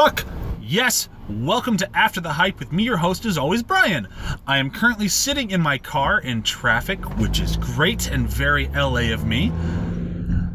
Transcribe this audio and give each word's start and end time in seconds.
fuck 0.00 0.24
yes. 0.62 1.10
Welcome 1.28 1.76
to 1.76 1.94
After 1.94 2.22
the 2.22 2.32
Hype 2.32 2.58
with 2.58 2.72
me, 2.72 2.84
your 2.84 2.96
host, 2.96 3.26
as 3.26 3.36
always, 3.36 3.62
Brian. 3.62 4.08
I 4.46 4.56
am 4.56 4.70
currently 4.70 5.08
sitting 5.08 5.50
in 5.50 5.60
my 5.60 5.76
car 5.76 6.20
in 6.20 6.42
traffic, 6.42 7.18
which 7.18 7.38
is 7.38 7.58
great 7.58 8.10
and 8.10 8.26
very 8.26 8.68
LA 8.68 9.12
of 9.12 9.26
me. 9.26 9.52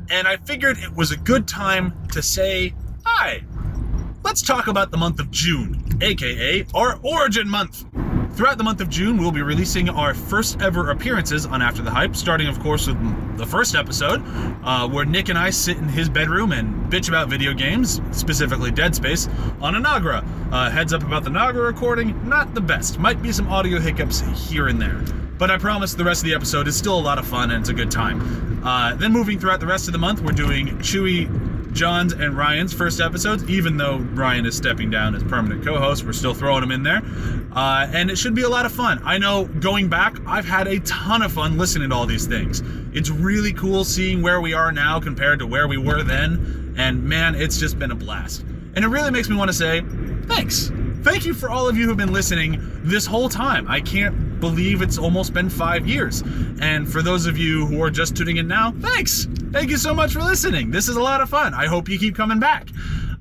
And 0.09 0.27
I 0.27 0.37
figured 0.37 0.79
it 0.79 0.91
was 0.95 1.11
a 1.11 1.17
good 1.17 1.47
time 1.47 1.93
to 2.11 2.23
say, 2.23 2.73
hi, 3.05 3.43
let's 4.23 4.41
talk 4.41 4.65
about 4.65 4.89
the 4.89 4.97
month 4.97 5.19
of 5.19 5.29
June, 5.29 5.95
aka 6.01 6.65
our 6.73 6.99
Origin 7.03 7.47
Month. 7.47 7.85
Throughout 8.35 8.57
the 8.57 8.65
month 8.65 8.81
of 8.81 8.89
June, 8.89 9.17
we'll 9.17 9.31
be 9.31 9.41
releasing 9.41 9.87
our 9.87 10.13
first 10.13 10.61
ever 10.61 10.89
appearances 10.89 11.45
on 11.45 11.61
After 11.61 11.81
the 11.81 11.89
Hype, 11.89 12.17
starting, 12.17 12.49
of 12.49 12.59
course, 12.59 12.85
with 12.85 13.37
the 13.37 13.45
first 13.45 13.75
episode, 13.75 14.21
uh, 14.61 14.89
where 14.89 15.05
Nick 15.05 15.29
and 15.29 15.37
I 15.37 15.51
sit 15.51 15.77
in 15.77 15.87
his 15.87 16.09
bedroom 16.09 16.51
and 16.51 16.91
bitch 16.91 17.07
about 17.07 17.29
video 17.29 17.53
games, 17.53 18.01
specifically 18.11 18.71
Dead 18.71 18.93
Space, 18.93 19.29
on 19.61 19.75
a 19.75 19.79
Nagra. 19.79 20.21
Uh, 20.51 20.69
heads 20.69 20.91
up 20.91 21.03
about 21.03 21.23
the 21.23 21.29
Nagra 21.29 21.65
recording, 21.65 22.27
not 22.27 22.53
the 22.53 22.59
best. 22.59 22.99
Might 22.99 23.21
be 23.21 23.31
some 23.31 23.47
audio 23.47 23.79
hiccups 23.79 24.19
here 24.49 24.67
and 24.67 24.81
there. 24.81 25.01
But 25.37 25.49
I 25.49 25.57
promise 25.57 25.93
the 25.93 26.03
rest 26.03 26.21
of 26.21 26.27
the 26.27 26.35
episode 26.35 26.67
is 26.67 26.75
still 26.75 26.99
a 26.99 27.01
lot 27.01 27.17
of 27.17 27.25
fun 27.25 27.51
and 27.51 27.61
it's 27.61 27.69
a 27.69 27.73
good 27.73 27.89
time. 27.89 28.61
Uh, 28.65 28.95
then 28.95 29.13
moving 29.13 29.39
throughout 29.39 29.61
the 29.61 29.67
rest 29.67 29.87
of 29.87 29.93
the 29.93 29.97
month, 29.97 30.21
we're 30.21 30.33
doing 30.33 30.67
Chewy, 30.79 31.29
John's 31.75 32.13
and 32.13 32.37
Ryan's 32.37 32.73
first 32.73 33.01
episodes, 33.01 33.43
even 33.49 33.75
though 33.75 33.97
Ryan 33.97 34.45
is 34.45 34.55
stepping 34.55 34.89
down 34.89 35.13
as 35.13 35.23
permanent 35.23 35.63
co 35.63 35.77
host. 35.77 36.05
We're 36.05 36.13
still 36.13 36.33
throwing 36.33 36.63
him 36.63 36.71
in 36.71 36.83
there. 36.83 37.01
Uh, 37.51 37.87
and 37.91 38.09
it 38.09 38.17
should 38.17 38.33
be 38.33 38.43
a 38.43 38.49
lot 38.49 38.65
of 38.65 38.71
fun. 38.71 39.01
I 39.03 39.17
know 39.17 39.45
going 39.45 39.89
back, 39.89 40.17
I've 40.25 40.45
had 40.45 40.67
a 40.67 40.79
ton 40.79 41.21
of 41.21 41.33
fun 41.33 41.57
listening 41.57 41.89
to 41.89 41.95
all 41.95 42.05
these 42.05 42.25
things. 42.25 42.63
It's 42.93 43.09
really 43.09 43.51
cool 43.51 43.83
seeing 43.83 44.21
where 44.21 44.39
we 44.39 44.53
are 44.53 44.71
now 44.71 44.99
compared 45.01 45.39
to 45.39 45.47
where 45.47 45.67
we 45.67 45.77
were 45.77 46.01
then. 46.01 46.73
And 46.77 47.03
man, 47.03 47.35
it's 47.35 47.57
just 47.57 47.77
been 47.77 47.91
a 47.91 47.95
blast. 47.95 48.41
And 48.41 48.79
it 48.83 48.87
really 48.87 49.11
makes 49.11 49.29
me 49.29 49.35
want 49.35 49.49
to 49.49 49.53
say 49.53 49.81
thanks. 50.27 50.71
Thank 51.03 51.25
you 51.25 51.33
for 51.33 51.49
all 51.49 51.67
of 51.67 51.77
you 51.77 51.85
who've 51.85 51.97
been 51.97 52.13
listening 52.13 52.57
this 52.83 53.05
whole 53.05 53.29
time. 53.29 53.67
I 53.67 53.79
can't 53.79 54.34
believe 54.49 54.83
it's 54.83 54.99
almost 54.99 55.33
been 55.33 55.49
five 55.49 55.87
years. 55.87 56.21
And 56.61 56.87
for 56.87 57.01
those 57.01 57.25
of 57.25 57.35
you 57.35 57.65
who 57.65 57.81
are 57.81 57.89
just 57.89 58.15
tuning 58.15 58.37
in 58.37 58.47
now, 58.47 58.73
thanks. 58.79 59.25
Thank 59.51 59.71
you 59.71 59.77
so 59.77 59.91
much 59.91 60.13
for 60.13 60.19
listening. 60.19 60.69
This 60.69 60.87
is 60.87 60.97
a 60.97 61.01
lot 61.01 61.19
of 61.19 61.29
fun. 61.29 61.55
I 61.55 61.65
hope 61.65 61.89
you 61.89 61.97
keep 61.97 62.15
coming 62.15 62.39
back. 62.39 62.67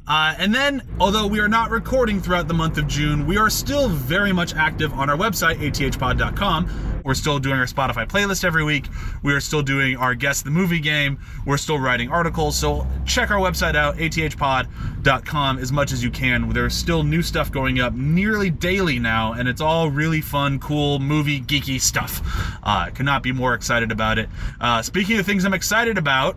Uh, 0.06 0.34
and 0.38 0.54
then, 0.54 0.82
although 1.00 1.26
we 1.26 1.40
are 1.40 1.48
not 1.48 1.70
recording 1.70 2.20
throughout 2.20 2.46
the 2.46 2.54
month 2.54 2.76
of 2.76 2.86
June, 2.86 3.26
we 3.26 3.38
are 3.38 3.48
still 3.48 3.88
very 3.88 4.32
much 4.32 4.54
active 4.54 4.92
on 4.92 5.08
our 5.08 5.16
website, 5.16 5.56
athpod.com. 5.56 7.00
We're 7.04 7.14
still 7.14 7.38
doing 7.38 7.56
our 7.56 7.66
Spotify 7.66 8.06
playlist 8.06 8.44
every 8.44 8.64
week. 8.64 8.86
We 9.22 9.32
are 9.34 9.40
still 9.40 9.62
doing 9.62 9.96
our 9.96 10.14
Guess 10.14 10.42
the 10.42 10.50
Movie 10.50 10.80
game. 10.80 11.18
We're 11.46 11.58
still 11.58 11.78
writing 11.78 12.10
articles. 12.10 12.56
So 12.56 12.86
check 13.06 13.30
our 13.30 13.38
website 13.38 13.76
out, 13.76 13.96
athpod.com, 13.96 15.58
as 15.58 15.70
much 15.72 15.92
as 15.92 16.02
you 16.02 16.10
can. 16.10 16.48
There's 16.50 16.74
still 16.74 17.02
new 17.02 17.22
stuff 17.22 17.50
going 17.52 17.80
up 17.80 17.94
nearly 17.94 18.50
daily 18.50 18.98
now, 18.98 19.34
and 19.34 19.48
it's 19.48 19.60
all 19.60 19.90
really 19.90 20.22
fun, 20.22 20.58
cool, 20.58 20.98
movie, 20.98 21.40
geeky 21.40 21.80
stuff. 21.80 22.22
Uh, 22.62 22.88
could 22.90 23.06
not 23.06 23.22
be 23.22 23.32
more 23.32 23.54
excited 23.54 23.92
about 23.92 24.18
it. 24.18 24.28
Uh, 24.60 24.80
speaking 24.80 25.18
of 25.18 25.26
things 25.26 25.44
I'm 25.44 25.54
excited 25.54 25.98
about, 25.98 26.36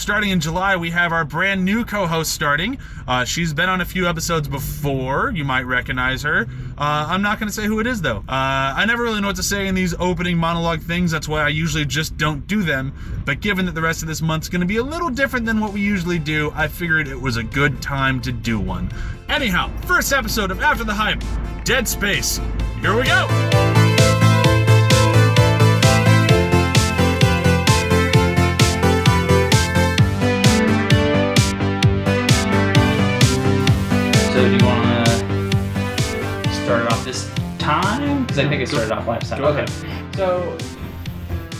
Starting 0.00 0.30
in 0.30 0.40
July, 0.40 0.76
we 0.76 0.88
have 0.90 1.12
our 1.12 1.26
brand 1.26 1.62
new 1.62 1.84
co 1.84 2.06
host 2.06 2.32
starting. 2.32 2.78
Uh, 3.06 3.22
she's 3.22 3.52
been 3.52 3.68
on 3.68 3.82
a 3.82 3.84
few 3.84 4.08
episodes 4.08 4.48
before. 4.48 5.30
You 5.34 5.44
might 5.44 5.66
recognize 5.66 6.22
her. 6.22 6.46
Uh, 6.78 7.06
I'm 7.06 7.20
not 7.20 7.38
going 7.38 7.48
to 7.48 7.54
say 7.54 7.66
who 7.66 7.80
it 7.80 7.86
is, 7.86 8.00
though. 8.00 8.16
Uh, 8.16 8.22
I 8.28 8.86
never 8.86 9.02
really 9.02 9.20
know 9.20 9.26
what 9.26 9.36
to 9.36 9.42
say 9.42 9.68
in 9.68 9.74
these 9.74 9.94
opening 10.00 10.38
monologue 10.38 10.80
things. 10.80 11.10
That's 11.10 11.28
why 11.28 11.42
I 11.42 11.48
usually 11.48 11.84
just 11.84 12.16
don't 12.16 12.46
do 12.46 12.62
them. 12.62 12.94
But 13.26 13.40
given 13.40 13.66
that 13.66 13.74
the 13.74 13.82
rest 13.82 14.00
of 14.00 14.08
this 14.08 14.22
month's 14.22 14.48
going 14.48 14.62
to 14.62 14.66
be 14.66 14.78
a 14.78 14.82
little 14.82 15.10
different 15.10 15.44
than 15.44 15.60
what 15.60 15.74
we 15.74 15.82
usually 15.82 16.18
do, 16.18 16.50
I 16.54 16.66
figured 16.66 17.06
it 17.06 17.20
was 17.20 17.36
a 17.36 17.42
good 17.42 17.82
time 17.82 18.22
to 18.22 18.32
do 18.32 18.58
one. 18.58 18.90
Anyhow, 19.28 19.70
first 19.82 20.14
episode 20.14 20.50
of 20.50 20.62
After 20.62 20.82
the 20.82 20.94
Hype 20.94 21.22
Dead 21.64 21.86
Space. 21.86 22.40
Here 22.80 22.96
we 22.96 23.04
go. 23.04 23.69
This 37.10 37.28
time? 37.58 38.22
Because 38.22 38.38
I 38.38 38.48
think 38.48 38.62
it 38.62 38.68
started 38.68 38.92
off 38.92 39.04
last 39.08 39.30
time. 39.30 39.42
Okay. 39.42 39.66
So 40.14 40.56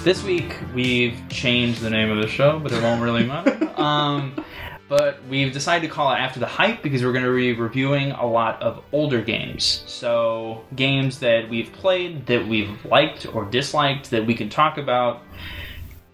this 0.04 0.22
week 0.22 0.56
we've 0.72 1.20
changed 1.28 1.80
the 1.80 1.90
name 1.90 2.08
of 2.08 2.18
the 2.18 2.28
show, 2.28 2.60
but 2.60 2.70
it 2.70 2.80
won't 2.80 3.02
really 3.02 3.26
matter. 3.26 3.68
um, 3.80 4.44
but 4.88 5.20
we've 5.24 5.52
decided 5.52 5.88
to 5.88 5.92
call 5.92 6.12
it 6.12 6.18
After 6.18 6.38
the 6.38 6.46
Hype 6.46 6.84
because 6.84 7.02
we're 7.02 7.12
going 7.12 7.24
to 7.24 7.34
be 7.34 7.52
reviewing 7.52 8.12
a 8.12 8.24
lot 8.24 8.62
of 8.62 8.84
older 8.92 9.20
games. 9.22 9.82
So 9.88 10.64
games 10.76 11.18
that 11.18 11.48
we've 11.48 11.72
played, 11.72 12.26
that 12.26 12.46
we've 12.46 12.84
liked 12.84 13.26
or 13.34 13.44
disliked, 13.44 14.10
that 14.10 14.24
we 14.24 14.34
can 14.34 14.48
talk 14.48 14.78
about. 14.78 15.22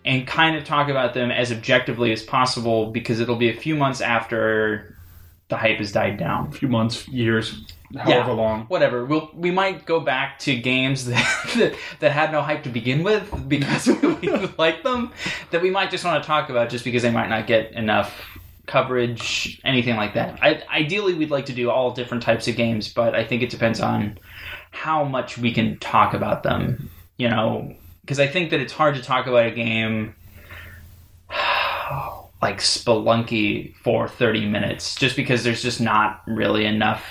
And 0.07 0.25
kind 0.25 0.57
of 0.57 0.65
talk 0.65 0.89
about 0.89 1.15
them 1.15 1.33
as 1.33 1.51
objectively 1.51 2.13
as 2.13 2.23
possible 2.23 2.93
because 2.93 3.19
it'll 3.19 3.35
be 3.35 3.51
a 3.51 3.57
few 3.57 3.75
months 3.75 4.01
after 4.01 4.97
the 5.49 5.57
hype 5.57 5.79
has 5.79 5.91
died 5.91 6.17
down 6.17 6.47
a 6.47 6.53
few 6.53 6.69
months, 6.69 7.09
years, 7.09 7.65
however 7.95 8.33
long. 8.33 8.63
whatever. 8.67 9.05
We'll 9.05 9.31
we 9.35 9.51
might 9.51 9.85
go 9.85 10.01
back 10.01 10.39
to 10.41 10.57
games 10.57 11.07
that 11.07 11.51
that, 11.57 11.77
that 12.01 12.13
had 12.13 12.33
no 12.33 12.43
hype 12.43 12.65
to 12.65 12.71
begin 12.71 13.03
with 13.03 13.49
because 13.49 13.87
we 14.03 14.31
like 14.59 14.83
them. 14.83 15.13
That 15.51 15.63
we 15.63 15.71
might 15.71 15.91
just 15.91 16.05
want 16.05 16.23
to 16.23 16.27
talk 16.27 16.51
about 16.51 16.71
just 16.71 16.85
because 16.85 17.03
they 17.03 17.11
might 17.11 17.29
not 17.29 17.47
get 17.47 17.73
enough 17.73 18.15
coverage, 18.67 19.61
anything 19.65 19.97
like 19.97 20.15
that. 20.15 20.39
I, 20.43 20.63
ideally, 20.71 21.15
we'd 21.15 21.31
like 21.31 21.47
to 21.47 21.53
do 21.53 21.71
all 21.71 21.93
different 21.93 22.23
types 22.23 22.49
of 22.49 22.57
games, 22.57 22.93
but 22.93 23.15
I 23.15 23.25
think 23.25 23.43
it 23.43 23.51
depends 23.51 23.81
on 23.81 24.19
how 24.73 25.05
much 25.05 25.39
we 25.39 25.53
can 25.53 25.79
talk 25.79 26.15
about 26.15 26.43
them. 26.43 26.91
You 27.17 27.31
know, 27.31 27.75
because 28.03 28.21
I 28.21 28.27
think 28.27 28.51
that 28.51 28.61
it's 28.61 28.73
hard 28.73 28.97
to 28.97 29.03
talk 29.03 29.27
about 29.27 29.47
a 29.47 29.51
game. 29.51 30.15
Like 32.43 32.59
Spelunky 32.59 33.75
for 33.77 34.07
30 34.07 34.47
minutes, 34.47 34.95
just 34.95 35.17
because 35.17 35.43
there's 35.43 35.63
just 35.63 35.81
not 35.81 36.23
really 36.27 36.67
enough 36.67 37.03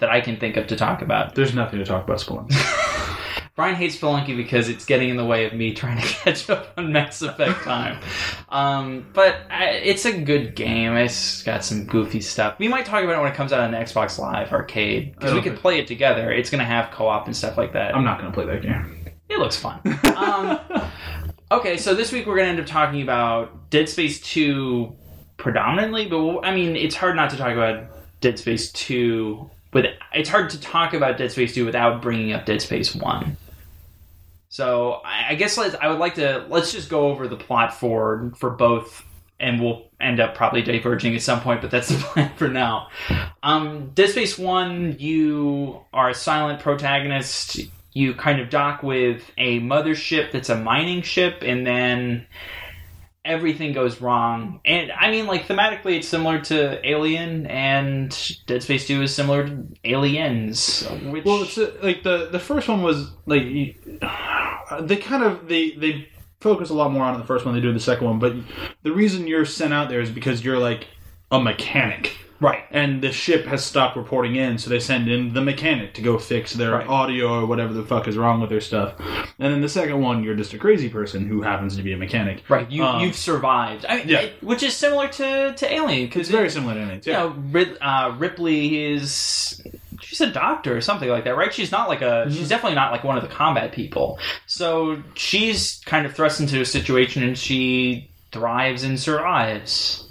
that 0.00 0.10
I 0.10 0.20
can 0.20 0.38
think 0.38 0.56
of 0.56 0.66
to 0.68 0.76
talk 0.76 1.02
about. 1.02 1.34
There's 1.34 1.54
nothing 1.54 1.78
to 1.78 1.84
talk 1.84 2.04
about 2.04 2.18
Spelunky. 2.18 2.56
Brian 3.60 3.74
hates 3.74 3.96
Spelunky 3.96 4.34
because 4.34 4.70
it's 4.70 4.86
getting 4.86 5.10
in 5.10 5.18
the 5.18 5.24
way 5.24 5.44
of 5.44 5.52
me 5.52 5.74
trying 5.74 6.00
to 6.00 6.06
catch 6.06 6.48
up 6.48 6.72
on 6.78 6.92
Mass 6.92 7.20
Effect 7.20 7.62
time. 7.62 8.00
Um, 8.48 9.06
but 9.12 9.36
I, 9.50 9.70
it's 9.70 10.06
a 10.06 10.18
good 10.18 10.54
game. 10.54 10.96
It's 10.96 11.42
got 11.42 11.62
some 11.64 11.84
goofy 11.84 12.22
stuff. 12.22 12.58
We 12.58 12.68
might 12.68 12.86
talk 12.86 13.04
about 13.04 13.18
it 13.18 13.22
when 13.22 13.30
it 13.30 13.34
comes 13.34 13.52
out 13.52 13.60
on 13.60 13.72
Xbox 13.72 14.18
Live 14.18 14.50
Arcade 14.52 15.12
because 15.12 15.34
we 15.34 15.40
don't 15.40 15.50
can 15.50 15.56
play 15.58 15.78
it 15.78 15.86
together. 15.86 16.32
It's 16.32 16.48
going 16.48 16.60
to 16.60 16.64
have 16.64 16.90
co-op 16.90 17.26
and 17.26 17.36
stuff 17.36 17.58
like 17.58 17.74
that. 17.74 17.94
I'm 17.94 18.02
not 18.02 18.18
going 18.18 18.32
to 18.32 18.34
play 18.34 18.46
that 18.46 18.62
game. 18.62 19.04
It 19.28 19.38
looks 19.38 19.56
fun. 19.56 19.80
um, 20.16 20.58
okay, 21.50 21.76
so 21.76 21.94
this 21.94 22.12
week 22.12 22.26
we're 22.26 22.36
going 22.36 22.46
to 22.46 22.50
end 22.52 22.60
up 22.60 22.66
talking 22.66 23.02
about 23.02 23.68
Dead 23.68 23.90
Space 23.90 24.20
2 24.22 24.96
predominantly, 25.36 26.06
but 26.06 26.22
we'll, 26.22 26.40
I 26.42 26.54
mean, 26.54 26.76
it's 26.76 26.96
hard 26.96 27.14
not 27.14 27.28
to 27.30 27.36
talk 27.36 27.52
about 27.52 27.90
Dead 28.22 28.38
Space 28.38 28.72
2 28.72 29.50
with 29.72 29.86
it's 30.12 30.28
hard 30.28 30.50
to 30.50 30.60
talk 30.60 30.94
about 30.94 31.18
Dead 31.18 31.32
Space 31.32 31.54
2 31.54 31.64
without 31.64 32.02
bringing 32.02 32.32
up 32.32 32.46
Dead 32.46 32.60
Space 32.60 32.94
1. 32.94 33.36
So, 34.48 35.00
I 35.04 35.36
guess 35.36 35.56
let's, 35.56 35.76
I 35.80 35.88
would 35.88 36.00
like 36.00 36.16
to 36.16 36.44
let's 36.48 36.72
just 36.72 36.88
go 36.88 37.08
over 37.08 37.28
the 37.28 37.36
plot 37.36 37.74
for 37.74 38.32
for 38.36 38.50
both 38.50 39.04
and 39.40 39.60
we'll 39.60 39.86
end 40.00 40.20
up 40.20 40.34
probably 40.34 40.62
diverging 40.62 41.14
at 41.14 41.22
some 41.22 41.40
point, 41.40 41.62
but 41.62 41.70
that's 41.70 41.88
the 41.90 41.96
plan 41.96 42.32
for 42.36 42.48
now. 42.48 42.88
Um, 43.42 43.90
Dead 43.94 44.10
Space 44.10 44.38
1, 44.38 44.96
you 44.98 45.80
are 45.92 46.10
a 46.10 46.14
silent 46.14 46.60
protagonist. 46.60 47.60
You 47.92 48.14
kind 48.14 48.40
of 48.40 48.50
dock 48.50 48.82
with 48.82 49.28
a 49.36 49.60
mothership 49.60 50.30
that's 50.30 50.48
a 50.48 50.56
mining 50.56 51.02
ship, 51.02 51.42
and 51.42 51.66
then 51.66 52.26
everything 53.24 53.72
goes 53.72 54.00
wrong. 54.00 54.60
And 54.64 54.90
I 54.92 55.10
mean, 55.10 55.26
like, 55.26 55.46
thematically, 55.46 55.96
it's 55.98 56.08
similar 56.08 56.40
to 56.42 56.88
Alien, 56.88 57.46
and 57.46 58.10
Dead 58.46 58.62
Space 58.62 58.86
2 58.86 59.02
is 59.02 59.14
similar 59.14 59.46
to 59.46 59.66
Aliens, 59.84 60.86
which. 61.04 61.24
Well, 61.24 61.42
it's 61.42 61.58
like 61.82 62.02
the 62.02 62.28
the 62.30 62.38
first 62.38 62.68
one 62.68 62.82
was 62.82 63.10
like 63.26 63.42
they 64.82 64.96
kind 64.96 65.22
of 65.22 65.48
they 65.48 65.72
they 65.72 66.08
focus 66.40 66.70
a 66.70 66.74
lot 66.74 66.90
more 66.90 67.04
on 67.04 67.18
the 67.18 67.26
first 67.26 67.44
one 67.44 67.54
they 67.54 67.60
do 67.60 67.72
the 67.72 67.80
second 67.80 68.06
one, 68.06 68.18
but 68.18 68.34
the 68.82 68.92
reason 68.92 69.26
you're 69.26 69.44
sent 69.44 69.72
out 69.72 69.88
there 69.88 70.00
is 70.00 70.10
because 70.10 70.44
you're 70.44 70.58
like 70.58 70.86
a 71.30 71.40
mechanic. 71.40 72.16
Right. 72.40 72.64
And 72.70 73.02
the 73.02 73.12
ship 73.12 73.46
has 73.46 73.64
stopped 73.64 73.96
reporting 73.96 74.36
in, 74.36 74.58
so 74.58 74.70
they 74.70 74.80
send 74.80 75.08
in 75.08 75.32
the 75.34 75.40
mechanic 75.40 75.94
to 75.94 76.02
go 76.02 76.18
fix 76.18 76.52
their 76.54 76.72
Right. 76.72 76.86
audio 76.88 77.40
or 77.40 77.46
whatever 77.46 77.72
the 77.72 77.84
fuck 77.84 78.08
is 78.08 78.16
wrong 78.16 78.40
with 78.40 78.50
their 78.50 78.60
stuff. 78.60 78.94
And 79.38 79.52
then 79.52 79.60
the 79.60 79.68
second 79.68 80.00
one, 80.00 80.22
you're 80.24 80.34
just 80.34 80.52
a 80.54 80.58
crazy 80.58 80.88
person 80.88 81.26
who 81.26 81.42
happens 81.42 81.76
to 81.76 81.82
be 81.82 81.92
a 81.92 81.96
mechanic. 81.96 82.42
Right, 82.48 82.70
you 82.70 82.84
Um, 82.84 83.00
you've 83.02 83.16
survived. 83.16 83.84
I 83.88 83.96
mean, 83.98 84.08
yeah. 84.08 84.20
it- 84.20 84.42
which 84.42 84.62
is 84.62 84.74
similar 84.76 85.08
to 85.08 85.52
to 85.56 85.72
Alien 85.72 86.10
It's 86.14 86.28
very 86.28 86.50
similar 86.50 86.74
to 86.74 86.80
aliens. 86.80 87.06
you 87.06 87.12
Yeah. 87.12 87.18
know, 87.20 87.34
Rid- 87.50 87.76
uh, 87.80 88.12
Ripley 88.18 88.84
is 88.92 89.62
she's 90.02 90.20
a 90.20 90.30
doctor 90.30 90.76
or 90.76 90.80
something 90.80 91.08
like 91.10 91.24
that, 91.24 91.36
right? 91.36 91.52
She's 91.52 91.70
not 91.70 91.88
like 91.88 92.00
a 92.02 92.26
she's 92.30 92.48
definitely 92.48 92.76
not 92.76 92.90
like 92.92 93.04
one 93.04 93.16
of 93.16 93.22
the 93.22 93.28
combat 93.28 93.72
people. 93.72 94.18
So 94.46 95.02
she's 95.14 95.80
kind 95.84 96.06
of 96.06 96.14
thrust 96.14 96.40
into 96.40 96.60
a 96.60 96.64
situation 96.64 97.22
and 97.22 97.36
she 97.36 98.08
thrives 98.32 98.82
and 98.84 98.98
survives. 98.98 100.04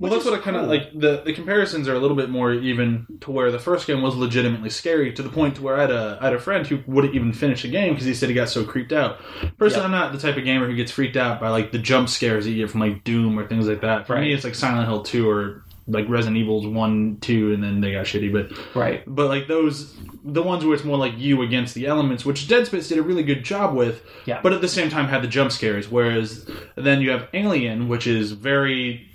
Well, 0.00 0.12
that's 0.12 0.24
what 0.24 0.34
I 0.34 0.38
kind 0.38 0.56
of 0.56 0.62
cool. 0.62 0.70
like. 0.70 0.92
The 0.98 1.22
the 1.24 1.32
comparisons 1.32 1.88
are 1.88 1.94
a 1.94 1.98
little 1.98 2.16
bit 2.16 2.30
more 2.30 2.52
even 2.52 3.06
to 3.22 3.30
where 3.32 3.50
the 3.50 3.58
first 3.58 3.86
game 3.86 4.00
was 4.00 4.14
legitimately 4.14 4.70
scary 4.70 5.12
to 5.12 5.22
the 5.22 5.28
point 5.28 5.56
to 5.56 5.62
where 5.62 5.76
I 5.76 5.80
had 5.82 5.90
a 5.90 6.18
I 6.20 6.24
had 6.26 6.34
a 6.34 6.38
friend 6.38 6.64
who 6.66 6.80
wouldn't 6.86 7.14
even 7.14 7.32
finish 7.32 7.62
the 7.62 7.68
game 7.70 7.94
because 7.94 8.06
he 8.06 8.14
said 8.14 8.28
he 8.28 8.34
got 8.34 8.48
so 8.48 8.64
creeped 8.64 8.92
out. 8.92 9.18
Personally, 9.58 9.80
Yeah. 9.80 9.84
I'm 9.86 9.90
not 9.90 10.12
the 10.12 10.18
type 10.18 10.36
of 10.36 10.44
gamer 10.44 10.66
who 10.68 10.76
gets 10.76 10.92
freaked 10.92 11.16
out 11.16 11.40
by 11.40 11.48
like 11.48 11.72
the 11.72 11.78
jump 11.78 12.08
scares 12.08 12.44
that 12.44 12.50
you 12.52 12.58
get 12.64 12.70
from 12.70 12.80
like 12.80 13.02
Doom 13.02 13.38
or 13.38 13.46
things 13.48 13.66
like 13.66 13.80
that. 13.80 14.06
For 14.06 14.16
me, 14.20 14.32
it's 14.32 14.44
like 14.44 14.54
Silent 14.54 14.86
Hill 14.86 15.02
Two 15.02 15.28
or 15.28 15.64
like 15.90 16.08
Resident 16.08 16.36
Evil's 16.36 16.66
One, 16.66 17.16
Two, 17.20 17.52
and 17.54 17.64
then 17.64 17.80
they 17.80 17.92
got 17.92 18.04
shitty. 18.06 18.32
But 18.32 18.76
right. 18.76 19.02
but 19.06 19.26
like 19.28 19.48
those 19.48 19.96
the 20.24 20.42
ones 20.42 20.64
where 20.64 20.74
it's 20.74 20.84
more 20.84 20.98
like 20.98 21.16
you 21.16 21.42
against 21.42 21.74
the 21.74 21.86
elements 21.86 22.24
which 22.24 22.46
dead 22.48 22.66
space 22.66 22.88
did 22.88 22.98
a 22.98 23.02
really 23.02 23.22
good 23.22 23.42
job 23.44 23.74
with 23.74 24.04
Yeah. 24.26 24.40
but 24.42 24.52
at 24.52 24.60
the 24.60 24.68
same 24.68 24.90
time 24.90 25.06
had 25.06 25.22
the 25.22 25.28
jump 25.28 25.50
scares 25.52 25.88
whereas 25.90 26.44
then 26.74 27.00
you 27.00 27.10
have 27.10 27.28
alien 27.32 27.88
which 27.88 28.06
is 28.06 28.32
very 28.32 29.07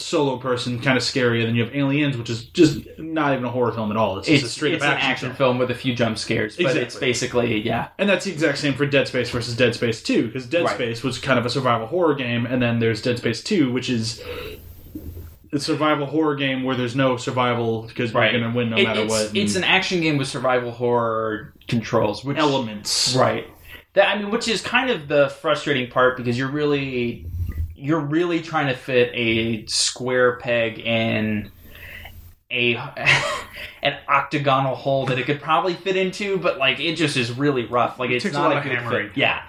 solo 0.00 0.36
person 0.38 0.80
kind 0.80 0.96
of 0.96 1.02
scary 1.02 1.40
and 1.40 1.48
then 1.48 1.54
you 1.56 1.64
have 1.64 1.74
aliens 1.74 2.16
which 2.16 2.28
is 2.30 2.44
just 2.46 2.80
not 2.98 3.32
even 3.32 3.44
a 3.44 3.50
horror 3.50 3.72
film 3.72 3.90
at 3.90 3.96
all 3.96 4.18
it's, 4.18 4.28
just 4.28 4.44
a 4.44 4.48
straight 4.48 4.74
it's 4.74 4.82
up 4.84 4.90
an 4.90 4.96
action, 4.96 5.10
action 5.10 5.28
film. 5.28 5.36
film 5.36 5.58
with 5.58 5.70
a 5.70 5.74
few 5.74 5.94
jump 5.94 6.18
scares, 6.18 6.56
but 6.56 6.76
it's 6.76 6.96
basically 6.96 7.60
yeah, 7.60 7.88
and 7.98 8.08
that's 8.08 8.24
the 8.24 8.32
exact 8.32 8.58
same 8.58 8.74
for 8.74 8.86
dead 8.86 9.06
space 9.08 9.30
versus 9.30 9.56
dead 9.56 9.74
space 9.74 10.02
2 10.02 10.26
because 10.26 10.46
dead 10.46 10.64
Right. 10.64 10.74
space 10.74 11.02
was 11.02 11.18
kind 11.18 11.38
of 11.38 11.46
a 11.46 11.50
survival 11.50 11.86
horror 11.86 12.14
game 12.14 12.46
and 12.46 12.60
then 12.62 12.78
there's 12.78 13.02
dead 13.02 13.18
space 13.18 13.42
2 13.42 13.72
which 13.72 13.88
is 13.90 14.22
a 15.52 15.58
survival 15.58 16.06
horror 16.06 16.36
game 16.36 16.62
where 16.62 16.76
there's 16.76 16.94
no 16.94 17.16
survival 17.16 17.82
because 17.82 18.14
right. 18.14 18.32
you're 18.32 18.40
going 18.40 18.52
to 18.52 18.56
win 18.56 18.70
no 18.70 18.76
It- 18.76 18.84
matter 18.84 19.00
it's, 19.00 19.10
what 19.10 19.36
It's 19.36 19.56
an 19.56 19.64
action 19.64 20.00
game 20.00 20.16
with 20.16 20.28
survival 20.28 20.70
horror 20.70 21.52
controls, 21.68 22.24
which 22.24 22.36
elements 22.38 23.14
Right. 23.16 23.46
That 23.94 24.08
I 24.14 24.18
mean, 24.18 24.30
which 24.30 24.46
is 24.46 24.60
kind 24.62 24.88
of 24.90 25.08
the 25.08 25.28
frustrating 25.28 25.90
part 25.90 26.16
because 26.16 26.38
you're 26.38 26.50
really 26.50 27.26
you're 27.80 28.00
really 28.00 28.42
trying 28.42 28.68
to 28.68 28.76
fit 28.76 29.10
a 29.14 29.64
square 29.66 30.36
peg 30.36 30.78
in 30.78 31.50
a 32.50 32.76
an 33.82 33.96
octagonal 34.08 34.74
hole 34.74 35.06
that 35.06 35.18
it 35.18 35.24
could 35.24 35.40
probably 35.40 35.74
fit 35.74 35.96
into, 35.96 36.38
but 36.38 36.58
like 36.58 36.80
it 36.80 36.96
just 36.96 37.16
is 37.16 37.32
really 37.32 37.64
rough. 37.64 37.98
Like 37.98 38.10
it's 38.10 38.24
takes 38.24 38.36
a 38.36 38.38
not 38.38 38.52
a, 38.52 38.58
of 38.58 38.64
good 38.64 38.82
fit. 38.90 39.16
Yeah. 39.16 39.42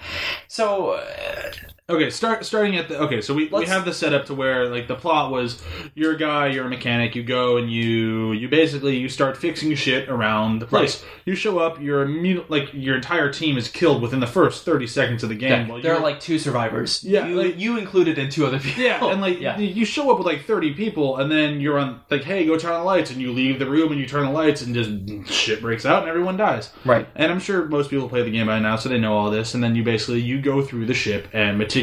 So 0.48 0.92
uh, 0.92 1.52
Okay, 1.92 2.10
start 2.10 2.46
starting 2.46 2.76
at 2.78 2.88
the 2.90 3.00
okay. 3.02 3.22
So 3.22 3.34
we, 3.34 3.48
we 3.48 3.66
have 3.66 3.86
the 3.86 3.94
setup 3.94 4.26
to 4.28 4.34
where 4.34 4.68
like 4.68 4.88
the 4.88 4.96
plot 4.96 5.32
was 5.32 5.62
you're 5.94 6.14
a 6.14 6.18
guy, 6.18 6.48
you're 6.48 6.66
a 6.66 6.70
mechanic, 6.70 7.16
you 7.16 7.24
go 7.24 7.58
and 7.58 7.72
you 7.72 8.32
you 8.32 8.48
basically 8.48 8.98
you 8.98 9.10
start 9.10 9.38
fixing 9.38 9.74
shit 9.76 10.10
around 10.10 10.60
the 10.60 10.66
place. 10.66 11.04
You 11.26 11.36
show 11.36 11.60
up, 11.60 11.82
you're 11.82 12.02
immediate 12.04 12.50
like 12.50 12.70
your 12.74 12.96
entire 12.96 13.32
team 13.32 13.58
is 13.58 13.68
killed 13.68 14.02
within 14.02 14.20
the 14.20 14.28
first 14.28 14.64
thirty 14.66 14.88
seconds 14.88 15.24
of 15.24 15.30
the 15.30 15.36
game. 15.36 15.68
There 15.68 15.78
are 15.92 15.96
you're- 15.96 16.00
like 16.00 16.20
two 16.20 16.40
survivors. 16.40 17.04
Yeah, 17.04 17.28
you, 17.28 17.36
like- 17.36 17.60
you 17.60 17.78
included 17.78 18.18
in 18.18 18.30
two 18.30 18.46
other 18.46 18.60
people. 18.60 18.84
yeah, 18.84 19.06
and 19.12 19.22
like 19.22 19.40
yeah. 19.42 19.58
you 19.58 19.86
show 19.86 20.12
up 20.12 20.18
with 20.18 20.28
like 20.28 20.46
thirty 20.46 20.74
people, 20.74 21.18
and 21.18 21.32
then 21.32 21.60
you're 21.62 21.78
on 21.78 22.02
like, 22.10 22.24
hey, 22.24 22.46
go 22.46 22.58
turn 22.58 22.72
on 22.74 22.80
the 22.80 22.86
lights, 22.86 23.12
and 23.12 23.20
you 23.22 23.32
leave 23.32 23.60
the 23.60 23.70
room 23.70 23.92
and 23.92 24.00
you 24.00 24.08
turn 24.08 24.26
the 24.26 24.32
lights, 24.32 24.62
and 24.62 24.74
just 24.74 25.32
shit 25.32 25.62
breaks 25.62 25.86
out 25.86 26.02
and 26.04 26.10
everyone 26.10 26.38
dies. 26.38 26.72
Right. 26.86 27.08
And 27.16 27.32
I'm 27.32 27.40
sure 27.40 27.66
most 27.66 27.90
people 27.90 28.08
play 28.10 28.24
the 28.24 28.32
game 28.32 28.48
by 28.48 28.60
now, 28.60 28.76
so 28.76 28.90
they 28.90 28.98
know 28.98 29.18
all 29.18 29.30
this. 29.30 29.54
And 29.54 29.64
then 29.64 29.76
you 29.76 29.84
basically 29.84 30.22
you 30.22 30.42
go 30.42 30.62
through 30.62 30.86
the 30.86 30.94
ship 30.94 31.28
and 31.34 31.58
meticulously, 31.58 31.81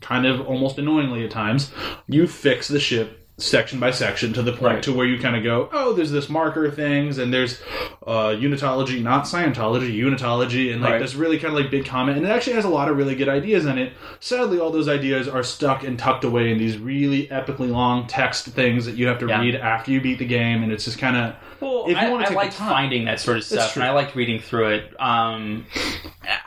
kind 0.00 0.26
of 0.26 0.46
almost 0.46 0.78
annoyingly 0.78 1.24
at 1.24 1.30
times, 1.30 1.70
you 2.06 2.26
fix 2.26 2.68
the 2.68 2.80
ship 2.80 3.17
section 3.38 3.78
by 3.78 3.90
section 3.92 4.32
to 4.32 4.42
the 4.42 4.50
point 4.52 4.62
Right. 4.74 4.82
to 4.82 4.92
where 4.92 5.06
you 5.06 5.18
kind 5.18 5.36
of 5.36 5.44
go, 5.44 5.68
oh, 5.72 5.92
there's 5.92 6.10
this 6.10 6.28
marker 6.28 6.70
things, 6.70 7.18
and 7.18 7.32
there's 7.32 7.60
uh, 8.06 8.30
unitology, 8.30 9.00
not 9.02 9.24
Scientology, 9.24 9.94
unitology, 9.96 10.72
and 10.72 10.82
like 10.82 10.92
Right. 10.94 10.98
this 11.00 11.14
really 11.14 11.38
kind 11.38 11.54
of 11.54 11.60
like 11.60 11.70
big 11.70 11.84
comment. 11.84 12.16
And 12.18 12.26
it 12.26 12.30
actually 12.30 12.54
has 12.54 12.64
a 12.64 12.68
lot 12.68 12.88
of 12.88 12.96
really 12.96 13.14
good 13.14 13.28
ideas 13.28 13.64
in 13.64 13.78
it. 13.78 13.92
Sadly, 14.18 14.58
all 14.58 14.70
those 14.70 14.88
ideas 14.88 15.28
are 15.28 15.42
stuck 15.44 15.84
and 15.84 15.96
tucked 15.98 16.24
away 16.24 16.50
in 16.50 16.58
these 16.58 16.78
really 16.78 17.28
epically 17.28 17.70
long 17.70 18.06
text 18.08 18.46
things 18.46 18.86
that 18.86 18.96
you 18.96 19.06
have 19.06 19.18
to 19.20 19.26
Yeah. 19.26 19.40
read 19.40 19.54
after 19.54 19.92
you 19.92 20.00
beat 20.00 20.18
the 20.18 20.24
game, 20.26 20.62
and 20.64 20.72
it's 20.72 20.84
just 20.84 20.98
kind 20.98 21.16
of 21.16 21.34
Well, 21.60 21.84
If 21.86 21.90
you 21.92 21.96
I, 21.96 22.10
wanna 22.10 22.22
I 22.22 22.26
take 22.26 22.28
the 22.30 22.34
like 22.36 22.52
finding 22.52 23.04
that 23.06 23.20
sort 23.20 23.36
of 23.36 23.44
stuff, 23.44 23.74
and 23.76 23.84
I 23.84 23.90
liked 23.90 24.14
reading 24.16 24.40
through 24.40 24.68
it. 24.68 24.94
Um, 25.00 25.66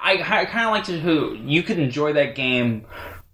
I, 0.01 0.13
I 0.23 0.45
kind 0.45 0.65
of 0.65 0.71
liked 0.71 0.89
it 0.89 0.99
who 0.99 1.37
you 1.45 1.63
could 1.63 1.79
enjoy 1.79 2.13
that 2.13 2.33
game 2.35 2.85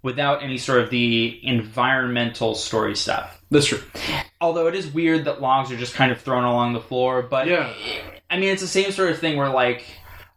without 0.03 0.41
any 0.43 0.57
sort 0.57 0.81
of 0.81 0.89
the 0.89 1.39
environmental 1.43 2.55
story 2.55 2.95
stuff. 2.95 3.36
That's 3.49 3.65
true. 3.65 3.81
Although 4.41 4.67
it 4.67 4.75
is 4.75 4.87
weird 4.87 5.25
that 5.25 5.41
logs 5.41 5.71
are 5.71 5.77
just 5.77 5.93
kind 5.93 6.11
of 6.11 6.21
thrown 6.21 6.43
along 6.43 6.73
the 6.73 6.81
floor, 6.81 7.21
but 7.21 7.47
Yeah. 7.47 7.73
I 8.29 8.37
mean, 8.37 8.49
it's 8.49 8.61
the 8.61 8.67
same 8.67 8.91
sort 8.91 9.11
of 9.11 9.19
thing 9.19 9.37
where 9.37 9.49
like. 9.49 9.85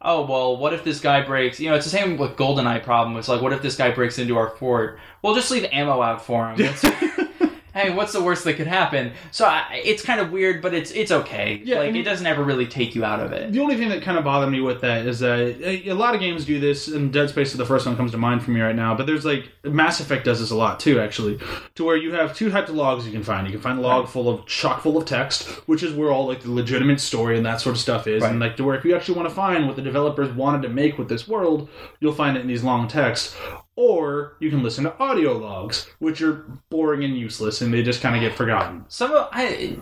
Oh 0.02 0.24
well, 0.24 0.56
what 0.56 0.72
if 0.72 0.82
this 0.82 0.98
guy 0.98 1.20
breaks? 1.20 1.60
You 1.60 1.68
know, 1.68 1.76
it's 1.76 1.84
the 1.84 1.90
same 1.90 2.16
with 2.16 2.30
GoldenEye 2.36 2.82
problem. 2.82 3.18
It's 3.18 3.28
like, 3.28 3.42
what 3.42 3.52
if 3.52 3.60
this 3.60 3.76
guy 3.76 3.90
breaks 3.90 4.18
into 4.18 4.38
our 4.38 4.48
fort? 4.48 4.98
Well, 5.20 5.34
just 5.34 5.50
leave 5.50 5.66
ammo 5.70 6.00
out 6.00 6.24
for 6.24 6.48
him. 6.50 6.56
Hey, 7.72 7.90
what's 7.94 8.12
the 8.12 8.22
worst 8.22 8.44
that 8.44 8.54
could 8.54 8.66
happen? 8.66 9.12
So 9.30 9.44
I, 9.46 9.80
it's 9.84 10.02
kind 10.02 10.20
of 10.20 10.32
weird, 10.32 10.60
but 10.62 10.74
it's 10.74 10.90
it's 10.90 11.10
okay. 11.10 11.60
Yeah, 11.64 11.76
I 11.76 11.78
like 11.80 11.92
mean- 11.92 12.02
it 12.02 12.04
doesn't 12.04 12.26
ever 12.26 12.42
really 12.42 12.66
take 12.66 12.94
you 12.94 13.04
out 13.04 13.20
of 13.20 13.32
it. 13.32 13.52
The 13.52 13.60
only 13.60 13.76
thing 13.76 13.88
that 13.90 14.02
kind 14.02 14.18
of 14.18 14.24
bothered 14.24 14.50
me 14.50 14.60
with 14.60 14.80
that 14.80 15.06
is 15.06 15.20
that 15.20 15.38
a, 15.38 15.88
a 15.90 15.94
lot 15.94 16.14
of 16.14 16.20
games 16.20 16.44
do 16.44 16.58
this, 16.58 16.88
and 16.88 17.12
Dead 17.12 17.28
Space 17.30 17.52
is 17.52 17.58
the 17.58 17.64
first 17.66 17.86
one 17.86 17.94
that 17.94 17.98
comes 17.98 18.10
to 18.12 18.18
mind 18.18 18.42
for 18.42 18.50
me 18.50 18.60
right 18.60 18.74
now. 18.76 18.94
But 18.94 19.06
there's 19.06 19.24
like 19.24 19.50
Mass 19.64 20.00
Effect 20.00 20.24
does 20.24 20.40
this 20.40 20.50
a 20.50 20.56
lot 20.56 20.80
too, 20.80 21.00
actually, 21.00 21.38
to 21.76 21.84
where 21.84 21.96
you 21.96 22.12
have 22.12 22.34
two 22.36 22.50
types 22.50 22.68
of 22.70 22.76
logs 22.76 23.06
you 23.06 23.12
can 23.12 23.22
find. 23.22 23.46
You 23.46 23.52
can 23.52 23.60
find 23.62 23.78
a 23.78 23.82
log 23.82 24.08
full 24.08 24.28
of 24.28 24.46
chock 24.46 24.82
full 24.82 24.96
of 24.98 25.04
text, 25.04 25.48
which 25.68 25.82
is 25.82 25.92
where 25.94 26.10
all 26.10 26.26
like 26.26 26.40
the 26.40 26.50
legitimate 26.50 27.00
story 27.00 27.36
and 27.36 27.46
that 27.46 27.60
sort 27.60 27.76
of 27.76 27.80
stuff 27.80 28.06
is, 28.06 28.22
Right. 28.22 28.30
and 28.30 28.40
like 28.40 28.56
to 28.56 28.64
where 28.64 28.76
if 28.76 28.84
you 28.84 28.94
actually 28.96 29.16
want 29.16 29.28
to 29.28 29.34
find 29.34 29.66
what 29.66 29.76
the 29.76 29.82
developers 29.82 30.30
wanted 30.32 30.62
to 30.62 30.68
make 30.68 30.98
with 30.98 31.08
this 31.08 31.28
world, 31.28 31.68
you'll 32.00 32.12
find 32.14 32.36
it 32.36 32.40
in 32.40 32.46
these 32.46 32.64
long 32.64 32.88
texts. 32.88 33.36
Or 33.80 34.36
you 34.40 34.50
can 34.50 34.62
listen 34.62 34.84
to 34.84 34.94
audio 34.98 35.38
logs, 35.38 35.88
which 36.00 36.20
are 36.20 36.44
boring 36.68 37.02
and 37.02 37.16
useless, 37.16 37.62
and 37.62 37.72
they 37.72 37.82
just 37.82 38.02
kind 38.02 38.14
of 38.14 38.20
get 38.20 38.36
forgotten. 38.36 38.84
Some 38.88 39.10
of 39.12 39.28
I. 39.32 39.78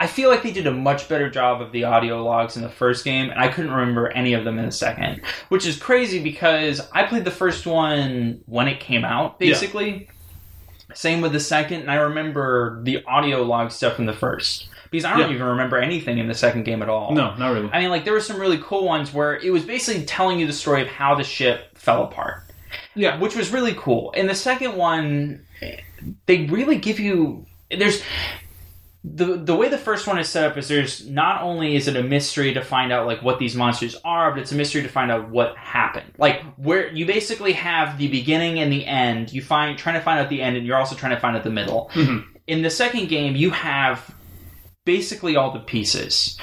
I 0.00 0.06
feel 0.06 0.30
like 0.30 0.42
they 0.42 0.50
did 0.50 0.66
a 0.66 0.72
much 0.72 1.08
better 1.10 1.28
job 1.30 1.60
of 1.60 1.70
the 1.72 1.84
audio 1.84 2.24
logs 2.24 2.56
in 2.56 2.62
the 2.62 2.68
first 2.70 3.04
game, 3.04 3.28
and 3.30 3.38
I 3.38 3.46
couldn't 3.48 3.70
remember 3.70 4.08
any 4.08 4.32
of 4.32 4.44
them 4.44 4.58
in 4.58 4.64
the 4.64 4.72
second, 4.72 5.20
which 5.50 5.64
is 5.66 5.76
crazy 5.76 6.20
because 6.22 6.80
I 6.90 7.04
played 7.04 7.24
the 7.26 7.30
first 7.30 7.66
one 7.66 8.40
when 8.46 8.66
it 8.66 8.80
came 8.80 9.04
out, 9.04 9.36
Yeah. 9.38 9.50
basically. 9.50 10.08
Same 10.94 11.20
with 11.20 11.32
the 11.32 11.38
second, 11.40 11.82
and 11.82 11.90
I 11.90 11.96
remember 11.96 12.82
the 12.82 13.04
audio 13.04 13.42
log 13.42 13.70
stuff 13.70 13.98
in 14.00 14.06
the 14.06 14.12
first 14.14 14.68
because 14.90 15.04
I 15.04 15.10
don't 15.18 15.28
Yeah. 15.28 15.34
even 15.36 15.46
remember 15.48 15.76
anything 15.78 16.16
in 16.18 16.26
the 16.28 16.34
second 16.34 16.64
game 16.64 16.82
at 16.82 16.88
all. 16.88 17.14
No, 17.14 17.34
not 17.36 17.52
really. 17.52 17.68
I 17.72 17.78
mean, 17.80 17.90
like 17.90 18.04
there 18.04 18.14
were 18.14 18.20
some 18.20 18.40
really 18.40 18.58
cool 18.58 18.84
ones 18.84 19.12
where 19.14 19.36
it 19.36 19.50
was 19.50 19.64
basically 19.64 20.04
telling 20.06 20.40
you 20.40 20.46
the 20.48 20.52
story 20.52 20.80
of 20.82 20.88
how 20.88 21.14
the 21.14 21.24
ship 21.24 21.76
fell 21.78 22.02
apart 22.04 22.42
Yeah, 22.94 23.18
which 23.18 23.34
was 23.36 23.52
really 23.52 23.74
cool. 23.74 24.12
And 24.16 24.28
the 24.28 24.34
second 24.34 24.76
one, 24.76 25.46
they 26.26 26.46
really 26.46 26.76
give 26.78 27.00
you 27.00 27.46
there's 27.70 28.02
the 29.04 29.36
the 29.36 29.56
way 29.56 29.68
the 29.68 29.78
first 29.78 30.06
one 30.06 30.18
is 30.18 30.28
set 30.28 30.48
up 30.48 30.56
is 30.56 30.68
there's 30.68 31.08
not 31.08 31.42
only 31.42 31.74
is 31.74 31.88
it 31.88 31.96
a 31.96 32.02
mystery 32.02 32.54
to 32.54 32.62
find 32.62 32.92
out 32.92 33.06
like 33.06 33.22
what 33.22 33.38
these 33.38 33.56
monsters 33.56 33.96
are, 34.04 34.30
but 34.30 34.40
it's 34.40 34.52
a 34.52 34.54
mystery 34.54 34.82
to 34.82 34.88
find 34.88 35.10
out 35.10 35.30
what 35.30 35.56
happened. 35.56 36.12
Like 36.18 36.42
where 36.56 36.92
you 36.92 37.06
basically 37.06 37.52
have 37.54 37.98
the 37.98 38.08
beginning 38.08 38.60
and 38.60 38.72
the 38.72 38.86
end. 38.86 39.32
You 39.32 39.42
find 39.42 39.76
trying 39.76 39.96
to 39.96 40.00
find 40.00 40.20
out 40.20 40.28
the 40.28 40.42
end, 40.42 40.56
and 40.56 40.66
you're 40.66 40.76
also 40.76 40.94
trying 40.94 41.14
to 41.14 41.20
find 41.20 41.36
out 41.36 41.42
the 41.44 41.50
middle. 41.50 41.90
Mhm. 41.94 42.24
In 42.46 42.62
the 42.62 42.70
second 42.70 43.08
game, 43.08 43.34
you 43.34 43.50
have 43.50 44.14
basically 44.84 45.36
all 45.36 45.52
the 45.52 45.60
pieces. 45.60 46.38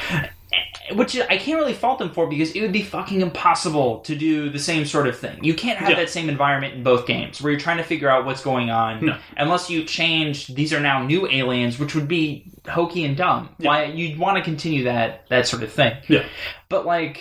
Which 0.94 1.20
I 1.20 1.38
can't 1.38 1.60
really 1.60 1.74
fault 1.74 2.00
them 2.00 2.12
for 2.12 2.28
because 2.28 2.52
it 2.52 2.62
would 2.62 2.72
be 2.72 2.82
fucking 2.82 3.22
impossible 3.22 4.00
to 4.02 4.16
do 4.16 4.50
the 4.50 4.60
same 4.60 4.86
sort 4.86 5.08
of 5.08 5.18
thing. 5.18 5.44
You 5.44 5.54
can't 5.54 5.78
have 5.78 5.90
Yeah. 5.92 5.96
that 5.98 6.10
same 6.10 6.30
environment 6.30 6.74
in 6.74 6.84
both 6.84 7.06
games 7.06 7.42
where 7.42 7.52
you're 7.52 7.60
trying 7.60 7.78
to 7.78 7.84
figure 7.84 8.10
out 8.10 8.26
what's 8.26 8.42
going 8.42 8.70
on 8.70 9.06
No. 9.06 9.18
unless 9.38 9.70
you 9.70 9.84
change 9.84 10.48
these 10.48 10.74
are 10.74 10.80
now 10.80 11.04
new 11.04 11.28
aliens, 11.28 11.78
which 11.80 11.96
would 11.96 12.08
be 12.08 12.46
hokey 12.68 13.06
and 13.06 13.16
dumb. 13.16 13.50
Yeah. 13.60 13.68
Why 13.68 13.84
you'd 13.86 14.18
want 14.18 14.38
to 14.38 14.44
continue 14.44 14.84
that 14.86 15.28
that 15.30 15.48
sort 15.48 15.64
of 15.64 15.72
thing. 15.72 15.94
Yeah. 16.08 16.24
But 16.70 16.86
like 16.86 17.18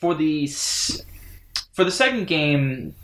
for 0.00 0.14
the 0.14 0.46
for 1.72 1.84
the 1.84 1.90
second 1.90 2.26
game, 2.26 2.94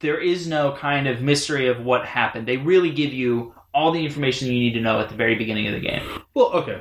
there 0.00 0.18
is 0.18 0.46
no 0.46 0.72
kind 0.72 1.06
of 1.06 1.20
mystery 1.22 1.68
of 1.68 1.84
what 1.84 2.04
happened. 2.06 2.46
They 2.46 2.56
really 2.56 2.90
give 2.90 3.12
you 3.12 3.54
all 3.74 3.90
the 3.92 4.04
information 4.04 4.48
you 4.48 4.54
need 4.58 4.74
to 4.74 4.80
know 4.80 5.00
at 5.00 5.08
the 5.08 5.14
very 5.14 5.34
beginning 5.34 5.66
of 5.66 5.72
the 5.74 5.80
game. 5.80 6.02
Well, 6.34 6.46
okay. 6.52 6.80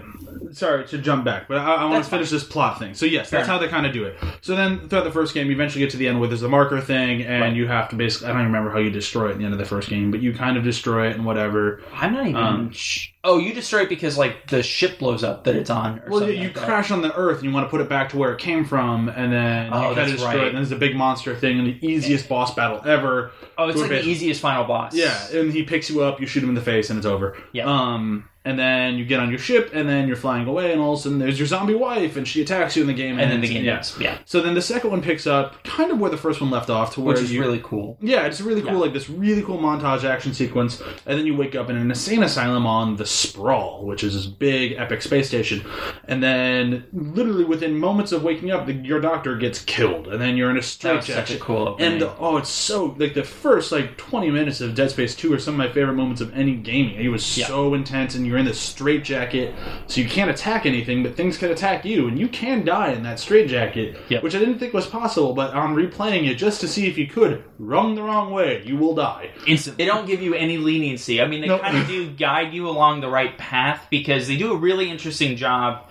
Sorry 0.52 0.86
to 0.88 0.98
jump 0.98 1.24
back, 1.24 1.48
but 1.48 1.58
I, 1.58 1.76
I 1.76 1.86
want 1.86 2.04
to 2.04 2.10
finish 2.10 2.30
this 2.30 2.44
plot 2.44 2.78
thing. 2.80 2.94
So 2.94 3.06
yes, 3.06 3.30
Fair 3.30 3.40
that's 3.40 3.48
how 3.50 3.58
they 3.58 3.70
kind 3.70 3.86
of 3.86 3.94
do 3.94 4.04
it. 4.04 4.18
So 4.42 4.56
then 4.56 4.90
throughout 4.90 5.06
the 5.06 5.12
first 5.12 5.34
game, 5.34 5.48
you 5.48 5.54
eventually 5.54 5.80
get 5.82 5.92
to 5.92 5.98
the 5.98 6.08
end 6.10 6.20
where 6.20 6.28
there's 6.28 6.42
the 6.42 6.50
marker 6.50 6.82
thing, 6.82 7.22
and 7.24 7.42
Right. 7.42 7.54
you 7.56 7.68
have 7.68 7.88
to 7.90 7.96
basically. 7.96 8.28
I 8.28 8.32
don't 8.32 8.42
even 8.42 8.52
remember 8.52 8.72
how 8.72 8.80
you 8.80 8.90
destroy 8.90 9.30
it 9.30 9.32
at 9.34 9.38
the 9.38 9.46
end 9.46 9.54
of 9.54 9.60
the 9.60 9.66
first 9.66 9.88
game, 9.90 10.12
but 10.12 10.22
you 10.22 10.34
kind 10.34 10.58
of 10.58 10.64
destroy 10.66 11.10
it 11.10 11.16
and 11.16 11.26
whatever. 11.26 11.82
I'm 11.94 12.14
not 12.14 12.28
even. 12.28 12.36
Um, 12.42 12.72
sh- 12.72 13.10
oh, 13.24 13.38
you 13.38 13.54
destroy 13.54 13.82
it 13.82 13.90
because 13.90 14.18
like 14.18 14.48
the 14.48 14.64
ship 14.64 14.98
blows 15.00 15.24
up 15.24 15.44
that 15.44 15.56
it's 15.56 15.70
on. 15.70 16.00
Or 16.00 16.10
Well, 16.10 16.20
something 16.22 16.38
you 16.38 16.48
like 16.48 16.56
crash 16.56 16.90
on 16.92 17.02
the 17.02 17.14
Earth 17.16 17.38
and 17.38 17.46
you 17.46 17.52
want 17.54 17.66
to 17.66 17.70
put 17.70 17.82
it 17.82 17.88
back 17.90 18.10
to 18.10 18.18
where 18.18 18.34
it 18.34 18.40
came 18.40 18.66
from, 18.66 19.10
and 19.10 19.32
then 19.32 19.70
Oh, 19.72 19.78
you 19.78 19.84
kind 19.88 19.98
that's 19.98 20.12
of 20.12 20.18
destroy 20.18 20.30
right. 20.32 20.44
it. 20.44 20.48
And 20.50 20.58
there's 20.58 20.72
a 20.72 20.76
big 20.76 20.96
monster 20.96 21.36
thing, 21.36 21.60
and 21.60 21.68
the 21.68 21.88
easiest 21.88 22.28
boss 22.28 22.54
battle 22.56 22.82
ever. 22.86 23.32
Oh, 23.58 23.68
it's 23.70 23.80
like 23.80 23.90
the 23.90 24.04
easiest 24.04 24.42
final 24.42 24.64
boss. 24.64 24.96
Yeah, 24.96 25.28
and 25.34 25.52
he 25.54 25.64
picks 25.64 25.90
you 25.90 26.02
up, 26.04 26.20
you 26.20 26.28
shoot 26.28 26.42
him 26.44 26.50
in 26.50 26.56
the 26.56 26.62
face, 26.62 26.90
and 26.90 26.98
it's 26.98 27.06
over. 27.06 27.38
Yeah. 27.52 27.66
Um, 27.66 28.28
and 28.44 28.58
then 28.58 28.96
you 28.96 29.06
get 29.06 29.20
on 29.20 29.30
your 29.30 29.40
ship, 29.40 29.72
and 29.74 29.88
then 29.88 30.08
you're 30.08 30.16
flying 30.18 30.48
away, 30.48 30.72
and 30.72 30.82
all 30.82 30.94
of 30.94 31.00
a 31.00 31.02
sudden 31.04 31.20
there's 31.20 31.38
your 31.40 31.48
zombie 31.48 31.76
wife, 31.76 32.18
and 32.18 32.28
she 32.28 32.42
attacks 32.42 32.76
you 32.76 32.82
in 32.82 32.88
the 32.88 32.94
game, 32.94 33.20
And 33.20 33.32
then 33.32 33.42
the 33.42 33.48
game 33.48 33.64
yeah. 33.64 33.76
ends. 33.76 33.96
Yeah. 34.00 34.18
So 34.26 34.42
then 34.42 34.54
the 34.56 34.62
second 34.62 34.90
one 34.92 35.02
picks 35.02 35.28
up 35.28 35.64
kind 35.64 35.92
of 35.92 36.00
where 36.00 36.10
the 36.10 36.18
first 36.18 36.42
one 36.42 36.50
left 36.50 36.70
off, 36.70 36.94
to 36.96 37.02
where 37.02 37.14
Which 37.14 37.24
is 37.24 37.32
you, 37.34 37.40
really 37.42 37.62
cool. 37.64 37.98
yeah, 38.02 38.26
it's 38.26 38.42
really 38.42 38.62
cool, 38.62 38.72
Yeah. 38.74 38.78
like 38.80 38.94
this 38.94 39.10
really 39.10 39.44
cool 39.44 39.58
montage 39.60 40.04
action 40.04 40.34
sequence, 40.34 40.82
and 41.06 41.20
then 41.20 41.26
you 41.26 41.36
wake 41.36 41.56
up 41.56 41.70
in 41.70 41.76
an 41.76 41.90
insane 41.90 42.24
asylum 42.24 42.66
on 42.66 42.96
the 42.96 43.06
Sprawl, 43.06 43.86
which 43.86 44.04
is 44.04 44.14
this 44.16 44.26
big 44.26 44.74
epic 44.74 45.02
space 45.02 45.28
station, 45.28 45.64
and 46.08 46.24
then 46.24 46.86
literally 46.94 47.44
within 47.44 47.78
moments 47.78 48.12
of 48.12 48.24
waking 48.24 48.52
up, 48.52 48.66
the, 48.66 48.74
your 48.74 49.00
doctor 49.00 49.36
gets 49.38 49.64
killed, 49.64 50.08
and 50.08 50.20
then 50.22 50.36
you're 50.38 50.50
in 50.50 50.58
a 50.58 50.62
straitjacket. 50.62 51.28
such 51.28 51.32
a 51.38 51.40
cool 51.40 51.70
opening. 51.70 52.02
And 52.02 52.04
oh, 52.20 52.38
it's 52.38 52.50
so 52.50 52.96
like 52.98 53.14
the 53.14 53.24
first 53.24 53.72
like 53.72 53.98
twenty 53.98 54.32
minutes 54.32 54.62
of 54.62 54.74
Dead 54.76 54.90
Space 54.90 55.16
Two 55.16 55.34
are 55.34 55.40
some 55.40 55.54
of 55.54 55.58
my 55.58 55.72
favorite 55.72 55.94
moments 55.94 56.22
of 56.22 56.34
any 56.34 56.56
gaming. 56.56 56.96
It 57.00 57.10
was 57.10 57.38
Yeah. 57.38 57.48
so 57.48 57.74
intense, 57.74 58.16
and 58.16 58.26
you're 58.32 58.40
in 58.40 58.46
this 58.46 58.60
straitjacket, 58.60 59.54
so 59.88 60.02
you 60.02 60.08
can't 60.10 60.32
attack 60.32 60.66
anything, 60.66 61.04
but 61.04 61.16
things 61.16 61.38
can 61.38 61.52
attack 61.52 61.86
you, 61.86 62.08
and 62.08 62.18
you 62.18 62.28
can 62.28 62.66
die 62.66 62.92
in 62.94 63.04
that 63.04 63.20
straitjacket, 63.20 63.98
Yep. 64.10 64.24
which 64.24 64.34
I 64.34 64.40
didn't 64.40 64.58
think 64.58 64.74
was 64.74 64.88
possible. 64.88 65.34
But 65.34 65.54
on 65.54 65.76
replaying 65.76 66.28
it, 66.30 66.36
just 66.36 66.62
to 66.62 66.68
see 66.68 66.88
if 66.88 66.98
you 66.98 67.06
could 67.08 67.44
run 67.60 67.94
the 67.96 68.02
wrong 68.02 68.32
way, 68.32 68.64
you 68.66 68.78
will 68.78 68.96
die. 68.96 69.30
Instantly. 69.46 69.84
They 69.84 69.88
don't 69.92 70.08
give 70.08 70.22
you 70.22 70.34
any 70.34 70.58
leniency. 70.58 71.22
I 71.22 71.28
mean, 71.28 71.42
they 71.42 71.48
Nope. 71.48 71.62
kind 71.62 71.78
of 71.78 71.88
do 71.88 72.10
guide 72.10 72.54
you 72.54 72.68
along 72.68 73.02
the 73.02 73.10
right 73.10 73.38
path 73.38 73.86
because 73.92 74.28
they 74.28 74.38
do 74.38 74.52
a 74.54 74.58
really 74.58 74.90
interesting 74.90 75.36
job. 75.36 75.88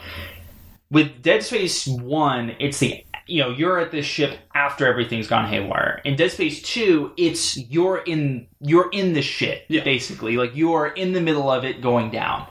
With 0.91 1.23
Dead 1.23 1.43
Space 1.45 1.87
1, 1.87 2.57
it's 2.59 2.81
the 2.81 3.05
you 3.31 3.43
know, 3.43 3.51
you're 3.51 3.79
at 3.79 3.91
this 3.91 4.07
ship 4.07 4.39
after 4.55 4.87
everything's 4.87 5.29
gone 5.29 5.49
haywire. 5.49 6.01
In 6.05 6.17
Dead 6.17 6.31
Space 6.33 6.63
2, 6.63 7.13
it's 7.17 7.57
you're 7.57 7.99
in 7.99 8.47
you're 8.61 8.91
in 8.91 9.13
the 9.13 9.23
shit 9.23 9.65
Yeah. 9.69 9.85
basically. 9.85 10.37
Like 10.37 10.55
you're 10.55 10.89
in 10.89 11.13
the 11.13 11.21
middle 11.21 11.51
of 11.51 11.65
it 11.65 11.81
going 11.81 12.11
down. 12.11 12.47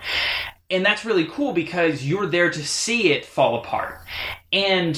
And 0.71 0.85
that's 0.85 1.03
really 1.03 1.25
cool 1.25 1.53
because 1.53 2.05
you're 2.05 2.27
there 2.27 2.49
to 2.51 2.63
see 2.65 3.11
it 3.11 3.25
fall 3.25 3.59
apart. 3.59 3.99
And 4.53 4.95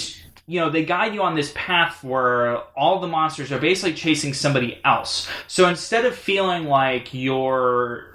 you 0.48 0.60
know, 0.60 0.70
they 0.70 0.84
guide 0.84 1.14
you 1.14 1.22
on 1.24 1.36
this 1.36 1.54
path 1.56 2.04
where 2.04 2.58
all 2.78 3.00
the 3.00 3.08
monsters 3.08 3.52
are 3.54 3.60
basically 3.60 3.94
chasing 3.94 4.34
somebody 4.34 4.82
else. 4.84 5.30
So 5.48 5.70
instead 5.70 6.06
of 6.06 6.14
feeling 6.14 6.66
like 6.66 7.14
you're 7.14 8.11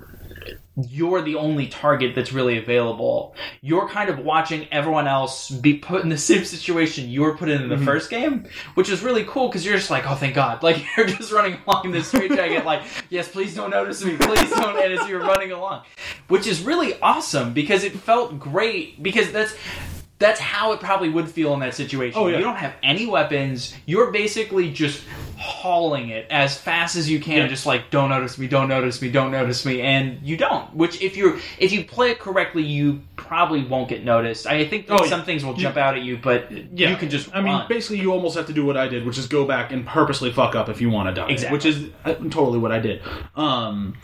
you're 0.76 1.22
the 1.22 1.36
only 1.36 1.66
target 1.66 2.14
that's 2.14 2.32
really 2.32 2.58
available. 2.58 3.34
You're 3.62 3.88
kind 3.88 4.10
of 4.10 4.18
watching 4.18 4.68
everyone 4.70 5.06
else 5.06 5.50
be 5.50 5.78
put 5.78 6.02
in 6.02 6.10
the 6.10 6.18
same 6.26 6.44
situation 6.44 7.08
you 7.08 7.22
were 7.22 7.36
put 7.36 7.48
in 7.48 7.62
in 7.62 7.68
the 7.68 7.76
mm-hmm. 7.76 7.84
first 7.84 8.10
game, 8.10 8.46
which 8.74 8.90
is 8.90 9.02
really 9.02 9.24
cool 9.24 9.48
because 9.48 9.64
you're 9.64 9.76
just 9.76 9.90
like, 9.90 10.08
oh, 10.08 10.14
thank 10.14 10.34
God. 10.34 10.62
Like, 10.66 10.84
you're 10.96 11.06
just 11.06 11.30
running 11.30 11.58
along 11.64 11.92
this 11.92 12.08
straitjacket, 12.08 12.64
like, 12.64 12.82
yes, 13.08 13.28
please 13.28 13.54
don't 13.54 13.70
notice 13.70 14.04
me, 14.04 14.16
please 14.16 14.50
don't. 14.50 14.76
And 14.76 14.98
as 14.98 15.08
you're 15.08 15.20
running 15.20 15.52
along, 15.52 15.84
which 16.26 16.48
is 16.48 16.60
really 16.60 16.98
awesome 17.00 17.52
because 17.52 17.84
it 17.84 17.92
felt 17.92 18.40
great 18.40 19.00
because 19.00 19.30
that's. 19.30 19.54
That's 20.18 20.40
how 20.40 20.72
it 20.72 20.80
probably 20.80 21.10
would 21.10 21.28
feel 21.28 21.52
in 21.52 21.60
that 21.60 21.74
situation. 21.74 22.18
Oh, 22.18 22.26
yeah. 22.28 22.38
You 22.38 22.44
don't 22.44 22.56
have 22.56 22.74
any 22.82 23.06
weapons. 23.06 23.74
You're 23.84 24.10
basically 24.10 24.72
just 24.72 25.04
hauling 25.36 26.08
it 26.08 26.26
as 26.30 26.56
fast 26.56 26.96
as 26.96 27.10
you 27.10 27.20
can, 27.20 27.36
Yeah. 27.36 27.46
just 27.48 27.66
like 27.66 27.90
don't 27.90 28.08
notice 28.08 28.38
me, 28.38 28.48
don't 28.48 28.68
notice 28.70 29.02
me, 29.02 29.10
don't 29.10 29.30
notice 29.30 29.66
me, 29.66 29.82
and 29.82 30.18
you 30.22 30.38
don't. 30.38 30.74
Which 30.74 31.02
if 31.02 31.18
you're 31.18 31.38
if 31.58 31.70
you 31.72 31.84
play 31.84 32.10
it 32.12 32.18
correctly, 32.18 32.62
you 32.62 33.02
probably 33.16 33.62
won't 33.62 33.90
get 33.90 34.02
noticed. 34.04 34.46
I 34.46 34.64
think 34.66 34.86
Oh, 34.88 35.04
yeah. 35.04 35.10
some 35.10 35.24
things 35.24 35.44
will 35.44 35.52
jump 35.52 35.76
out 35.76 35.94
at 35.96 36.02
you, 36.02 36.16
but 36.16 36.50
Yeah, 36.72 36.88
you 36.90 36.96
can 36.96 37.10
just. 37.10 37.28
I 37.34 37.42
mean, 37.42 37.62
basically, 37.68 37.98
you 38.00 38.10
almost 38.12 38.36
have 38.36 38.46
to 38.46 38.54
do 38.54 38.64
what 38.64 38.78
I 38.78 38.88
did, 38.88 39.04
which 39.04 39.18
is 39.18 39.26
go 39.26 39.44
back 39.44 39.70
and 39.70 39.84
purposely 39.86 40.32
fuck 40.32 40.54
up 40.54 40.70
if 40.70 40.80
you 40.80 40.88
want 40.88 41.14
to 41.14 41.20
die. 41.20 41.28
Exactly. 41.28 41.54
Which 41.54 41.66
is 41.66 41.90
uh, 42.06 42.14
totally 42.30 42.58
what 42.58 42.72
I 42.72 42.78
did. 42.78 43.02
Um, 43.34 43.94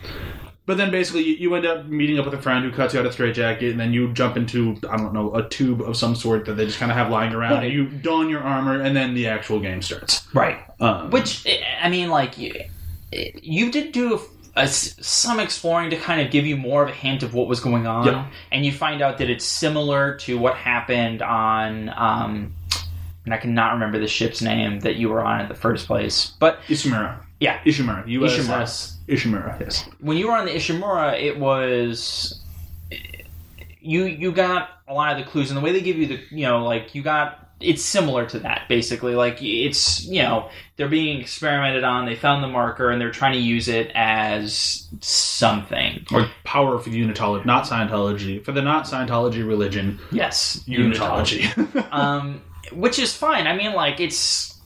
but 0.67 0.77
then 0.77 0.91
basically, 0.91 1.23
you, 1.25 1.35
you 1.35 1.55
end 1.55 1.67
up 1.67 1.87
meeting 1.87 2.19
up 2.19 2.25
with 2.25 2.35
a 2.35 2.41
friend 2.43 2.65
who 2.65 2.71
cuts 2.71 2.95
you 2.95 3.01
out 3.01 3.07
a 3.07 3.13
straitjacket, 3.13 3.71
and 3.73 3.81
then 3.81 3.93
you 3.93 4.13
jump 4.13 4.37
into 4.37 4.77
I 4.89 4.97
don't 4.97 5.13
know 5.13 5.35
a 5.35 5.49
tube 5.49 5.83
of 5.83 5.97
some 5.97 6.15
sort 6.15 6.45
that 6.47 6.55
they 6.55 6.67
just 6.67 6.79
kind 6.79 6.91
of 6.93 6.97
have 6.99 7.11
lying 7.11 7.33
around. 7.35 7.55
Right. 7.55 7.65
And 7.65 7.73
you 7.73 7.87
don 7.87 8.29
your 8.29 8.41
armor, 8.41 8.81
and 8.81 8.95
then 8.97 9.15
the 9.15 9.27
actual 9.29 9.59
game 9.61 9.83
starts. 9.83 10.27
right. 10.35 10.59
Um, 10.81 11.11
Which 11.11 11.47
I 11.81 11.89
mean, 11.89 12.09
like 12.11 12.39
you, 12.39 12.55
you 13.13 13.71
did 13.71 13.93
do 13.93 14.21
a, 14.57 14.61
s- 14.63 14.95
some 15.07 15.41
exploring 15.41 15.91
to 15.91 15.97
kind 15.97 16.21
of 16.21 16.31
give 16.31 16.45
you 16.47 16.57
more 16.57 16.83
of 16.83 16.89
a 16.91 16.93
hint 16.93 17.23
of 17.23 17.35
what 17.35 17.49
was 17.49 17.61
going 17.61 17.87
on, 17.87 18.07
Yeah. 18.07 18.27
and 18.51 18.65
you 18.67 18.73
find 18.73 19.01
out 19.03 19.19
that 19.19 19.31
it's 19.31 19.45
similar 19.45 20.17
to 20.19 20.39
what 20.39 20.55
happened 20.57 21.23
on. 21.23 21.89
Um, 21.97 22.53
and 23.25 23.33
I 23.33 23.37
cannot 23.37 23.75
remember 23.75 24.01
the 24.01 24.09
ship's 24.09 24.43
name 24.43 24.81
that 24.81 24.97
you 24.97 25.09
were 25.09 25.25
on 25.25 25.41
in 25.43 25.49
the 25.49 25.55
first 25.55 25.87
place, 25.87 26.33
but 26.41 26.59
Ishimura. 26.67 27.21
Yeah, 27.43 27.59
Ishimura. 27.65 28.07
USS 28.07 28.95
Ishimura. 29.09 29.61
Yes. 29.61 29.89
when 30.01 30.17
you 30.17 30.29
were 30.29 30.37
on 30.37 30.47
the 30.47 30.53
Ishimura, 30.53 31.21
it 31.21 31.39
was 31.39 32.41
you 33.81 34.05
you 34.05 34.31
got 34.31 34.69
a 34.87 34.95
lot 34.95 35.19
of 35.19 35.25
the 35.25 35.29
clues 35.31 35.51
and 35.51 35.57
the 35.57 35.61
way 35.61 35.73
they 35.73 35.81
give 35.81 35.97
you 35.97 36.07
the 36.07 36.21
you 36.31 36.47
know 36.47 36.65
like 36.65 36.95
you 36.95 37.03
got 37.03 37.49
it's 37.61 37.83
similar 37.83 38.27
to 38.27 38.39
that 38.41 38.63
basically 38.69 39.15
like 39.17 39.39
it's 39.43 40.05
you 40.05 40.23
know 40.23 40.49
they're 40.77 40.89
being 40.89 41.21
experimented 41.21 41.83
on 41.85 42.07
they 42.07 42.15
found 42.15 42.43
the 42.45 42.49
marker 42.49 42.91
and 42.91 43.01
they're 43.01 43.11
trying 43.11 43.33
to 43.33 43.39
use 43.41 43.69
it 43.69 43.91
as 43.95 44.89
something 45.01 46.05
Or 46.13 46.29
power 46.45 46.79
for 46.79 46.91
the 46.91 47.01
Unitology, 47.01 47.45
not 47.45 47.65
Scientology. 47.65 48.45
For 48.45 48.53
the 48.53 48.63
not 48.63 48.85
Scientology 48.87 49.47
religion, 49.47 49.99
yes 50.13 50.63
Unitology. 50.69 51.43
um 51.93 52.41
which 52.73 52.99
is 53.01 53.13
fine 53.17 53.47
i 53.49 53.57
mean 53.57 53.73
like 53.75 53.99
it's 54.01 54.61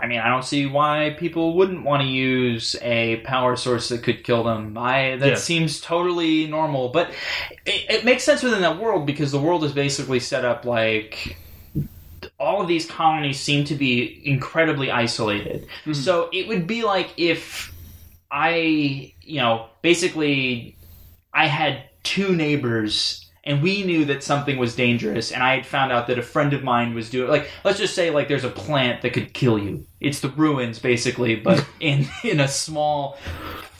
I 0.00 0.06
mean, 0.06 0.18
I 0.18 0.28
don't 0.28 0.44
see 0.44 0.66
why 0.66 1.14
people 1.18 1.54
wouldn't 1.56 1.84
want 1.84 2.02
to 2.02 2.08
use 2.08 2.76
a 2.82 3.16
power 3.18 3.56
source 3.56 3.88
that 3.90 4.02
could 4.02 4.24
kill 4.24 4.42
them. 4.42 4.76
I 4.78 5.16
that 5.16 5.38
seems 5.38 5.80
totally 5.80 6.46
normal, 6.46 6.88
but 6.88 7.10
it, 7.66 7.90
it 7.90 8.04
makes 8.04 8.24
sense 8.24 8.42
within 8.42 8.62
that 8.62 8.78
world 8.78 9.06
because 9.06 9.30
the 9.32 9.40
world 9.40 9.64
is 9.64 9.72
basically 9.72 10.20
set 10.20 10.44
up 10.44 10.64
like 10.64 11.36
all 12.38 12.62
of 12.62 12.68
these 12.68 12.86
colonies 12.86 13.38
seem 13.38 13.64
to 13.64 13.74
be 13.74 14.22
incredibly 14.24 14.90
isolated. 14.90 15.66
Mm-hmm. 15.82 15.92
So 15.92 16.30
it 16.32 16.48
would 16.48 16.66
be 16.66 16.82
like 16.82 17.12
if 17.16 17.72
I, 18.30 19.12
you 19.20 19.40
know, 19.40 19.66
basically 19.82 20.76
I 21.32 21.46
had 21.46 21.84
two 22.02 22.34
neighbors 22.34 23.29
and 23.50 23.62
we 23.62 23.82
knew 23.82 24.04
that 24.04 24.22
something 24.22 24.58
was 24.58 24.76
dangerous 24.76 25.32
and 25.32 25.42
I 25.42 25.56
had 25.56 25.66
found 25.66 25.90
out 25.90 26.06
that 26.06 26.18
a 26.18 26.22
friend 26.22 26.52
of 26.52 26.62
mine 26.62 26.94
was 26.94 27.10
doing 27.10 27.28
like 27.28 27.50
let's 27.64 27.78
just 27.78 27.94
say 27.94 28.10
like 28.10 28.28
there's 28.28 28.44
a 28.44 28.50
plant 28.50 29.02
that 29.02 29.12
could 29.12 29.34
kill 29.34 29.58
you. 29.58 29.84
It's 30.00 30.20
the 30.20 30.28
ruins 30.28 30.78
basically, 30.78 31.34
but 31.34 31.66
in 31.80 32.06
in 32.22 32.38
a 32.38 32.46
small 32.46 33.18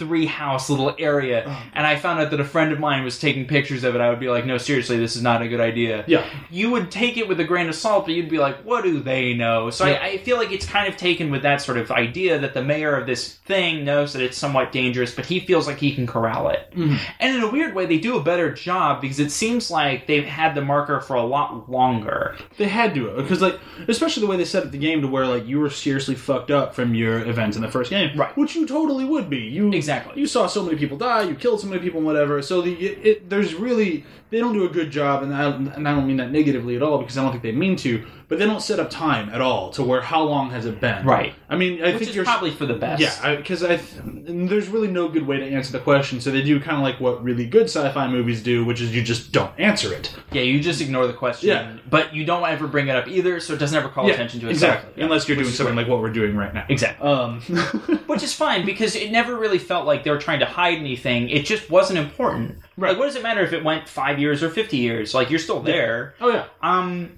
three 0.00 0.24
house 0.26 0.70
little 0.70 0.94
area 0.98 1.44
and 1.74 1.86
I 1.86 1.96
found 1.96 2.20
out 2.20 2.30
that 2.30 2.40
a 2.40 2.44
friend 2.44 2.72
of 2.72 2.80
mine 2.80 3.04
was 3.04 3.18
taking 3.18 3.46
pictures 3.46 3.84
of 3.84 3.94
it, 3.94 4.00
I 4.00 4.08
would 4.08 4.18
be 4.18 4.30
like, 4.30 4.46
No, 4.46 4.56
seriously, 4.56 4.96
this 4.98 5.14
is 5.14 5.22
not 5.22 5.42
a 5.42 5.48
good 5.48 5.60
idea 5.60 6.04
yeah. 6.06 6.24
you 6.50 6.70
would 6.70 6.90
take 6.90 7.18
it 7.18 7.28
with 7.28 7.38
a 7.38 7.44
grain 7.44 7.68
of 7.68 7.74
salt, 7.74 8.06
but 8.06 8.14
you'd 8.14 8.30
be 8.30 8.38
like, 8.38 8.56
what 8.64 8.82
do 8.82 9.00
they 9.00 9.34
know? 9.34 9.68
So 9.70 9.84
Yeah. 9.84 10.00
I, 10.02 10.06
I 10.06 10.18
feel 10.18 10.38
like 10.38 10.50
it's 10.52 10.66
kind 10.66 10.88
of 10.88 10.96
taken 10.96 11.30
with 11.30 11.42
that 11.42 11.60
sort 11.60 11.76
of 11.76 11.90
idea 11.90 12.38
that 12.38 12.54
the 12.54 12.64
mayor 12.64 12.96
of 12.96 13.06
this 13.06 13.34
thing 13.50 13.84
knows 13.84 14.14
that 14.14 14.22
it's 14.22 14.38
somewhat 14.38 14.72
dangerous, 14.72 15.14
but 15.14 15.26
he 15.26 15.38
feels 15.40 15.66
like 15.66 15.78
he 15.78 15.94
can 15.94 16.06
corral 16.06 16.48
it. 16.48 16.72
Mhm. 16.74 16.98
And 17.20 17.36
in 17.36 17.42
a 17.42 17.50
weird 17.50 17.74
way, 17.74 17.84
they 17.86 17.98
do 17.98 18.16
a 18.16 18.22
better 18.22 18.50
job 18.52 19.00
because 19.02 19.20
it 19.20 19.30
seems 19.30 19.70
like 19.70 20.06
they've 20.06 20.24
had 20.24 20.54
the 20.54 20.62
marker 20.62 21.00
for 21.00 21.14
a 21.16 21.22
lot 21.22 21.70
longer. 21.70 22.36
They 22.56 22.68
had 22.68 22.94
to 22.94 23.10
because 23.16 23.42
like 23.42 23.58
especially 23.88 24.22
the 24.22 24.26
way 24.28 24.36
they 24.36 24.44
set 24.44 24.64
up 24.64 24.70
the 24.70 24.78
game 24.78 25.02
to 25.02 25.08
where 25.08 25.26
like 25.26 25.46
you 25.46 25.60
were 25.60 25.70
seriously 25.70 26.14
fucked 26.14 26.50
up 26.50 26.74
from 26.74 26.94
your 26.94 27.18
events 27.28 27.56
in 27.56 27.62
the 27.62 27.70
first 27.70 27.90
game, 27.90 28.16
Right. 28.16 28.36
Which 28.36 28.54
you 28.54 28.66
totally 28.66 29.04
would 29.04 29.28
be. 29.28 29.38
You 29.38 29.70
Exactly. 29.72 29.89
You 30.16 30.26
saw 30.26 30.46
so 30.46 30.64
many 30.64 30.76
people 30.76 30.96
die. 30.96 31.22
You 31.22 31.34
killed 31.34 31.60
so 31.60 31.66
many 31.66 31.80
people, 31.80 32.00
whatever. 32.00 32.42
So 32.42 32.62
the 32.62 32.74
it, 32.74 33.06
it, 33.06 33.30
there's 33.30 33.54
really 33.54 34.04
they 34.30 34.38
don't 34.38 34.52
do 34.54 34.64
a 34.64 34.68
good 34.68 34.90
job, 34.90 35.22
and 35.22 35.34
I, 35.34 35.44
and 35.50 35.88
I 35.88 35.92
don't 35.94 36.06
mean 36.06 36.16
that 36.18 36.30
negatively 36.30 36.76
at 36.76 36.82
all 36.82 36.98
because 36.98 37.18
I 37.18 37.22
don't 37.22 37.30
think 37.32 37.42
they 37.42 37.52
mean 37.52 37.76
to. 37.76 38.04
But 38.28 38.38
they 38.38 38.46
don't 38.46 38.62
set 38.62 38.78
up 38.78 38.90
time 38.90 39.28
at 39.30 39.40
all 39.40 39.70
to 39.72 39.82
where 39.82 40.00
how 40.00 40.22
long 40.22 40.50
has 40.52 40.64
it 40.64 40.80
been? 40.80 41.04
Right. 41.04 41.34
I 41.48 41.56
mean, 41.56 41.82
I 41.82 41.86
Which 41.86 41.96
think 41.98 42.10
is 42.10 42.14
you're 42.14 42.24
probably 42.24 42.52
for 42.52 42.64
the 42.64 42.74
best. 42.74 43.02
yeah, 43.02 43.34
because 43.34 43.64
I, 43.64 43.80
and 44.04 44.48
there's 44.48 44.68
really 44.68 44.86
no 44.86 45.08
good 45.08 45.26
way 45.26 45.38
to 45.38 45.44
answer 45.44 45.72
the 45.72 45.80
question. 45.80 46.20
So 46.20 46.30
they 46.30 46.40
do 46.42 46.60
kind 46.60 46.76
of 46.76 46.84
like 46.84 47.00
what 47.00 47.24
really 47.24 47.44
good 47.44 47.64
sci-fi 47.64 48.06
movies 48.06 48.40
do, 48.40 48.64
which 48.64 48.80
is 48.80 48.94
you 48.94 49.02
just 49.02 49.32
don't 49.32 49.50
answer 49.58 49.92
it. 49.92 50.14
Yeah, 50.30 50.42
you 50.42 50.60
just 50.60 50.80
ignore 50.80 51.08
the 51.08 51.12
question, 51.12 51.48
Yeah. 51.48 51.76
but 51.90 52.14
you 52.14 52.24
don't 52.24 52.44
ever 52.48 52.68
bring 52.68 52.86
it 52.86 52.94
up 52.94 53.08
either, 53.08 53.40
so 53.40 53.54
it 53.54 53.58
doesn't 53.58 53.76
ever 53.76 53.88
call 53.88 54.08
attention 54.08 54.38
to 54.42 54.46
it. 54.46 54.50
exactly. 54.50 55.02
Unless 55.02 55.26
you're 55.26 55.36
Which 55.36 55.46
doing 55.46 55.54
something 55.56 55.74
great. 55.74 55.82
like 55.86 55.90
what 55.90 56.00
we're 56.00 56.12
doing 56.12 56.36
right 56.36 56.54
now. 56.54 56.66
Exactly. 56.68 57.08
Um, 57.08 57.40
Which 58.06 58.22
is 58.22 58.32
fine 58.32 58.64
because 58.64 58.94
it 58.94 59.10
never 59.10 59.36
really 59.36 59.58
felt 59.58 59.86
like 59.86 60.04
they 60.04 60.10
were 60.12 60.18
trying 60.18 60.38
to 60.38 60.46
hide 60.46 60.78
anything. 60.78 61.30
It 61.30 61.46
just 61.46 61.68
wasn't 61.68 61.98
important. 61.98 62.58
Right. 62.76 62.90
Like, 62.90 62.98
what 62.98 63.06
does 63.06 63.16
it 63.16 63.22
matter 63.22 63.42
if 63.42 63.52
it 63.52 63.62
went 63.64 63.88
five 63.88 64.18
years 64.18 64.42
or 64.42 64.48
fifty 64.50 64.78
years? 64.78 65.12
Like, 65.14 65.30
you're 65.30 65.38
still 65.38 65.60
there. 65.60 66.14
oh 66.20 66.30
yeah. 66.30 66.46
Um, 66.62 67.16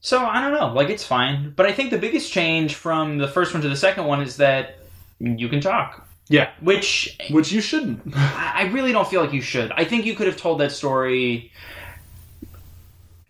so 0.00 0.24
I 0.24 0.40
don't 0.40 0.52
know. 0.52 0.72
Like, 0.74 0.88
it's 0.90 1.04
fine. 1.04 1.52
But 1.56 1.66
I 1.66 1.72
think 1.72 1.90
the 1.90 1.98
biggest 1.98 2.32
change 2.32 2.74
from 2.74 3.18
the 3.18 3.28
first 3.28 3.52
one 3.54 3.62
to 3.62 3.68
the 3.68 3.76
second 3.76 4.04
one 4.06 4.20
is 4.22 4.36
that 4.38 4.78
you 5.20 5.48
can 5.48 5.60
talk, 5.60 6.06
Yeah, 6.28 6.50
which 6.60 7.16
which 7.30 7.52
you 7.52 7.60
shouldn't. 7.60 8.02
I 8.16 8.52
I 8.56 8.62
really 8.72 8.92
don't 8.92 9.06
feel 9.08 9.20
like 9.20 9.32
you 9.32 9.40
should. 9.42 9.70
I 9.72 9.84
think 9.84 10.04
you 10.06 10.14
could 10.14 10.26
have 10.26 10.36
told 10.36 10.60
that 10.60 10.72
story 10.72 11.52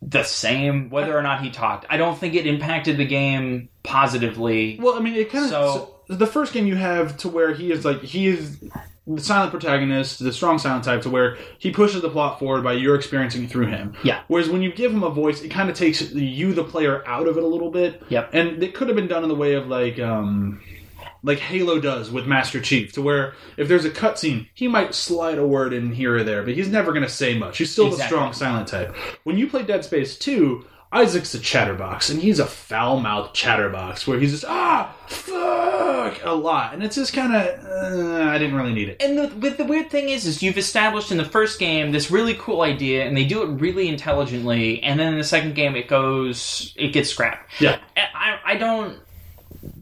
the 0.03 0.23
same 0.23 0.91
whether 0.91 1.17
or 1.17 1.23
not 1.23 1.43
he 1.43 1.51
talked. 1.51 1.87
I 1.89 1.97
don't 1.97 2.19
think 2.19 2.35
it 2.35 2.47
impacted 2.47 2.97
the 2.99 3.07
game 3.07 3.69
positively. 3.83 4.79
Well, 4.81 4.95
I 4.95 5.01
mean, 5.01 5.15
it 5.15 5.31
kind 5.31 5.45
of. 5.45 5.51
So- 5.51 5.91
the 6.07 6.27
first 6.27 6.53
game 6.53 6.67
you 6.67 6.75
have 6.77 7.17
to 7.19 7.29
where 7.31 7.55
he 7.55 7.73
is 7.73 7.83
like 7.83 8.03
he 8.03 8.27
is 8.27 8.63
the 9.07 9.21
silent 9.21 9.51
protagonist, 9.51 10.19
the 10.19 10.33
strong 10.33 10.59
silent 10.59 10.85
type, 10.85 11.03
to 11.03 11.11
where 11.11 11.37
he 11.59 11.71
pushes 11.71 12.01
the 12.01 12.09
plot 12.09 12.39
forward 12.39 12.65
by 12.65 12.73
you're 12.73 12.95
experiencing 12.95 13.47
through 13.47 13.67
him. 13.67 13.95
Yeah. 14.03 14.23
Whereas 14.29 14.49
when 14.49 14.63
you 14.63 14.73
give 14.73 14.93
him 14.93 15.03
a 15.03 15.11
voice, 15.11 15.43
it 15.43 15.51
kind 15.51 15.69
of 15.69 15.77
takes 15.77 16.01
you, 16.13 16.55
the 16.55 16.65
player, 16.65 17.07
out 17.07 17.29
of 17.29 17.37
it 17.37 17.43
a 17.43 17.47
little 17.47 17.71
bit. 17.71 18.03
Yep. 18.09 18.31
And 18.33 18.63
it 18.63 18.75
could 18.75 18.89
have 18.89 18.97
been 18.97 19.09
done 19.09 19.23
in 19.23 19.29
the 19.29 19.35
way 19.35 19.55
of 19.55 19.69
like, 19.69 19.99
um, 19.99 20.63
like 21.23 21.39
Halo 21.39 21.81
does 21.81 22.11
with 22.11 22.27
Master 22.27 22.61
Chief, 22.61 22.93
to 22.93 23.03
where 23.03 23.35
if 23.57 23.69
there's 23.69 23.85
a 23.85 23.91
cutscene, 23.91 24.49
he 24.55 24.69
might 24.69 24.95
slide 24.95 25.39
a 25.39 25.47
word 25.47 25.73
in 25.73 25.93
here 25.93 26.17
or 26.17 26.25
there, 26.25 26.43
but 26.43 26.55
he's 26.55 26.69
never 26.69 26.93
going 26.93 27.03
to 27.03 27.09
say 27.09 27.37
much. 27.37 27.59
He's 27.59 27.71
still 27.71 27.91
the 27.91 28.03
strong 28.03 28.33
silent 28.33 28.69
type. 28.69 28.95
When 29.25 29.37
you 29.37 29.49
play 29.49 29.65
Dead 29.65 29.85
Space 29.85 30.19
2, 30.19 30.65
Isaac's 30.95 31.35
a 31.35 31.41
chatterbox, 31.41 32.09
and 32.09 32.23
he's 32.23 32.39
a 32.39 32.47
foul 32.47 33.01
mouthed 33.01 33.35
chatterbox 33.35 34.07
where 34.07 34.21
he's 34.21 34.31
just, 34.31 34.45
ah, 34.47 34.95
fuck, 35.09 36.25
a 36.25 36.33
lot. 36.33 36.73
And 36.73 36.85
it's 36.85 36.95
just 36.95 37.13
kind 37.13 37.35
of, 37.35 37.65
uh, 37.65 38.31
I 38.31 38.39
didn't 38.39 38.55
really 38.55 38.73
need 38.73 38.89
it. 38.91 39.03
And 39.03 39.19
the, 39.19 39.27
with 39.37 39.57
the 39.57 39.65
weird 39.65 39.91
thing 39.91 40.09
is, 40.09 40.25
is 40.25 40.41
you've 40.41 40.57
established 40.57 41.11
in 41.11 41.19
the 41.19 41.25
first 41.25 41.59
game 41.59 41.91
this 41.91 42.13
really 42.13 42.35
cool 42.35 42.63
idea, 42.63 43.05
and 43.05 43.17
they 43.17 43.25
do 43.25 43.43
it 43.43 43.47
really 43.61 43.89
intelligently, 43.89 44.81
and 44.85 45.01
then 45.01 45.13
in 45.13 45.19
the 45.19 45.25
second 45.25 45.57
game 45.57 45.75
it 45.75 45.89
goes, 45.89 46.73
it 46.77 46.93
gets 46.93 47.11
scrapped. 47.11 47.61
Yeah. 47.61 47.81
I, 47.97 48.39
I 48.45 48.57
don't 48.57 49.01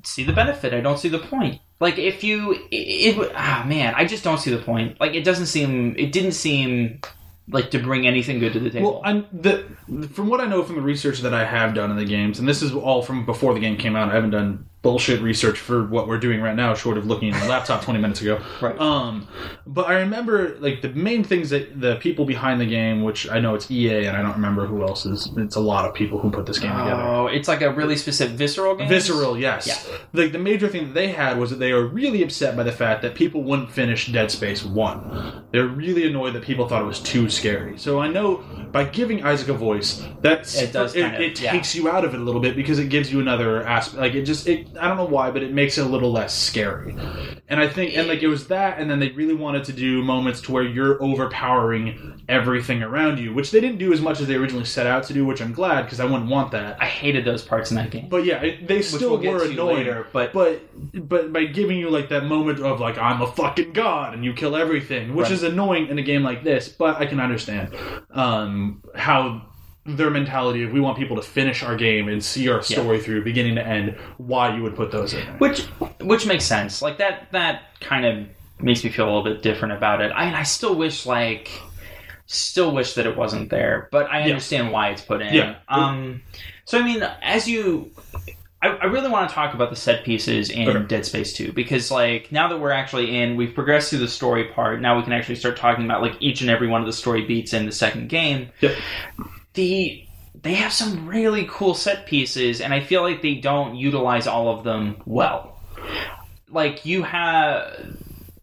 see 0.04 0.25
the 0.25 0.33
benefit. 0.33 0.73
I 0.73 0.81
don't 0.81 0.99
see 0.99 1.11
the 1.11 1.19
point. 1.19 1.61
Like 1.78 1.99
if 1.99 2.25
you, 2.25 2.52
it, 2.71 3.16
it 3.19 3.33
ah 3.35 3.64
man, 3.66 3.92
I 3.97 4.07
just 4.07 4.25
don't 4.25 4.38
see 4.38 4.50
the 4.50 4.62
point. 4.62 4.99
Like 4.99 5.14
it 5.14 5.25
doesn't 5.25 5.47
seem, 5.47 5.95
it 5.99 6.11
didn't 6.11 6.33
seem 6.33 7.00
like 7.49 7.70
to 7.72 7.78
bring 7.78 8.06
anything 8.06 8.38
good 8.38 8.52
to 8.52 8.61
the 8.61 8.70
table. 8.70 8.92
Well, 8.92 9.02
I'm 9.04 9.26
the 9.32 9.64
from 10.12 10.28
what 10.28 10.40
I 10.40 10.46
know 10.46 10.62
from 10.62 10.76
the 10.76 10.82
research 10.82 11.20
that 11.20 11.34
I 11.34 11.44
have 11.44 11.75
done 11.75 11.90
in 11.90 11.96
the 11.96 12.04
games, 12.04 12.38
and 12.38 12.49
this 12.49 12.62
is 12.62 12.72
all 12.72 13.02
from 13.02 13.26
before 13.26 13.54
the 13.54 13.61
game 13.61 13.76
came 13.76 13.96
out. 13.96 14.11
I 14.11 14.14
haven't 14.14 14.30
done 14.30 14.68
bullshit 14.82 15.20
research 15.20 15.58
for 15.60 15.84
what 15.86 16.08
we're 16.08 16.18
doing 16.18 16.40
right 16.40 16.56
now, 16.56 16.74
short 16.74 16.98
of 16.98 17.06
looking 17.06 17.32
at 17.32 17.40
the 17.40 17.48
laptop 17.48 17.82
20 17.82 18.00
minutes 18.00 18.20
ago. 18.20 18.42
Right. 18.60 18.76
Um, 18.80 19.28
but 19.64 19.86
I 19.86 20.00
remember 20.00 20.56
like 20.58 20.82
the 20.82 20.88
main 20.90 21.22
things 21.22 21.50
that 21.50 21.80
the 21.80 21.96
people 21.96 22.24
behind 22.24 22.60
the 22.60 22.66
game, 22.66 23.02
which 23.04 23.28
I 23.30 23.38
know 23.38 23.54
it's 23.54 23.70
EA, 23.70 24.06
and 24.06 24.16
I 24.16 24.22
don't 24.22 24.32
remember 24.34 24.66
who 24.66 24.82
else 24.82 25.06
is. 25.06 25.30
It's 25.36 25.54
a 25.54 25.60
lot 25.60 25.86
of 25.88 25.94
people 25.94 26.18
who 26.18 26.30
put 26.30 26.46
this 26.46 26.58
game 26.58 26.72
together. 26.72 27.00
oh, 27.00 27.26
it's 27.28 27.46
like 27.46 27.62
a 27.62 27.70
really 27.72 27.96
specific 27.96 28.36
visceral 28.36 28.74
game. 28.74 28.88
Visceral, 28.88 29.38
yes. 29.38 29.66
Yeah. 29.68 29.96
Like 30.12 30.32
the 30.32 30.38
major 30.40 30.66
thing 30.68 30.88
that 30.88 30.94
they 30.94 31.08
had 31.08 31.38
was 31.38 31.50
that 31.50 31.56
they 31.60 31.72
were 31.72 31.86
really 31.86 32.22
upset 32.24 32.56
by 32.56 32.64
the 32.64 32.72
fact 32.72 33.02
that 33.02 33.14
people 33.14 33.44
wouldn't 33.44 33.70
finish 33.70 34.10
Dead 34.10 34.30
Space 34.32 34.64
One. 34.64 35.44
They're 35.52 35.66
really 35.68 36.08
annoyed 36.08 36.34
that 36.34 36.42
people 36.42 36.68
thought 36.68 36.82
it 36.82 36.86
was 36.86 36.98
too 37.00 37.30
scary. 37.30 37.78
So 37.78 38.00
I 38.00 38.08
know 38.08 38.38
by 38.72 38.84
giving 38.84 39.22
Isaac 39.24 39.48
a 39.48 39.52
voice, 39.54 40.02
that's 40.22 40.60
It 40.60 40.72
does 40.72 40.96
it, 40.96 41.04
of- 41.04 41.20
it 41.20 41.40
yeah. 41.40 41.52
takes 41.52 41.74
you 41.76 41.88
out 41.88 42.04
of 42.04 42.14
it 42.14 42.20
a 42.20 42.22
little 42.22 42.40
bit 42.40 42.56
because 42.56 42.78
it 42.78 42.88
gives 42.88 43.12
you 43.12 43.20
another 43.20 43.62
aspect. 43.66 44.00
Like 44.00 44.14
it 44.14 44.22
just 44.22 44.48
it 44.48 44.72
I 44.81 44.88
don't 44.88 44.97
know 44.97 45.05
why, 45.07 45.31
but 45.31 45.43
it 45.43 45.52
makes 45.52 45.79
it 45.79 45.83
a 45.87 45.88
little 45.88 46.11
less 46.12 46.37
scary. 46.38 46.95
And 47.49 47.61
I 47.61 47.69
think 47.69 47.97
and 47.97 48.09
like 48.09 48.23
it 48.23 48.29
was 48.29 48.49
that, 48.49 48.79
and 48.79 48.91
then 48.91 48.99
they 49.00 49.11
really 49.11 49.35
wanted 49.35 49.64
to 49.64 49.73
do 49.73 50.02
moments 50.02 50.41
to 50.43 50.52
where 50.52 50.62
you're 50.62 51.02
overpowering 51.02 52.23
everything 52.29 52.83
around 52.83 53.19
you, 53.19 53.35
which 53.35 53.50
they 53.50 53.61
didn't 53.61 53.79
do 53.79 53.93
as 53.93 54.00
much 54.00 54.21
as 54.21 54.29
they 54.29 54.35
originally 54.37 54.64
set 54.64 54.87
out 54.87 55.05
to 55.05 55.12
do. 55.12 55.26
Which 55.26 55.41
I'm 55.43 55.52
glad 55.52 55.83
because 55.83 56.00
I 56.00 56.05
wouldn't 56.05 56.31
want 56.31 56.52
that. 56.52 56.81
I 56.81 56.87
hated 56.87 57.25
those 57.25 57.43
parts 57.43 57.71
in 57.71 57.76
that 57.76 57.91
game. 57.91 58.09
But 58.09 58.25
yeah, 58.25 58.43
it, 58.43 58.67
they 58.67 58.83
still 58.83 59.19
we'll 59.19 59.33
were 59.33 59.45
annoying. 59.45 59.76
later, 59.79 60.07
but- 60.12 60.33
but 60.33 60.62
but 61.09 61.33
by 61.33 61.45
giving 61.45 61.79
you 61.79 61.91
like 61.91 62.09
that 62.11 62.25
moment 62.25 62.61
of 62.61 62.81
like 62.81 62.97
I'm 62.99 63.21
a 63.23 63.26
fucking 63.26 63.73
god 63.73 64.14
and 64.14 64.25
you 64.25 64.33
kill 64.33 64.57
everything, 64.57 65.14
which 65.14 65.25
Right. 65.25 65.33
is 65.33 65.43
annoying 65.43 65.88
in 65.88 65.99
a 65.99 66.02
game 66.02 66.23
like 66.23 66.43
this. 66.45 66.69
But 66.69 66.97
I 66.97 67.07
can 67.07 67.21
understand 67.21 67.75
um, 68.11 68.83
how 68.95 69.43
their 69.84 70.10
mentality 70.10 70.62
of 70.62 70.72
we 70.72 70.80
want 70.80 70.96
people 70.96 71.16
to 71.16 71.22
finish 71.22 71.62
our 71.62 71.74
game 71.76 72.08
and 72.08 72.24
see 72.24 72.48
our 72.48 72.62
story 72.62 73.00
through 73.00 73.24
beginning 73.24 73.56
to 73.56 73.66
end. 73.66 73.96
Why 74.18 74.54
you 74.54 74.62
would 74.62 74.76
put 74.76 74.92
those 74.92 75.12
in? 75.14 75.26
which 75.38 75.62
which 76.00 76.26
makes 76.26 76.44
sense. 76.44 76.82
Like 76.82 76.98
that 76.98 77.32
that 77.32 77.62
kind 77.80 78.04
of 78.06 78.26
makes 78.60 78.84
me 78.84 78.90
feel 78.90 79.06
a 79.06 79.10
little 79.12 79.24
bit 79.24 79.42
different 79.42 79.74
about 79.74 80.00
it. 80.00 80.12
I 80.14 80.26
mean, 80.26 80.34
I 80.34 80.44
still 80.44 80.76
wish 80.76 81.04
like 81.04 81.50
still 82.26 82.72
wish 82.74 82.94
that 82.94 83.06
it 83.06 83.16
wasn't 83.16 83.50
there, 83.50 83.88
but 83.90 84.08
I 84.10 84.22
understand 84.22 84.70
why 84.72 84.90
it's 84.90 85.02
put 85.02 85.20
in. 85.20 85.34
Yeah. 85.34 85.56
Um. 85.68 86.22
So 86.64 86.78
I 86.78 86.82
mean, 86.82 87.02
as 87.22 87.48
you. 87.48 87.90
I, 88.64 88.68
I 88.68 88.84
really 88.84 89.10
want 89.10 89.28
to 89.28 89.34
talk 89.34 89.54
about 89.54 89.70
the 89.70 89.76
set 89.76 90.04
pieces 90.04 90.48
in 90.48 90.68
Okay. 90.68 90.86
Dead 90.86 91.04
Space 91.04 91.32
2 91.32 91.52
because, 91.52 91.90
like, 91.90 92.30
now 92.30 92.46
that 92.46 92.60
we're 92.60 92.70
actually 92.70 93.18
in, 93.18 93.34
we've 93.34 93.52
progressed 93.56 93.90
through 93.90 93.98
the 93.98 94.06
story 94.06 94.44
part. 94.44 94.80
Now 94.80 94.96
we 94.96 95.02
can 95.02 95.12
actually 95.12 95.34
start 95.34 95.56
talking 95.56 95.84
about 95.84 96.00
like 96.00 96.12
each 96.20 96.42
and 96.42 96.48
every 96.48 96.68
one 96.68 96.80
of 96.80 96.86
the 96.86 96.92
story 96.92 97.26
beats 97.26 97.52
in 97.52 97.66
the 97.66 97.72
second 97.72 98.08
game. 98.08 98.50
Yep. 98.60 98.76
The 99.54 100.06
they 100.42 100.54
have 100.54 100.73
some 100.73 101.06
really 101.06 101.47
cool 101.50 101.75
set 101.75 102.06
pieces, 102.06 102.60
and 102.60 102.73
I 102.73 102.80
feel 102.80 103.02
like 103.02 103.23
they 103.23 103.34
don't 103.36 103.76
utilize 103.76 104.26
all 104.26 104.49
of 104.56 104.65
them 104.65 104.97
well. 105.04 105.60
Like 106.49 106.84
you 106.84 107.02
have, 107.02 107.97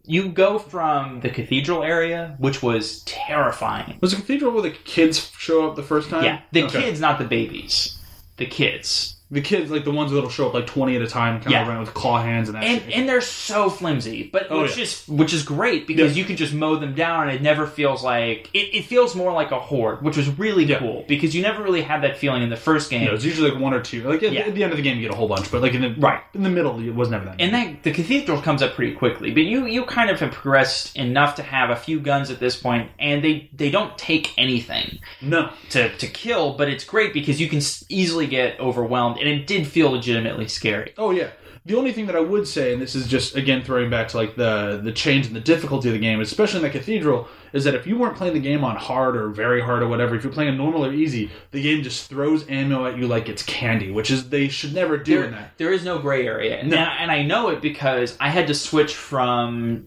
you 0.04 0.28
go 0.28 0.58
from 0.58 1.20
the 1.20 1.30
cathedral 1.30 1.82
area, 1.82 2.36
which 2.38 2.62
was 2.62 3.02
terrifying. 3.04 3.98
Was 4.00 4.12
the 4.12 4.16
cathedral 4.16 4.52
where 4.52 4.62
the 4.62 4.70
kids 4.70 5.30
show 5.38 5.68
up 5.68 5.76
the 5.76 5.82
first 5.82 6.10
time? 6.10 6.24
Yeah, 6.24 6.40
the 6.52 6.64
Okay. 6.64 6.82
kids, 6.82 7.00
not 7.00 7.18
the 7.18 7.24
babies. 7.24 7.98
The 8.36 8.46
kids. 8.46 9.16
The 9.30 9.40
kids 9.40 9.70
like 9.70 9.84
the 9.84 9.90
ones 9.90 10.10
that'll 10.12 10.28
show 10.30 10.48
up 10.48 10.54
like 10.54 10.66
twenty 10.66 10.96
at 10.96 11.02
a 11.02 11.06
time, 11.06 11.40
kind 11.40 11.52
Yeah. 11.52 11.62
of 11.62 11.68
around 11.68 11.80
with 11.80 11.94
claw 11.94 12.22
hands 12.22 12.48
and 12.48 12.56
that. 12.56 12.64
and 12.64 12.82
shit. 12.82 12.94
and 12.94 13.08
they're 13.08 13.20
so 13.20 13.70
flimsy, 13.70 14.28
but 14.32 14.46
Oh, 14.50 14.62
which 14.62 14.76
yeah. 14.76 14.82
is 14.84 15.04
which 15.06 15.32
is 15.32 15.42
great 15.42 15.86
because 15.86 16.16
Yeah. 16.16 16.20
you 16.20 16.24
can 16.24 16.36
just 16.36 16.52
mow 16.52 16.76
them 16.76 16.94
down, 16.94 17.28
and 17.28 17.32
it 17.36 17.42
never 17.42 17.66
feels 17.66 18.02
like 18.02 18.48
it, 18.54 18.74
it 18.76 18.84
feels 18.86 19.14
more 19.14 19.32
like 19.32 19.50
a 19.52 19.58
horde, 19.60 20.02
which 20.02 20.16
was 20.16 20.28
really 20.38 20.66
cool 20.74 21.04
because 21.08 21.34
you 21.34 21.42
never 21.42 21.62
really 21.62 21.82
had 21.82 22.02
that 22.02 22.16
feeling 22.18 22.42
in 22.42 22.50
the 22.50 22.56
first 22.56 22.90
game. 22.90 23.04
Know, 23.06 23.14
it's 23.14 23.24
usually 23.24 23.50
like 23.50 23.60
one 23.60 23.72
or 23.74 23.80
two. 23.80 24.02
Like 24.08 24.22
at, 24.22 24.32
Yeah. 24.32 24.40
at 24.42 24.54
the 24.54 24.62
end 24.64 24.72
of 24.72 24.76
the 24.76 24.82
game, 24.82 24.96
you 24.96 25.02
get 25.02 25.12
a 25.12 25.16
whole 25.16 25.28
bunch, 25.28 25.50
but 25.50 25.62
like 25.62 25.74
in 25.74 25.82
the 25.82 25.94
Right. 25.98 26.20
in 26.34 26.42
the 26.42 26.50
middle, 26.50 26.78
it 26.80 26.94
was 26.94 27.08
never 27.10 27.24
that. 27.26 27.36
and 27.40 27.54
then 27.54 27.78
the 27.82 27.92
cathedral 27.92 28.40
comes 28.40 28.62
up 28.62 28.74
pretty 28.74 28.92
quickly, 28.92 29.30
but 29.30 29.42
you 29.44 29.66
you 29.66 29.84
kind 29.84 30.10
of 30.10 30.18
have 30.20 30.32
progressed 30.32 30.96
enough 30.96 31.36
to 31.36 31.42
have 31.42 31.70
a 31.70 31.76
few 31.76 32.00
guns 32.00 32.30
at 32.30 32.40
this 32.40 32.56
point, 32.56 32.88
and 32.98 33.22
they 33.22 33.48
they 33.56 33.70
don't 33.70 33.96
take 33.96 34.32
anything 34.38 34.98
no, 35.22 35.50
to 35.70 35.88
to 35.96 36.06
kill, 36.06 36.54
but 36.54 36.68
it's 36.68 36.84
great 36.84 37.12
because 37.12 37.40
you 37.40 37.48
can 37.48 37.60
easily 37.88 38.26
get 38.26 38.58
overwhelmed, 38.58 39.18
and 39.20 39.28
it 39.28 39.46
did 39.46 39.66
feel 39.66 39.90
legitimately 39.90 40.48
scary. 40.48 40.92
Oh 40.98 41.10
yeah. 41.10 41.28
The 41.66 41.76
only 41.76 41.92
thing 41.92 42.06
that 42.06 42.16
I 42.16 42.20
would 42.20 42.48
say, 42.48 42.72
and 42.72 42.80
this 42.80 42.94
is 42.94 43.06
just 43.06 43.36
again 43.36 43.62
throwing 43.62 43.90
back 43.90 44.08
to 44.08 44.16
like 44.16 44.34
the 44.34 44.80
the 44.82 44.92
change 44.92 45.26
in 45.26 45.34
the 45.34 45.40
difficulty 45.40 45.88
of 45.90 45.92
the 45.92 45.98
game, 46.00 46.18
especially 46.20 46.56
in 46.60 46.62
the 46.62 46.70
cathedral, 46.70 47.28
is 47.52 47.64
that 47.64 47.74
if 47.74 47.86
you 47.86 47.98
weren't 47.98 48.16
playing 48.16 48.32
the 48.32 48.40
game 48.40 48.64
on 48.64 48.76
hard 48.76 49.14
or 49.14 49.28
very 49.28 49.60
hard 49.60 49.82
or 49.82 49.88
whatever, 49.88 50.14
if 50.16 50.24
you're 50.24 50.32
playing 50.32 50.50
on 50.50 50.56
normal 50.56 50.86
or 50.86 50.92
easy, 50.92 51.30
the 51.50 51.60
game 51.62 51.82
just 51.82 52.08
throws 52.08 52.48
ammo 52.48 52.86
at 52.86 52.96
you 52.96 53.06
like 53.06 53.28
it's 53.28 53.42
candy, 53.42 53.90
which 53.90 54.10
is 54.10 54.30
they 54.30 54.48
should 54.48 54.72
never 54.74 54.96
do 54.96 55.22
in 55.22 55.32
that. 55.32 55.52
there 55.58 55.70
is 55.70 55.84
no 55.84 55.98
gray 55.98 56.26
area, 56.26 56.56
and, 56.58 56.70
No. 56.70 56.78
and 56.78 57.10
I 57.10 57.22
know 57.24 57.50
it 57.50 57.60
because 57.60 58.16
I 58.18 58.30
had 58.30 58.46
to 58.46 58.54
switch 58.54 58.94
from. 58.96 59.86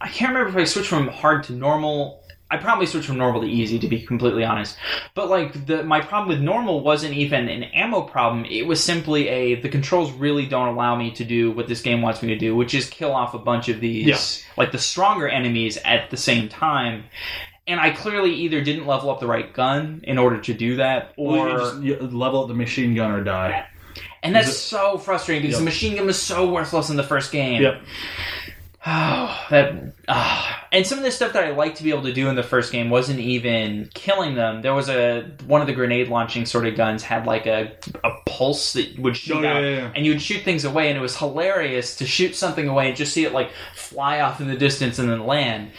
I 0.00 0.08
can't 0.08 0.32
remember 0.32 0.50
if 0.50 0.56
I 0.56 0.64
switched 0.64 0.88
from 0.88 1.08
hard 1.08 1.42
to 1.44 1.52
normal. 1.52 2.22
I 2.52 2.56
probably 2.56 2.86
switched 2.86 3.06
from 3.06 3.16
normal 3.18 3.42
to 3.42 3.46
easy, 3.46 3.78
to 3.78 3.86
be 3.86 4.00
completely 4.00 4.42
honest. 4.44 4.76
But 5.14 5.30
like 5.30 5.66
the 5.66 5.84
my 5.84 6.00
problem 6.00 6.28
with 6.28 6.40
normal 6.40 6.80
wasn't 6.82 7.14
even 7.14 7.48
an 7.48 7.62
ammo 7.64 8.02
problem. 8.02 8.44
It 8.44 8.66
was 8.66 8.82
simply 8.82 9.28
a 9.28 9.54
the 9.60 9.68
controls 9.68 10.10
really 10.12 10.46
don't 10.46 10.68
allow 10.68 10.96
me 10.96 11.12
to 11.12 11.24
do 11.24 11.52
what 11.52 11.68
this 11.68 11.80
game 11.80 12.02
wants 12.02 12.22
me 12.22 12.28
to 12.30 12.38
do, 12.38 12.56
which 12.56 12.74
is 12.74 12.90
kill 12.90 13.12
off 13.12 13.34
a 13.34 13.38
bunch 13.38 13.68
of 13.68 13.80
these 13.80 14.06
Yeah. 14.06 14.16
like 14.56 14.72
the 14.72 14.78
stronger 14.78 15.28
enemies 15.28 15.78
at 15.84 16.10
the 16.10 16.16
same 16.16 16.48
time. 16.48 17.04
And 17.68 17.78
I 17.78 17.90
clearly 17.90 18.32
either 18.34 18.62
didn't 18.64 18.86
level 18.86 19.10
up 19.10 19.20
the 19.20 19.28
right 19.28 19.52
gun 19.52 20.00
in 20.02 20.18
order 20.18 20.40
to 20.40 20.52
do 20.52 20.76
that, 20.76 21.12
or 21.16 21.38
Or 21.38 21.48
you 21.50 21.58
just 21.58 21.82
you 21.82 21.96
level 22.18 22.42
up 22.42 22.48
the 22.48 22.54
machine 22.54 22.96
gun 22.96 23.12
or 23.12 23.22
die. 23.22 23.64
and 24.24 24.34
that's 24.34 24.48
it- 24.48 24.52
so 24.54 24.98
frustrating 24.98 25.42
because 25.42 25.54
Yep. 25.60 25.60
the 25.60 25.64
machine 25.66 25.96
gun 25.96 26.06
was 26.06 26.20
so 26.20 26.50
worthless 26.50 26.90
in 26.90 26.96
the 26.96 27.04
first 27.04 27.30
game. 27.30 27.62
Yep. 27.62 27.80
Oh, 28.86 29.46
that 29.50 29.92
ah. 30.08 30.66
and 30.72 30.86
some 30.86 30.98
of 30.98 31.04
the 31.04 31.10
stuff 31.10 31.34
that 31.34 31.44
I 31.44 31.50
liked 31.50 31.76
to 31.78 31.82
be 31.82 31.90
able 31.90 32.04
to 32.04 32.12
do 32.12 32.28
in 32.28 32.34
the 32.36 32.42
first 32.42 32.72
game 32.72 32.88
wasn't 32.88 33.20
even 33.20 33.90
killing 33.94 34.34
them. 34.34 34.62
There 34.62 34.74
was 34.74 34.88
a 34.88 35.30
one 35.46 35.60
of 35.60 35.66
the 35.66 35.74
grenade 35.74 36.08
launching 36.08 36.46
sort 36.46 36.66
of 36.66 36.76
guns 36.76 37.02
had 37.02 37.26
like 37.26 37.46
a 37.46 37.72
a 38.04 38.10
pulse 38.26 38.72
that 38.72 38.98
would 38.98 39.16
shoot 39.16 39.44
Oh, 39.44 39.48
out, 39.48 39.62
yeah, 39.62 39.68
yeah. 39.68 39.92
and 39.94 40.06
you 40.06 40.12
would 40.12 40.22
shoot 40.22 40.42
things 40.44 40.64
away, 40.64 40.88
and 40.88 40.96
it 40.96 41.02
was 41.02 41.16
hilarious 41.16 41.96
to 41.96 42.06
shoot 42.06 42.34
something 42.34 42.68
away 42.68 42.88
and 42.88 42.96
just 42.96 43.12
see 43.12 43.24
it 43.24 43.32
like 43.32 43.50
fly 43.74 44.20
off 44.20 44.40
in 44.40 44.48
the 44.48 44.56
distance 44.56 44.98
and 44.98 45.10
then 45.10 45.26
land. 45.26 45.72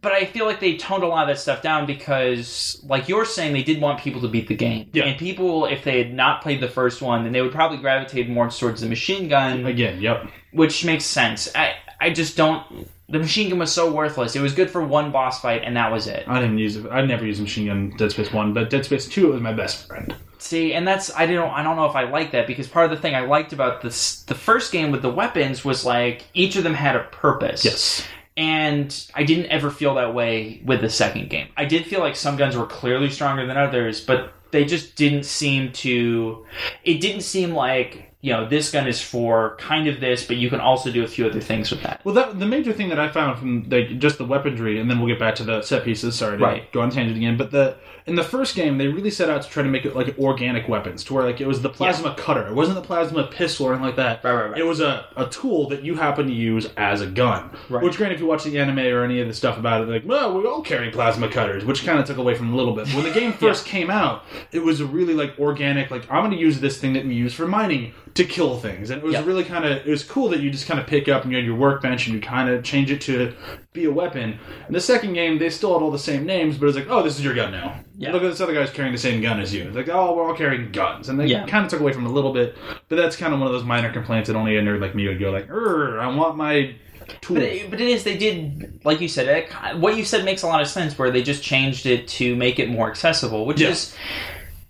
But 0.00 0.10
I 0.10 0.24
feel 0.24 0.46
like 0.46 0.58
they 0.58 0.76
toned 0.76 1.04
a 1.04 1.06
lot 1.06 1.30
of 1.30 1.36
that 1.36 1.40
stuff 1.40 1.62
down 1.62 1.86
because, 1.86 2.82
like 2.88 3.08
you're 3.08 3.24
saying, 3.24 3.52
they 3.52 3.62
did 3.62 3.80
want 3.80 4.00
people 4.00 4.20
to 4.22 4.28
beat 4.28 4.48
the 4.48 4.56
game. 4.56 4.90
Yeah. 4.92 5.04
And 5.04 5.16
people, 5.16 5.66
if 5.66 5.84
they 5.84 5.98
had 6.02 6.12
not 6.12 6.42
played 6.42 6.60
the 6.60 6.66
first 6.68 7.00
one, 7.02 7.22
then 7.22 7.32
they 7.32 7.40
would 7.40 7.52
probably 7.52 7.78
gravitate 7.78 8.28
more 8.28 8.50
towards 8.50 8.80
the 8.80 8.88
machine 8.88 9.28
gun 9.28 9.64
Again, 9.64 10.00
yep. 10.00 10.28
which 10.50 10.84
makes 10.84 11.04
sense. 11.04 11.48
I 11.54 11.74
I 12.02 12.10
just 12.10 12.36
don't. 12.36 12.88
The 13.08 13.20
machine 13.20 13.48
gun 13.48 13.60
was 13.60 13.72
so 13.72 13.92
worthless. 13.92 14.34
It 14.34 14.40
was 14.40 14.54
good 14.54 14.70
for 14.70 14.82
one 14.82 15.12
boss 15.12 15.40
fight, 15.40 15.62
and 15.64 15.76
that 15.76 15.92
was 15.92 16.08
it. 16.08 16.24
I 16.26 16.40
didn't 16.40 16.58
use 16.58 16.76
it. 16.76 16.90
I 16.90 17.02
never 17.02 17.24
used 17.24 17.40
machine 17.40 17.66
gun 17.66 17.76
in 17.76 17.96
Dead 17.96 18.10
Space 18.10 18.32
One, 18.32 18.52
but 18.52 18.70
Dead 18.70 18.84
Space 18.84 19.08
Two 19.08 19.28
was 19.28 19.40
my 19.40 19.52
best 19.52 19.86
friend. 19.86 20.14
See, 20.38 20.74
and 20.74 20.86
that's 20.86 21.14
I 21.14 21.26
don't 21.26 21.50
I 21.50 21.62
don't 21.62 21.76
know 21.76 21.84
if 21.84 21.94
I 21.94 22.02
like 22.02 22.32
that 22.32 22.48
because 22.48 22.66
part 22.66 22.86
of 22.86 22.90
the 22.90 23.00
thing 23.00 23.14
I 23.14 23.20
liked 23.20 23.52
about 23.52 23.82
this 23.82 24.22
the 24.22 24.34
first 24.34 24.72
game 24.72 24.90
with 24.90 25.00
the 25.00 25.10
weapons 25.10 25.64
was 25.64 25.84
like 25.84 26.24
each 26.34 26.56
of 26.56 26.64
them 26.64 26.74
had 26.74 26.96
a 26.96 27.04
purpose. 27.04 27.64
Yes. 27.64 28.04
And 28.36 29.06
I 29.14 29.22
didn't 29.22 29.46
ever 29.46 29.70
feel 29.70 29.94
that 29.94 30.14
way 30.14 30.60
with 30.64 30.80
the 30.80 30.90
second 30.90 31.30
game. 31.30 31.48
I 31.56 31.66
did 31.66 31.86
feel 31.86 32.00
like 32.00 32.16
some 32.16 32.36
guns 32.36 32.56
were 32.56 32.66
clearly 32.66 33.10
stronger 33.10 33.46
than 33.46 33.56
others, 33.56 34.00
but 34.00 34.32
they 34.50 34.64
just 34.64 34.96
didn't 34.96 35.24
seem 35.24 35.70
to. 35.72 36.44
It 36.82 37.00
didn't 37.00 37.22
seem 37.22 37.52
like 37.52 38.11
you 38.22 38.32
know, 38.32 38.48
this 38.48 38.70
gun 38.70 38.86
is 38.86 39.02
for 39.02 39.56
kind 39.58 39.88
of 39.88 39.98
this, 39.98 40.24
but 40.24 40.36
you 40.36 40.48
can 40.48 40.60
also 40.60 40.92
do 40.92 41.02
a 41.02 41.08
few 41.08 41.26
other 41.26 41.40
things 41.40 41.72
with 41.72 41.82
that. 41.82 42.00
Well, 42.04 42.14
that, 42.14 42.38
the 42.38 42.46
major 42.46 42.72
thing 42.72 42.88
that 42.90 42.98
I 43.00 43.08
found 43.08 43.36
from 43.38 43.68
like 43.68 43.98
just 43.98 44.16
the 44.16 44.24
weaponry, 44.24 44.78
and 44.80 44.88
then 44.88 45.00
we'll 45.00 45.08
get 45.08 45.18
back 45.18 45.34
to 45.36 45.44
the 45.44 45.60
set 45.62 45.84
pieces. 45.84 46.14
Sorry 46.14 46.38
to 46.38 46.42
Right. 46.44 46.72
go 46.72 46.80
on 46.82 46.90
tangent 46.90 47.16
again, 47.16 47.36
but 47.36 47.50
the 47.50 47.76
in 48.04 48.14
the 48.16 48.22
first 48.24 48.54
game 48.56 48.78
they 48.78 48.86
really 48.88 49.10
set 49.10 49.28
out 49.28 49.42
to 49.42 49.48
try 49.48 49.62
to 49.64 49.68
make 49.68 49.84
it 49.84 49.96
like 49.96 50.16
organic 50.20 50.68
weapons, 50.68 51.02
to 51.04 51.14
where 51.14 51.24
like 51.24 51.40
it 51.40 51.48
was 51.48 51.62
the 51.62 51.68
plasma 51.68 52.14
cutter. 52.16 52.46
It 52.46 52.54
wasn't 52.54 52.76
the 52.76 52.82
plasma 52.82 53.26
pistol 53.26 53.66
or 53.66 53.72
anything 53.72 53.86
like 53.86 53.96
that. 53.96 54.22
Right, 54.22 54.32
right, 54.34 54.50
right. 54.50 54.58
It 54.60 54.64
was 54.66 54.80
a, 54.80 55.06
a 55.16 55.26
tool 55.26 55.68
that 55.70 55.82
you 55.82 55.96
happen 55.96 56.26
to 56.28 56.32
use 56.32 56.68
as 56.76 57.00
a 57.00 57.06
gun. 57.08 57.50
Right. 57.68 57.82
Which, 57.82 57.96
granted, 57.96 58.14
if 58.16 58.20
you 58.20 58.26
watch 58.26 58.44
the 58.44 58.56
anime 58.58 58.78
or 58.78 59.02
any 59.02 59.20
of 59.20 59.26
the 59.26 59.34
stuff 59.34 59.58
about 59.58 59.82
it, 59.82 59.88
like, 59.88 60.02
well, 60.06 60.32
we 60.36 60.46
all 60.46 60.62
carry 60.62 60.90
plasma 60.90 61.28
cutters, 61.28 61.64
which 61.64 61.84
kind 61.84 61.98
of 61.98 62.06
took 62.06 62.18
away 62.18 62.34
from 62.36 62.52
a 62.52 62.56
little 62.56 62.74
bit. 62.74 62.86
But 62.86 62.94
when 62.94 63.04
the 63.04 63.10
game 63.20 63.32
first 63.32 63.66
came 63.66 63.90
out, 63.90 64.24
it 64.52 64.60
was 64.62 64.80
a 64.80 64.86
really 64.86 65.14
like 65.14 65.34
organic, 65.40 65.90
like 65.90 66.08
I'm 66.10 66.20
going 66.24 66.30
to 66.30 66.36
use 66.38 66.60
this 66.60 66.78
thing 66.80 66.92
that 66.92 67.04
we 67.04 67.14
use 67.14 67.34
for 67.34 67.48
mining 67.48 67.92
to 68.14 68.24
kill 68.24 68.58
things, 68.58 68.90
and 68.90 69.00
it 69.00 69.04
was 69.04 69.14
Yeah. 69.14 69.24
really 69.24 69.44
kind 69.44 69.64
of 69.64 69.72
it 69.86 69.86
was 69.86 70.04
cool 70.04 70.28
that 70.28 70.40
you 70.40 70.50
just 70.50 70.66
kind 70.66 70.78
of 70.78 70.86
pick 70.86 71.08
up 71.08 71.22
and 71.22 71.30
you 71.32 71.38
had 71.38 71.46
your 71.46 71.56
workbench 71.56 72.06
and 72.06 72.14
you 72.14 72.20
kind 72.20 72.48
of 72.50 72.62
change 72.62 72.90
it 72.90 73.00
to 73.02 73.32
be 73.72 73.84
a 73.86 73.90
weapon. 73.90 74.38
In 74.68 74.74
the 74.74 74.80
second 74.80 75.14
game, 75.14 75.38
they 75.38 75.48
still 75.48 75.72
had 75.72 75.82
all 75.82 75.90
the 75.90 75.98
same 75.98 76.26
names, 76.26 76.58
but 76.58 76.66
it's 76.68 76.76
like, 76.76 76.88
oh, 76.90 77.02
this 77.02 77.18
is 77.18 77.24
your 77.24 77.34
gun 77.34 77.52
now. 77.52 77.76
Yeah. 77.96 78.12
Look 78.12 78.22
at 78.22 78.28
this 78.30 78.40
other 78.40 78.52
guy's 78.52 78.70
carrying 78.70 78.92
the 78.92 78.98
same 78.98 79.22
gun 79.22 79.40
as 79.40 79.54
you. 79.54 79.62
It's 79.64 79.76
like, 79.76 79.88
oh, 79.88 80.14
we're 80.14 80.28
all 80.28 80.34
carrying 80.34 80.72
guns, 80.72 81.08
and 81.08 81.18
they 81.18 81.26
Yeah. 81.26 81.46
kind 81.46 81.64
of 81.64 81.70
took 81.70 81.80
away 81.80 81.92
from 81.92 82.04
it 82.04 82.10
a 82.10 82.12
little 82.12 82.32
bit. 82.34 82.54
But 82.88 82.96
that's 82.96 83.16
kind 83.16 83.32
of 83.32 83.40
one 83.40 83.46
of 83.46 83.54
those 83.54 83.64
minor 83.64 83.90
complaints 83.92 84.28
that 84.28 84.36
only 84.36 84.56
a 84.56 84.62
nerd 84.62 84.80
like 84.80 84.94
me 84.94 85.08
would 85.08 85.18
go 85.18 85.30
like, 85.30 85.48
"Err, 85.48 85.98
I 86.00 86.14
want 86.14 86.36
my 86.36 86.74
tool. 87.20 87.36
But 87.36 87.42
it, 87.44 87.70
but 87.70 87.80
it 87.80 87.88
is 87.88 88.04
they 88.04 88.16
did 88.16 88.80
like 88.84 89.00
you 89.00 89.08
said 89.08 89.26
it, 89.26 89.50
what 89.78 89.96
you 89.96 90.04
said 90.04 90.24
makes 90.24 90.42
a 90.42 90.46
lot 90.46 90.60
of 90.62 90.68
sense 90.68 90.96
where 90.98 91.10
they 91.10 91.22
just 91.22 91.42
changed 91.42 91.84
it 91.84 92.06
to 92.08 92.34
make 92.36 92.58
it 92.60 92.68
more 92.70 92.88
accessible 92.88 93.44
which 93.44 93.60
Yeah. 93.60 93.70
is 93.70 93.94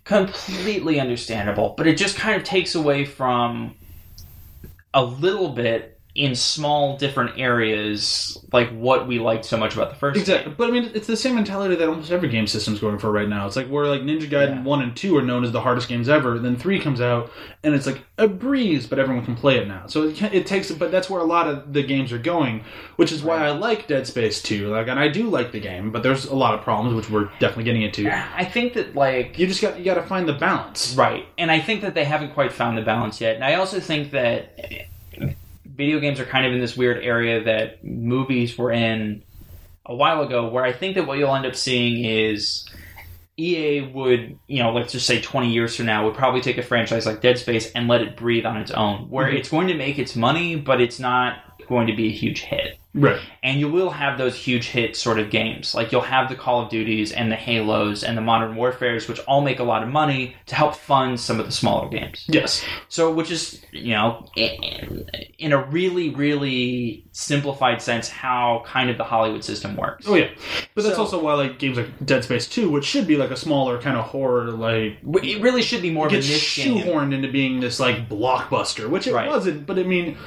completely 0.03 0.99
understandable 0.99 1.73
but 1.77 1.87
it 1.87 1.95
just 1.95 2.17
kind 2.17 2.35
of 2.35 2.43
takes 2.43 2.75
away 2.75 3.05
from 3.05 3.75
a 4.93 5.03
little 5.03 5.49
bit 5.49 5.92
in 6.15 6.35
small 6.35 6.95
different 6.97 7.39
areas 7.39 8.37
like 8.51 8.69
what 8.69 9.07
we 9.07 9.17
liked 9.17 9.43
so 9.45 9.57
much 9.57 9.73
about 9.73 9.89
the 9.89 9.95
first 9.95 10.19
Exactly, 10.19 10.53
but 10.55 10.67
I 10.67 10.71
mean, 10.71 10.91
it's 10.93 11.07
the 11.07 11.17
same 11.17 11.33
mentality 11.33 11.73
that 11.73 11.87
almost 11.89 12.11
every 12.11 12.29
game 12.29 12.45
system's 12.45 12.79
going 12.79 12.99
for 12.99 13.11
right 13.11 13.27
now. 13.27 13.47
It's 13.47 13.55
like 13.55 13.67
where 13.67 13.87
like 13.87 14.01
Ninja 14.01 14.29
Gaiden 14.29 14.57
Yeah. 14.57 14.63
one 14.63 14.83
and 14.83 14.95
two 14.95 15.17
are 15.17 15.23
known 15.23 15.43
as 15.43 15.51
the 15.51 15.61
hardest 15.61 15.87
games 15.87 16.07
ever. 16.07 16.37
Then 16.37 16.55
three 16.55 16.79
comes 16.79 17.01
out, 17.01 17.31
and 17.63 17.73
it's 17.73 17.87
like 17.87 18.03
a 18.19 18.27
breeze, 18.27 18.85
but 18.85 18.99
everyone 18.99 19.25
can 19.25 19.35
play 19.35 19.57
it 19.57 19.67
now. 19.67 19.87
So 19.87 20.03
it, 20.03 20.21
it 20.33 20.45
takes, 20.45 20.71
but 20.71 20.91
that's 20.91 21.09
where 21.09 21.19
a 21.19 21.25
lot 21.25 21.47
of 21.47 21.73
the 21.73 21.81
games 21.81 22.11
are 22.11 22.19
going, 22.19 22.63
which 22.97 23.11
is 23.11 23.23
why 23.23 23.37
Right. 23.37 23.47
I 23.47 23.51
like 23.51 23.87
Dead 23.87 24.05
Space 24.05 24.39
two. 24.41 24.69
Like, 24.69 24.87
and 24.87 24.99
I 24.99 25.07
do 25.07 25.29
like 25.29 25.51
the 25.51 25.59
game, 25.59 25.91
but 25.91 26.03
there's 26.03 26.25
a 26.25 26.35
lot 26.35 26.53
of 26.53 26.61
problems, 26.61 26.95
which 26.95 27.09
we're 27.09 27.25
definitely 27.39 27.63
getting 27.63 27.81
into. 27.81 28.07
I 28.11 28.45
think 28.45 28.73
that 28.73 28.93
like 28.95 29.39
You 29.39 29.47
just 29.47 29.61
got 29.63 29.79
you 29.79 29.85
got 29.85 29.95
to 29.95 30.03
find 30.03 30.29
the 30.29 30.33
balance. 30.33 30.93
Right. 30.95 31.25
And 31.39 31.49
I 31.49 31.59
think 31.59 31.81
that 31.81 31.95
they 31.95 32.03
haven't 32.05 32.35
quite 32.35 32.53
found 32.53 32.77
the 32.77 32.83
balance 32.83 33.19
yet. 33.19 33.33
And 33.33 33.43
I 33.43 33.55
also 33.55 33.79
think 33.79 34.11
that 34.11 34.59
video 35.75 35.99
games 35.99 36.19
are 36.19 36.25
kind 36.25 36.45
of 36.45 36.53
in 36.53 36.59
this 36.59 36.77
weird 36.77 37.03
area 37.03 37.43
that 37.43 37.83
movies 37.83 38.57
were 38.57 38.71
in 38.71 39.23
a 39.85 39.95
while 39.95 40.21
ago, 40.21 40.47
where 40.49 40.63
I 40.63 40.71
think 40.71 40.95
that 40.95 41.07
what 41.07 41.17
you'll 41.17 41.35
end 41.35 41.45
up 41.45 41.55
seeing 41.55 42.05
is 42.05 42.69
EA 43.37 43.81
would, 43.93 44.37
you 44.47 44.61
know, 44.61 44.71
let's 44.71 44.91
just 44.91 45.07
say 45.07 45.19
20 45.19 45.51
years 45.51 45.75
from 45.75 45.87
now, 45.87 46.05
would 46.05 46.15
probably 46.15 46.41
take 46.41 46.57
a 46.57 46.63
franchise 46.63 47.05
like 47.05 47.21
Dead 47.21 47.37
Space 47.37 47.71
and 47.71 47.87
let 47.87 48.01
it 48.01 48.15
breathe 48.15 48.45
on 48.45 48.57
its 48.57 48.71
own, 48.71 49.09
where 49.09 49.27
Mhm. 49.27 49.35
it's 49.39 49.49
going 49.49 49.67
to 49.67 49.73
make 49.73 49.97
its 49.97 50.15
money, 50.15 50.55
but 50.55 50.79
it's 50.79 50.99
not 50.99 51.39
going 51.67 51.87
to 51.87 51.95
be 51.95 52.07
a 52.07 52.11
huge 52.11 52.41
hit 52.41 52.77
Right. 52.95 53.19
and 53.41 53.59
you 53.59 53.69
will 53.69 53.89
have 53.89 54.17
those 54.17 54.35
huge 54.35 54.67
hit 54.67 54.95
sort 54.95 55.17
of 55.19 55.29
games. 55.31 55.73
Like 55.73 55.91
you'll 55.91 56.01
have 56.01 56.29
the 56.29 56.35
Call 56.35 56.61
of 56.61 56.69
Duties 56.69 57.11
and 57.11 57.31
the 57.31 57.35
Halos 57.35 58.03
and 58.03 58.15
the 58.17 58.21
Modern 58.21 58.55
Warfares, 58.55 59.07
which 59.07 59.19
all 59.21 59.41
make 59.41 59.59
a 59.59 59.63
lot 59.63 59.81
of 59.81 59.89
money 59.89 60.35
to 60.45 60.55
help 60.55 60.75
fund 60.75 61.19
some 61.19 61.39
of 61.39 61.45
the 61.47 61.51
smaller 61.51 61.89
games. 61.89 62.25
Yes. 62.27 62.63
So, 62.89 63.11
which 63.11 63.31
is 63.31 63.63
you 63.71 63.93
know, 63.93 64.27
in, 64.35 65.51
a 65.53 65.63
really, 65.65 66.09
really 66.11 67.05
simplified 67.11 67.81
sense, 67.81 68.07
how 68.09 68.63
kind 68.65 68.89
of 68.89 68.97
the 68.97 69.03
Hollywood 69.03 69.43
system 69.43 69.75
works. 69.75 70.05
Oh 70.07 70.15
yeah. 70.15 70.29
But 70.75 70.83
that's 70.83 70.95
So- 70.95 71.01
also 71.01 71.21
why 71.23 71.33
like 71.33 71.57
games 71.59 71.77
like 71.77 72.05
Dead 72.05 72.23
Space 72.23 72.47
two, 72.47 72.69
which 72.69 72.85
should 72.85 73.07
be 73.07 73.17
like 73.17 73.31
a 73.31 73.35
smaller 73.37 73.81
kind 73.81 73.97
of 73.97 74.05
horror 74.05 74.51
like 74.51 74.99
It 75.23 75.41
really 75.41 75.61
should 75.63 75.81
be 75.81 75.89
more 75.91 76.07
of 76.07 76.13
a 76.13 76.17
niche 76.17 76.55
game. 76.57 76.77
shoehorned 76.77 77.13
into 77.13 77.31
being 77.31 77.59
this 77.59 77.79
like 77.79 78.07
blockbuster, 78.09 78.89
which 78.89 79.07
it 79.07 79.13
Right. 79.13 79.27
wasn't. 79.29 79.65
But 79.65 79.79
I 79.79 79.83
mean, 79.83 80.17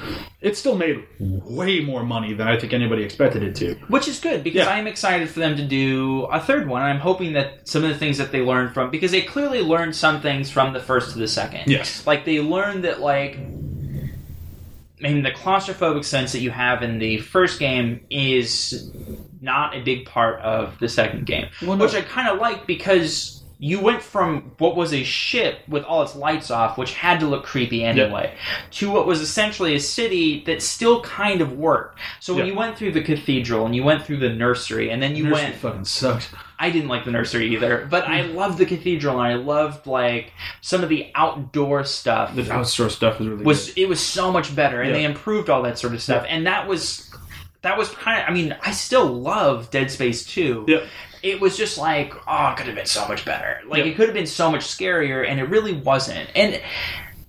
it 0.41 0.57
still 0.57 0.75
made 0.77 1.03
way 1.19 1.79
more 1.79 2.03
money 2.03 2.33
than 2.33 2.47
I 2.47 2.56
think 2.59 2.73
anybody 2.73 3.03
expected 3.03 3.43
it 3.43 3.55
to. 3.57 3.75
Which 3.87 4.07
is 4.07 4.19
good 4.19 4.43
because 4.43 4.65
Yeah. 4.65 4.73
I 4.73 4.77
am 4.79 4.87
excited 4.87 5.29
for 5.29 5.39
them 5.39 5.55
to 5.57 5.63
do 5.65 6.23
a 6.31 6.39
third 6.39 6.67
one. 6.67 6.81
I'm 6.81 6.99
hoping 6.99 7.33
that 7.33 7.67
some 7.67 7.83
of 7.83 7.89
the 7.89 7.97
things 7.97 8.17
that 8.17 8.31
they 8.31 8.41
learned 8.41 8.73
from 8.73 8.89
because 8.91 9.11
they 9.11 9.21
clearly 9.21 9.61
learned 9.61 9.95
some 9.95 10.21
things 10.21 10.49
from 10.49 10.73
the 10.73 10.79
first 10.79 11.11
to 11.13 11.19
the 11.19 11.27
second. 11.27 11.63
Yes. 11.67 12.05
Like 12.07 12.25
they 12.25 12.39
learned 12.39 12.83
that 12.83 12.99
like 13.01 13.37
I 13.37 15.01
mean 15.03 15.21
the 15.23 15.31
claustrophobic 15.31 16.03
sense 16.05 16.31
that 16.31 16.39
you 16.39 16.49
have 16.51 16.81
in 16.81 16.97
the 16.99 17.19
first 17.19 17.59
game 17.59 18.01
is 18.09 18.91
not 19.41 19.75
a 19.75 19.81
big 19.81 20.05
part 20.05 20.41
of 20.41 20.77
the 20.79 20.89
second 20.89 21.25
game. 21.27 21.47
Well, 21.61 21.77
no. 21.77 21.85
Which 21.85 21.93
I 21.93 22.01
kind 22.01 22.27
of 22.27 22.39
like 22.39 22.65
because 22.65 23.36
you 23.59 23.79
went 23.79 24.03
from 24.03 24.51
what 24.59 24.75
was 24.75 24.93
a 24.93 25.03
ship 25.03 25.61
with 25.67 25.83
all 25.83 26.03
its 26.03 26.15
lights 26.15 26.51
off, 26.51 26.77
which 26.77 26.93
had 26.93 27.19
to 27.21 27.25
look 27.25 27.43
creepy 27.43 27.83
anyway, 27.83 28.35
to 28.69 28.91
what 28.91 29.07
was 29.07 29.19
essentially 29.19 29.73
a 29.73 29.79
city 29.79 30.43
that 30.45 30.61
still 30.61 31.01
kind 31.01 31.41
of 31.41 31.53
worked. 31.53 31.97
So 32.19 32.35
when 32.35 32.45
Yeah. 32.45 32.51
you 32.51 32.57
went 32.59 32.77
through 32.77 32.91
the 32.91 33.01
cathedral 33.01 33.65
and 33.65 33.75
you 33.75 33.83
went 33.83 34.05
through 34.05 34.17
the 34.17 34.29
nursery 34.29 34.91
and 34.91 35.01
then 35.01 35.15
you 35.15 35.23
Nursery 35.23 35.43
went 35.45 35.55
fucking 35.55 35.85
sucked. 35.85 36.29
I 36.59 36.69
didn't 36.69 36.87
like 36.89 37.03
the 37.05 37.11
nursery 37.11 37.47
either, 37.55 37.87
but 37.89 38.07
I 38.07 38.21
loved 38.41 38.59
the 38.59 38.65
cathedral 38.67 39.19
and 39.19 39.31
I 39.33 39.35
loved 39.35 39.87
like 39.87 40.33
some 40.61 40.83
of 40.83 40.89
the 40.89 41.07
outdoor 41.15 41.83
stuff. 41.83 42.35
The 42.35 42.43
outdoor 42.53 42.89
stuff 42.89 43.17
was 43.19 43.27
really 43.27 43.43
was 43.43 43.69
good. 43.71 43.81
it 43.81 43.89
was 43.89 43.99
so 43.99 44.31
much 44.31 44.55
better 44.55 44.81
and 44.81 44.91
Yeah. 44.91 44.97
they 44.97 45.03
improved 45.05 45.49
all 45.49 45.63
that 45.63 45.79
sort 45.79 45.93
of 45.95 46.01
stuff 46.03 46.25
and 46.29 46.45
that 46.45 46.67
was 46.67 47.09
that 47.63 47.75
was 47.75 47.89
kind 47.89 48.21
of 48.21 48.29
I 48.29 48.33
mean 48.33 48.55
I 48.63 48.69
still 48.71 49.05
love 49.07 49.71
Dead 49.71 49.89
Space 49.89 50.25
2. 50.27 50.65
Yeah. 50.67 50.79
It 51.31 51.41
was 51.41 51.57
just 51.57 51.77
like 51.77 52.13
oh 52.27 52.47
it 52.51 52.57
could 52.57 52.67
have 52.67 52.75
been 52.75 52.85
so 52.85 53.07
much 53.07 53.25
better. 53.25 53.61
Like 53.67 53.79
Yeah. 53.79 53.91
it 53.91 53.95
could 53.95 54.07
have 54.07 54.13
been 54.15 54.27
so 54.27 54.49
much 54.51 54.61
scarier 54.65 55.27
and 55.27 55.39
it 55.39 55.45
really 55.49 55.73
wasn't. 55.73 56.29
And 56.35 56.61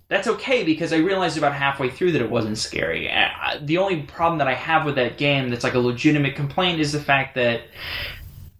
that's 0.08 0.26
okay 0.26 0.64
because 0.64 0.92
I 0.92 0.96
realized 0.96 1.36
about 1.36 1.52
halfway 1.52 1.90
through 1.90 2.12
that 2.12 2.22
it 2.22 2.30
wasn't 2.30 2.56
scary. 2.58 3.10
Uh, 3.10 3.58
The 3.60 3.78
only 3.78 4.02
problem 4.02 4.38
that 4.38 4.48
I 4.48 4.54
have 4.54 4.86
with 4.86 4.94
that 4.94 5.18
game 5.18 5.50
that's 5.50 5.64
like 5.64 5.74
a 5.74 5.78
legitimate 5.78 6.34
complaint 6.34 6.80
is 6.80 6.92
the 6.92 7.00
fact 7.00 7.34
that 7.34 7.62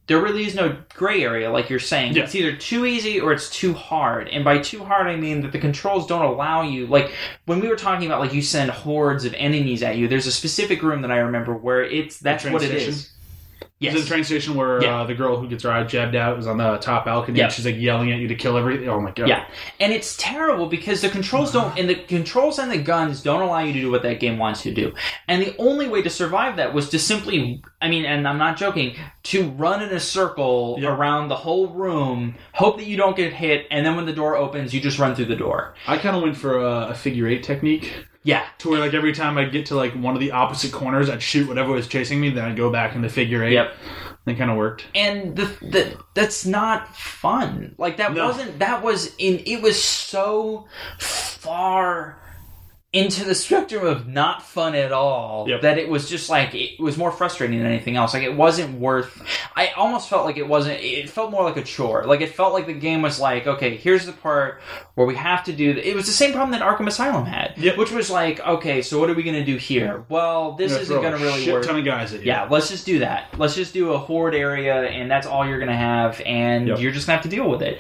there 0.09 0.21
really 0.23 0.47
is 0.47 0.55
no 0.55 0.75
gray 0.95 1.23
area, 1.23 1.51
like 1.51 1.69
you're 1.69 1.79
saying. 1.79 2.15
Yeah. 2.15 2.25
It's 2.25 2.35
either 2.35 2.57
too 2.57 2.87
easy 2.87 3.21
or 3.21 3.31
it's 3.33 3.51
too 3.51 3.75
hard. 3.75 4.29
And 4.29 4.43
by 4.43 4.59
too 4.59 4.83
hard, 4.83 5.07
I 5.07 5.17
mean 5.17 5.43
that 5.43 5.53
the 5.53 5.59
controls 5.59 6.07
don't 6.07 6.25
allow 6.25 6.63
you. 6.63 6.87
Like 6.87 7.13
when 7.45 7.61
we 7.61 7.69
were 7.69 7.77
talking 7.77 8.07
about, 8.07 8.21
like 8.21 8.33
you 8.33 8.41
send 8.43 8.71
hordes 8.71 9.27
of 9.27 9.35
enemies 9.35 9.83
at 9.83 9.97
you. 9.97 10.09
There's 10.09 10.27
a 10.27 10.33
specific 10.33 10.83
room 10.83 11.03
that 11.03 11.11
I 11.11 11.19
remember 11.19 11.55
where 11.55 11.83
it's 11.85 12.19
that's 12.19 12.45
what 12.45 12.63
it 12.63 12.71
is. 12.73 13.11
Yes. 13.81 13.95
Is 13.95 14.01
it 14.01 14.05
the 14.05 14.09
train 14.11 14.25
station 14.25 14.55
where 14.57 14.83
Yeah. 14.83 15.03
uh, 15.03 15.05
the 15.05 15.15
girl 15.15 15.39
who 15.39 15.47
gets 15.49 15.63
her 15.63 15.71
eye 15.71 15.85
jabbed 15.85 16.17
out 16.17 16.37
is 16.39 16.49
on 16.49 16.59
the 16.59 16.79
top 16.79 17.05
balcony 17.05 17.39
Yeah. 17.39 17.45
and 17.45 17.53
she's 17.53 17.65
like 17.65 17.77
yelling 17.79 18.11
at 18.11 18.19
you 18.19 18.27
to 18.27 18.35
kill 18.35 18.57
everything? 18.57 18.89
Oh 18.89 19.01
my 19.01 19.13
god. 19.13 19.29
Yeah, 19.29 19.45
and 19.79 19.93
it's 19.93 20.17
terrible 20.17 20.67
because 20.67 21.01
the 21.01 21.09
controls 21.09 21.53
don't, 21.53 21.79
and 21.79 21.89
the 21.89 21.95
controls 21.95 22.59
and 22.59 22.73
the 22.73 22.79
guns 22.79 23.23
don't 23.23 23.41
allow 23.41 23.61
you 23.61 23.73
to 23.73 23.81
do 23.81 23.89
what 23.91 24.03
that 24.03 24.19
game 24.19 24.37
wants 24.37 24.67
you 24.67 24.75
to 24.75 24.81
do. 24.89 24.95
And 25.29 25.41
the 25.41 25.55
only 25.59 25.87
way 25.87 26.03
to 26.03 26.11
survive 26.11 26.57
that 26.57 26.75
was 26.75 26.89
to 26.91 26.99
simply, 26.99 27.63
I 27.81 27.89
mean, 27.89 28.05
and 28.05 28.27
I'm 28.27 28.39
not 28.39 28.57
joking, 28.57 28.97
to 29.25 29.49
run 29.51 29.81
in 29.81 29.91
a 29.91 30.01
circle 30.01 30.79
Yeah. 30.81 30.89
around 30.89 31.29
the 31.29 31.37
whole 31.37 31.69
room, 31.69 32.35
hope 32.55 32.79
that 32.79 32.87
you 32.87 32.97
don't 32.97 33.17
get 33.17 33.33
hit, 33.33 33.67
and 33.71 33.87
then 33.87 33.95
when 33.95 34.07
the 34.07 34.13
door 34.13 34.35
opens, 34.37 34.75
you 34.75 34.81
just 34.81 34.99
run 34.99 35.15
through 35.15 35.27
the 35.27 35.37
door. 35.37 35.75
I 35.87 35.99
kind 35.99 36.17
of 36.17 36.23
went 36.23 36.37
for 36.37 36.59
a, 36.59 36.89
a 36.89 36.95
figure 36.95 37.29
eight 37.29 37.45
technique 37.45 37.93
Yeah, 38.29 38.45
to 38.59 38.69
where 38.69 38.79
like 38.79 38.93
every 38.93 39.15
time 39.15 39.39
I 39.39 39.47
get 39.47 39.65
to 39.67 39.75
like 39.75 39.95
one 39.95 40.13
of 40.13 40.21
the 40.21 40.33
opposite 40.33 40.71
corners, 40.71 41.09
I'd 41.09 41.23
shoot 41.23 41.49
whatever 41.49 41.73
was 41.73 41.89
chasing 41.89 42.21
me, 42.21 42.29
then 42.29 42.45
I'd 42.45 42.59
go 42.59 42.71
back 42.71 42.95
in 42.95 43.01
the 43.01 43.09
figure 43.09 43.43
eight. 43.43 43.55
Yep. 43.55 43.73
That 44.27 44.37
kind 44.37 44.51
of 44.51 44.59
worked. 44.59 44.85
and 44.95 45.35
the, 45.35 45.47
the 45.63 45.99
that's 46.13 46.45
not 46.45 46.95
fun. 46.95 47.75
Like 47.79 47.97
that 47.97 48.13
No. 48.13 48.27
wasn't. 48.27 48.59
That 48.59 48.83
was 48.85 49.15
in. 49.17 49.39
It 49.47 49.63
was 49.63 49.83
so 49.83 50.69
far 50.99 52.21
into 52.91 53.23
the 53.23 53.35
spectrum 53.35 53.87
of 53.87 54.09
not 54.09 54.43
fun 54.43 54.75
at 54.75 54.93
all 54.93 55.47
Yep. 55.47 55.61
that 55.61 55.77
it 55.77 55.91
was 55.91 56.09
just 56.09 56.31
like 56.31 56.55
it 56.55 56.81
was 56.81 56.97
more 56.97 57.13
frustrating 57.13 57.59
than 57.59 57.67
anything 57.67 57.97
else. 57.97 58.15
Like 58.15 58.23
it 58.23 58.35
wasn't 58.35 58.81
worth. 58.81 59.23
I 59.55 59.69
almost 59.77 60.09
felt 60.09 60.25
like 60.25 60.39
it 60.39 60.49
wasn't. 60.49 60.81
It 60.81 61.11
felt 61.11 61.31
more 61.31 61.45
like 61.45 61.59
a 61.59 61.63
chore. 61.63 62.05
Like 62.07 62.23
it 62.23 62.31
felt 62.35 62.55
like 62.55 62.65
the 62.67 62.73
game 62.73 63.03
was 63.03 63.21
like, 63.21 63.47
okay, 63.47 63.77
here's 63.77 64.07
the 64.07 64.13
part 64.13 64.63
where 64.95 65.07
we 65.07 65.17
have 65.17 65.45
to 65.45 65.53
do. 65.53 65.73
It 65.73 65.95
was 65.95 66.07
the 66.07 66.13
same 66.13 66.33
problem 66.33 66.53
that 66.59 66.63
Arkham 66.63 66.87
Asylum 66.87 67.27
had, 67.27 67.59
Yep. 67.59 67.77
which 67.77 67.91
was 67.93 68.09
like, 68.11 68.41
okay, 68.41 68.81
so 68.81 68.99
what 68.99 69.11
are 69.11 69.15
we 69.15 69.23
gonna 69.23 69.45
do 69.45 69.57
here? 69.57 70.07
Well, 70.09 70.53
this 70.53 70.73
Gonna 70.73 70.83
isn't 70.83 71.03
gonna 71.03 71.19
really 71.19 71.45
shit 71.45 71.53
work. 71.53 71.67
ton 71.67 71.79
of 71.79 71.85
guys 71.85 72.15
at 72.15 72.21
you. 72.21 72.27
Yeah, 72.29 72.49
let's 72.51 72.71
just 72.71 72.87
do 72.87 73.01
that. 73.01 73.27
Let's 73.37 73.55
just 73.55 73.75
do 73.75 73.93
a 73.93 73.99
horde 73.99 74.35
area, 74.35 74.85
and 74.85 75.11
that's 75.11 75.27
all 75.27 75.47
you're 75.47 75.59
gonna 75.61 75.77
have, 75.77 76.23
and 76.25 76.69
Yep. 76.69 76.79
you're 76.81 76.93
just 76.93 77.07
gonna 77.07 77.17
have 77.19 77.25
to 77.25 77.29
deal 77.29 77.51
with 77.51 77.61
it. 77.61 77.79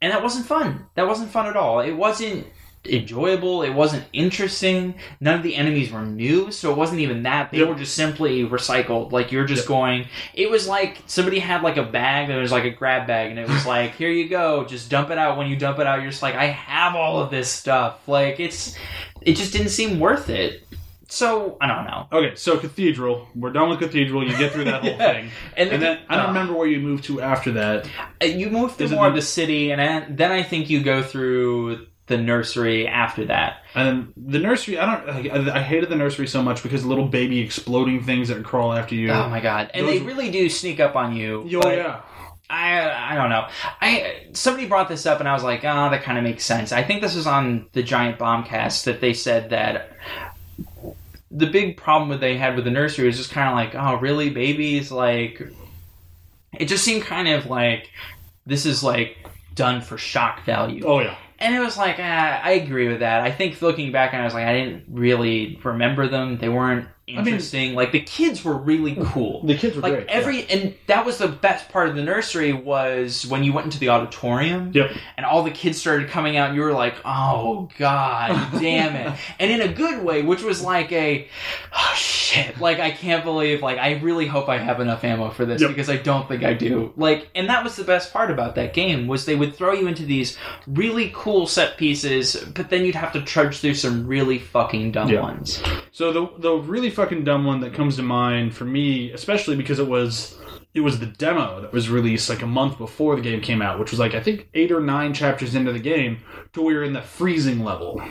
And 0.00 0.12
that 0.12 0.22
wasn't 0.22 0.46
fun. 0.46 0.86
That 0.94 1.08
wasn't 1.08 1.30
fun 1.32 1.46
at 1.46 1.56
all. 1.56 1.80
It 1.80 1.92
wasn't. 1.94 2.46
Enjoyable. 2.88 3.62
It 3.62 3.70
wasn't 3.74 4.04
interesting. 4.12 4.94
None 5.20 5.34
of 5.36 5.42
the 5.42 5.54
enemies 5.56 5.90
were 5.92 6.02
new, 6.02 6.50
so 6.50 6.70
it 6.70 6.76
wasn't 6.76 7.00
even 7.00 7.22
that. 7.24 7.50
They 7.50 7.58
Yep. 7.58 7.68
were 7.68 7.74
just 7.74 7.94
simply 7.94 8.44
recycled. 8.44 9.12
Like 9.12 9.32
you're 9.32 9.44
just 9.44 9.62
Yep. 9.62 9.68
going. 9.68 10.06
It 10.34 10.50
was 10.50 10.66
like 10.68 10.98
somebody 11.06 11.38
had 11.38 11.62
like 11.62 11.76
a 11.76 11.82
bag 11.84 12.28
that 12.28 12.36
was 12.36 12.52
like 12.52 12.64
a 12.64 12.70
grab 12.70 13.06
bag, 13.06 13.30
and 13.30 13.38
it 13.38 13.48
was 13.48 13.66
like, 13.74 13.94
here 13.96 14.10
you 14.10 14.28
go, 14.28 14.64
just 14.64 14.90
dump 14.90 15.10
it 15.10 15.18
out. 15.18 15.36
When 15.38 15.46
you 15.48 15.56
dump 15.56 15.78
it 15.78 15.86
out, 15.86 16.00
you're 16.02 16.10
just 16.10 16.22
like, 16.22 16.34
I 16.34 16.46
have 16.46 16.94
all 16.94 17.20
of 17.20 17.30
this 17.30 17.48
stuff. 17.50 18.06
Like 18.08 18.40
it's, 18.40 18.76
it 19.20 19.36
just 19.36 19.52
didn't 19.52 19.70
seem 19.70 19.98
worth 20.00 20.28
it. 20.30 20.62
So 21.08 21.56
I 21.60 21.68
don't 21.68 21.84
know. 21.84 22.08
Okay, 22.12 22.34
so 22.34 22.58
Cathedral. 22.58 23.28
We're 23.36 23.52
done 23.52 23.68
with 23.68 23.78
Cathedral. 23.78 24.28
You 24.28 24.36
get 24.36 24.52
through 24.52 24.64
that 24.64 24.80
whole 24.82 24.90
Yeah. 24.98 25.12
thing. 25.12 25.30
And, 25.56 25.70
And 25.70 25.80
then 25.80 25.98
I 26.08 26.16
don't 26.16 26.24
uh, 26.26 26.28
remember 26.28 26.54
where 26.54 26.66
you 26.66 26.80
moved 26.80 27.04
to 27.04 27.20
after 27.20 27.52
that. 27.52 27.86
Uh, 28.20 28.26
You 28.26 28.50
move 28.50 28.74
through 28.74 28.86
Is 28.86 28.92
more 28.92 29.06
of 29.06 29.14
the 29.14 29.22
city, 29.22 29.70
and 29.70 29.80
then- 29.80 30.16
then 30.16 30.32
I 30.32 30.42
think 30.42 30.68
you 30.68 30.82
go 30.82 31.04
through 31.04 31.86
the 32.06 32.16
nursery 32.16 32.86
after 32.86 33.24
that. 33.26 33.64
And 33.74 33.88
then 33.88 34.30
the 34.30 34.38
nursery, 34.38 34.78
I 34.78 34.86
don't. 34.96 35.48
I, 35.48 35.58
I 35.58 35.62
hated 35.62 35.88
the 35.88 35.96
nursery 35.96 36.26
so 36.26 36.42
much 36.42 36.62
because 36.62 36.84
little 36.84 37.08
baby 37.08 37.40
exploding 37.40 38.02
things 38.04 38.28
that 38.28 38.44
crawl 38.44 38.72
after 38.72 38.94
you. 38.94 39.10
Oh 39.10 39.28
my 39.28 39.40
god! 39.40 39.70
And 39.74 39.86
Those- 39.86 40.00
they 40.00 40.06
really 40.06 40.30
do 40.30 40.48
sneak 40.48 40.80
up 40.80 40.96
on 40.96 41.16
you. 41.16 41.48
Oh 41.62 41.70
yeah. 41.70 42.02
I 42.48 43.12
I 43.12 43.14
don't 43.16 43.30
know. 43.30 43.48
I 43.80 44.26
somebody 44.32 44.68
brought 44.68 44.88
this 44.88 45.04
up, 45.04 45.18
and 45.18 45.28
I 45.28 45.32
was 45.32 45.42
like, 45.42 45.64
oh, 45.64 45.90
that 45.90 46.02
kind 46.04 46.16
of 46.16 46.22
makes 46.22 46.44
sense. 46.44 46.70
I 46.70 46.82
think 46.84 47.02
this 47.02 47.16
was 47.16 47.26
on 47.26 47.66
the 47.72 47.82
Giant 47.82 48.18
Bombcast 48.18 48.84
that 48.84 49.00
they 49.00 49.12
said 49.12 49.50
that. 49.50 49.92
The 51.32 51.46
big 51.46 51.76
problem 51.76 52.10
that 52.10 52.20
they 52.20 52.36
had 52.36 52.54
with 52.54 52.64
the 52.64 52.70
nursery 52.70 53.08
was 53.08 53.16
just 53.16 53.30
kind 53.30 53.48
of 53.48 53.54
like, 53.56 53.74
oh, 53.74 53.98
really, 54.00 54.30
babies? 54.30 54.92
Like, 54.92 55.42
it 56.54 56.66
just 56.66 56.84
seemed 56.84 57.02
kind 57.02 57.26
of 57.28 57.46
like 57.46 57.90
this 58.46 58.64
is 58.64 58.82
like 58.84 59.16
done 59.56 59.80
for 59.80 59.98
shock 59.98 60.44
value. 60.44 60.84
Oh 60.86 61.00
yeah. 61.00 61.16
And 61.38 61.54
it 61.54 61.60
was 61.60 61.76
like, 61.76 61.96
ah, 61.98 62.40
I 62.42 62.52
agree 62.52 62.88
with 62.88 63.00
that. 63.00 63.22
I 63.22 63.30
think 63.30 63.60
looking 63.60 63.92
back, 63.92 64.12
and 64.12 64.22
I 64.22 64.24
was 64.24 64.34
like, 64.34 64.46
I 64.46 64.54
didn't 64.54 64.84
really 64.88 65.60
remember 65.62 66.08
them. 66.08 66.38
They 66.38 66.48
weren't 66.48 66.88
mean- 67.08 67.18
interesting. 67.18 67.74
like 67.74 67.92
the 67.92 68.00
kids 68.00 68.44
were 68.44 68.56
really 68.56 68.94
hmm. 68.94 69.04
cool. 69.04 69.42
The 69.44 69.56
kids 69.56 69.76
were 69.76 69.82
like 69.82 69.92
great. 69.92 70.06
every, 70.08 70.48
and 70.50 70.74
that 70.88 71.06
was 71.06 71.18
the 71.18 71.28
best 71.28 71.68
part 71.68 71.88
of 71.88 71.94
the 71.94 72.02
nursery 72.02 72.52
was 72.52 73.26
when 73.26 73.44
you 73.44 73.52
went 73.52 73.66
into 73.66 73.78
the 73.78 73.90
auditorium, 73.90 74.72
Yep. 74.74 74.90
and 75.16 75.24
all 75.24 75.42
the 75.44 75.50
kids 75.50 75.78
started 75.80 76.08
coming 76.08 76.36
out. 76.36 76.48
and 76.48 76.56
You 76.56 76.62
were 76.62 76.72
like, 76.72 76.96
oh 77.04 77.68
god, 77.78 78.30
damn 78.60 78.94
it! 78.96 79.18
And 79.38 79.50
in 79.50 79.60
a 79.60 79.72
good 79.72 80.02
way, 80.02 80.22
which 80.22 80.42
was 80.42 80.62
like 80.62 80.90
a, 80.92 81.28
oh 81.72 81.92
shit! 81.96 82.58
Like 82.60 82.80
I 82.80 82.90
can't 82.90 83.24
believe. 83.24 83.62
Like 83.62 83.78
I 83.78 83.98
really 84.00 84.26
hope 84.26 84.48
I 84.48 84.58
have 84.58 84.80
enough 84.80 85.04
ammo 85.04 85.30
for 85.30 85.44
this 85.44 85.60
Yep. 85.62 85.70
because 85.70 85.88
I 85.90 85.96
don't 85.98 86.26
think 86.28 86.42
I 86.42 86.54
do. 86.54 86.92
Like, 86.96 87.28
and 87.34 87.48
that 87.48 87.62
was 87.62 87.76
the 87.76 87.84
best 87.84 88.12
part 88.12 88.30
about 88.30 88.56
that 88.56 88.74
game 88.74 89.06
was 89.06 89.26
they 89.26 89.36
would 89.36 89.54
throw 89.54 89.72
you 89.72 89.86
into 89.86 90.04
these 90.04 90.36
really 90.66 91.12
cool 91.14 91.46
set 91.46 91.76
pieces, 91.76 92.34
but 92.54 92.68
then 92.70 92.84
you'd 92.84 92.94
have 92.96 93.12
to 93.12 93.22
trudge 93.22 93.58
through 93.58 93.74
some 93.74 94.06
really 94.06 94.38
fucking 94.38 94.92
dumb 94.92 95.08
Yeah. 95.08 95.20
ones. 95.22 95.62
So 95.92 96.12
the 96.12 96.28
the 96.38 96.52
really 96.56 96.90
fucking 96.96 97.24
dumb 97.24 97.44
one 97.44 97.60
that 97.60 97.74
comes 97.74 97.96
to 97.96 98.02
mind 98.02 98.56
for 98.56 98.64
me, 98.64 99.12
especially 99.12 99.54
because 99.54 99.78
it 99.78 99.86
was 99.86 100.36
it 100.74 100.80
was 100.80 100.98
the 100.98 101.06
demo 101.06 101.60
that 101.60 101.72
was 101.72 101.88
released 101.88 102.28
like 102.28 102.42
a 102.42 102.46
month 102.46 102.78
before 102.78 103.16
the 103.16 103.22
game 103.22 103.40
came 103.40 103.62
out, 103.62 103.78
which 103.78 103.90
was 103.90 104.00
like 104.00 104.14
I 104.14 104.20
think 104.20 104.48
eight 104.54 104.72
or 104.72 104.80
nine 104.80 105.14
chapters 105.14 105.54
into 105.54 105.72
the 105.72 105.78
game, 105.78 106.18
to 106.54 106.62
where 106.62 106.74
you're 106.74 106.84
in 106.84 106.94
the 106.94 107.02
freezing 107.02 107.62
level. 107.62 108.02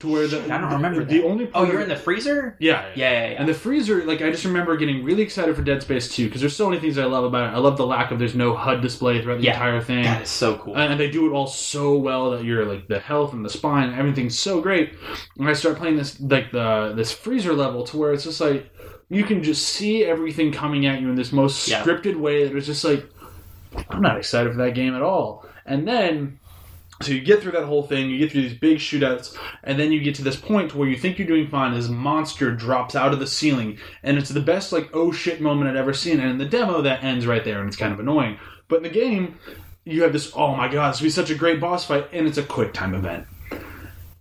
To 0.00 0.06
where 0.06 0.28
the 0.28 0.44
I 0.44 0.58
don't 0.60 0.72
remember 0.74 1.04
the 1.04 1.18
that. 1.18 1.24
only 1.26 1.50
Oh, 1.54 1.64
you're 1.64 1.76
of- 1.78 1.82
in 1.82 1.88
the 1.88 1.96
freezer? 1.96 2.56
yeah 2.60 2.86
Yeah, 2.94 3.10
yeah, 3.10 3.30
yeah. 3.30 3.36
And 3.40 3.48
the 3.48 3.54
freezer, 3.54 4.04
like 4.04 4.22
I 4.22 4.30
just 4.30 4.44
remember 4.44 4.76
getting 4.76 5.02
really 5.02 5.22
excited 5.24 5.56
for 5.56 5.62
Dead 5.62 5.82
Space 5.82 6.08
2 6.14 6.26
because 6.26 6.40
there's 6.40 6.54
so 6.54 6.68
many 6.68 6.80
things 6.80 6.98
I 6.98 7.04
love 7.06 7.24
about 7.24 7.52
it. 7.52 7.56
I 7.56 7.58
love 7.58 7.76
the 7.76 7.84
lack 7.86 8.12
of 8.12 8.20
there's 8.20 8.36
no 8.36 8.54
HUD 8.54 8.80
display 8.80 9.20
throughout 9.20 9.38
the 9.38 9.44
Yeah. 9.46 9.54
entire 9.54 9.80
thing. 9.80 10.04
that 10.04 10.22
is 10.22 10.28
so 10.28 10.54
cool. 10.58 10.76
and 10.76 10.92
and 10.92 11.00
they 11.00 11.10
do 11.10 11.26
it 11.28 11.34
all 11.34 11.48
so 11.48 11.96
well 11.96 12.30
that 12.30 12.44
you're 12.44 12.64
like 12.64 12.86
the 12.86 13.00
health 13.00 13.32
and 13.32 13.44
the 13.44 13.48
spine, 13.50 13.92
everything's 13.92 14.38
so 14.38 14.60
great. 14.60 14.92
And 15.36 15.48
I 15.48 15.52
start 15.54 15.78
playing 15.78 15.96
this 15.96 16.20
like 16.20 16.52
the 16.52 16.92
this 16.94 17.10
freezer 17.10 17.52
level 17.52 17.82
to 17.86 17.96
where 17.96 18.12
it's 18.12 18.22
just 18.22 18.40
like 18.40 18.70
you 19.08 19.24
can 19.24 19.42
just 19.42 19.66
see 19.68 20.04
everything 20.04 20.52
coming 20.52 20.86
at 20.86 21.00
you 21.00 21.08
in 21.08 21.16
this 21.16 21.32
most 21.32 21.66
Yeah. 21.68 21.82
scripted 21.82 22.14
way 22.14 22.44
that 22.44 22.54
was 22.54 22.66
just 22.66 22.84
like 22.84 23.04
I'm 23.90 24.00
not 24.00 24.16
excited 24.16 24.52
for 24.52 24.58
that 24.58 24.74
game 24.76 24.94
at 24.94 25.02
all. 25.02 25.44
And 25.66 25.88
then 25.88 26.38
so 27.00 27.12
you 27.12 27.20
get 27.20 27.40
through 27.40 27.52
that 27.52 27.64
whole 27.64 27.84
thing, 27.84 28.10
you 28.10 28.18
get 28.18 28.32
through 28.32 28.42
these 28.42 28.58
big 28.58 28.78
shootouts, 28.78 29.36
and 29.62 29.78
then 29.78 29.92
you 29.92 30.00
get 30.00 30.16
to 30.16 30.22
this 30.22 30.36
point 30.36 30.74
where 30.74 30.88
you 30.88 30.96
think 30.96 31.18
you're 31.18 31.28
doing 31.28 31.48
fine. 31.48 31.72
This 31.72 31.88
monster 31.88 32.50
drops 32.50 32.96
out 32.96 33.12
of 33.12 33.20
the 33.20 33.26
ceiling, 33.26 33.78
and 34.02 34.18
it's 34.18 34.30
the 34.30 34.40
best 34.40 34.72
like 34.72 34.90
oh 34.92 35.12
shit 35.12 35.40
moment 35.40 35.70
I'd 35.70 35.76
ever 35.76 35.94
seen. 35.94 36.18
And 36.18 36.30
in 36.30 36.38
the 36.38 36.44
demo, 36.44 36.82
that 36.82 37.04
ends 37.04 37.26
right 37.26 37.44
there, 37.44 37.60
and 37.60 37.68
it's 37.68 37.76
kind 37.76 37.92
of 37.92 38.00
annoying. 38.00 38.38
But 38.66 38.78
in 38.78 38.82
the 38.82 38.88
game, 38.88 39.38
you 39.84 40.02
have 40.02 40.12
this 40.12 40.32
oh 40.34 40.56
my 40.56 40.68
god, 40.68 40.92
this 40.92 41.00
will 41.00 41.06
be 41.06 41.10
such 41.10 41.30
a 41.30 41.36
great 41.36 41.60
boss 41.60 41.84
fight, 41.84 42.08
and 42.12 42.26
it's 42.26 42.38
a 42.38 42.42
quick 42.42 42.72
time 42.74 42.94
event. 42.94 43.26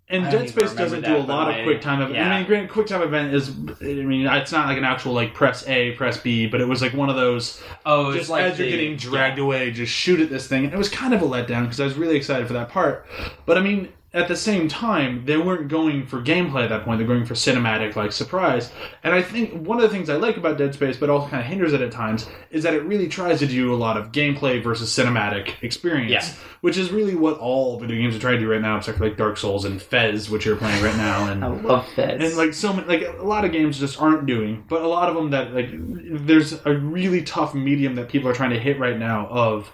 And 0.10 0.26
I 0.26 0.32
Dead 0.32 0.48
Space 0.48 0.74
doesn't 0.74 1.04
do 1.04 1.18
a 1.18 1.20
lot 1.20 1.50
I- 1.50 1.58
of 1.58 1.64
quick 1.66 1.82
time 1.82 2.02
event. 2.02 2.16
yeah. 2.16 2.34
I 2.34 2.38
mean, 2.38 2.48
granted, 2.48 2.70
quick 2.70 2.88
time 2.88 3.02
event 3.02 3.34
is, 3.34 3.50
I 3.50 3.84
mean, 3.84 4.26
it's 4.26 4.54
not 4.54 4.68
like 4.68 4.78
an 4.78 4.86
actual 4.86 5.12
like 5.12 5.34
press 5.34 5.68
A, 5.68 5.92
press 5.92 6.18
B, 6.18 6.48
but 6.48 6.62
it 6.62 6.66
was 6.68 6.82
like 6.82 6.94
one 6.94 7.10
of 7.10 7.18
those 7.18 7.62
oh, 7.86 8.14
just 8.14 8.30
like 8.30 8.44
as 8.44 8.58
you're 8.58 8.70
getting 8.70 8.96
dragged 8.96 9.38
away, 9.38 9.72
just 9.72 9.92
shoot 9.92 10.22
at 10.22 10.30
this 10.30 10.48
thing. 10.48 10.64
And 10.64 10.74
it 10.74 10.78
was 10.78 10.88
kind 10.88 11.14
of 11.14 11.22
a 11.22 11.26
letdown 11.26 11.64
because 11.64 11.82
I 11.82 11.84
was 11.84 11.96
really 11.96 12.16
excited 12.16 12.48
for 12.48 12.54
that 12.54 12.70
part. 12.70 13.06
But 13.46 13.58
I 13.58 13.62
mean, 13.62 13.90
at 14.14 14.28
the 14.28 14.36
same 14.36 14.68
time, 14.68 15.26
they 15.26 15.38
weren't 15.38 15.68
going 15.68 16.06
for 16.06 16.22
gameplay 16.22 16.64
at 16.64 16.70
that 16.70 16.86
point. 16.86 16.98
They're 16.98 17.08
going 17.08 17.26
for 17.26 17.34
cinematic, 17.34 17.96
like 17.96 18.14
surprise. 18.14 18.72
And 19.04 19.14
I 19.14 19.22
think 19.22 19.68
one 19.68 19.78
of 19.78 19.84
the 19.84 19.90
things 19.90 20.10
I 20.10 20.16
like 20.16 20.38
about 20.38 20.58
Dead 20.58 20.74
Space, 20.74 20.96
but 20.96 21.10
also 21.10 21.28
kind 21.28 21.42
of 21.42 21.48
hinders 21.48 21.74
it 21.74 21.82
at 21.82 21.92
times, 21.92 22.28
is 22.50 22.64
that 22.64 22.74
it 22.74 22.84
really 22.84 23.10
tries 23.10 23.40
to 23.40 23.48
do 23.48 23.74
a 23.74 23.76
lot 23.76 23.98
of 23.98 24.14
gameplay 24.14 24.64
versus 24.64 24.90
cinematic 24.90 25.62
experience. 25.62 26.12
Yeah. 26.12 26.44
Which 26.62 26.78
is 26.78 26.92
really 26.92 27.16
what 27.16 27.38
all 27.38 27.80
video 27.80 27.98
games 27.98 28.16
are 28.16 28.20
trying 28.20 28.36
to 28.36 28.40
do 28.40 28.50
right 28.50 28.62
now, 28.62 28.78
except 28.78 28.98
for 28.98 29.04
like 29.08 29.18
Dark 29.18 29.38
Souls 29.38 29.66
and 29.66 29.82
Fez, 29.82 30.30
which 30.30 30.46
you're 30.46 30.56
playing 30.56 30.82
right 30.84 30.96
now, 30.96 31.30
and 31.30 31.44
I 31.44 31.48
love 31.48 31.88
Fez. 31.90 32.22
and 32.22 32.38
like 32.38 32.54
so 32.54 32.74
many 32.74 32.88
like 32.88 33.20
a 33.20 33.24
lot 33.24 33.46
of 33.46 33.52
games 33.52 33.80
just 33.80 34.02
aren't 34.02 34.26
doing 34.26 34.64
but 34.68 34.82
a 34.82 34.88
lot 34.88 35.10
of 35.10 35.16
them 35.16 35.32
that 35.32 35.54
like 35.54 35.70
there's 35.72 36.54
a 36.66 36.74
really 36.74 37.22
tough 37.22 37.54
medium 37.54 37.96
that 37.96 38.10
people 38.10 38.30
are 38.30 38.34
trying 38.34 38.52
to 38.52 38.60
hit 38.60 38.80
right 38.80 38.98
now 38.98 39.28
of 39.28 39.72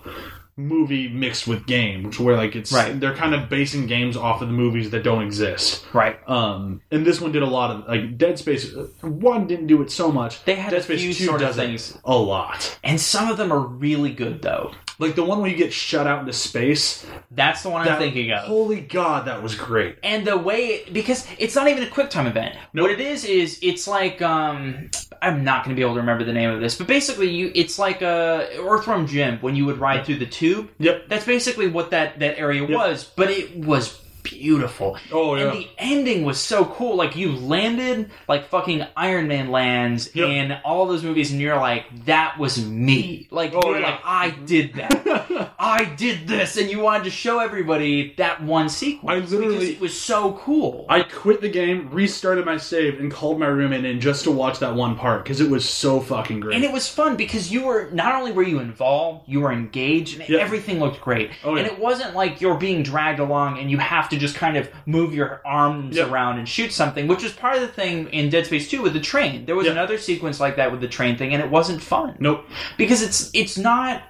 movie 0.56 1.08
mixed 1.08 1.48
with 1.48 1.66
game 1.66 2.04
which 2.04 2.20
where 2.20 2.36
like 2.38 2.56
it's 2.56 2.72
Right. 2.72 3.00
they're 3.00 3.16
kind 3.16 3.34
of 3.34 3.50
basing 3.50 3.88
games 3.88 4.16
off 4.16 4.42
of 4.42 4.48
the 4.48 4.54
movies 4.54 4.92
that 4.92 5.04
don't 5.04 5.24
exist 5.24 5.86
right. 5.94 6.18
um 6.30 6.82
and 6.92 7.06
this 7.06 7.20
one 7.20 7.32
did 7.32 7.42
a 7.44 7.48
lot 7.48 7.72
of 7.72 7.88
like 7.88 8.18
dead 8.18 8.38
space 8.38 8.74
uh, 8.76 8.88
one 9.08 9.48
didn't 9.48 9.68
do 9.68 9.82
it 9.82 9.90
so 9.92 10.12
much 10.12 10.44
They 10.46 10.56
had 10.56 10.70
dead 10.72 10.84
space 10.84 11.02
few 11.02 11.14
2 11.14 11.24
sort 11.26 11.42
of 11.42 11.48
does 11.48 11.56
things, 11.56 11.98
a 12.06 12.16
lot 12.16 12.78
and 12.84 13.00
some 13.02 13.30
of 13.32 13.38
them 13.38 13.52
are 13.52 13.60
really 13.60 14.12
good 14.14 14.42
though. 14.44 14.72
like 15.00 15.16
the 15.16 15.24
one 15.24 15.40
where 15.42 15.50
you 15.50 15.58
get 15.58 15.74
shut 15.74 16.06
out 16.06 16.20
into 16.20 16.34
space 16.34 17.06
That's 17.32 17.64
the 17.64 17.70
one 17.70 17.82
I'm 17.82 17.88
that- 17.88 18.00
thinking 18.00 18.32
of. 18.32 18.44
holy 18.44 18.82
god 18.82 19.26
that 19.28 19.42
was 19.42 19.56
great 19.56 19.98
and 20.04 20.26
the 20.28 20.38
way 20.38 20.84
because 20.92 21.26
it's 21.40 21.56
not 21.56 21.68
even 21.68 21.84
a 21.84 21.90
quick 21.90 22.10
time 22.12 22.28
event 22.28 22.56
Nope. 22.74 22.84
what 22.84 22.92
it 22.92 23.02
is 23.02 23.26
is 23.26 23.58
it's 23.64 23.88
like 23.88 24.22
um 24.22 24.90
i'm 25.22 25.44
not 25.44 25.64
going 25.64 25.76
to 25.76 25.80
be 25.80 25.84
able 25.84 25.96
to 25.96 26.00
remember 26.02 26.24
the 26.24 26.34
name 26.34 26.50
of 26.52 26.60
this 26.62 26.76
but 26.78 26.86
basically 26.86 27.30
you 27.32 27.52
it's 27.56 27.80
like 27.80 28.02
a 28.04 28.50
earthworm 28.60 29.08
jim 29.08 29.40
when 29.42 29.56
you 29.56 29.66
would 29.66 29.78
ride 29.80 30.06
through 30.06 30.18
the 30.18 30.26
tube? 30.44 30.70
Yep. 30.80 31.08
That's 31.08 31.26
basically 31.26 31.68
what 31.68 31.92
that 31.92 32.20
that 32.20 32.38
area 32.38 32.66
was 32.66 33.10
but 33.16 33.30
it 33.30 33.56
was 33.56 34.03
beautiful 34.24 34.98
oh 35.12 35.36
yeah 35.36 35.44
and 35.52 35.58
the 35.58 35.68
ending 35.78 36.24
was 36.24 36.40
so 36.40 36.66
cool 36.66 36.96
like 36.96 37.16
you 37.16 37.32
landed 37.34 38.10
like 38.28 38.48
fucking 38.48 38.84
iron 38.96 39.28
man 39.28 39.52
lands 39.52 40.10
Yep. 40.16 40.28
in 40.30 40.52
all 40.64 40.86
those 40.86 41.04
movies 41.04 41.32
and 41.32 41.40
you're 41.42 41.58
like 41.58 41.86
that 42.06 42.38
was 42.40 42.64
me 42.66 43.28
like 43.32 43.52
Oh, 43.54 43.70
you're 43.72 43.80
yeah. 43.82 43.92
like 43.92 44.00
i 44.04 44.30
did 44.46 44.74
that 44.76 45.54
I 45.60 45.86
did 45.86 46.28
this, 46.28 46.58
and 46.58 46.70
you 46.70 46.80
wanted 46.82 47.06
to 47.06 47.10
show 47.10 47.40
everybody 47.40 48.14
that 48.18 48.44
one 48.44 48.68
sequence. 48.68 49.32
I 49.32 49.36
literally- 49.36 49.58
because 49.60 49.70
it 49.70 49.80
was 49.80 49.98
so 50.00 50.34
cool. 50.34 50.86
I 50.90 51.04
quit 51.04 51.40
the 51.40 51.48
game, 51.50 51.90
restarted 51.90 52.46
my 52.46 52.58
save, 52.58 53.00
and 53.00 53.10
called 53.10 53.40
my 53.40 53.48
roommate 53.48 53.86
in 53.86 54.02
just 54.02 54.26
to 54.26 54.32
watch 54.32 54.60
that 54.60 54.76
one 54.76 54.98
part 54.98 55.24
because 55.24 55.40
it 55.40 55.50
was 55.50 55.68
so 55.68 56.02
fucking 56.02 56.42
great. 56.42 56.56
and 56.56 56.64
it 56.66 56.72
was 56.74 56.90
fun 56.90 57.16
because 57.16 57.50
you 57.52 57.66
were 57.66 57.90
not 57.94 58.14
only 58.16 58.32
were 58.34 58.44
you 58.44 58.60
involved, 58.60 59.28
you 59.30 59.40
were 59.40 59.54
engaged, 59.54 60.20
and 60.20 60.28
Yeah. 60.30 60.40
everything 60.40 60.80
looked 60.82 61.00
great. 61.00 61.32
Oh, 61.46 61.56
yeah. 61.56 61.62
And 61.64 61.72
it 61.72 61.80
wasn't 61.80 62.14
like 62.14 62.42
you're 62.42 62.58
being 62.58 62.84
dragged 62.84 63.20
along 63.20 63.58
and 63.60 63.72
you 63.72 63.78
have 63.78 64.10
to 64.10 64.13
just 64.18 64.36
kind 64.36 64.58
of 64.58 64.70
move 64.86 65.14
your 65.14 65.42
arms 65.46 65.96
Yeah. 65.98 66.10
around 66.10 66.40
and 66.40 66.48
shoot 66.48 66.72
something, 66.72 67.08
which 67.08 67.24
was 67.24 67.32
part 67.34 67.56
of 67.56 67.62
the 67.62 67.68
thing 67.68 68.08
in 68.10 68.30
Dead 68.30 68.46
Space 68.46 68.70
2 68.70 68.82
with 68.82 68.94
the 68.94 69.00
train. 69.00 69.46
There 69.46 69.56
was 69.56 69.66
Yeah. 69.66 69.74
another 69.74 69.98
sequence 69.98 70.40
like 70.40 70.56
that 70.58 70.72
with 70.72 70.82
the 70.82 70.88
train 70.88 71.18
thing, 71.18 71.34
and 71.34 71.42
it 71.44 71.50
wasn't 71.50 71.82
fun. 71.82 72.16
nope. 72.20 72.46
because 72.78 73.02
it's 73.02 73.30
it's 73.34 73.58
not 73.58 74.02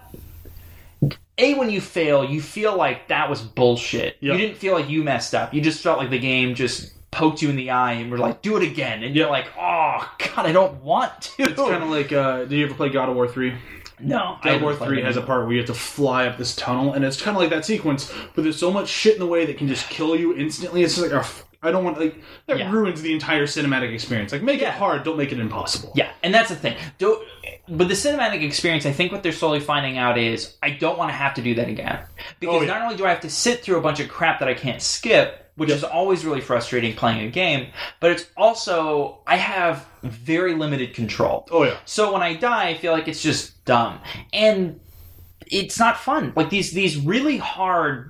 a 1.38 1.54
when 1.56 1.70
you 1.70 1.82
fail 1.82 2.24
you 2.24 2.42
feel 2.42 2.76
like 2.78 3.08
that 3.08 3.30
was 3.30 3.42
bullshit 3.42 4.18
Yep. 4.22 4.34
you 4.34 4.38
didn't 4.38 4.58
feel 4.58 4.74
like 4.74 4.88
you 4.90 5.04
messed 5.04 5.34
up 5.34 5.54
you 5.54 5.62
just 5.62 5.82
felt 5.82 5.98
like 5.98 6.10
the 6.12 6.20
game 6.20 6.54
just 6.56 6.92
poked 7.12 7.42
you 7.42 7.50
in 7.50 7.56
the 7.56 7.72
eye 7.72 7.94
and 7.94 8.12
were 8.12 8.18
like 8.20 8.42
do 8.44 8.56
it 8.56 8.64
again 8.64 9.04
and 9.04 9.16
you're 9.16 9.30
like 9.30 9.48
oh 9.58 10.08
god 10.20 10.46
i 10.46 10.52
don't 10.52 10.82
want 10.84 11.12
to 11.22 11.44
It's 11.44 11.54
kind 11.56 11.84
of 11.84 11.90
like, 11.90 12.12
uh, 12.12 12.46
do 12.46 12.56
you 12.56 12.66
ever 12.66 12.76
play 12.76 12.90
God 12.90 13.10
of 13.10 13.16
War 13.16 13.28
3? 13.28 13.54
No 14.04 14.38
War 14.62 14.76
3 14.76 15.02
has 15.02 15.18
a 15.18 15.22
part 15.22 15.44
where 15.44 15.52
you 15.54 15.58
have 15.60 15.68
to 15.68 15.74
fly 15.74 16.28
up 16.28 16.38
this 16.38 16.56
tunnel, 16.56 16.94
and 16.94 17.04
it's 17.06 17.22
kind 17.22 17.36
of 17.36 17.42
like 17.42 17.50
that 17.52 17.66
sequence, 17.66 18.12
but 18.36 18.44
there's 18.44 18.58
so 18.60 18.72
much 18.72 18.88
shit 18.90 19.14
in 19.14 19.20
the 19.20 19.28
way 19.28 19.46
that 19.46 19.58
can 19.58 19.68
just 19.68 19.90
kill 19.90 20.16
you 20.16 20.36
instantly. 20.36 20.84
It's 20.84 20.96
just 20.96 21.12
like, 21.12 21.24
oh, 21.26 21.44
I 21.66 21.72
don't 21.72 21.86
want, 21.86 21.98
like, 22.00 22.22
that 22.48 22.58
Yeah. 22.58 22.70
ruins 22.72 23.02
the 23.02 23.14
entire 23.14 23.46
cinematic 23.46 23.94
experience. 23.94 24.32
Like, 24.34 24.42
make 24.44 24.60
Yeah. 24.60 24.70
it 24.70 24.74
hard, 24.74 25.04
don't 25.04 25.18
make 25.18 25.32
it 25.32 25.40
impossible. 25.40 25.94
yeah 25.96 26.10
and 26.24 26.34
that's 26.34 26.50
the 26.50 26.56
thing 26.56 26.76
don't 27.00 27.22
but 27.68 27.88
the 27.90 27.94
cinematic 27.94 28.42
experience 28.44 28.86
i 28.86 28.92
think 28.92 29.12
what 29.12 29.24
they're 29.24 29.32
slowly 29.34 29.60
finding 29.60 29.98
out 29.98 30.18
is 30.18 30.56
i 30.64 30.70
don't 30.70 30.98
want 30.98 31.10
to 31.10 31.14
have 31.14 31.34
to 31.34 31.42
do 31.42 31.56
that 31.56 31.68
again 31.68 32.00
because 32.40 32.56
Oh, 32.56 32.62
yeah. 32.62 32.68
not 32.74 32.82
only 32.84 32.96
do 32.96 33.06
i 33.06 33.10
have 33.10 33.20
to 33.22 33.30
sit 33.30 33.62
through 33.62 33.78
a 33.78 33.82
bunch 33.82 34.00
of 34.00 34.08
crap 34.10 34.40
that 34.40 34.48
i 34.48 34.54
can't 34.54 34.82
skip 34.82 35.52
which 35.56 35.70
is 35.70 35.84
always 35.84 36.26
really 36.26 36.42
frustrating 36.42 36.96
playing 36.96 37.28
a 37.28 37.30
game. 37.30 37.68
But 38.00 38.10
it's 38.12 38.26
also 38.36 39.20
I 39.28 39.36
have 39.36 39.86
very 40.02 40.56
limited 40.56 40.96
control. 40.96 41.48
Oh 41.52 41.64
yeah. 41.64 41.76
So 41.86 42.12
when 42.12 42.24
I 42.24 42.34
die, 42.34 42.70
I 42.70 42.74
feel 42.78 42.92
like 42.92 43.08
it's 43.08 43.22
just 43.22 43.53
dumb, 43.66 44.00
and 44.32 44.80
it's 45.48 45.80
not 45.80 45.98
fun. 45.98 46.34
Like 46.36 46.50
these 46.50 46.72
these 46.72 46.98
really 46.98 47.38
hard 47.38 48.10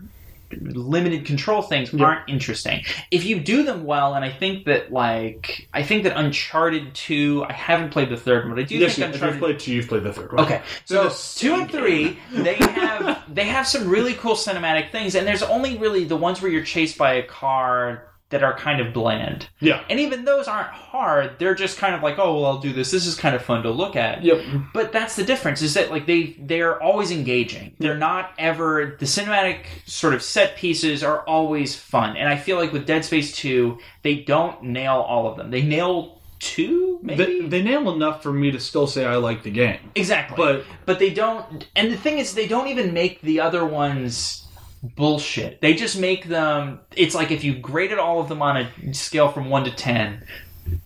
limited 0.61 1.25
control 1.25 1.63
things 1.63 1.91
Yeah. 1.91 2.05
aren't 2.05 2.29
interesting. 2.29 2.83
If 3.09 3.25
you 3.25 3.39
do 3.39 3.63
them 3.63 3.85
well, 3.85 4.13
and 4.13 4.23
I 4.23 4.29
think 4.29 4.65
that 4.65 4.91
like 4.91 5.67
I 5.73 5.83
think 5.83 6.03
that 6.03 6.15
Uncharted 6.17 6.93
two, 6.93 7.43
I 7.49 7.53
haven't 7.53 7.89
played 7.89 8.09
the 8.09 8.17
third 8.17 8.45
one, 8.45 8.55
but 8.55 8.61
I 8.61 8.63
do 8.63 8.75
yes, 8.75 8.97
you, 8.97 9.03
think 9.03 9.15
if 9.15 9.21
Uncharted 9.21 9.35
you've 9.35 9.41
played 9.43 9.59
two, 9.59 9.73
you've 9.73 9.87
played 9.87 10.03
the 10.03 10.13
third 10.13 10.31
one. 10.31 10.45
Okay, 10.45 10.61
They're 10.87 11.09
so 11.09 11.39
two 11.39 11.55
and 11.55 11.71
three, 11.71 12.19
they 12.31 12.55
have 12.55 13.23
they 13.33 13.45
have 13.45 13.67
some 13.67 13.87
really 13.89 14.13
cool 14.13 14.35
cinematic 14.35 14.91
things, 14.91 15.15
and 15.15 15.25
there's 15.25 15.43
only 15.43 15.77
really 15.77 16.03
the 16.05 16.17
ones 16.17 16.41
where 16.41 16.51
you're 16.51 16.63
chased 16.63 16.97
by 16.97 17.15
a 17.15 17.23
car 17.23 18.07
that 18.29 18.41
are 18.43 18.57
kind 18.57 18.81
of 18.81 18.93
bland, 18.93 19.47
Yeah. 19.59 19.83
and 19.91 19.99
even 19.99 20.25
those 20.25 20.47
aren't 20.47 20.69
hard. 20.69 21.37
They're 21.37 21.53
just 21.53 21.77
kind 21.77 21.93
of 21.93 22.01
like, 22.01 22.17
oh 22.17 22.33
well, 22.33 22.45
I'll 22.45 22.57
do 22.59 22.73
this. 22.73 22.89
This 22.89 23.05
is 23.05 23.13
kind 23.15 23.35
of 23.35 23.43
fun 23.43 23.61
to 23.63 23.69
look 23.69 23.95
at. 23.95 24.23
Yep. 24.23 24.43
But 24.73 24.91
that's 24.91 25.15
the 25.15 25.23
difference 25.23 25.61
is 25.61 25.75
that 25.75 25.91
like 25.91 26.07
they 26.07 26.35
they're 26.39 26.81
always 26.81 27.11
engaging. 27.11 27.75
They're 27.79 27.97
not 27.97 28.31
ever 28.39 28.97
the 28.99 29.05
cinematic 29.05 29.65
sort 29.85 30.13
of 30.15 30.23
set 30.23 30.55
pieces 30.55 31.03
are 31.03 31.21
always 31.27 31.75
fun, 31.75 32.17
and 32.17 32.27
I 32.27 32.35
feel 32.37 32.57
like 32.57 32.73
with 32.73 32.87
Dead 32.87 33.05
Space 33.05 33.35
two, 33.35 33.77
they 34.01 34.15
don't 34.15 34.63
nail 34.63 34.95
all 35.07 35.27
of 35.27 35.37
them. 35.37 35.51
They 35.51 35.61
nail 35.61 36.19
two, 36.39 36.99
maybe. 37.03 37.41
They, 37.41 37.47
they 37.47 37.61
nail 37.63 37.91
enough 37.93 38.21
for 38.23 38.33
me 38.33 38.51
to 38.51 38.59
still 38.59 38.87
say 38.87 39.05
I 39.05 39.15
like 39.17 39.43
the 39.43 39.51
game. 39.51 39.79
Exactly. 39.95 40.35
But 40.37 40.65
but 40.85 40.97
they 40.99 41.13
don't 41.13 41.67
and 41.75 41.91
the 41.91 41.97
thing 41.97 42.17
is 42.17 42.33
they 42.33 42.47
don't 42.47 42.67
even 42.67 42.93
make 42.93 43.21
the 43.21 43.39
other 43.41 43.63
ones 43.63 44.42
bullshit 44.95 45.61
they 45.61 45.73
just 45.73 45.97
make 45.97 46.25
them 46.25 46.79
it's 46.95 47.15
like 47.15 47.31
if 47.31 47.43
you 47.43 47.55
graded 47.55 47.97
all 47.97 48.19
of 48.19 48.27
them 48.29 48.41
on 48.41 48.57
a 48.57 48.93
scale 48.93 49.29
from 49.31 49.49
1 49.49 49.63
to 49.63 49.71
ten, 49.71 50.25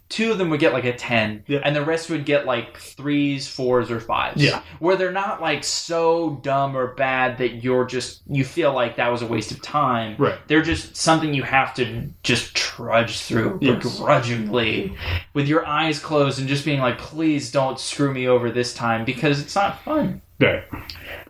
two 0.10 0.32
of 0.32 0.38
them 0.38 0.50
would 0.52 0.60
get 0.60 0.72
like 0.74 0.86
a 0.86 0.94
10 0.96 1.44
Yeah. 1.48 1.60
and 1.64 1.76
the 1.76 1.84
rest 1.84 2.10
would 2.10 2.26
get 2.26 2.46
like 2.46 2.78
threes 2.78 3.48
fours 3.48 3.90
or 3.92 4.00
fives 4.00 4.42
Yeah. 4.44 4.62
where 4.80 4.96
they're 4.96 5.12
not 5.12 5.42
like 5.42 5.64
so 5.64 6.40
dumb 6.44 6.78
or 6.78 6.94
bad 6.94 7.40
that 7.40 7.64
you're 7.64 7.86
just 7.86 8.22
you 8.28 8.44
feel 8.46 8.72
like 8.72 8.96
that 8.98 9.12
was 9.12 9.22
a 9.24 9.28
waste 9.28 9.52
of 9.52 9.62
time 9.62 10.16
Right. 10.18 10.36
they're 10.48 10.62
just 10.62 10.96
something 10.96 11.34
you 11.34 11.44
have 11.44 11.74
to 11.76 12.10
just 12.24 12.56
trudge 12.56 13.20
through 13.20 13.58
Yes. 13.62 13.84
begrudgingly 13.84 14.96
with 15.34 15.48
your 15.48 15.66
eyes 15.66 16.00
closed 16.00 16.40
and 16.40 16.48
just 16.48 16.66
being 16.66 16.80
like 16.80 16.98
please 17.00 17.52
don't 17.52 17.80
screw 17.80 18.14
me 18.14 18.28
over 18.28 18.52
this 18.52 18.74
time 18.74 19.06
because 19.06 19.42
it's 19.42 19.56
not 19.56 19.82
fun 19.84 20.22
right. 20.40 20.64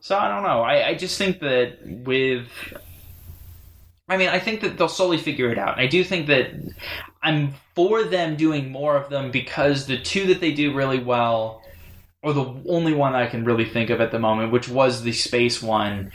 so 0.01 0.17
I 0.17 0.29
don't 0.29 0.43
know. 0.43 0.61
I, 0.61 0.89
I 0.89 0.93
just 0.95 1.17
think 1.17 1.39
that 1.39 1.79
with. 1.83 2.47
I 4.09 4.15
mean, 4.15 4.29
I 4.29 4.39
think 4.39 4.61
that 4.61 4.77
they'll 4.77 4.87
slowly 4.87 5.17
figure 5.17 5.49
it 5.49 5.57
out. 5.57 5.77
I 5.77 5.87
do 5.87 6.01
think 6.01 6.27
that 6.27 6.51
I'm 7.21 7.53
for 7.75 8.03
them 8.03 8.37
doing 8.37 8.71
more 8.71 8.95
of 8.95 9.09
them 9.09 9.31
because 9.31 9.85
the 9.85 9.97
two 9.97 10.27
that 10.27 10.39
they 10.39 10.53
do 10.53 10.73
really 10.73 10.99
well, 10.99 11.61
or 12.23 12.31
the 12.31 12.45
only 12.69 12.93
one 12.93 13.15
I 13.15 13.27
can 13.27 13.43
really 13.43 13.65
think 13.65 13.89
of 13.89 13.99
at 13.99 14.11
the 14.11 14.19
moment, 14.19 14.53
which 14.53 14.69
was 14.69 15.03
the 15.03 15.11
space 15.11 15.61
one, 15.61 16.11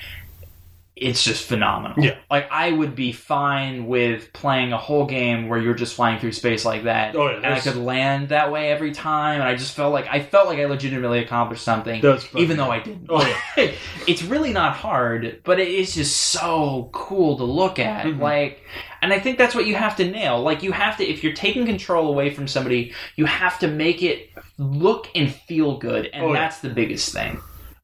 it's 1.02 1.22
just 1.24 1.44
phenomenal. 1.46 2.02
Yeah. 2.02 2.16
Like, 2.30 2.48
I 2.50 2.70
would 2.72 2.94
be 2.94 3.12
fine 3.12 3.86
with 3.86 4.32
playing 4.32 4.72
a 4.72 4.78
whole 4.78 5.06
game 5.06 5.48
where 5.48 5.58
you're 5.58 5.74
just 5.74 5.94
flying 5.94 6.18
through 6.18 6.32
space 6.32 6.64
like 6.64 6.84
that. 6.84 7.16
Oh, 7.16 7.28
yeah, 7.28 7.36
and 7.36 7.46
I 7.46 7.60
could 7.60 7.76
land 7.76 8.28
that 8.30 8.50
way 8.52 8.70
every 8.70 8.92
time, 8.92 9.40
and 9.40 9.48
I 9.48 9.54
just 9.54 9.74
felt 9.74 9.92
like 9.92 10.06
I 10.10 10.20
felt 10.20 10.46
like 10.46 10.58
I 10.58 10.64
legitimately 10.66 11.18
accomplished 11.20 11.64
something 11.64 12.02
even 12.36 12.56
though 12.56 12.70
I 12.70 12.80
didn't. 12.80 13.06
Oh, 13.08 13.26
yeah. 13.56 13.72
it's 14.06 14.22
really 14.22 14.52
not 14.52 14.76
hard, 14.76 15.40
but 15.44 15.58
it 15.60 15.68
is 15.68 15.94
just 15.94 16.16
so 16.16 16.90
cool 16.92 17.36
to 17.38 17.44
look 17.44 17.78
at. 17.78 18.06
Mhm. 18.06 18.20
Like, 18.20 18.60
and 19.02 19.12
I 19.12 19.18
think 19.18 19.36
that's 19.38 19.54
what 19.54 19.66
you 19.66 19.74
have 19.74 19.96
to 19.96 20.08
nail. 20.08 20.40
Like, 20.40 20.62
you 20.62 20.72
have 20.72 20.96
to, 20.98 21.04
if 21.04 21.24
you're 21.24 21.32
taking 21.34 21.66
control 21.66 22.08
away 22.08 22.30
from 22.30 22.46
somebody, 22.46 22.92
you 23.16 23.26
have 23.26 23.58
to 23.58 23.68
make 23.68 24.02
it 24.02 24.30
look 24.58 25.08
and 25.14 25.32
feel 25.34 25.76
good, 25.78 26.06
and 26.12 26.24
Oh, 26.24 26.32
yeah. 26.32 26.40
that's 26.40 26.60
the 26.60 26.68
biggest 26.70 27.12
thing. 27.12 27.40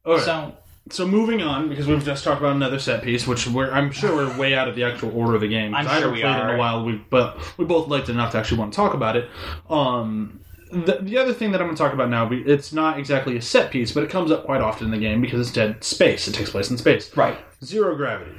Right. 0.07 0.21
So, 0.23 0.57
So 0.91 1.07
moving 1.07 1.43
on, 1.43 1.69
because 1.69 1.87
we've 1.87 2.05
just 2.05 2.25
talked 2.25 2.41
about 2.41 2.57
another 2.57 2.79
set 2.79 3.03
piece, 3.03 3.27
which 3.27 3.47
we're 3.47 3.71
I'm 3.71 3.91
sure 3.91 4.15
we're 4.15 4.39
way 4.39 4.55
out 4.55 4.69
of 4.69 4.75
the 4.75 4.85
actual 4.85 5.17
order 5.17 5.35
of 5.35 5.41
the 5.41 5.49
game. 5.49 5.75
I'm 5.75 5.87
I 5.87 5.95
haven't 5.95 6.03
sure 6.03 6.13
we 6.13 6.21
played 6.21 6.37
it 6.37 6.41
in 6.41 6.47
are. 6.47 6.55
a 6.55 6.59
while. 6.59 6.85
We 6.85 7.05
but 7.11 7.39
we 7.59 7.65
both 7.65 7.89
liked 7.89 8.09
it 8.09 8.13
enough 8.13 8.33
to 8.33 8.39
actually 8.39 8.59
want 8.59 8.73
to 8.73 8.77
talk 8.77 8.95
about 8.95 9.17
it. 9.17 9.29
Um, 9.69 10.41
Mm. 10.69 10.87
the, 10.87 10.99
the 11.03 11.19
other 11.19 11.33
thing 11.33 11.53
that 11.53 11.61
I'm 11.61 11.67
going 11.67 11.77
to 11.77 11.83
talk 11.83 11.93
about 11.93 12.11
now, 12.11 12.29
it's 12.33 12.73
not 12.73 12.99
exactly 12.99 13.37
a 13.37 13.43
set 13.43 13.71
piece, 13.71 13.93
but 13.93 14.03
it 14.03 14.11
comes 14.11 14.31
up 14.31 14.45
quite 14.45 14.61
often 14.61 14.87
in 14.87 14.91
the 14.91 14.99
game 14.99 15.21
because 15.21 15.41
it's 15.41 15.53
dead 15.53 15.83
space. 15.83 16.29
It 16.29 16.35
takes 16.35 16.51
place 16.51 16.71
in 16.71 16.79
space. 16.79 17.15
right. 17.17 17.39
Zero 17.65 17.97
gravity. 17.97 18.31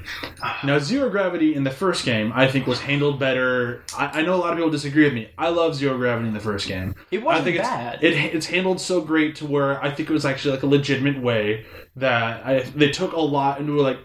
Now, 0.63 0.79
zero 0.79 1.09
gravity 1.09 1.53
in 1.53 1.65
the 1.65 1.71
first 1.71 2.05
game, 2.05 2.31
I 2.33 2.47
think, 2.47 2.67
was 2.67 2.79
handled 2.79 3.19
better. 3.19 3.83
I, 3.93 4.19
I 4.19 4.21
know 4.21 4.33
a 4.35 4.37
lot 4.37 4.51
of 4.51 4.55
people 4.55 4.69
disagree 4.71 5.03
with 5.03 5.13
me. 5.13 5.29
I 5.37 5.49
love 5.49 5.75
zero 5.75 5.97
gravity 5.97 6.29
in 6.29 6.33
the 6.33 6.39
first 6.39 6.69
game. 6.69 6.95
It 7.11 7.21
wasn't 7.21 7.41
I 7.41 7.51
think 7.51 7.61
bad. 7.61 7.99
It's, 8.01 8.15
it, 8.15 8.35
it's 8.35 8.45
handled 8.45 8.79
so 8.79 9.01
great 9.01 9.35
to 9.37 9.45
where 9.45 9.83
I 9.83 9.91
think 9.91 10.09
it 10.09 10.13
was 10.13 10.25
actually 10.25 10.51
like 10.53 10.63
a 10.63 10.67
legitimate 10.67 11.21
way 11.21 11.65
that 11.97 12.45
I, 12.45 12.59
they 12.61 12.91
took 12.91 13.11
a 13.11 13.19
lot 13.19 13.59
into 13.59 13.73
like 13.73 13.97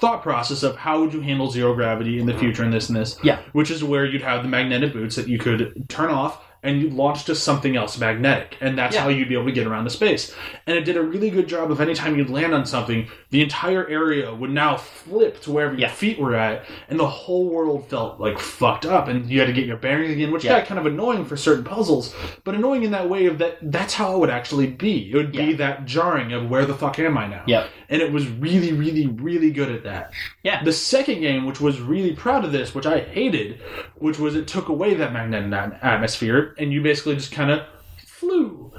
thought 0.00 0.22
process 0.22 0.64
of 0.64 0.74
how 0.76 1.00
would 1.00 1.14
you 1.14 1.20
handle 1.20 1.48
zero 1.50 1.74
gravity 1.74 2.18
in 2.18 2.26
the 2.26 2.36
future 2.36 2.64
and 2.64 2.72
this 2.72 2.88
and 2.88 2.96
this. 2.96 3.16
Yeah. 3.22 3.38
Which 3.52 3.70
is 3.70 3.84
where 3.84 4.04
you'd 4.04 4.22
have 4.22 4.42
the 4.42 4.48
magnetic 4.48 4.92
boots 4.92 5.14
that 5.14 5.28
you 5.28 5.38
could 5.38 5.88
turn 5.88 6.10
off 6.10 6.42
and 6.66 6.80
you'd 6.82 6.92
launch 6.94 7.24
to 7.24 7.34
something 7.34 7.76
else 7.76 7.98
magnetic. 7.98 8.56
And 8.60 8.76
that's 8.76 8.96
Yeah. 8.96 9.02
how 9.02 9.08
you'd 9.08 9.28
be 9.28 9.34
able 9.34 9.46
to 9.46 9.52
get 9.52 9.66
around 9.66 9.84
the 9.84 9.90
space. 9.90 10.34
And 10.66 10.76
it 10.76 10.84
did 10.84 10.96
a 10.96 11.02
really 11.02 11.30
good 11.30 11.46
job 11.48 11.70
of 11.70 11.80
anytime 11.80 12.16
you'd 12.18 12.28
land 12.30 12.52
on 12.52 12.66
something, 12.66 13.06
the 13.30 13.42
entire 13.42 13.86
area 13.88 14.34
would 14.34 14.50
now 14.50 14.76
flip 14.76 15.40
to 15.42 15.52
wherever 15.52 15.74
Yeah. 15.74 15.86
your 15.86 15.90
feet 15.90 16.18
were 16.18 16.34
at, 16.34 16.64
and 16.88 16.98
the 16.98 17.06
whole 17.06 17.48
world 17.48 17.88
felt 17.88 18.18
like 18.20 18.38
fucked 18.38 18.84
up, 18.86 19.08
and 19.08 19.30
you 19.30 19.38
had 19.40 19.46
to 19.46 19.52
get 19.52 19.66
your 19.66 19.76
bearings 19.76 20.10
again, 20.12 20.30
which 20.32 20.44
Yeah. 20.44 20.58
got 20.58 20.66
kind 20.66 20.80
of 20.80 20.86
annoying 20.86 21.24
for 21.24 21.36
certain 21.36 21.64
puzzles, 21.64 22.14
but 22.44 22.54
annoying 22.54 22.82
in 22.82 22.90
that 22.90 23.08
way 23.08 23.26
of 23.26 23.38
that 23.38 23.58
that's 23.62 23.94
how 23.94 24.14
it 24.14 24.18
would 24.18 24.30
actually 24.30 24.66
be. 24.66 25.10
It 25.12 25.16
would 25.16 25.32
be 25.32 25.52
that 25.54 25.86
jarring 25.86 26.32
of 26.32 26.50
where 26.50 26.64
the 26.66 26.74
fuck 26.74 26.98
am 26.98 27.16
I 27.16 27.26
now? 27.28 27.42
Yep. 27.46 27.68
And 27.88 28.02
it 28.02 28.12
was 28.12 28.28
really, 28.28 28.72
really, 28.72 29.06
really 29.06 29.50
good 29.50 29.70
at 29.70 29.84
that. 29.84 30.12
Yeah. 30.42 30.62
The 30.64 30.72
second 30.72 31.20
game, 31.20 31.46
which 31.46 31.60
was 31.60 31.80
really 31.80 32.14
proud 32.14 32.44
of 32.44 32.52
this, 32.52 32.74
which 32.74 32.86
I 32.86 33.00
hated, 33.00 33.60
which 33.96 34.18
was 34.18 34.34
it 34.34 34.48
took 34.48 34.68
away 34.68 34.94
that 34.94 35.12
magnetic 35.12 35.78
atmosphere, 35.82 36.54
and 36.58 36.72
you 36.72 36.82
basically 36.82 37.14
just 37.14 37.32
kind 37.32 37.50
of 37.50 37.66
flew. 38.04 38.72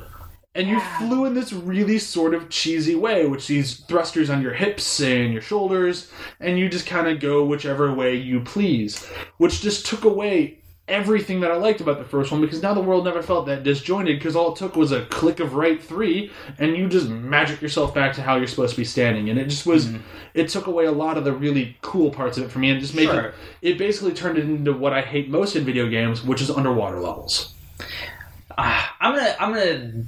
And 0.55 0.67
you 0.67 0.79
flew 0.97 1.25
in 1.25 1.35
this 1.35 1.53
really 1.53 1.99
sort 1.99 2.33
of 2.33 2.49
cheesy 2.49 2.95
way, 2.95 3.27
which 3.27 3.45
these 3.45 3.81
thrusters 3.81 4.31
on 4.31 4.41
your 4.41 4.53
hips 4.53 4.99
and 4.99 5.31
your 5.31 5.41
shoulders, 5.41 6.11
and 6.39 6.57
you 6.57 6.67
just 6.67 6.87
kind 6.87 7.07
of 7.07 7.19
go 7.19 7.45
whichever 7.45 7.93
way 7.93 8.15
you 8.15 8.39
please, 8.39 9.05
which 9.37 9.61
just 9.61 9.85
took 9.85 10.03
away 10.03 10.63
everything 10.87 11.41
that 11.41 11.51
I 11.51 11.55
liked 11.57 11.81
about 11.81 11.97
the 11.99 12.05
first 12.05 12.31
one 12.31 12.39
because 12.39 12.61
now 12.61 12.73
the 12.73 12.79
world 12.81 13.03
never 13.03 13.21
felt 13.21 13.45
that 13.47 13.63
disjointed 13.63 14.17
because 14.19 14.35
all 14.35 14.53
it 14.53 14.57
took 14.57 14.75
was 14.75 14.91
a 14.93 15.05
click 15.07 15.39
of 15.41 15.53
right 15.55 15.83
three 15.83 16.31
and 16.57 16.77
you 16.77 16.87
just 16.87 17.09
magic 17.09 17.61
yourself 17.61 17.93
back 17.93 18.13
to 18.15 18.21
how 18.21 18.37
you're 18.37 18.47
supposed 18.47 18.75
to 18.75 18.81
be 18.81 18.85
standing 18.85 19.29
and 19.29 19.37
it 19.37 19.45
just 19.49 19.65
was 19.65 19.89
it 20.33 20.47
took 20.47 20.67
away 20.67 20.85
a 20.85 20.91
lot 20.91 21.17
of 21.17 21.25
the 21.25 21.33
really 21.33 21.75
cool 21.81 22.09
parts 22.09 22.37
of 22.37 22.43
it 22.45 22.49
for 22.49 22.59
me 22.59 22.69
and 22.69 22.79
just 22.79 22.95
made 22.95 23.05
Sure. 23.09 23.19
it 23.19 23.35
it 23.73 23.77
basically 23.77 24.13
turned 24.13 24.37
it 24.37 24.45
into 24.45 24.71
what 24.71 24.93
I 24.93 25.01
hate 25.01 25.29
most 25.29 25.55
in 25.57 25.65
video 25.65 25.89
games 25.89 26.23
which 26.23 26.41
is 26.41 26.49
underwater 26.49 26.99
levels 27.01 27.53
Ah, 28.57 28.95
I'm 29.01 29.13
gonna 29.13 29.35
I'm 29.39 29.53
gonna 29.53 30.03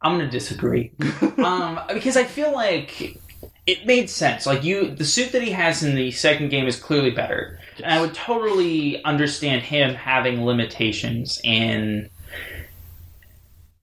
I'm 0.00 0.18
gonna 0.18 0.30
disagree. 0.30 0.92
um, 1.38 1.80
because 1.92 2.16
I 2.16 2.24
feel 2.24 2.52
like 2.52 3.18
it 3.66 3.84
made 3.86 4.08
sense. 4.08 4.46
Like 4.46 4.62
you, 4.64 4.90
the 4.94 5.04
suit 5.04 5.32
that 5.32 5.42
he 5.42 5.50
has 5.50 5.82
in 5.82 5.94
the 5.96 6.10
second 6.12 6.48
game 6.50 6.66
is 6.66 6.76
clearly 6.76 7.10
better, 7.10 7.58
and 7.76 7.86
I 7.86 8.00
would 8.00 8.14
totally 8.14 9.02
understand 9.04 9.62
him 9.62 9.94
having 9.94 10.44
limitations 10.44 11.40
in 11.44 12.08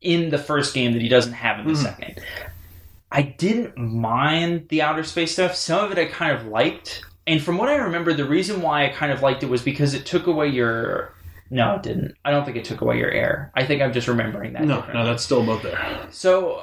in 0.01 0.29
the 0.29 0.37
first 0.37 0.73
game 0.73 0.93
that 0.93 1.01
he 1.01 1.07
doesn't 1.07 1.33
have 1.33 1.59
in 1.59 1.67
the 1.67 1.73
Mhm. 1.73 1.83
second. 1.83 2.19
I 3.11 3.21
didn't 3.21 3.77
mind 3.77 4.67
the 4.69 4.81
outer 4.81 5.03
space 5.03 5.31
stuff. 5.33 5.55
Some 5.55 5.85
of 5.85 5.91
it 5.91 5.97
I 5.97 6.05
kind 6.05 6.31
of 6.35 6.47
liked. 6.47 7.03
And 7.25 7.41
from 7.41 7.57
what 7.57 7.69
I 7.69 7.75
remember, 7.75 8.11
the 8.11 8.25
reason 8.25 8.61
why 8.61 8.85
I 8.85 8.89
kind 8.89 9.11
of 9.11 9.21
liked 9.21 9.43
it 9.43 9.49
was 9.49 9.61
because 9.61 9.93
it 9.93 10.05
took 10.05 10.27
away 10.27 10.49
your. 10.49 11.13
No, 11.49 11.75
it 11.75 11.83
didn't. 11.83 12.15
I 12.25 12.31
don't 12.31 12.43
think 12.43 12.57
it 12.57 12.65
took 12.65 12.81
away 12.81 12.97
your 12.97 13.11
air. 13.11 13.51
I 13.55 13.63
think 13.65 13.81
I'm 13.81 13.93
just 13.93 14.07
remembering 14.07 14.53
that. 14.53 14.63
no 14.63 14.77
differently. 14.77 15.03
no 15.03 15.07
that's 15.09 15.23
still 15.23 15.43
about 15.43 15.61
there 15.61 16.07
So, 16.09 16.61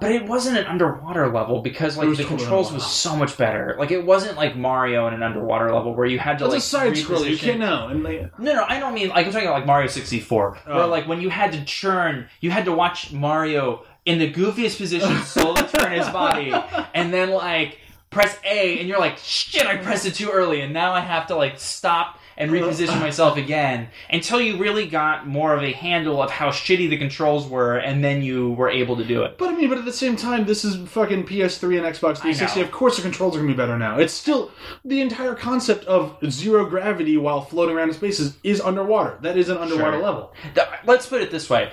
but 0.00 0.12
it 0.12 0.26
wasn't 0.26 0.58
an 0.58 0.66
underwater 0.66 1.28
level 1.32 1.60
because 1.62 1.96
like 1.96 2.08
the 2.08 2.16
totally 2.16 2.28
controls 2.28 2.68
underwater. 2.68 2.74
was 2.74 2.86
so 2.92 3.16
much 3.16 3.36
better. 3.38 3.74
Like 3.78 3.90
it 3.90 4.04
wasn't 4.04 4.36
like 4.36 4.56
Mario 4.56 5.06
in 5.08 5.14
an 5.14 5.22
underwater 5.22 5.72
level 5.72 5.94
where 5.94 6.06
you 6.06 6.18
had 6.18 6.38
to 6.38 6.44
That's 6.44 6.52
like 6.52 6.58
a 6.58 6.62
side 6.62 6.92
scroller 6.92 7.30
you 7.30 7.38
can't 7.38 7.58
know 7.58 7.88
and 7.88 8.02
no, 8.02 8.28
no, 8.38 8.64
I 8.68 8.78
don't 8.78 8.92
mean 8.94 9.08
like 9.08 9.26
I'm 9.26 9.32
talking 9.32 9.48
about 9.48 9.58
like 9.58 9.66
Mario 9.66 9.88
64, 9.88 10.50
where 10.66 10.76
Oh. 10.76 10.86
like 10.88 11.08
when 11.08 11.20
you 11.20 11.30
had 11.30 11.52
to 11.52 11.64
churn, 11.64 12.28
you 12.40 12.50
had 12.50 12.66
to 12.66 12.72
watch 12.72 13.12
Mario 13.12 13.84
in 14.04 14.18
the 14.18 14.30
goofiest 14.32 14.76
position 14.78 15.16
slowly 15.24 15.62
turn 15.62 15.92
his 15.92 16.08
body, 16.10 16.52
and 16.94 17.12
then 17.14 17.30
like 17.30 17.78
press 18.10 18.36
A, 18.44 18.78
and 18.78 18.88
you're 18.88 18.98
like, 18.98 19.16
shit, 19.18 19.64
I 19.66 19.76
pressed 19.78 20.04
it 20.04 20.14
too 20.14 20.28
early, 20.30 20.60
and 20.60 20.72
now 20.74 20.92
I 20.92 21.00
have 21.00 21.28
to 21.28 21.34
like 21.36 21.58
stop 21.58 22.18
and 22.36 22.50
reposition 22.50 22.98
myself 23.00 23.36
again 23.36 23.88
until 24.10 24.40
you 24.40 24.56
really 24.58 24.86
got 24.86 25.26
more 25.26 25.54
of 25.54 25.62
a 25.62 25.72
handle 25.72 26.22
of 26.22 26.30
how 26.30 26.48
shitty 26.48 26.88
the 26.90 26.96
controls 26.96 27.46
were, 27.48 27.76
and 27.78 28.02
then 28.02 28.22
you 28.22 28.52
were 28.52 28.68
able 28.70 28.96
to 28.96 29.04
do 29.04 29.22
it. 29.22 29.38
But 29.38 29.50
I 29.50 29.56
mean, 29.56 29.68
but 29.68 29.78
at 29.78 29.84
the 29.84 29.92
same 29.92 30.16
time, 30.16 30.46
this 30.46 30.64
is 30.64 30.76
fucking 30.88 31.26
PS3 31.26 31.78
and 31.78 31.86
Xbox 31.86 32.18
360. 32.18 32.60
Of 32.60 32.70
course, 32.70 32.96
the 32.96 33.02
controls 33.02 33.34
are 33.36 33.40
gonna 33.40 33.52
be 33.52 33.56
better 33.56 33.78
now. 33.78 33.98
It's 33.98 34.12
still 34.12 34.50
the 34.84 35.00
entire 35.00 35.34
concept 35.34 35.84
of 35.86 36.16
zero 36.30 36.64
gravity 36.66 37.16
while 37.16 37.40
floating 37.40 37.76
around 37.76 37.88
in 37.88 37.94
space 37.94 38.18
is 38.20 38.36
is 38.42 38.60
underwater. 38.60 39.18
That 39.22 39.36
is 39.36 39.48
an 39.48 39.58
underwater 39.58 39.92
Sure. 39.98 40.02
level. 40.02 40.32
Th- 40.54 40.66
Let's 40.84 41.06
put 41.06 41.22
it 41.22 41.30
this 41.30 41.48
way. 41.50 41.70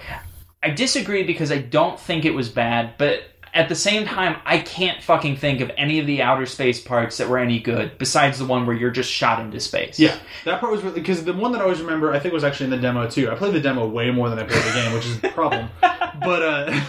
I 0.61 0.71
disagree 0.71 1.23
because 1.23 1.51
I 1.51 1.59
don't 1.59 1.97
think 1.99 2.25
it 2.25 2.31
was 2.33 2.49
bad, 2.49 2.95
but 2.97 3.23
at 3.53 3.69
the 3.69 3.75
same 3.75 4.05
time, 4.05 4.37
I 4.45 4.59
can't 4.59 5.01
fucking 5.01 5.37
think 5.37 5.61
of 5.61 5.71
any 5.77 5.99
of 5.99 6.07
the 6.07 6.21
outer 6.21 6.45
space 6.45 6.81
parts 6.81 7.17
that 7.17 7.29
were 7.29 7.37
any 7.37 7.59
good 7.59 7.97
besides 7.97 8.39
the 8.39 8.45
one 8.45 8.65
where 8.65 8.75
you're 8.75 8.91
just 8.91 9.11
shot 9.11 9.39
into 9.39 9.59
space. 9.59 9.99
Yeah, 9.99 10.17
that 10.45 10.59
part 10.59 10.71
was 10.71 10.81
really 10.81 10.99
because 10.99 11.23
the 11.23 11.33
one 11.33 11.51
that 11.53 11.59
I 11.59 11.63
always 11.63 11.81
remember, 11.81 12.13
I 12.13 12.19
think, 12.19 12.33
was 12.33 12.43
actually 12.43 12.65
in 12.65 12.71
the 12.71 12.77
demo 12.77 13.09
too. 13.09 13.29
I 13.31 13.35
played 13.35 13.53
the 13.53 13.61
demo 13.61 13.87
way 13.87 14.11
more 14.11 14.29
than 14.29 14.39
I 14.39 14.43
played 14.43 14.63
the 14.63 14.73
game, 14.73 14.93
which 14.93 15.05
is 15.05 15.19
the 15.19 15.29
problem. 15.29 15.69
but 15.81 16.41
uh, 16.41 16.81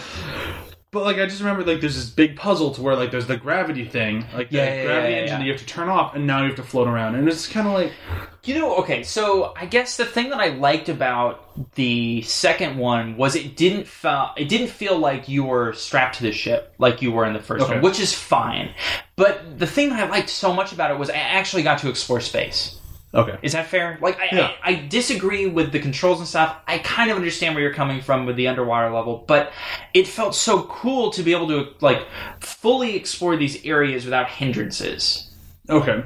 but 0.91 1.03
like 1.03 1.17
I 1.17 1.25
just 1.25 1.39
remember 1.39 1.63
like 1.63 1.79
there's 1.81 1.95
this 1.95 2.09
big 2.09 2.35
puzzle 2.35 2.73
to 2.75 2.81
where 2.81 2.95
like 2.95 3.11
there's 3.11 3.27
the 3.27 3.37
gravity 3.37 3.85
thing, 3.85 4.25
like 4.33 4.49
the 4.49 4.57
Yeah, 4.57 4.65
yeah, 4.75 4.83
gravity 4.85 5.13
yeah, 5.13 5.19
engine 5.19 5.27
yeah. 5.33 5.37
that 5.39 5.45
you 5.45 5.51
have 5.53 5.61
to 5.61 5.67
turn 5.67 5.89
off, 5.89 6.15
and 6.15 6.27
now 6.27 6.41
you 6.41 6.47
have 6.47 6.55
to 6.57 6.63
float 6.63 6.87
around, 6.87 7.15
and 7.15 7.27
it's 7.27 7.47
kind 7.47 7.67
of 7.67 7.73
like 7.73 7.91
You 8.43 8.55
know, 8.55 8.75
okay, 8.77 9.03
so 9.03 9.53
I 9.55 9.65
guess 9.67 9.97
the 9.97 10.05
thing 10.05 10.29
that 10.31 10.39
I 10.39 10.49
liked 10.49 10.89
about 10.89 11.73
the 11.75 12.21
second 12.23 12.77
one 12.77 13.15
was 13.15 13.35
it 13.35 13.55
didn't 13.55 13.87
feel 13.87 14.31
it 14.35 14.49
didn't 14.49 14.69
feel 14.69 14.97
like 14.97 15.29
you 15.29 15.43
were 15.45 15.73
strapped 15.73 16.17
to 16.17 16.23
the 16.23 16.31
ship 16.31 16.73
like 16.77 17.01
you 17.01 17.11
were 17.11 17.25
in 17.25 17.33
the 17.33 17.39
first 17.39 17.63
Okay. 17.63 17.75
one, 17.75 17.81
which 17.83 17.99
is 17.99 18.13
fine. 18.13 18.73
But 19.15 19.59
the 19.59 19.67
thing 19.67 19.89
that 19.89 19.99
I 19.99 20.09
liked 20.09 20.29
so 20.29 20.51
much 20.53 20.73
about 20.73 20.91
it 20.91 20.97
was 20.97 21.09
I 21.09 21.15
actually 21.15 21.63
got 21.63 21.77
to 21.79 21.89
explore 21.89 22.19
space. 22.19 22.77
Okay, 23.13 23.37
Is 23.41 23.53
that 23.53 23.67
fair? 23.67 23.97
Like, 24.01 24.19
I, 24.19 24.29
Yeah. 24.31 24.51
I, 24.63 24.71
I 24.71 24.87
disagree 24.87 25.45
with 25.47 25.71
the 25.71 25.79
controls 25.79 26.19
and 26.19 26.27
stuff. 26.27 26.55
I 26.67 26.77
kind 26.79 27.11
of 27.11 27.17
understand 27.17 27.55
where 27.55 27.63
you're 27.63 27.73
coming 27.73 28.01
from 28.01 28.25
with 28.25 28.35
the 28.35 28.47
underwater 28.47 28.89
level, 28.93 29.23
but 29.27 29.51
it 29.93 30.07
felt 30.07 30.35
so 30.35 30.63
cool 30.63 31.11
to 31.11 31.23
be 31.23 31.33
able 31.33 31.47
to 31.49 31.67
like 31.81 32.05
fully 32.39 32.95
explore 32.95 33.35
these 33.35 33.63
areas 33.65 34.05
without 34.05 34.27
hindrances. 34.29 35.29
okay, 35.69 36.03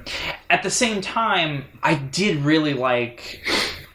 At 0.49 0.63
the 0.63 0.71
same 0.71 1.01
time, 1.01 1.65
I 1.83 1.95
did 1.95 2.37
really 2.37 2.73
like 2.73 3.47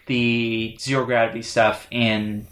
the 0.07 0.77
zero 0.81 1.05
gravity 1.05 1.43
stuff 1.43 1.87
in 1.91 2.47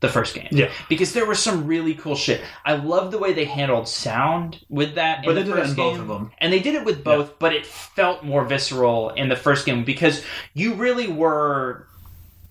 the 0.00 0.08
first 0.08 0.34
game. 0.34 0.48
Yeah. 0.50 0.70
Because 0.88 1.12
there 1.12 1.26
was 1.26 1.38
some 1.42 1.66
really 1.66 1.94
cool 1.94 2.16
shit. 2.16 2.40
I 2.64 2.74
love 2.76 3.10
the 3.10 3.18
way 3.18 3.32
they 3.32 3.44
handled 3.44 3.86
sound 3.86 4.64
with 4.68 4.94
that 4.94 5.22
But 5.24 5.30
in 5.30 5.36
they 5.36 5.42
the 5.42 5.46
did 5.48 5.54
first 5.56 5.70
in 5.70 5.76
game. 5.76 5.90
both 5.92 6.00
of 6.00 6.08
them. 6.08 6.32
And 6.38 6.52
they 6.52 6.60
did 6.60 6.74
it 6.74 6.84
with 6.84 7.04
both, 7.04 7.38
but 7.38 7.52
it 7.54 7.66
felt 7.66 8.24
more 8.24 8.44
visceral 8.44 9.10
in 9.10 9.28
the 9.28 9.36
first 9.36 9.66
game 9.66 9.84
because 9.84 10.24
you 10.54 10.74
really 10.74 11.06
were 11.08 11.86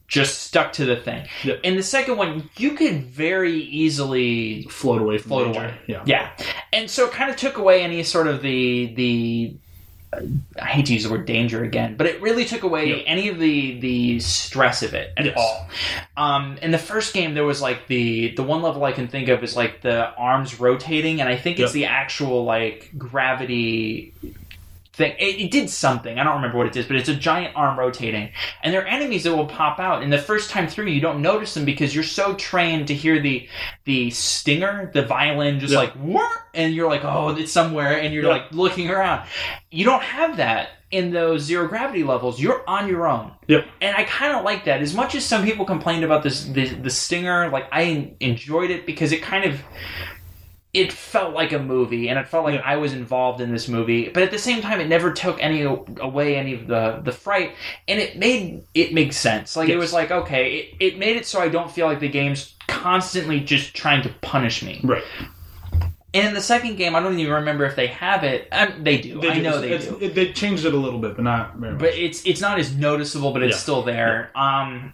just 0.08 0.40
stuck 0.44 0.74
to 0.74 0.86
the 0.86 0.96
thing. 0.96 1.28
Yeah. 1.44 1.56
In 1.64 1.76
the 1.76 1.84
second 1.84 2.18
one, 2.18 2.50
you 2.58 2.72
could 2.72 3.04
very 3.06 3.54
easily 3.58 4.64
float 4.64 5.02
away 5.02 5.18
from 5.20 5.30
float 5.30 5.56
away. 5.56 5.76
Yeah, 5.88 6.02
Yeah, 6.06 6.30
and 6.74 6.90
so 6.90 7.06
it 7.08 7.12
kind 7.14 7.30
of 7.30 7.36
took 7.36 7.58
away 7.58 7.84
any 7.84 8.04
sort 8.04 8.28
of 8.28 8.42
the 8.42 8.94
the. 8.96 9.58
I 10.12 10.66
hate 10.66 10.88
to 10.88 10.94
use 10.94 11.04
the 11.04 11.12
word 11.12 11.26
danger 11.28 11.64
again, 11.64 11.96
but 11.96 12.08
it 12.08 12.20
really 12.22 12.44
took 12.44 12.64
away 12.64 12.90
Yeah. 12.90 12.96
any 13.06 13.30
of 13.30 13.38
the 13.38 13.80
the 13.80 14.20
stress 14.20 14.82
of 14.82 14.94
it 14.96 15.14
at 15.18 15.26
Yes. 15.26 15.36
all. 15.38 15.70
Um, 16.18 16.58
in 16.62 16.72
the 16.72 16.80
first 16.80 17.14
game, 17.14 17.36
there 17.36 17.46
was 17.46 17.62
like 17.62 17.88
the 17.88 18.30
the 18.36 18.42
one 18.44 18.62
level 18.64 18.84
I 18.86 18.92
can 18.92 19.08
think 19.08 19.30
of 19.30 19.44
is 19.44 19.56
like 19.56 19.82
the 19.82 20.10
arms 20.16 20.60
rotating, 20.60 21.20
and 21.22 21.30
I 21.30 21.36
think 21.38 21.60
it's 21.60 21.74
the 21.74 21.86
actual 21.86 22.44
like 22.44 22.90
gravity 22.98 24.14
thing. 25.00 25.16
It, 25.18 25.42
it 25.42 25.52
did 25.52 25.68
something. 25.72 26.20
I 26.20 26.24
don't 26.24 26.36
remember 26.36 26.60
what 26.60 26.68
it 26.68 26.76
is, 26.76 26.86
but 26.86 26.96
it's 26.98 27.10
a 27.10 27.16
giant 27.16 27.56
arm 27.56 27.80
rotating, 27.80 28.30
and 28.62 28.72
there 28.72 28.84
are 28.84 28.88
enemies 28.88 29.24
that 29.24 29.36
will 29.36 29.48
pop 29.48 29.80
out. 29.80 30.04
And 30.04 30.14
the 30.14 30.20
first 30.20 30.52
time 30.52 30.68
through, 30.68 30.86
you 30.88 31.02
don't 31.02 31.24
notice 31.24 31.56
them 31.56 31.66
because 31.66 31.96
you're 31.96 32.04
so 32.04 32.36
trained 32.36 32.88
to 32.90 32.94
hear 32.94 33.20
the 33.20 33.50
the 33.86 34.12
stinger, 34.12 34.92
the 34.94 35.02
violin, 35.04 35.60
just 35.60 35.74
Yeah. 35.74 35.80
like 35.80 35.94
"Wah!" 36.00 36.30
and 36.54 36.76
you're 36.76 36.90
like, 36.90 37.04
oh, 37.04 37.30
it's 37.36 37.52
somewhere, 37.52 38.00
and 38.00 38.14
you're 38.14 38.24
Yeah. 38.26 38.30
like 38.30 38.52
looking 38.52 38.92
around. 38.92 39.28
You 39.72 39.86
don't 39.86 40.04
have 40.04 40.38
that 40.38 40.70
in 40.92 41.12
those 41.12 41.42
zero 41.44 41.68
gravity 41.68 42.04
levels. 42.04 42.40
You're 42.42 42.64
on 42.68 42.88
your 42.88 43.08
own. 43.08 43.32
Yep. 43.48 43.68
And 43.82 43.96
I 43.96 44.04
kind 44.06 44.36
of 44.36 44.44
like 44.44 44.66
that. 44.66 44.82
As 44.82 44.94
much 44.96 45.14
as 45.16 45.24
some 45.24 45.44
people 45.44 45.64
complained 45.66 46.04
about 46.04 46.24
this, 46.24 46.46
the, 46.46 46.66
the 46.68 46.90
stinger, 46.90 47.50
like 47.50 47.68
I 47.72 48.14
enjoyed 48.20 48.72
it 48.72 48.86
because 48.88 49.12
it 49.12 49.22
kind 49.22 49.46
of 49.46 49.62
it 50.74 50.94
felt 50.94 51.34
like 51.34 51.52
a 51.52 51.58
movie, 51.60 52.10
and 52.10 52.20
it 52.20 52.28
felt 52.28 52.46
like 52.46 52.56
Yeah. 52.56 52.62
I 52.64 52.76
was 52.78 52.94
involved 52.94 53.42
in 53.42 53.52
this 53.52 53.68
movie. 53.68 54.10
But 54.10 54.22
at 54.24 54.30
the 54.32 54.38
same 54.38 54.62
time, 54.62 54.80
it 54.80 54.88
never 54.88 55.12
took 55.12 55.42
any 55.44 55.64
away 55.64 56.36
any 56.36 56.54
of 56.54 56.68
the 56.68 57.02
the 57.04 57.12
fright, 57.12 57.54
and 57.88 58.00
it 58.00 58.18
made 58.18 58.64
it 58.76 58.94
make 58.94 59.14
sense. 59.14 59.56
Like 59.56 59.70
it 59.70 59.78
was 59.78 59.94
like 59.94 60.12
okay, 60.12 60.54
it, 60.80 60.94
it 60.94 60.98
made 61.00 61.16
it 61.16 61.26
so 61.26 61.40
I 61.42 61.50
don't 61.50 61.72
feel 61.72 61.88
like 61.88 62.00
the 62.00 62.10
game's 62.10 62.54
constantly 62.68 63.40
just 63.40 63.74
trying 63.76 64.04
to 64.04 64.10
punish 64.22 64.62
me. 64.64 64.80
right. 64.84 65.04
And 66.12 66.28
in 66.28 66.34
the 66.34 66.42
second 66.42 66.76
game, 66.78 66.96
I 66.96 67.02
don't 67.02 67.20
even 67.20 67.34
remember 67.34 67.66
if 67.66 67.76
they 67.76 67.86
have 67.86 68.24
it. 68.24 68.48
Um, 68.52 68.84
they 68.84 68.98
do. 68.98 69.22
I 69.22 69.36
do. 69.36 69.42
know 69.44 69.62
they 69.62 69.74
It's- 69.74 69.88
do. 69.88 70.00
It, 70.02 70.16
they 70.16 70.34
changed 70.34 70.66
it 70.66 70.74
a 70.74 70.78
little 70.78 70.98
bit, 71.00 71.16
but 71.16 71.24
not 71.24 71.58
very 71.58 71.74
much. 71.74 71.82
but 71.82 71.94
it's 71.94 72.26
it's 72.26 72.42
not 72.42 72.58
as 72.58 72.76
noticeable, 72.76 73.32
but 73.32 73.44
it's 73.44 73.56
Yeah. 73.58 73.60
still 73.62 73.84
there. 73.84 74.32
Um, 74.36 74.94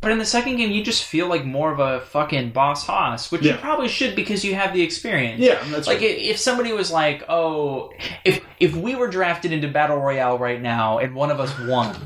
but 0.00 0.10
in 0.12 0.18
the 0.18 0.24
second 0.24 0.56
game, 0.56 0.70
you 0.70 0.82
just 0.82 1.04
feel 1.04 1.26
like 1.28 1.44
more 1.44 1.70
of 1.72 1.78
a 1.78 2.00
fucking 2.06 2.50
boss 2.50 2.86
hoss, 2.86 3.30
which 3.30 3.42
you 3.44 3.54
probably 3.54 3.88
should 3.88 4.16
because 4.16 4.44
you 4.44 4.54
have 4.54 4.72
the 4.72 4.82
experience. 4.82 5.40
yeah, 5.40 5.62
that's 5.70 5.86
Like 5.86 5.98
right. 6.00 6.10
if, 6.10 6.18
if 6.36 6.38
somebody 6.38 6.72
was 6.72 6.90
like, 6.90 7.24
"Oh, 7.28 7.92
if 8.24 8.40
if 8.58 8.74
we 8.76 8.94
were 8.94 9.08
drafted 9.08 9.52
into 9.52 9.68
battle 9.68 9.96
royale 9.98 10.38
right 10.38 10.60
now 10.60 10.98
and 10.98 11.14
one 11.14 11.30
of 11.30 11.40
us 11.40 11.52
won, 11.60 11.96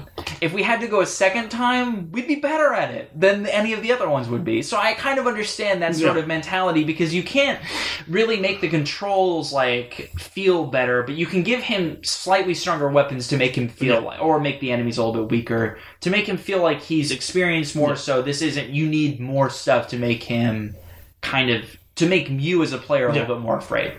if 0.40 0.52
we 0.52 0.62
had 0.62 0.80
to 0.80 0.86
go 0.88 1.00
a 1.00 1.06
second 1.06 1.48
time, 1.50 2.10
we'd 2.12 2.28
be 2.28 2.36
better 2.36 2.72
at 2.72 2.92
it 2.94 3.10
than 3.18 3.46
any 3.46 3.72
of 3.72 3.82
the 3.82 3.92
other 3.92 4.08
ones 4.08 4.28
would 4.28 4.44
be." 4.44 4.62
So 4.62 4.76
I 4.76 4.94
kind 4.94 5.18
of 5.20 5.26
understand 5.26 5.82
that 5.82 5.94
sort 5.94 6.14
Yeah. 6.16 6.22
of 6.22 6.26
mentality 6.26 6.82
because 6.84 7.14
you 7.14 7.22
can't 7.22 7.60
really 8.08 8.38
make 8.40 8.60
the 8.60 8.68
controls 8.68 9.52
like 9.52 10.10
feel 10.18 10.64
better, 10.66 11.02
but 11.04 11.14
you 11.14 11.26
can 11.26 11.42
give 11.42 11.60
him 11.62 12.02
slightly 12.02 12.54
stronger 12.54 12.88
weapons 12.88 13.28
to 13.28 13.36
make 13.36 13.56
him 13.56 13.68
feel 13.68 13.94
Yeah. 13.94 14.00
like, 14.00 14.20
or 14.22 14.40
make 14.40 14.60
the 14.60 14.72
enemies 14.72 14.98
a 14.98 15.04
little 15.04 15.22
bit 15.26 15.30
weaker 15.30 15.78
to 16.00 16.10
make 16.10 16.26
him 16.26 16.36
feel 16.36 16.60
like 16.60 16.82
he's 16.82 17.10
experienced 17.10 17.76
more. 17.76 17.83
Yeah. 17.90 17.94
So 17.96 18.22
this 18.22 18.42
isn't 18.42 18.70
you 18.70 18.86
need 18.88 19.20
more 19.20 19.50
stuff 19.50 19.88
to 19.88 19.96
make 19.98 20.22
him 20.22 20.74
kind 21.20 21.50
of 21.50 21.64
to 21.96 22.06
make 22.08 22.28
you 22.28 22.62
as 22.62 22.72
a 22.72 22.78
player 22.78 23.08
a 23.08 23.14
Yeah. 23.14 23.20
little 23.22 23.36
bit 23.36 23.42
more 23.42 23.56
afraid. 23.58 23.92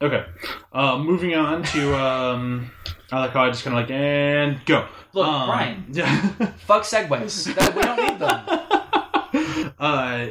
Okay. 0.00 0.24
Uh, 0.72 0.98
moving 0.98 1.34
on 1.34 1.62
to 1.64 1.96
um, 1.96 2.70
I 3.10 3.20
like 3.20 3.30
how 3.32 3.44
I 3.44 3.48
just 3.50 3.64
kind 3.64 3.76
of 3.76 3.82
like 3.82 3.90
and 3.90 4.64
go. 4.64 4.86
Look, 5.12 5.26
um, 5.26 5.48
Brian. 5.48 5.84
Yeah. 5.92 6.20
Fuck 6.66 6.82
segways. 6.84 7.52
That- 7.54 7.74
we 7.74 7.82
don't 7.82 7.96
need 7.96 8.18
them. 8.18 9.72
uh, 9.78 10.26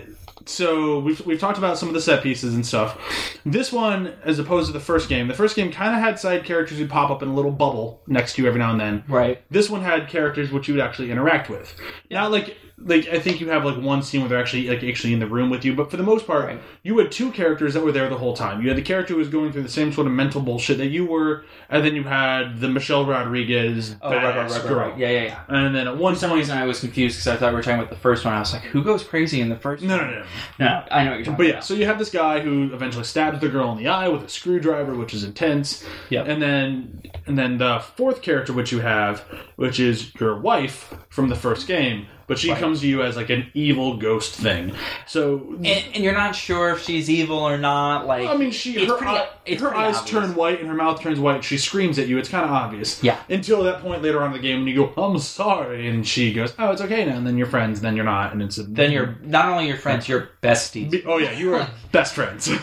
so 0.45 0.99
we've 0.99 1.19
we've 1.25 1.39
talked 1.39 1.57
about 1.57 1.77
some 1.77 1.89
of 1.89 1.93
the 1.93 1.99
set 2.01 2.23
pieces 2.23 2.55
and 2.55 2.65
stuff. 2.65 2.97
This 3.45 3.71
one, 3.73 4.13
as 4.23 4.39
opposed 4.39 4.67
to 4.67 4.73
the 4.73 4.79
first 4.79 5.09
game, 5.09 5.27
the 5.27 5.33
first 5.33 5.55
game 5.57 5.71
kind 5.71 5.93
of 5.93 6.01
had 6.01 6.17
side 6.19 6.45
characters 6.45 6.77
who 6.77 6.87
pop 6.87 7.09
up 7.09 7.21
in 7.21 7.27
a 7.27 7.33
little 7.33 7.51
bubble 7.51 8.01
next 8.07 8.35
to 8.35 8.41
you 8.41 8.47
every 8.47 8.59
now 8.59 8.71
and 8.71 8.79
then. 8.79 9.03
Right. 9.09 9.41
This 9.51 9.69
one 9.69 9.81
had 9.81 10.07
characters 10.07 10.49
which 10.51 10.67
you 10.69 10.73
would 10.73 10.81
actually 10.83 11.11
interact 11.11 11.49
with. 11.49 11.75
Not 12.09 12.31
like 12.31 12.55
like 12.79 13.07
I 13.09 13.19
think 13.19 13.41
you 13.41 13.49
have 13.49 13.65
like 13.65 13.81
one 13.81 14.03
scene 14.03 14.21
where 14.21 14.29
they're 14.29 14.39
actually 14.39 14.69
like 14.69 14.83
actually 14.83 15.11
in 15.13 15.19
the 15.19 15.25
room 15.27 15.49
with 15.49 15.65
you, 15.65 15.73
but 15.75 15.89
for 15.89 15.97
the 15.97 16.03
most 16.03 16.27
part, 16.27 16.45
Right. 16.45 16.61
you 16.83 16.95
had 16.99 17.11
two 17.11 17.31
characters 17.31 17.73
that 17.73 17.83
were 17.83 17.91
there 17.91 18.07
the 18.07 18.17
whole 18.17 18.35
time. 18.35 18.61
You 18.61 18.67
had 18.67 18.77
the 18.77 18.83
character 18.83 19.13
who 19.15 19.19
was 19.19 19.29
going 19.29 19.51
through 19.51 19.63
the 19.63 19.69
same 19.69 19.91
sort 19.91 20.05
of 20.05 20.13
mental 20.13 20.41
bullshit 20.41 20.77
that 20.77 20.87
you 20.87 21.05
were, 21.05 21.43
and 21.69 21.83
then 21.83 21.95
you 21.95 22.03
had 22.03 22.59
the 22.59 22.67
Michelle 22.69 23.03
Rodriguez 23.05 23.95
Oh, 24.01 24.11
right, 24.11 24.23
right, 24.23 24.49
right, 24.51 24.61
girl. 24.63 24.75
right. 24.75 24.97
Yeah, 24.97 25.09
yeah, 25.09 25.23
yeah. 25.23 25.39
And 25.47 25.75
then 25.75 25.87
at 25.87 25.97
one 25.97 26.13
For 26.13 26.19
some 26.19 26.29
point, 26.29 26.39
reason, 26.41 26.57
I 26.57 26.65
was 26.65 26.79
confused 26.79 27.17
because 27.17 27.27
I 27.27 27.35
thought 27.35 27.49
we 27.49 27.55
were 27.55 27.63
talking 27.63 27.79
about 27.79 27.89
the 27.89 27.97
first 27.97 28.23
one. 28.25 28.33
I 28.35 28.39
was 28.39 28.53
like, 28.53 28.61
who 28.63 28.83
goes 28.83 29.03
crazy 29.03 29.41
in 29.41 29.49
the 29.49 29.55
first 29.57 29.83
no, 29.83 29.97
one? 29.97 30.11
no, 30.11 30.19
no. 30.19 30.25
No, 30.59 30.83
I 30.91 31.03
know 31.03 31.09
what 31.11 31.15
you're 31.17 31.25
talking 31.25 31.37
But 31.37 31.43
yeah, 31.47 31.51
about. 31.53 31.65
so 31.65 31.73
you 31.73 31.85
have 31.85 31.97
this 31.97 32.11
guy 32.11 32.41
who 32.41 32.71
eventually 32.73 33.05
stabs 33.05 33.39
the 33.41 33.49
girl 33.49 33.71
in 33.71 33.77
the 33.79 33.87
eye 33.87 34.07
with 34.07 34.23
a 34.23 34.29
screwdriver, 34.29 34.93
which 34.95 35.13
is 35.15 35.23
intense. 35.23 35.83
Yep. 36.11 36.27
And 36.27 36.41
then 36.41 37.01
and 37.25 37.37
then 37.39 37.57
the 37.57 37.79
fourth 37.95 38.21
character 38.21 38.53
which 38.53 38.71
you 38.71 38.79
have, 38.81 39.21
which 39.55 39.79
is 39.79 40.13
your 40.19 40.37
wife 40.39 40.93
from 41.09 41.29
the 41.29 41.35
first 41.35 41.67
game, 41.67 42.05
but 42.27 42.37
she 42.37 42.51
Right. 42.51 42.59
comes 42.59 42.81
to 42.81 42.87
you 42.87 43.01
as 43.01 43.15
like 43.15 43.29
an 43.29 43.49
evil 43.53 43.97
ghost 43.97 44.35
thing. 44.35 44.73
So 45.07 45.47
and, 45.63 45.65
and 45.95 46.03
you're 46.03 46.13
not 46.13 46.35
sure 46.35 46.69
if 46.71 46.83
she's 46.83 47.09
evil 47.09 47.39
or 47.39 47.57
not. 47.57 48.05
Like, 48.05 48.27
I 48.27 48.35
mean, 48.35 48.51
she 48.51 48.75
it's 48.77 48.91
her, 48.91 48.97
pretty- 48.97 49.13
eye- 49.13 49.29
it's 49.45 49.61
her 49.61 49.73
eyes 49.75 49.95
obvious. 49.97 50.11
turn 50.11 50.35
white 50.35 50.59
and 50.59 50.67
her 50.69 50.75
mouth 50.75 51.01
turns 51.01 51.19
white. 51.19 51.43
She 51.43 51.57
screams 51.57 51.97
at 51.99 52.07
you. 52.07 52.17
It's 52.17 52.29
kind 52.29 52.43
of 52.45 52.51
obvious. 52.51 53.01
Yeah. 53.01 53.17
Until 53.29 53.63
that 53.63 53.81
point 53.81 54.01
later 54.03 54.21
on 54.21 54.27
in 54.27 54.33
the 54.33 54.39
game 54.39 54.59
when 54.59 54.67
you 54.67 54.75
go, 54.75 55.01
"I'm 55.01 55.17
sorry," 55.19 55.87
and 55.87 56.05
she 56.07 56.33
goes, 56.33 56.53
"Oh, 56.59 56.71
it's 56.71 56.81
okay 56.81 57.05
now." 57.05 57.15
And 57.17 57.25
then 57.25 57.37
you're 57.37 57.47
friends. 57.47 57.79
Then 57.81 57.95
you're 57.95 58.05
not, 58.05 58.33
and 58.33 58.41
it's 58.41 58.57
a, 58.57 58.63
Then 58.63 58.91
you're 58.91 59.15
not 59.23 59.47
only 59.49 59.67
your 59.67 59.77
friends, 59.77 60.07
you're 60.09 60.29
besties. 60.43 61.01
Oh 61.05 61.17
yeah, 61.17 61.31
you 61.31 61.53
are 61.55 61.67
best 61.91 62.13
friends. 62.13 62.49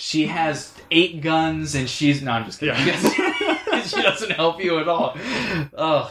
She 0.00 0.28
has 0.28 0.72
eight 0.92 1.22
guns 1.22 1.74
and 1.74 1.90
she's 1.90 2.22
no, 2.22 2.30
I'm 2.30 2.44
just 2.44 2.60
kidding. 2.60 2.76
she 3.84 4.00
doesn't 4.00 4.30
help 4.30 4.62
you 4.62 4.78
at 4.78 4.86
all. 4.88 5.16
Ugh. 5.76 6.08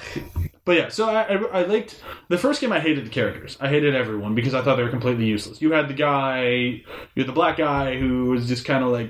But 0.67 0.75
yeah, 0.75 0.89
so 0.89 1.09
I, 1.09 1.21
I, 1.23 1.61
I 1.61 1.63
liked 1.63 2.03
the 2.27 2.37
first 2.37 2.59
game. 2.59 2.73
I 2.73 2.81
hated 2.81 3.05
the 3.05 3.09
characters. 3.09 3.57
I 3.61 3.69
hated 3.69 3.95
everyone 3.95 4.35
because 4.35 4.53
I 4.53 4.61
thought 4.61 4.75
they 4.75 4.83
were 4.83 4.89
completely 4.89 5.25
useless. 5.25 5.61
You 5.61 5.71
had 5.71 5.87
the 5.87 5.93
guy, 5.93 6.43
you 6.43 6.83
had 7.15 7.25
the 7.27 7.31
black 7.31 7.55
guy 7.57 7.97
who 7.97 8.25
was 8.25 8.49
just 8.49 8.65
kind 8.65 8.83
of 8.83 8.91
like 8.91 9.09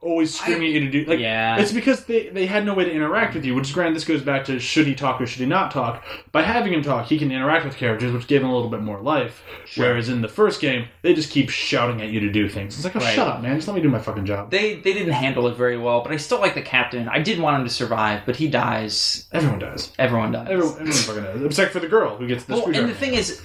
always 0.00 0.34
screaming 0.34 0.68
at 0.68 0.72
you 0.72 0.80
to 0.80 0.90
do. 0.90 1.04
Like, 1.04 1.18
Yeah. 1.20 1.58
it's 1.58 1.72
because 1.72 2.06
they 2.06 2.30
they 2.30 2.46
had 2.46 2.64
no 2.64 2.72
way 2.72 2.84
to 2.84 2.90
interact 2.90 3.34
with 3.34 3.44
you. 3.44 3.54
Which, 3.54 3.72
granted, 3.74 3.96
this 3.96 4.06
goes 4.06 4.22
back 4.22 4.46
to 4.46 4.58
should 4.58 4.86
he 4.86 4.94
talk 4.94 5.20
or 5.20 5.26
should 5.26 5.40
he 5.40 5.46
not 5.46 5.70
talk. 5.70 6.02
By 6.32 6.40
having 6.40 6.72
him 6.72 6.82
talk, 6.82 7.04
he 7.06 7.18
can 7.18 7.30
interact 7.30 7.66
with 7.66 7.76
characters, 7.76 8.10
which 8.10 8.26
gave 8.26 8.40
him 8.42 8.48
a 8.48 8.54
little 8.54 8.70
bit 8.70 8.80
more 8.80 8.98
life. 9.00 9.42
Whereas 9.76 10.08
in 10.08 10.22
the 10.22 10.28
first 10.28 10.58
game, 10.62 10.86
they 11.02 11.12
just 11.12 11.30
keep 11.30 11.50
shouting 11.50 12.00
at 12.00 12.08
you 12.08 12.20
to 12.20 12.30
do 12.32 12.48
things. 12.48 12.76
It's 12.76 12.84
like, 12.84 12.96
oh, 12.96 13.00
Right. 13.00 13.14
shut 13.14 13.28
up, 13.28 13.42
man! 13.42 13.56
Just 13.56 13.68
let 13.68 13.74
me 13.74 13.82
do 13.82 13.90
my 13.90 13.98
fucking 13.98 14.24
job. 14.24 14.50
They 14.50 14.76
they 14.76 14.94
didn't 14.94 15.12
handle 15.12 15.46
it 15.48 15.56
very 15.56 15.76
well, 15.76 16.00
but 16.02 16.12
I 16.12 16.16
still 16.16 16.40
like 16.40 16.54
the 16.54 16.62
captain. 16.62 17.08
I 17.10 17.18
did 17.18 17.38
want 17.38 17.58
him 17.60 17.64
to 17.68 17.70
survive, 17.72 18.22
but 18.24 18.36
he 18.36 18.48
dies. 18.48 19.26
Everyone 19.32 19.58
dies. 19.58 19.92
Everyone 19.98 20.32
dies. 20.32 20.48
Everyone, 20.48 20.72
everyone 20.72 20.93
fucking 21.02 21.22
dies, 21.22 21.42
except 21.42 21.72
for 21.72 21.80
the 21.80 21.88
girl 21.88 22.16
who 22.16 22.26
gets 22.26 22.44
the 22.44 22.54
well, 22.54 22.66
and 22.66 22.88
the 22.88 22.94
thing 22.94 23.14
is, 23.14 23.40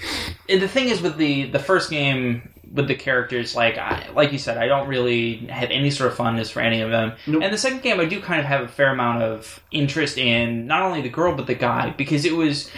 and 0.47 0.61
the 0.61 0.67
thing 0.67 0.89
is 0.89 1.01
with 1.01 1.17
the 1.17 1.45
the 1.45 1.59
first 1.59 1.89
game 1.89 2.49
with 2.71 2.87
the 2.87 2.95
characters, 2.95 3.55
like 3.55 3.77
I, 3.79 4.09
like 4.13 4.31
you 4.31 4.37
said, 4.37 4.57
I 4.59 4.67
don't 4.67 4.87
really 4.87 5.37
have 5.47 5.71
any 5.71 5.89
sort 5.89 6.11
of 6.11 6.17
fondness 6.17 6.51
for 6.51 6.59
any 6.59 6.81
of 6.81 6.91
them. 6.91 7.13
Nope. 7.25 7.41
And 7.41 7.51
the 7.51 7.57
second 7.57 7.81
game, 7.81 7.99
I 7.99 8.05
do 8.05 8.21
kind 8.21 8.39
of 8.39 8.45
have 8.45 8.61
a 8.61 8.67
fair 8.67 8.91
amount 8.91 9.23
of 9.23 9.59
interest 9.71 10.19
in 10.19 10.67
not 10.67 10.83
only 10.83 11.01
the 11.01 11.09
girl 11.09 11.35
but 11.35 11.47
the 11.47 11.55
guy 11.55 11.89
because 11.97 12.25
it 12.25 12.35
was 12.35 12.69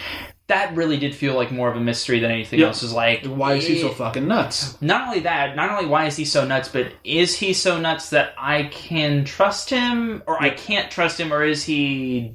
that 0.48 0.74
really 0.74 0.96
did 0.98 1.14
feel 1.14 1.34
like 1.34 1.52
more 1.52 1.70
of 1.70 1.76
a 1.76 1.80
mystery 1.80 2.18
than 2.20 2.30
anything 2.30 2.58
Yep. 2.58 2.68
else. 2.68 2.82
Is 2.82 2.92
like 2.92 3.24
Why 3.26 3.54
is 3.54 3.66
he 3.66 3.78
so 3.80 3.90
eh, 3.90 3.94
fucking 3.94 4.26
nuts? 4.26 4.80
not 4.82 5.08
only 5.08 5.20
that, 5.20 5.56
not 5.56 5.70
only 5.70 5.86
why 5.86 6.06
is 6.06 6.16
he 6.16 6.24
so 6.24 6.44
nuts, 6.46 6.68
but 6.68 6.92
is 7.04 7.36
he 7.36 7.52
so 7.52 7.78
nuts 7.78 8.10
that 8.10 8.34
I 8.38 8.64
can 8.64 9.24
trust 9.24 9.70
him, 9.70 10.22
or 10.26 10.42
I 10.42 10.50
can't 10.50 10.90
trust 10.90 11.18
him, 11.20 11.32
or 11.32 11.42
is 11.44 11.64
he 11.64 12.34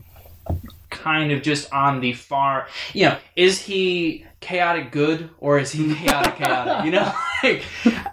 kind 0.90 1.32
of 1.32 1.42
just 1.42 1.72
on 1.74 2.00
the 2.02 2.14
far? 2.14 2.68
You 2.94 3.06
know, 3.06 3.18
is 3.36 3.62
he 3.62 4.26
chaotic 4.40 4.92
good, 4.92 5.30
or 5.40 5.60
is 5.60 5.72
he 5.72 5.94
chaotic 5.96 6.36
chaotic? 6.36 6.86
You 6.86 6.92
know, 6.92 7.14
like 7.44 7.64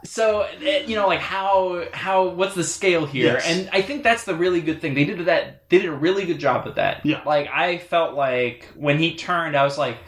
so. 0.05 0.43
eh, 0.63 0.85
You 0.87 0.97
know, 0.97 1.07
like 1.07 1.21
how 1.21 1.85
how 1.93 2.29
what's 2.29 2.55
the 2.55 2.65
scale 2.65 3.07
here? 3.07 3.35
Yes. 3.35 3.47
And 3.47 3.71
I 3.73 3.83
think 3.83 4.03
that's 4.03 4.25
the 4.25 4.35
really 4.35 4.61
good 4.61 4.81
thing. 4.81 4.95
They 4.95 5.05
did 5.05 5.25
that. 5.27 5.69
They 5.69 5.79
did 5.79 5.87
a 5.89 5.93
really 5.93 6.25
good 6.27 6.39
job 6.39 6.65
with 6.65 6.77
that. 6.77 7.05
Yeah. 7.05 7.23
Like 7.25 7.49
I 7.53 7.79
felt 7.79 8.15
like 8.15 8.69
when 8.77 8.99
he 8.99 9.17
turned, 9.17 9.57
I 9.57 9.65
was 9.65 9.79
like. 9.79 9.99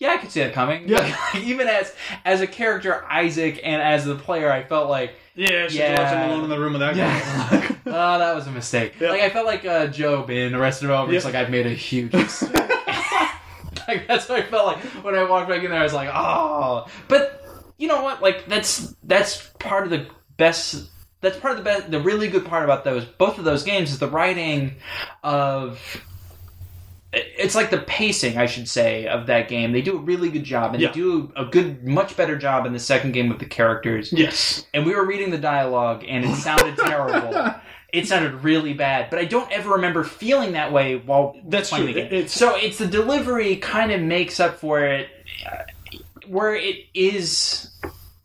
Yeah, 0.00 0.10
I 0.10 0.16
could 0.18 0.30
see 0.32 0.40
that 0.40 0.52
coming. 0.52 0.88
Yeah. 0.88 1.16
Like, 1.34 1.44
even 1.44 1.68
as 1.68 1.94
as 2.24 2.40
a 2.40 2.48
character, 2.48 3.04
Isaac, 3.08 3.60
and 3.62 3.80
as 3.80 4.04
the 4.04 4.16
player, 4.16 4.50
I 4.50 4.64
felt 4.64 4.90
like, 4.90 5.14
Yeah, 5.36 5.68
she 5.68 5.78
Yeah. 5.78 5.94
left 5.96 6.12
him 6.14 6.30
alone 6.30 6.44
in 6.44 6.50
the 6.50 6.58
room 6.58 6.72
with 6.72 6.80
that 6.80 6.96
guy. 6.96 7.60
oh, 7.86 7.90
that 8.18 8.34
was 8.34 8.46
a 8.46 8.50
mistake. 8.50 8.94
Yeah. 9.00 9.10
Like 9.10 9.22
I 9.22 9.30
felt 9.30 9.46
like 9.46 9.64
uh, 9.64 9.86
Gob 9.86 10.30
in 10.30 10.54
Arrested 10.54 10.84
Development. 10.86 11.16
It's 11.16 11.24
Yeah. 11.24 11.30
like 11.32 11.40
I've 11.40 11.50
made 11.50 11.66
a 11.66 11.70
huge 11.70 12.12
mistake. 12.14 12.52
like 13.88 14.06
that's 14.08 14.28
what 14.28 14.38
I 14.40 14.42
felt 14.42 14.66
like 14.66 14.78
when 15.04 15.14
I 15.14 15.24
walked 15.24 15.48
back 15.48 15.62
in 15.62 15.70
there. 15.70 15.80
I 15.80 15.82
was 15.82 15.92
like, 15.94 16.10
oh, 16.12 16.86
but 17.08 17.44
you 17.78 17.88
know 17.88 18.02
what? 18.02 18.22
Like 18.22 18.46
that's 18.46 18.94
that's 19.02 19.48
part 19.58 19.84
of 19.84 19.90
the 19.90 20.06
best. 20.36 20.90
That's 21.20 21.38
part 21.38 21.52
of 21.52 21.58
the 21.58 21.64
best. 21.64 21.90
The 21.90 22.00
really 22.00 22.28
good 22.28 22.44
part 22.44 22.64
about 22.64 22.84
those 22.84 23.04
both 23.04 23.38
of 23.38 23.44
those 23.44 23.62
games 23.62 23.90
is 23.90 23.98
the 23.98 24.08
writing 24.08 24.76
of 25.22 25.80
it's 27.14 27.54
like 27.54 27.70
the 27.70 27.78
pacing, 27.78 28.38
I 28.38 28.46
should 28.46 28.68
say, 28.68 29.06
of 29.06 29.26
that 29.26 29.48
game. 29.48 29.72
They 29.72 29.82
do 29.82 29.96
a 29.96 30.00
really 30.00 30.30
good 30.30 30.44
job, 30.44 30.72
and 30.74 30.82
Yeah. 30.82 30.88
they 30.88 30.94
do 30.94 31.32
a 31.36 31.44
good, 31.44 31.86
much 31.86 32.16
better 32.16 32.36
job 32.36 32.66
in 32.66 32.72
the 32.72 32.78
second 32.78 33.12
game 33.12 33.28
with 33.28 33.38
the 33.38 33.46
characters. 33.46 34.12
yes. 34.12 34.66
And 34.74 34.84
we 34.86 34.94
were 34.94 35.04
reading 35.04 35.30
the 35.30 35.38
dialogue, 35.38 36.04
and 36.08 36.24
it 36.24 36.34
sounded 36.36 36.76
terrible. 36.84 37.54
It 37.92 38.08
sounded 38.08 38.42
really 38.42 38.72
bad, 38.74 39.08
but 39.10 39.18
I 39.20 39.24
don't 39.24 39.50
ever 39.52 39.70
remember 39.74 40.02
feeling 40.02 40.52
that 40.52 40.72
way 40.72 40.96
while 40.96 41.36
That's 41.46 41.68
playing 41.70 41.86
true. 41.86 41.94
the 41.94 42.00
game. 42.00 42.12
It's- 42.12 42.32
so 42.32 42.56
it's 42.56 42.78
the 42.78 42.86
delivery 42.86 43.56
kind 43.56 43.92
of 43.92 44.00
makes 44.00 44.40
up 44.40 44.58
for 44.58 44.84
it, 44.84 45.08
uh, 45.46 45.58
where 46.26 46.54
it 46.56 46.86
is 46.94 47.70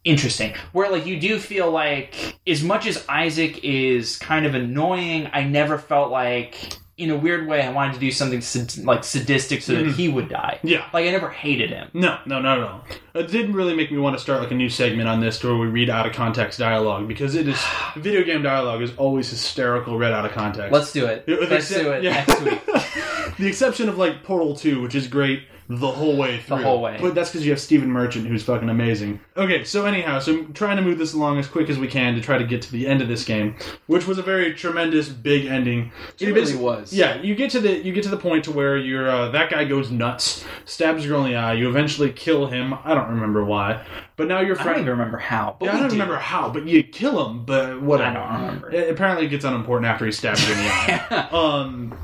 interesting. 0.06 0.54
Where 0.72 0.90
like 0.90 1.06
you 1.06 1.20
do 1.20 1.38
feel 1.38 1.70
like, 1.70 2.36
as 2.48 2.64
much 2.64 2.88
as 2.88 3.06
Isaac 3.08 3.64
is 3.64 4.18
kind 4.18 4.46
of 4.48 4.56
annoying, 4.56 5.30
I 5.34 5.44
never 5.44 5.78
felt 5.78 6.10
like. 6.10 6.56
In 7.00 7.10
a 7.12 7.16
weird 7.16 7.48
way, 7.48 7.62
I 7.62 7.72
wanted 7.72 7.94
to 7.94 8.00
do 8.02 8.12
something 8.12 8.42
sad- 8.42 8.86
like 8.86 9.06
sadistic 9.06 9.62
so 9.62 9.74
that 9.74 9.86
Mhm. 9.86 9.94
he 9.96 10.10
would 10.10 10.28
die. 10.28 10.60
Yeah. 10.64 10.84
Like 10.94 11.08
I 11.08 11.12
never 11.12 11.30
hated 11.30 11.70
him. 11.70 11.88
No, 11.94 12.18
no, 12.26 12.42
no, 12.42 12.60
no. 12.60 12.82
It 13.14 13.32
didn't 13.32 13.54
really 13.54 13.74
make 13.74 13.90
me 13.90 13.98
want 13.98 14.18
to 14.18 14.22
start 14.22 14.42
like 14.42 14.52
a 14.52 14.56
new 14.56 14.68
segment 14.68 15.08
on 15.08 15.22
this 15.22 15.42
where 15.42 15.56
we 15.56 15.68
read 15.68 15.90
out 15.90 16.06
of 16.06 16.12
context 16.12 16.60
dialogue 16.60 17.08
because 17.08 17.36
it 17.36 17.48
is 17.48 17.58
video 17.96 18.24
game 18.24 18.44
dialogue 18.44 18.82
is 18.82 18.92
always 18.98 19.30
hysterical 19.30 19.98
read 19.98 20.12
out 20.12 20.26
of 20.26 20.34
context. 20.34 20.74
Let's 20.74 20.92
do 20.92 21.06
it. 21.06 21.24
Let's 21.26 21.70
do 21.70 21.90
it 21.94 22.04
yeah. 22.04 22.26
next 22.28 22.42
week. 22.42 22.60
the 23.40 23.48
exception 23.48 23.88
of 23.88 23.98
like 23.98 24.24
Portal 24.24 24.54
2, 24.56 24.82
which 24.82 24.94
is 24.94 25.08
great 25.08 25.44
the 25.72 25.88
whole 25.92 26.18
way 26.18 26.40
through. 26.40 26.58
The 26.58 26.64
whole 26.64 26.82
way. 26.82 26.98
But 27.00 27.14
that's 27.14 27.30
because 27.30 27.46
you 27.46 27.52
have 27.52 27.60
Stephen 27.62 27.92
Merchant, 27.92 28.26
who's 28.26 28.42
fucking 28.42 28.70
amazing. 28.70 29.20
Okay, 29.38 29.64
so 29.64 29.86
anyhow, 29.86 30.18
so 30.18 30.32
I'm 30.34 30.52
trying 30.54 30.78
to 30.78 30.82
move 30.82 30.98
this 30.98 31.14
along 31.14 31.38
as 31.38 31.48
quick 31.48 31.70
as 31.70 31.78
we 31.78 31.88
can 31.88 32.16
to 32.16 32.22
try 32.22 32.40
to 32.40 32.44
get 32.44 32.64
to 32.64 32.72
the 32.72 32.88
end 32.88 33.04
of 33.04 33.08
this 33.08 33.24
game, 33.24 33.56
which 33.86 34.08
was 34.08 34.18
a 34.18 34.24
very 34.24 34.54
tremendous 34.56 35.10
big 35.10 35.46
ending. 35.46 35.92
It 36.20 36.28
You 36.30 36.34
really 36.34 36.56
was. 36.56 36.92
Yeah, 36.92 37.22
you 37.22 37.36
get 37.36 37.52
to 37.52 37.60
the 37.60 37.78
you 37.78 37.94
get 37.94 38.02
to 38.04 38.10
the 38.10 38.18
point 38.18 38.46
to 38.46 38.52
where 38.52 38.78
you're 38.78 39.10
uh, 39.10 39.30
that 39.30 39.52
guy 39.52 39.64
goes 39.64 39.92
nuts, 39.92 40.44
stabs 40.66 41.06
a 41.06 41.08
girl 41.08 41.24
in 41.24 41.32
the 41.32 41.38
eye. 41.38 41.54
You 41.54 41.70
eventually 41.70 42.12
kill 42.12 42.48
him. 42.48 42.74
I 42.74 42.96
don't 42.96 43.10
remember 43.10 43.46
why, 43.46 43.86
but 44.16 44.28
now 44.28 44.40
your 44.40 44.60
I 44.60 44.64
don't 44.64 44.74
even 44.80 44.90
remember 44.90 45.20
how. 45.20 45.56
But 45.60 45.68
Yeah, 45.68 45.76
I 45.76 45.80
don't 45.82 45.90
do. 45.90 45.94
remember 45.94 46.18
how, 46.18 46.50
but 46.50 46.66
you 46.66 46.82
kill 46.82 47.28
him. 47.30 47.46
But 47.46 47.80
whatever. 47.80 48.18
I 48.18 48.34
don't 48.38 48.42
remember. 48.48 48.72
It 48.72 48.90
apparently 48.90 49.28
it 49.28 49.30
gets 49.30 49.46
unimportant 49.46 49.86
after 49.86 50.06
he 50.08 50.12
stabs 50.12 50.48
you 50.50 50.56
in 50.56 50.60
the 50.64 50.70
eye. 50.72 51.30
Um, 51.32 51.96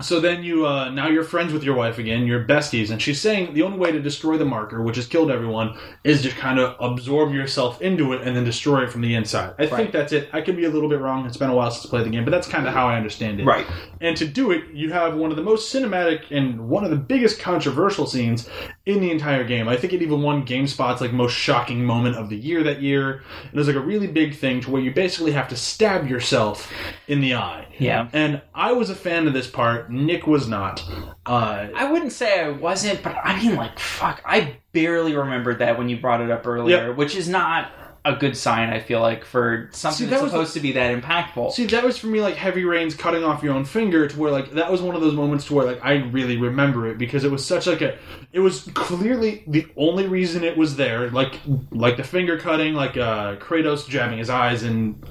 so 0.00 0.20
then 0.20 0.42
you 0.42 0.66
uh, 0.66 0.90
now 0.90 1.08
you're 1.08 1.24
friends 1.24 1.52
with 1.52 1.64
your 1.64 1.74
wife 1.74 1.98
again. 1.98 2.26
You're 2.26 2.44
besties, 2.44 2.90
and 2.90 3.00
she's 3.00 3.20
saying 3.20 3.54
the 3.54 3.62
only 3.62 3.78
way 3.78 3.92
to 3.92 4.00
destroy 4.00 4.36
the 4.36 4.44
marker, 4.44 4.82
which 4.82 4.96
has 4.96 5.06
killed 5.06 5.30
everyone, 5.30 5.78
is 6.04 6.22
to 6.22 6.30
kind 6.30 6.58
of 6.58 6.76
absorb 6.80 7.32
yourself 7.32 7.80
into 7.80 8.12
it 8.12 8.22
and 8.22 8.36
then 8.36 8.44
destroy 8.44 8.84
it 8.84 8.90
from 8.90 9.00
the 9.00 9.14
inside. 9.14 9.54
I 9.58 9.66
think 9.66 9.92
that's 9.92 10.12
it. 10.12 10.28
I 10.32 10.40
could 10.40 10.56
be 10.56 10.64
a 10.64 10.70
little 10.70 10.88
bit 10.88 11.00
wrong. 11.00 11.26
It's 11.26 11.36
been 11.36 11.50
a 11.50 11.54
while 11.54 11.70
since 11.70 11.86
I 11.86 11.88
played 11.88 12.06
the 12.06 12.10
game, 12.10 12.24
but 12.24 12.30
that's 12.30 12.48
kind 12.48 12.66
of 12.66 12.74
how 12.74 12.88
I 12.88 12.96
understand 12.96 13.40
it. 13.40 13.44
Right. 13.44 13.66
And 14.00 14.16
to 14.16 14.26
do 14.26 14.50
it, 14.50 14.64
you 14.72 14.92
have 14.92 15.16
one 15.16 15.30
of 15.30 15.36
the 15.36 15.42
most 15.42 15.74
cinematic 15.74 16.30
and 16.30 16.68
one 16.68 16.84
of 16.84 16.90
the 16.90 16.96
biggest 16.96 17.40
controversial 17.40 18.06
scenes 18.06 18.48
in 18.84 19.00
the 19.00 19.10
entire 19.10 19.44
game. 19.44 19.68
I 19.68 19.76
think 19.76 19.92
it 19.92 20.02
even 20.02 20.22
won 20.22 20.46
GameSpot's 20.46 21.00
like 21.00 21.12
most 21.12 21.32
shocking 21.32 21.84
moment 21.84 22.16
of 22.16 22.28
the 22.28 22.36
year 22.36 22.62
that 22.62 22.82
year. 22.82 23.22
It 23.52 23.56
was 23.56 23.66
like 23.66 23.76
a 23.76 23.80
really 23.80 24.06
big 24.06 24.36
thing 24.36 24.60
to 24.62 24.70
where 24.70 24.82
you 24.82 24.92
basically 24.92 25.32
have 25.32 25.48
to 25.48 25.56
stab 25.56 26.08
yourself 26.08 26.72
in 27.08 27.20
the 27.20 27.34
eye. 27.34 27.66
Yeah. 27.78 28.08
And 28.12 28.42
I 28.54 28.72
was 28.72 28.90
a 28.90 28.94
fan 28.94 29.26
of 29.26 29.32
this 29.32 29.48
part. 29.48 29.85
Nick 29.90 30.26
was 30.26 30.48
not. 30.48 30.82
Uh, 31.24 31.68
I 31.74 31.90
wouldn't 31.90 32.12
say 32.12 32.40
I 32.40 32.50
wasn't, 32.50 33.02
but 33.02 33.16
I 33.22 33.40
mean, 33.42 33.56
like, 33.56 33.78
fuck. 33.78 34.22
I 34.24 34.56
barely 34.72 35.16
remembered 35.16 35.58
that 35.60 35.78
when 35.78 35.88
you 35.88 35.98
brought 35.98 36.20
it 36.20 36.30
up 36.30 36.46
earlier, 36.46 36.92
which 36.92 37.14
is 37.16 37.28
not 37.28 37.70
a 38.06 38.14
good 38.14 38.36
sign, 38.36 38.70
I 38.70 38.78
feel 38.78 39.00
like, 39.00 39.24
for 39.24 39.68
something 39.72 39.98
See, 39.98 40.04
that 40.04 40.10
that's 40.10 40.22
was 40.22 40.30
supposed 40.32 40.54
to 40.54 40.60
be 40.60 40.72
that 40.72 40.96
impactful. 40.96 41.52
See, 41.52 41.66
that 41.66 41.84
was 41.84 41.98
for 41.98 42.06
me 42.06 42.20
like 42.20 42.36
Heavy 42.36 42.64
Rain's 42.64 42.94
cutting 42.94 43.24
off 43.24 43.42
your 43.42 43.54
own 43.54 43.64
finger 43.64 44.06
to 44.06 44.18
where 44.18 44.30
like 44.30 44.52
that 44.52 44.70
was 44.70 44.80
one 44.80 44.94
of 44.94 45.00
those 45.00 45.14
moments 45.14 45.46
to 45.46 45.54
where 45.54 45.66
like 45.66 45.84
I 45.84 45.96
really 45.96 46.36
remember 46.36 46.86
it 46.88 46.98
because 46.98 47.24
it 47.24 47.30
was 47.30 47.44
such 47.44 47.66
like 47.66 47.82
a 47.82 47.98
it 48.32 48.40
was 48.40 48.70
clearly 48.74 49.42
the 49.46 49.66
only 49.76 50.06
reason 50.06 50.44
it 50.44 50.56
was 50.56 50.76
there 50.76 51.10
like 51.10 51.40
like 51.70 51.96
the 51.96 52.04
finger 52.04 52.38
cutting 52.38 52.74
like 52.74 52.96
uh 52.96 53.36
Kratos 53.36 53.88
jabbing 53.88 54.18
his 54.18 54.30
eyes 54.30 54.62
in 54.62 55.02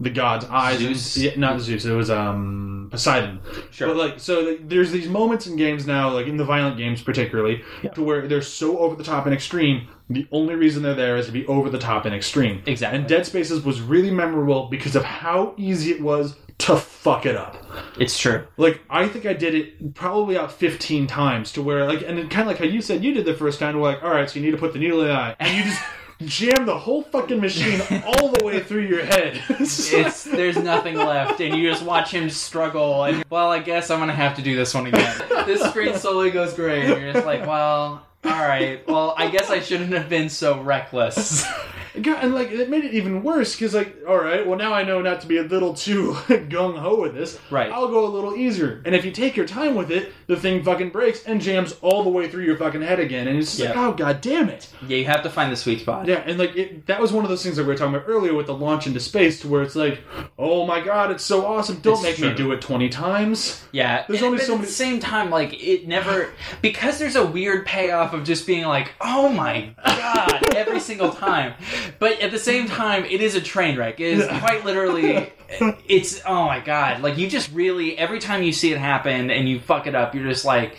the 0.00 0.10
god's 0.10 0.44
eyes 0.46 0.78
Zeus? 0.78 1.16
and, 1.16 1.24
yeah, 1.24 1.32
not 1.36 1.60
Zeus 1.60 1.84
it 1.84 1.92
was 1.92 2.10
um 2.10 2.88
Poseidon 2.90 3.40
Sure. 3.70 3.88
but 3.88 3.96
like 3.96 4.20
so 4.20 4.40
like, 4.40 4.68
there's 4.68 4.90
these 4.90 5.08
moments 5.08 5.46
in 5.46 5.56
games 5.56 5.86
now 5.86 6.10
like 6.10 6.26
in 6.26 6.36
the 6.36 6.44
violent 6.44 6.76
games 6.76 7.02
particularly 7.02 7.62
to 7.94 8.02
where 8.02 8.26
they're 8.26 8.42
so 8.42 8.78
over 8.78 8.96
the 8.96 9.04
top 9.04 9.26
and 9.26 9.34
extreme 9.34 9.88
the 10.10 10.26
only 10.32 10.54
reason 10.56 10.82
they're 10.82 10.94
there 10.94 11.16
is 11.16 11.26
to 11.26 11.32
be 11.32 11.46
over 11.46 11.70
the 11.70 11.78
top 11.78 12.04
and 12.04 12.14
extreme 12.14 12.62
Exactly. 12.66 12.98
and 12.98 13.08
Dead 13.08 13.24
Spaces 13.24 13.64
was 13.64 13.80
really 13.80 14.10
memorable 14.10 14.66
because 14.68 14.94
of 14.96 15.04
how 15.04 15.54
easy 15.56 15.92
it 15.92 16.00
was 16.02 16.36
to 16.58 16.76
fuck 16.76 17.24
it 17.24 17.36
up. 17.36 17.56
it's 17.98 18.18
true. 18.18 18.44
Like 18.58 18.80
I 18.90 19.08
think 19.08 19.24
I 19.24 19.32
did 19.32 19.54
it 19.54 19.94
probably 19.94 20.34
about 20.36 20.52
fifteen 20.52 21.06
times 21.06 21.52
to 21.52 21.62
where 21.62 21.86
like 21.86 22.02
and 22.02 22.18
kind 22.30 22.42
of 22.42 22.46
like 22.48 22.58
how 22.58 22.66
you 22.66 22.82
said 22.82 23.02
you 23.02 23.14
did 23.14 23.24
the 23.24 23.32
first 23.34 23.58
time. 23.58 23.76
We're 23.76 23.92
like, 23.92 24.02
all 24.02 24.10
right, 24.10 24.28
so 24.28 24.38
you 24.38 24.44
need 24.44 24.50
to 24.52 24.58
put 24.58 24.74
the 24.74 24.78
needle 24.78 25.00
in 25.00 25.06
the 25.08 25.14
eye, 25.14 25.36
and 25.40 25.56
you 25.56 25.62
just 25.64 25.82
jam 26.26 26.66
the 26.66 26.76
whole 26.76 27.00
fucking 27.02 27.40
machine 27.40 27.80
all 28.04 28.28
the 28.28 28.44
way 28.44 28.60
through 28.60 28.82
your 28.82 29.02
head. 29.06 29.42
It's 29.58 29.90
It's 29.90 30.24
there's 30.24 30.58
nothing 30.58 30.96
left, 30.96 31.40
and 31.40 31.56
you 31.56 31.70
just 31.70 31.82
watch 31.82 32.10
him 32.10 32.28
struggle. 32.28 33.04
And 33.04 33.24
well, 33.30 33.50
I 33.50 33.60
guess 33.60 33.90
I'm 33.90 33.98
gonna 33.98 34.12
have 34.12 34.36
to 34.36 34.42
do 34.42 34.54
this 34.54 34.74
one 34.74 34.86
again. 34.86 35.18
this 35.46 35.62
screen 35.70 35.94
slowly 35.96 36.30
goes 36.30 36.52
gray, 36.52 36.82
and 36.92 37.00
you're 37.00 37.12
just 37.14 37.24
like, 37.24 37.46
well, 37.46 38.04
all 38.24 38.30
right. 38.30 38.86
Well, 38.86 39.14
I 39.16 39.30
guess 39.30 39.50
I 39.50 39.60
shouldn't 39.60 39.92
have 39.92 40.08
been 40.08 40.28
so 40.28 40.60
reckless. 40.60 41.44
God, 42.00 42.22
and 42.24 42.34
like 42.34 42.50
it 42.50 42.68
made 42.70 42.84
it 42.84 42.94
even 42.94 43.22
worse 43.22 43.54
because 43.56 43.74
like, 43.74 43.96
all 44.06 44.18
right, 44.18 44.46
well 44.46 44.58
now 44.58 44.72
I 44.72 44.82
know 44.84 45.00
not 45.02 45.20
to 45.22 45.26
be 45.26 45.38
a 45.38 45.42
little 45.42 45.74
too 45.74 46.12
gung 46.28 46.78
ho 46.78 47.00
with 47.00 47.14
this. 47.14 47.38
Right. 47.50 47.70
I'll 47.70 47.88
go 47.88 48.04
a 48.06 48.08
little 48.08 48.36
easier, 48.36 48.82
and 48.84 48.94
if 48.94 49.04
you 49.04 49.10
take 49.10 49.36
your 49.36 49.46
time 49.46 49.74
with 49.74 49.90
it, 49.90 50.12
the 50.26 50.36
thing 50.36 50.62
fucking 50.62 50.90
breaks 50.90 51.24
and 51.24 51.40
jams 51.40 51.74
all 51.82 52.02
the 52.04 52.10
way 52.10 52.28
through 52.28 52.44
your 52.44 52.56
fucking 52.56 52.82
head 52.82 53.00
again, 53.00 53.26
and 53.28 53.38
it's 53.38 53.56
just 53.56 53.68
like, 53.68 53.76
oh 53.76 53.92
god 53.92 54.20
damn 54.20 54.48
it. 54.48 54.68
Yeah, 54.86 54.96
you 54.98 55.04
have 55.06 55.22
to 55.24 55.30
find 55.30 55.50
the 55.52 55.56
sweet 55.56 55.80
spot. 55.80 56.06
Yeah, 56.06 56.22
and 56.26 56.38
like 56.38 56.56
it, 56.56 56.86
that 56.86 57.00
was 57.00 57.12
one 57.12 57.24
of 57.24 57.30
those 57.30 57.42
things 57.42 57.56
that 57.56 57.62
we 57.64 57.68
were 57.68 57.76
talking 57.76 57.94
about 57.94 58.08
earlier 58.08 58.34
with 58.34 58.46
the 58.46 58.54
launch 58.54 58.86
into 58.86 59.00
space, 59.00 59.40
to 59.40 59.48
where 59.48 59.62
it's 59.62 59.76
like, 59.76 60.00
oh 60.38 60.66
my 60.66 60.80
god, 60.80 61.10
it's 61.10 61.24
so 61.24 61.44
awesome. 61.46 61.80
Don't 61.80 61.94
It's 61.94 62.02
make 62.02 62.16
true. 62.16 62.30
me 62.30 62.34
do 62.36 62.52
it 62.52 62.60
twenty 62.60 62.88
times. 62.88 63.64
Yeah, 63.72 64.04
There's 64.06 64.20
and- 64.20 64.26
only 64.26 64.38
but 64.38 64.46
so 64.46 64.52
at 64.54 64.56
many- 64.58 64.66
the 64.66 64.72
same 64.72 65.00
time, 65.00 65.30
like 65.30 65.54
it 65.62 65.88
never 65.88 66.30
because 66.62 66.98
there's 66.98 67.16
a 67.16 67.26
weird 67.26 67.66
payoff 67.66 68.12
of 68.12 68.24
just 68.24 68.46
being 68.46 68.64
like, 68.64 68.92
oh 69.00 69.28
my 69.28 69.74
god, 69.84 70.54
every 70.54 70.80
single 70.80 71.10
time. 71.10 71.54
But 71.98 72.20
at 72.20 72.30
the 72.30 72.38
same 72.38 72.66
time, 72.66 73.04
it 73.04 73.20
is 73.20 73.34
a 73.34 73.40
train 73.40 73.76
wreck. 73.76 74.00
It 74.00 74.18
is 74.18 74.26
quite 74.40 74.64
literally. 74.64 75.32
It's 75.88 76.22
oh 76.24 76.44
my 76.44 76.60
god! 76.60 77.02
Like 77.02 77.18
you 77.18 77.28
just 77.28 77.50
really 77.50 77.98
every 77.98 78.20
time 78.20 78.44
you 78.44 78.52
see 78.52 78.70
it 78.70 78.78
happen 78.78 79.32
and 79.32 79.48
you 79.48 79.58
fuck 79.58 79.88
it 79.88 79.96
up, 79.96 80.14
you're 80.14 80.28
just 80.28 80.44
like, 80.44 80.76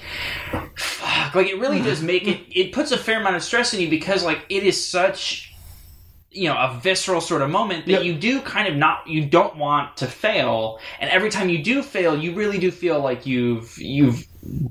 fuck. 0.78 1.36
Like 1.36 1.48
it 1.48 1.60
really 1.60 1.82
mm. 1.82 1.84
does 1.84 2.02
make 2.02 2.26
it. 2.26 2.40
It 2.58 2.72
puts 2.72 2.94
a 2.94 2.98
fair 2.98 3.20
amount 3.20 3.36
of 3.36 3.44
stress 3.44 3.74
in 3.74 3.82
you 3.82 3.90
because 3.90 4.24
like 4.24 4.46
it 4.48 4.64
is 4.64 4.88
such 4.88 5.52
you 6.32 6.48
know 6.48 6.56
a 6.56 6.80
visceral 6.82 7.20
sort 7.22 7.42
of 7.42 7.50
moment 7.50 7.86
that 7.86 7.92
Yep. 7.92 8.04
you 8.06 8.14
do 8.16 8.42
kind 8.42 8.68
of 8.68 8.76
not 8.76 9.06
you 9.08 9.26
don't 9.26 9.58
want 9.58 9.98
to 9.98 10.08
fail 10.08 10.80
and 11.00 11.10
every 11.10 11.30
time 11.30 11.50
you 11.50 11.62
do 11.62 11.84
fail 11.84 12.18
you 12.18 12.34
really 12.34 12.58
do 12.58 12.72
feel 12.72 13.02
like 13.02 13.26
you've 13.26 13.78
you've 13.78 14.26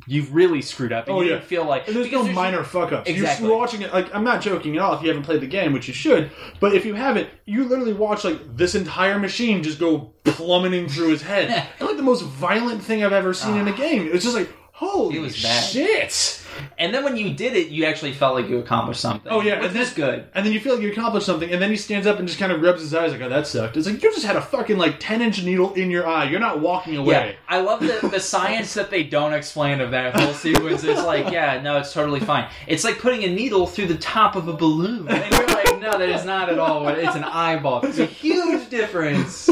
you've 0.07 0.35
really 0.35 0.63
screwed 0.63 0.93
up 0.93 1.07
and 1.07 1.17
Oh, 1.17 1.21
you 1.21 1.33
yeah. 1.33 1.41
feel 1.41 1.65
like 1.65 1.87
And 1.87 1.97
there's 1.97 2.11
no 2.11 2.25
minor 2.25 2.65
fuck 2.65 2.93
ups. 2.93 3.09
Exactly. 3.09 3.47
You're 3.47 3.57
watching 3.57 3.83
it 3.83 3.93
like 3.93 4.13
I'm 4.15 4.25
not 4.25 4.41
joking 4.41 4.77
at 4.77 4.83
all 4.83 4.95
if 4.95 5.03
you 5.03 5.09
haven't 5.09 5.25
played 5.25 5.41
the 5.41 5.47
game, 5.47 5.73
which 5.73 5.89
you 5.89 5.95
should. 5.95 6.31
But 6.59 6.75
if 6.75 6.85
you 6.85 6.95
haven't, 6.95 7.29
you 7.47 7.65
literally 7.65 7.93
watch 7.93 8.25
like 8.25 8.57
this 8.57 8.75
entire 8.75 9.19
machine 9.19 9.63
just 9.63 9.79
go 9.79 10.13
plummeting 10.25 10.89
through 10.89 11.11
his 11.11 11.23
head. 11.23 11.51
and 11.79 11.89
like 11.89 11.97
the 11.97 12.03
most 12.03 12.23
violent 12.23 12.83
thing 12.83 13.05
I've 13.05 13.13
ever 13.13 13.33
seen 13.33 13.57
in 13.57 13.69
a 13.69 13.73
ah. 13.73 13.77
game. 13.77 14.07
It 14.07 14.13
was 14.13 14.25
just 14.25 14.37
like 14.37 14.53
holy 14.73 15.17
It 15.17 15.21
was 15.21 15.41
bad. 15.43 15.63
shit. 15.65 16.40
And 16.79 16.95
then 16.95 17.05
when 17.05 17.17
you 17.17 17.33
did 17.33 17.55
it 17.55 17.69
you 17.69 17.85
actually 17.85 18.13
felt 18.13 18.35
like 18.35 18.49
you 18.49 18.59
accomplished 18.59 19.01
something. 19.01 19.31
Oh 19.31 19.41
yeah, 19.41 19.61
which 19.61 19.71
and 19.71 19.81
is 19.81 19.93
good. 19.93 20.27
And 20.35 20.45
then 20.45 20.53
you 20.53 20.61
feel 20.61 20.75
like 20.75 20.83
you 20.83 20.93
accomplished 20.93 21.27
something, 21.27 21.51
and 21.51 21.61
then 21.61 21.71
he 21.71 21.77
stands 21.77 22.07
up 22.07 22.19
and 22.19 22.27
just 22.27 22.41
kind 22.41 22.53
of 22.53 22.63
rubs 22.63 22.81
his 22.81 22.95
eyes 22.95 23.13
like, 23.13 23.21
"Oh, 23.21 23.29
that 23.29 23.47
sucked." 23.47 23.77
It's 23.77 23.87
like 23.87 24.03
you 24.03 24.11
just 24.13 24.25
had 24.25 24.37
a 24.37 24.43
fucking 24.43 24.79
like 24.79 24.97
ten 24.99 25.23
inch 25.23 25.43
needle 25.43 25.73
in 25.75 25.91
your 25.91 26.07
eye. 26.07 26.31
You're 26.31 26.41
not 26.41 26.61
walking 26.61 26.95
yeah 26.95 27.01
away. 27.01 27.37
i 27.49 27.61
love 27.61 27.81
the, 27.81 28.09
the 28.09 28.21
science 28.21 28.75
that 28.75 28.91
they 28.91 29.03
don't 29.03 29.35
explain 29.35 29.81
of 29.81 29.91
that 29.91 30.15
whole 30.15 30.33
sequence. 30.35 30.85
It's 30.85 31.03
like 31.03 31.31
yeah 31.31 31.61
no 31.61 31.79
it's 31.79 31.93
totally 31.93 32.21
fine. 32.21 32.49
It's 32.67 32.85
like 32.85 32.99
putting 32.99 33.25
a 33.25 33.29
needle 33.29 33.67
through 33.67 33.87
the 33.87 33.99
top 33.99 34.37
of 34.37 34.49
a 34.49 34.53
balloon. 34.53 35.09
And 35.09 35.31
you're 35.33 35.47
like 35.49 35.81
no 35.81 35.99
that 35.99 36.09
is 36.09 36.25
not 36.25 36.49
at 36.49 36.59
all 36.59 36.85
what 36.85 36.99
it's 36.99 37.15
an 37.15 37.25
eyeball. 37.25 37.85
It's 37.85 37.99
a 37.99 38.07
huge 38.07 38.69
difference 38.71 39.51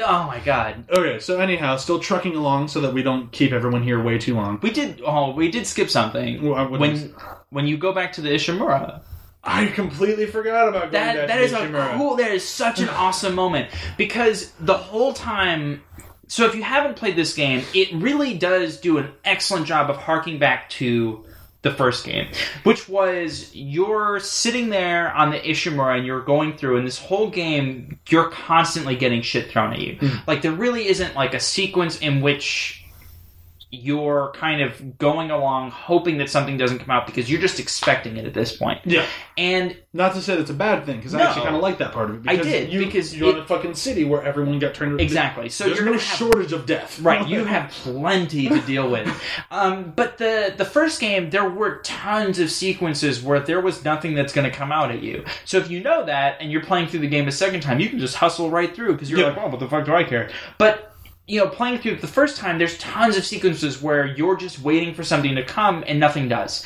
oh 0.00 0.24
my 0.24 0.40
god 0.40 0.84
Okay, 0.90 1.18
so 1.20 1.40
anyhow, 1.40 1.76
still 1.76 1.98
trucking 1.98 2.34
along 2.36 2.68
so 2.68 2.80
that 2.80 2.92
we 2.94 3.02
don't 3.02 3.30
keep 3.32 3.52
everyone 3.52 3.82
here 3.82 4.02
way 4.02 4.18
too 4.18 4.34
long. 4.34 4.58
We 4.62 4.70
did. 4.70 5.00
Oh, 5.04 5.32
we 5.32 5.50
did 5.50 5.66
skip 5.66 5.90
something 5.90 6.42
Well, 6.42 6.54
I 6.54 6.62
wouldn't- 6.62 6.80
when 6.80 7.14
when 7.50 7.66
you 7.66 7.76
go 7.76 7.92
back 7.92 8.12
to 8.14 8.20
the 8.20 8.30
Ishimura. 8.30 9.00
I 9.46 9.66
completely 9.66 10.24
forgot 10.26 10.68
about 10.68 10.90
going 10.90 10.92
That 10.92 11.16
back 11.16 11.26
that 11.28 11.36
to 11.36 11.42
is 11.42 11.52
a 11.52 11.56
Ishimura. 11.58 11.96
cool. 11.98 12.16
That 12.16 12.30
is 12.32 12.48
such 12.48 12.80
an 12.80 12.88
awesome 12.88 13.34
moment 13.34 13.68
because 13.98 14.52
the 14.60 14.74
whole 14.76 15.12
time. 15.12 15.82
So 16.26 16.46
if 16.46 16.54
you 16.54 16.62
haven't 16.62 16.96
played 16.96 17.16
this 17.16 17.34
game, 17.34 17.62
it 17.74 17.92
really 17.92 18.32
does 18.38 18.78
do 18.80 18.96
an 18.96 19.10
excellent 19.26 19.66
job 19.66 19.90
of 19.90 19.98
harking 19.98 20.38
back 20.38 20.70
to 20.70 21.24
the 21.64 21.72
first 21.72 22.04
game, 22.04 22.28
which 22.62 22.88
was 22.88 23.50
you're 23.54 24.20
sitting 24.20 24.68
there 24.68 25.12
on 25.12 25.30
the 25.30 25.40
Ishimura 25.40 25.96
and 25.96 26.06
you're 26.06 26.20
going 26.20 26.56
through, 26.56 26.76
and 26.76 26.86
this 26.86 26.98
whole 26.98 27.30
game 27.30 27.98
you're 28.08 28.30
constantly 28.30 28.94
getting 28.94 29.22
shit 29.22 29.50
thrown 29.50 29.72
at 29.72 29.80
you. 29.80 29.96
Hmm. 29.96 30.18
Like 30.28 30.42
there 30.42 30.52
really 30.52 30.86
isn't 30.86 31.16
like 31.16 31.34
a 31.34 31.40
sequence 31.40 31.98
in 31.98 32.20
which 32.20 32.83
you're 33.74 34.32
kind 34.34 34.60
of 34.62 34.98
going 34.98 35.30
along 35.30 35.70
hoping 35.70 36.18
that 36.18 36.30
something 36.30 36.56
doesn't 36.56 36.78
come 36.78 36.90
out 36.90 37.06
because 37.06 37.30
you're 37.30 37.40
just 37.40 37.58
expecting 37.60 38.16
it 38.16 38.24
at 38.26 38.34
this 38.34 38.56
point. 38.56 38.80
Yeah. 38.84 39.04
And 39.36 39.76
Not 39.92 40.14
to 40.14 40.22
say 40.22 40.36
that's 40.36 40.50
a 40.50 40.54
bad 40.54 40.84
thing, 40.86 40.96
because 40.98 41.14
I 41.14 41.22
actually 41.22 41.42
kind 41.44 41.56
of 41.56 41.62
like 41.62 41.78
that 41.78 41.92
part 41.92 42.10
of 42.10 42.24
it. 42.26 42.30
I 42.30 42.36
did, 42.36 42.72
you, 42.72 42.84
because 42.84 43.16
you're 43.16 43.30
in 43.36 43.38
a 43.42 43.46
fucking 43.46 43.74
city 43.74 44.04
where 44.04 44.22
everyone 44.22 44.58
got 44.58 44.74
turned. 44.74 45.00
exactly. 45.00 45.48
So 45.48 45.64
There's 45.64 45.78
you're 45.78 45.86
no 45.86 45.98
shortage 45.98 46.52
of 46.52 46.66
death. 46.66 47.00
Right, 47.04 47.26
you 47.28 47.44
have 47.44 47.70
plenty 47.70 48.48
to 48.48 48.60
deal 48.62 48.90
with. 48.90 49.08
Um, 49.50 49.92
but 49.94 50.18
the 50.18 50.52
the 50.56 50.64
first 50.64 51.00
game, 51.00 51.30
there 51.30 51.48
were 51.48 51.78
tons 51.82 52.38
of 52.38 52.50
sequences 52.50 53.22
where 53.22 53.40
there 53.40 53.60
was 53.60 53.84
nothing 53.84 54.14
that's 54.14 54.32
going 54.32 54.50
to 54.50 54.56
come 54.56 54.72
out 54.72 54.90
at 54.90 55.02
you. 55.02 55.24
So 55.44 55.58
if 55.58 55.70
you 55.70 55.80
know 55.82 56.04
that 56.06 56.38
and 56.40 56.50
you're 56.50 56.62
playing 56.62 56.88
through 56.88 57.00
the 57.00 57.08
game 57.08 57.28
a 57.28 57.32
second 57.32 57.60
time, 57.60 57.78
you 57.80 57.88
can 57.88 57.98
just 57.98 58.16
hustle 58.16 58.50
right 58.50 58.74
through 58.74 58.92
because 58.94 59.10
you're 59.10 59.20
Yeah. 59.20 59.26
like, 59.26 59.36
"Well, 59.36 59.50
what 59.50 59.60
the 59.60 59.68
fuck 59.68 59.84
do 59.86 59.94
I 59.94 60.02
care?" 60.04 60.30
But 60.58 60.93
you 61.26 61.40
know, 61.40 61.48
playing 61.48 61.78
through 61.78 61.96
the 61.96 62.06
first 62.06 62.36
time, 62.36 62.58
there's 62.58 62.76
tons 62.78 63.16
of 63.16 63.24
sequences 63.24 63.80
where 63.80 64.06
you're 64.06 64.36
just 64.36 64.60
waiting 64.60 64.94
for 64.94 65.02
something 65.02 65.34
to 65.36 65.44
come 65.44 65.84
and 65.86 65.98
nothing 65.98 66.28
does. 66.28 66.64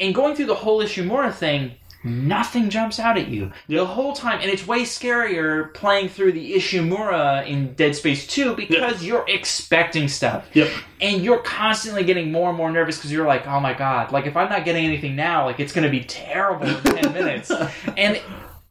And 0.00 0.14
going 0.14 0.34
through 0.34 0.46
the 0.46 0.54
whole 0.54 0.82
Ishimura 0.82 1.32
thing, 1.32 1.76
nothing 2.04 2.68
jumps 2.68 2.98
out 2.98 3.16
at 3.16 3.28
you 3.28 3.50
the 3.68 3.84
whole 3.84 4.12
time, 4.12 4.40
and 4.40 4.50
it's 4.50 4.66
way 4.66 4.82
scarier 4.82 5.72
playing 5.72 6.08
through 6.08 6.32
the 6.32 6.54
Ishimura 6.54 7.46
in 7.46 7.74
Dead 7.74 7.94
Space 7.96 8.26
2 8.26 8.56
because 8.56 9.04
you're 9.04 9.24
expecting 9.28 10.08
stuff. 10.08 10.46
Yep. 10.52 10.70
And 11.00 11.24
you're 11.24 11.38
constantly 11.38 12.04
getting 12.04 12.30
more 12.30 12.48
and 12.48 12.58
more 12.58 12.70
nervous 12.70 12.96
because 12.96 13.12
you're 13.12 13.26
like, 13.26 13.46
oh 13.46 13.60
my 13.60 13.72
god, 13.72 14.12
like 14.12 14.26
if 14.26 14.36
I'm 14.36 14.50
not 14.50 14.64
getting 14.64 14.84
anything 14.84 15.16
now, 15.16 15.46
like 15.46 15.60
it's 15.60 15.72
going 15.72 15.84
to 15.84 15.90
be 15.90 16.04
terrible 16.04 16.66
in 16.66 16.82
10 16.82 17.12
minutes. 17.12 17.50
And, 17.96 18.20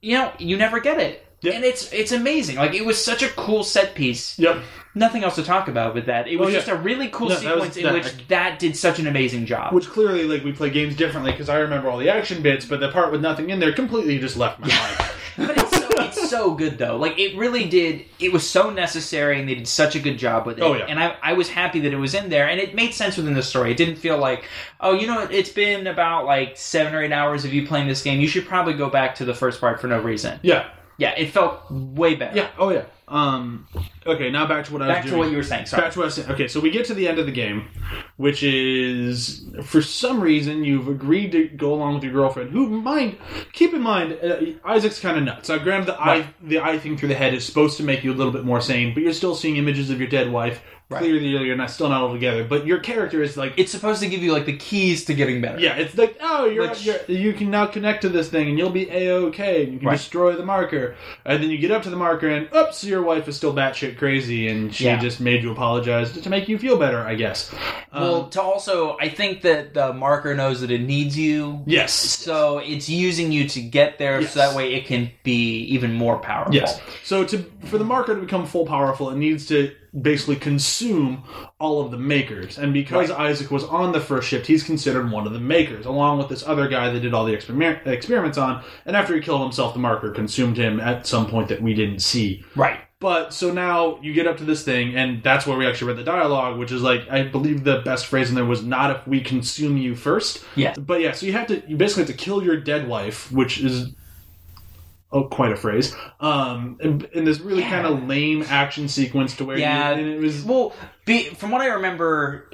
you 0.01 0.17
know, 0.17 0.34
you 0.38 0.57
never 0.57 0.80
get 0.80 0.99
it. 0.99 1.26
Yep. 1.43 1.53
And 1.55 1.63
it's 1.63 1.91
it's 1.93 2.11
amazing. 2.11 2.55
Like 2.57 2.73
it 2.73 2.85
was 2.85 3.03
such 3.03 3.21
a 3.23 3.29
cool 3.29 3.63
set 3.63 3.95
piece. 3.95 4.37
Yep. 4.39 4.63
Nothing 4.95 5.23
else 5.23 5.35
to 5.35 5.43
talk 5.43 5.67
about 5.67 5.93
with 5.95 6.05
that. 6.05 6.27
It 6.27 6.37
was 6.37 6.49
Oh, 6.49 6.51
yeah. 6.51 6.57
just 6.59 6.67
a 6.69 6.75
really 6.75 7.07
cool 7.09 7.29
No, 7.29 7.35
that 7.39 7.55
was- 7.55 7.73
sequence 7.73 7.77
in 7.77 7.83
that- 7.83 7.93
which 7.93 8.27
that 8.27 8.59
did 8.59 8.75
such 8.77 8.99
an 8.99 9.07
amazing 9.07 9.45
job. 9.45 9.73
Which 9.73 9.89
clearly, 9.89 10.25
like, 10.25 10.43
we 10.43 10.51
play 10.51 10.69
games 10.69 10.95
differently 10.95 11.31
because 11.31 11.49
I 11.49 11.57
remember 11.57 11.89
all 11.89 11.97
the 11.97 12.09
action 12.09 12.41
bits, 12.43 12.65
but 12.65 12.79
the 12.79 12.89
part 12.91 13.11
with 13.11 13.21
nothing 13.21 13.49
in 13.49 13.59
there 13.59 13.71
completely 13.73 14.19
just 14.19 14.37
left 14.37 14.59
my 14.59 14.67
mind. 14.67 15.09
But 15.35 15.57
it's 15.57 15.75
so 15.75 15.87
it's 15.97 16.29
so 16.29 16.51
good 16.53 16.77
though. 16.77 16.95
Like 16.95 17.17
it 17.17 17.35
really 17.35 17.65
did. 17.67 18.05
It 18.19 18.31
was 18.31 18.47
so 18.47 18.69
necessary, 18.69 19.39
and 19.39 19.49
they 19.49 19.55
did 19.55 19.67
such 19.67 19.95
a 19.95 19.99
good 19.99 20.19
job 20.19 20.45
with 20.45 20.59
it. 20.59 20.61
Oh, 20.61 20.75
yeah. 20.75 20.85
And 20.87 20.99
I 20.99 21.15
I 21.23 21.33
was 21.33 21.49
happy 21.49 21.79
that 21.79 21.91
it 21.91 21.97
was 21.97 22.13
in 22.13 22.29
there, 22.29 22.47
and 22.47 22.59
it 22.59 22.75
made 22.75 22.93
sense 22.93 23.17
within 23.17 23.33
the 23.33 23.41
story. 23.41 23.71
It 23.71 23.77
didn't 23.77 23.95
feel 23.95 24.19
like 24.19 24.43
oh 24.79 24.93
you 24.93 25.07
know 25.07 25.21
it's 25.31 25.49
been 25.49 25.87
about 25.87 26.25
like 26.27 26.55
seven 26.55 26.93
or 26.93 27.01
eight 27.01 27.11
hours 27.11 27.45
of 27.45 27.51
you 27.51 27.65
playing 27.65 27.87
this 27.87 28.03
game. 28.03 28.21
You 28.21 28.27
should 28.27 28.45
probably 28.47 28.73
go 28.75 28.91
back 28.91 29.15
to 29.15 29.25
the 29.25 29.33
first 29.33 29.59
part 29.59 29.81
for 29.81 29.87
no 29.87 29.99
reason. 29.99 30.39
Yeah. 30.43 30.67
Yeah, 31.04 31.14
it 31.18 31.32
felt 31.32 31.70
way 31.70 32.16
better. 32.16 32.36
Yeah. 32.36 32.49
Oh, 32.58 32.70
yeah. 32.70 32.86
Um. 33.08 33.68
Okay. 34.08 34.32
Now 34.32 34.47
back 34.47 34.66
to 34.66 34.74
what 34.74 34.82
I 34.82 34.88
was 34.88 34.95
Back 34.95 35.04
doing. 35.04 35.14
to 35.14 35.20
what 35.20 35.30
you 35.32 35.38
were 35.38 35.43
saying. 35.43 35.66
Sorry. 35.66 35.82
Back 35.84 35.91
to 35.93 35.99
what 35.99 36.06
I 36.06 36.08
was 36.08 36.14
saying. 36.16 36.32
Okay, 36.32 36.47
so 36.47 36.60
we 36.60 36.72
get 36.72 36.86
to 36.86 36.93
the 36.93 37.08
end 37.08 37.20
of 37.20 37.26
the 37.26 37.32
game, 37.34 37.68
which 38.18 38.41
is 38.43 39.45
for 39.64 39.82
some 39.82 40.22
reason 40.22 40.64
you've 40.64 40.88
agreed 40.88 41.32
to 41.34 41.47
go 41.49 41.74
along 41.74 41.95
with 41.95 42.04
your 42.04 42.14
girlfriend. 42.14 42.51
Who 42.51 42.70
mind? 42.70 43.18
Keep 43.51 43.74
in 43.74 43.82
mind, 43.82 44.18
uh, 44.24 44.38
Isaac's 44.66 44.99
kind 44.99 45.18
of 45.18 45.24
nuts. 45.24 45.49
Now, 45.49 45.58
granted, 45.58 45.88
the 45.88 46.01
eye 46.01 46.28
the 46.41 46.60
eye 46.60 46.80
thing 46.80 46.97
through 46.97 47.10
the 47.10 47.16
head 47.16 47.34
is 47.34 47.45
supposed 47.45 47.78
to 47.78 47.84
make 47.84 48.04
you 48.04 48.12
a 48.14 48.16
little 48.16 48.34
bit 48.34 48.45
more 48.45 48.62
sane, 48.62 48.93
but 48.93 49.04
you're 49.04 49.14
still 49.14 49.36
seeing 49.36 49.58
images 49.58 49.89
of 49.89 49.99
your 49.99 50.10
dead 50.10 50.32
wife. 50.32 50.62
Right. 50.93 50.99
Clearly, 50.99 51.27
you're 51.27 51.55
not 51.55 51.71
still 51.71 51.89
not 51.89 52.01
all 52.01 52.13
together. 52.13 52.43
But 52.43 52.65
your 52.65 52.79
character 52.79 53.21
is 53.23 53.35
like. 53.37 53.53
It's 53.57 53.71
supposed 53.71 54.01
to 54.01 54.07
give 54.09 54.21
you 54.21 54.31
like 54.31 54.45
the 54.45 54.57
keys 54.57 55.05
to 55.05 55.13
getting 55.13 55.41
better. 55.41 55.59
yeah, 55.59 55.75
it's 55.75 55.97
like 55.97 56.17
oh, 56.21 56.45
you're, 56.45 56.67
Which- 56.69 56.85
you're 56.85 56.97
you 57.07 57.33
can 57.33 57.49
now 57.51 57.65
connect 57.65 58.01
to 58.03 58.09
this 58.09 58.29
thing 58.29 58.49
and 58.49 58.57
you'll 58.57 58.69
be 58.69 58.89
a 58.89 59.11
okay. 59.27 59.63
and 59.63 59.73
You 59.73 59.79
can 59.79 59.87
Right. 59.89 59.97
destroy 59.97 60.35
the 60.35 60.45
marker, 60.45 60.95
and 61.25 61.41
then 61.41 61.49
you 61.49 61.57
get 61.57 61.71
up 61.71 61.83
to 61.83 61.89
the 61.89 61.95
marker 61.95 62.29
and 62.29 62.47
oops, 62.55 62.83
your 62.83 63.01
wife 63.01 63.27
is 63.27 63.35
still 63.37 63.53
batshit 63.53 63.97
crazy, 63.97 64.47
and 64.47 64.73
she 64.73 64.85
Yeah. 64.85 64.99
just 64.99 65.19
made 65.19 65.43
you 65.43 65.51
apologize 65.51 66.11
to 66.13 66.29
make 66.29 66.47
you 66.47 66.57
feel 66.57 66.77
better, 66.77 66.99
I 67.01 67.15
guess. 67.15 67.53
Well, 67.93 68.23
Um, 68.25 68.29
to 68.31 68.41
also, 68.41 68.97
I 68.99 69.09
think 69.09 69.41
that 69.41 69.73
the 69.73 69.93
marker 69.93 70.35
knows 70.35 70.61
that 70.61 70.71
it 70.71 70.81
needs 70.81 71.17
you. 71.17 71.61
yes, 71.65 71.93
So 71.93 72.59
it's 72.59 72.89
using 72.89 73.31
you 73.31 73.47
to 73.49 73.61
get 73.61 73.97
there, 73.97 74.21
Yes. 74.21 74.33
so 74.33 74.39
that 74.39 74.55
way 74.55 74.73
it 74.73 74.85
can 74.85 75.11
be 75.23 75.59
even 75.75 75.93
more 75.93 76.17
powerful. 76.17 76.53
yes. 76.55 76.79
So 77.03 77.23
to 77.23 77.45
for 77.65 77.77
the 77.77 77.83
marker 77.85 78.13
to 78.15 78.21
become 78.21 78.45
full 78.45 78.65
powerful, 78.65 79.09
it 79.09 79.15
needs 79.17 79.45
to 79.47 79.71
basically 80.01 80.35
consume 80.35 81.23
all 81.59 81.81
of 81.81 81.91
the 81.91 81.97
makers, 81.97 82.57
and 82.57 82.73
because 82.73 83.09
Right. 83.09 83.19
Isaac 83.19 83.51
was 83.51 83.63
on 83.63 83.91
the 83.91 83.99
first 83.99 84.27
shift, 84.27 84.47
he's 84.47 84.63
considered 84.63 85.11
one 85.11 85.27
of 85.27 85.33
the 85.33 85.39
makers, 85.39 85.85
along 85.85 86.17
with 86.17 86.29
this 86.29 86.43
other 86.47 86.67
guy 86.67 86.89
that 86.89 86.99
did 86.99 87.13
all 87.13 87.25
the 87.25 87.33
experiment, 87.33 87.79
experiments 87.85 88.37
on. 88.37 88.63
And 88.85 88.95
after 88.95 89.13
he 89.13 89.21
killed 89.21 89.41
himself, 89.41 89.73
the 89.73 89.79
marker 89.79 90.11
consumed 90.11 90.57
him 90.57 90.79
at 90.79 91.05
some 91.05 91.27
point 91.27 91.47
that 91.49 91.61
we 91.61 91.73
didn't 91.73 91.99
see. 91.99 92.43
Right. 92.55 92.79
But 92.99 93.33
so 93.33 93.51
now 93.51 93.99
you 94.01 94.13
get 94.13 94.27
up 94.27 94.37
to 94.37 94.45
this 94.45 94.63
thing, 94.63 94.95
and 94.95 95.21
that's 95.21 95.45
where 95.45 95.57
we 95.57 95.67
actually 95.67 95.89
read 95.89 95.97
the 95.97 96.05
dialogue, 96.05 96.57
which 96.57 96.71
is 96.71 96.81
like 96.81 97.01
I 97.11 97.23
believe 97.23 97.65
the 97.65 97.81
best 97.83 98.05
phrase 98.05 98.29
in 98.29 98.35
there 98.35 98.45
was 98.45 98.63
"not 98.63 98.95
if 98.95 99.05
we 99.05 99.19
consume 99.19 99.77
you 99.77 99.93
first. 99.93 100.43
Yeah. 100.55 100.73
But 100.79 101.01
yeah, 101.01 101.11
so 101.11 101.25
you 101.25 101.33
have 101.33 101.47
to 101.47 101.61
you 101.67 101.75
basically 101.75 102.03
have 102.03 102.15
to 102.15 102.17
kill 102.17 102.41
your 102.41 102.55
dead 102.55 102.87
wife, 102.87 103.29
which 103.29 103.59
is 103.59 103.93
oh 105.14 105.24
quite 105.26 105.51
a 105.51 105.55
phrase. 105.55 105.95
Um, 106.20 106.78
in, 106.82 107.07
in 107.14 107.24
this 107.24 107.39
really 107.39 107.61
Yeah. 107.61 107.70
kind 107.70 107.88
of 107.88 108.03
lame 108.03 108.43
action 108.49 108.88
sequence 108.89 109.36
to 109.38 109.45
where 109.45 109.57
Yeah. 109.57 109.91
you, 109.93 110.01
and 110.01 110.09
it 110.11 110.20
was 110.20 110.43
Well, 110.43 110.74
be, 111.05 111.26
from 111.30 111.51
what 111.51 111.61
I 111.61 111.68
remember, 111.68 112.49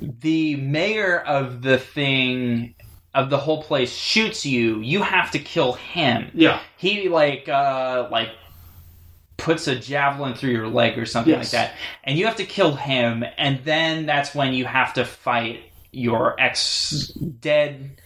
the 0.00 0.56
mayor 0.56 1.18
of 1.18 1.60
the 1.62 1.76
thing 1.78 2.74
of 3.14 3.30
the 3.30 3.38
whole 3.38 3.62
place 3.62 3.92
shoots 3.92 4.46
you, 4.46 4.80
you 4.80 5.02
have 5.02 5.30
to 5.32 5.38
kill 5.38 5.72
him. 5.72 6.30
Yeah. 6.34 6.60
He 6.76 7.08
like 7.08 7.48
uh 7.48 8.08
like 8.10 8.28
puts 9.36 9.66
a 9.68 9.76
javelin 9.76 10.34
through 10.34 10.50
your 10.50 10.68
leg 10.68 10.98
or 10.98 11.06
something 11.06 11.32
Yes. 11.32 11.52
like 11.52 11.68
that, 11.68 11.74
and 12.04 12.18
you 12.18 12.26
have 12.26 12.36
to 12.36 12.44
kill 12.44 12.74
him, 12.76 13.24
and 13.36 13.60
then 13.64 14.06
that's 14.06 14.34
when 14.34 14.52
you 14.54 14.64
have 14.66 14.94
to 14.94 15.04
fight 15.04 15.60
your 15.90 16.38
ex 16.40 17.06
dead. 17.40 18.00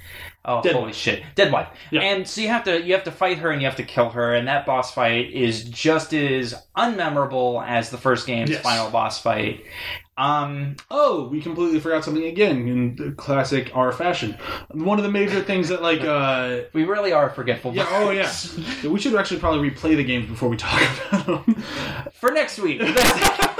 Oh 0.44 0.60
Dead 0.60 0.72
holy 0.72 0.86
wife. 0.86 0.96
shit, 0.96 1.22
dead 1.36 1.52
wife! 1.52 1.68
Yeah. 1.92 2.00
And 2.00 2.26
so 2.26 2.40
you 2.40 2.48
have 2.48 2.64
to 2.64 2.82
you 2.82 2.94
have 2.94 3.04
to 3.04 3.12
fight 3.12 3.38
her 3.38 3.50
and 3.52 3.62
you 3.62 3.66
have 3.68 3.76
to 3.76 3.84
kill 3.84 4.10
her, 4.10 4.34
and 4.34 4.48
that 4.48 4.66
boss 4.66 4.92
fight 4.92 5.30
is 5.30 5.62
just 5.64 6.12
as 6.12 6.54
unmemorable 6.76 7.64
as 7.64 7.90
the 7.90 7.98
first 7.98 8.26
game's 8.26 8.50
Yes. 8.50 8.60
final 8.62 8.90
boss 8.90 9.20
fight. 9.22 9.64
Um, 10.18 10.76
Oh, 10.90 11.28
we 11.28 11.40
completely 11.40 11.80
forgot 11.80 12.04
something 12.04 12.24
again 12.24 12.68
in 12.68 12.96
the 12.96 13.12
classic 13.12 13.70
R 13.74 13.92
fashion. 13.92 14.36
One 14.72 14.98
of 14.98 15.04
the 15.04 15.10
major 15.10 15.40
things 15.42 15.68
that 15.68 15.80
like 15.80 16.00
uh 16.02 16.62
we 16.72 16.84
really 16.84 17.12
are 17.12 17.30
forgetful. 17.30 17.74
yeah, 17.74 17.86
oh 17.88 18.10
yeah. 18.10 18.30
We 18.88 18.98
should 19.00 19.14
actually 19.14 19.38
probably 19.40 19.70
replay 19.70 19.96
the 19.96 20.04
games 20.04 20.28
before 20.28 20.48
we 20.48 20.56
talk 20.56 20.82
about 21.12 21.26
them. 21.46 21.54
For 22.14 22.30
next 22.32 22.58
week, 22.58 22.80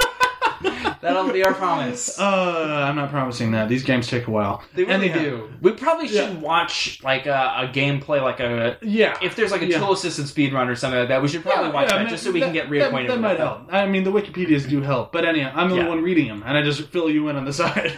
that'll 1.03 1.31
be 1.31 1.43
our 1.43 1.53
promise. 1.53 2.17
Uh, 2.19 2.85
I'm 2.89 2.95
not 2.95 3.09
promising 3.11 3.51
that. 3.51 3.69
These 3.69 3.83
games 3.83 4.07
take 4.07 4.27
a 4.27 4.31
while. 4.31 4.63
They 4.73 4.83
really 4.83 5.09
Anyhow. 5.11 5.19
do. 5.23 5.49
We 5.61 5.71
probably 5.73 6.07
should 6.07 6.15
Yeah. 6.33 6.39
watch 6.39 6.99
like 7.03 7.25
a, 7.25 7.53
a 7.57 7.67
gameplay, 7.67 8.21
like 8.21 8.39
a 8.39 8.77
Yeah. 8.81 9.17
if 9.21 9.35
there's 9.35 9.51
like 9.51 9.61
a 9.61 9.67
Yeah. 9.67 9.79
tool 9.79 9.93
assisted 9.93 10.25
speedrun 10.25 10.67
or 10.69 10.75
something 10.75 10.99
like 10.99 11.09
that. 11.09 11.21
We 11.21 11.27
should 11.27 11.43
probably 11.43 11.71
watch 11.71 11.89
that 11.89 12.01
man, 12.01 12.09
just 12.09 12.23
so 12.23 12.31
we 12.31 12.39
can 12.41 12.53
get 12.53 12.67
reacquainted. 12.69 12.79
That, 12.79 12.91
that 13.07 13.11
with 13.13 13.21
might 13.21 13.31
it. 13.33 13.39
help. 13.39 13.69
I 13.73 13.85
mean, 13.87 14.03
the 14.03 14.11
Wikipedias 14.11 14.67
do 14.69 14.81
help, 14.81 15.11
but 15.11 15.25
anyhow, 15.25 15.51
I'm 15.55 15.69
the 15.69 15.75
Yeah. 15.77 15.87
one 15.89 16.01
reading 16.01 16.27
them, 16.27 16.43
and 16.45 16.57
I 16.57 16.61
just 16.61 16.81
fill 16.89 17.09
you 17.09 17.27
in 17.29 17.35
on 17.35 17.45
the 17.45 17.53
side. 17.61 17.93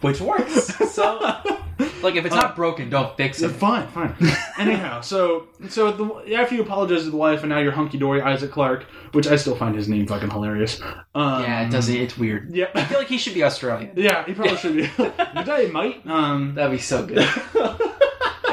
which 0.00 0.20
works. 0.20 0.74
So, 0.92 1.18
like, 2.04 2.14
if 2.16 2.24
it's 2.24 2.34
Uh, 2.34 2.40
not 2.40 2.56
broken, 2.56 2.90
don't 2.90 3.16
fix 3.16 3.42
it. 3.42 3.48
fine, 3.50 3.86
fine. 3.88 4.14
Anyhow, 4.58 5.00
so 5.00 5.48
so 5.68 5.90
the, 5.90 6.36
after 6.36 6.54
you 6.54 6.62
apologize 6.62 7.04
to 7.04 7.10
the 7.10 7.16
wife, 7.16 7.40
and 7.40 7.48
now 7.48 7.58
you're 7.58 7.72
hunky 7.72 7.98
dory 7.98 8.20
Isaac 8.22 8.52
Clarke, 8.52 8.84
which 9.12 9.26
I 9.26 9.36
still 9.36 9.56
find 9.56 9.74
his 9.74 9.88
name 9.88 10.06
fucking 10.06 10.30
hilarious. 10.30 10.80
Um, 11.14 11.42
Yeah, 11.42 11.66
it 11.66 11.70
doesn't. 11.70 11.94
It's 11.96 12.16
weird. 12.16 12.50
Yeah, 12.54 12.66
I 12.74 12.84
feel 12.84 12.98
like 12.98 13.08
he 13.08 13.18
should 13.18 13.34
be 13.34 13.42
Australian. 13.42 13.92
yeah, 13.96 14.24
he 14.24 14.32
probably 14.34 14.56
should 14.56 14.76
be. 14.76 14.88
Good 14.96 15.44
day, 15.46 15.70
mate. 15.72 16.02
Um, 16.06 16.54
That'd 16.54 16.72
be 16.72 16.78
so 16.78 17.04
good. 17.04 17.26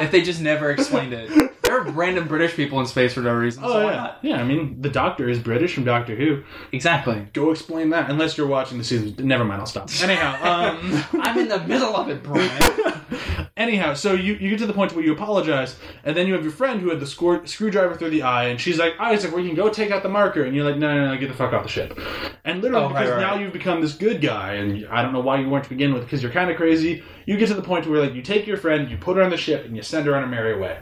if 0.00 0.10
they 0.10 0.22
just 0.22 0.40
never 0.40 0.70
explained 0.70 1.12
it. 1.12 1.30
There 1.62 1.80
are 1.80 1.90
random 1.90 2.28
British 2.28 2.54
people 2.54 2.80
in 2.80 2.86
space 2.86 3.14
for 3.14 3.20
no 3.20 3.32
reason. 3.32 3.62
oh 3.64 3.68
so 3.68 3.74
why 3.84 3.90
yeah, 3.92 3.96
not? 3.96 4.18
yeah. 4.20 4.36
I 4.36 4.44
mean, 4.44 4.82
the 4.82 4.90
Doctor 4.90 5.28
is 5.30 5.38
British 5.38 5.74
from 5.74 5.84
Doctor 5.84 6.14
Who. 6.14 6.42
Exactly. 6.72 7.26
Go 7.32 7.50
explain 7.50 7.90
that, 7.90 8.10
unless 8.10 8.36
you're 8.36 8.46
watching 8.46 8.76
the 8.76 8.84
season. 8.84 9.14
Never 9.26 9.42
mind, 9.44 9.60
I'll 9.60 9.66
stop. 9.66 9.88
Anyhow, 10.02 10.34
um, 10.42 11.04
I'm 11.22 11.38
in 11.38 11.48
the 11.48 11.60
middle 11.60 11.96
of 11.96 12.10
it, 12.10 12.22
Brian. 12.22 12.50
Anyhow, 13.54 13.92
so 13.92 14.14
you, 14.14 14.34
you 14.34 14.48
get 14.48 14.60
to 14.60 14.66
the 14.66 14.72
point 14.72 14.94
where 14.94 15.04
you 15.04 15.12
apologize, 15.12 15.76
and 16.04 16.16
then 16.16 16.26
you 16.26 16.32
have 16.32 16.42
your 16.42 16.52
friend 16.52 16.80
who 16.80 16.88
had 16.88 17.00
the 17.00 17.06
screw, 17.06 17.46
screwdriver 17.46 17.94
through 17.96 18.08
the 18.08 18.22
eye, 18.22 18.44
and 18.44 18.58
she's 18.58 18.78
like, 18.78 18.94
Isaac, 18.98 19.34
we 19.36 19.46
can 19.46 19.54
go 19.54 19.68
take 19.68 19.90
out 19.90 20.02
the 20.02 20.08
marker. 20.08 20.44
And 20.44 20.56
you're 20.56 20.64
like, 20.64 20.78
no, 20.78 20.94
no, 20.94 21.12
no, 21.12 21.20
get 21.20 21.28
the 21.28 21.34
fuck 21.34 21.52
off 21.52 21.62
the 21.62 21.68
ship. 21.68 21.98
And 22.44 22.62
literally, 22.62 22.86
Oh, 22.86 22.88
because 22.88 23.10
right, 23.10 23.20
now 23.20 23.34
you've 23.34 23.52
become 23.52 23.82
this 23.82 23.94
good 23.94 24.22
guy, 24.22 24.54
and 24.54 24.86
I 24.86 25.02
don't 25.02 25.12
know 25.12 25.20
why 25.20 25.38
you 25.38 25.50
weren't 25.50 25.64
to 25.64 25.70
begin 25.70 25.92
with, 25.92 26.04
because 26.04 26.22
you're 26.22 26.32
kind 26.32 26.50
of 26.50 26.56
crazy. 26.56 27.04
You 27.26 27.36
get 27.36 27.48
to 27.48 27.54
the 27.54 27.62
point 27.62 27.86
where, 27.86 28.00
like, 28.00 28.14
you 28.14 28.22
take 28.22 28.46
your 28.46 28.56
friend, 28.56 28.90
you 28.90 28.96
put 28.96 29.18
her 29.18 29.22
on 29.22 29.28
the 29.28 29.36
ship, 29.36 29.66
and 29.66 29.76
you 29.76 29.82
send 29.82 30.06
her 30.06 30.16
on 30.16 30.24
a 30.24 30.26
merry 30.26 30.58
way. 30.58 30.78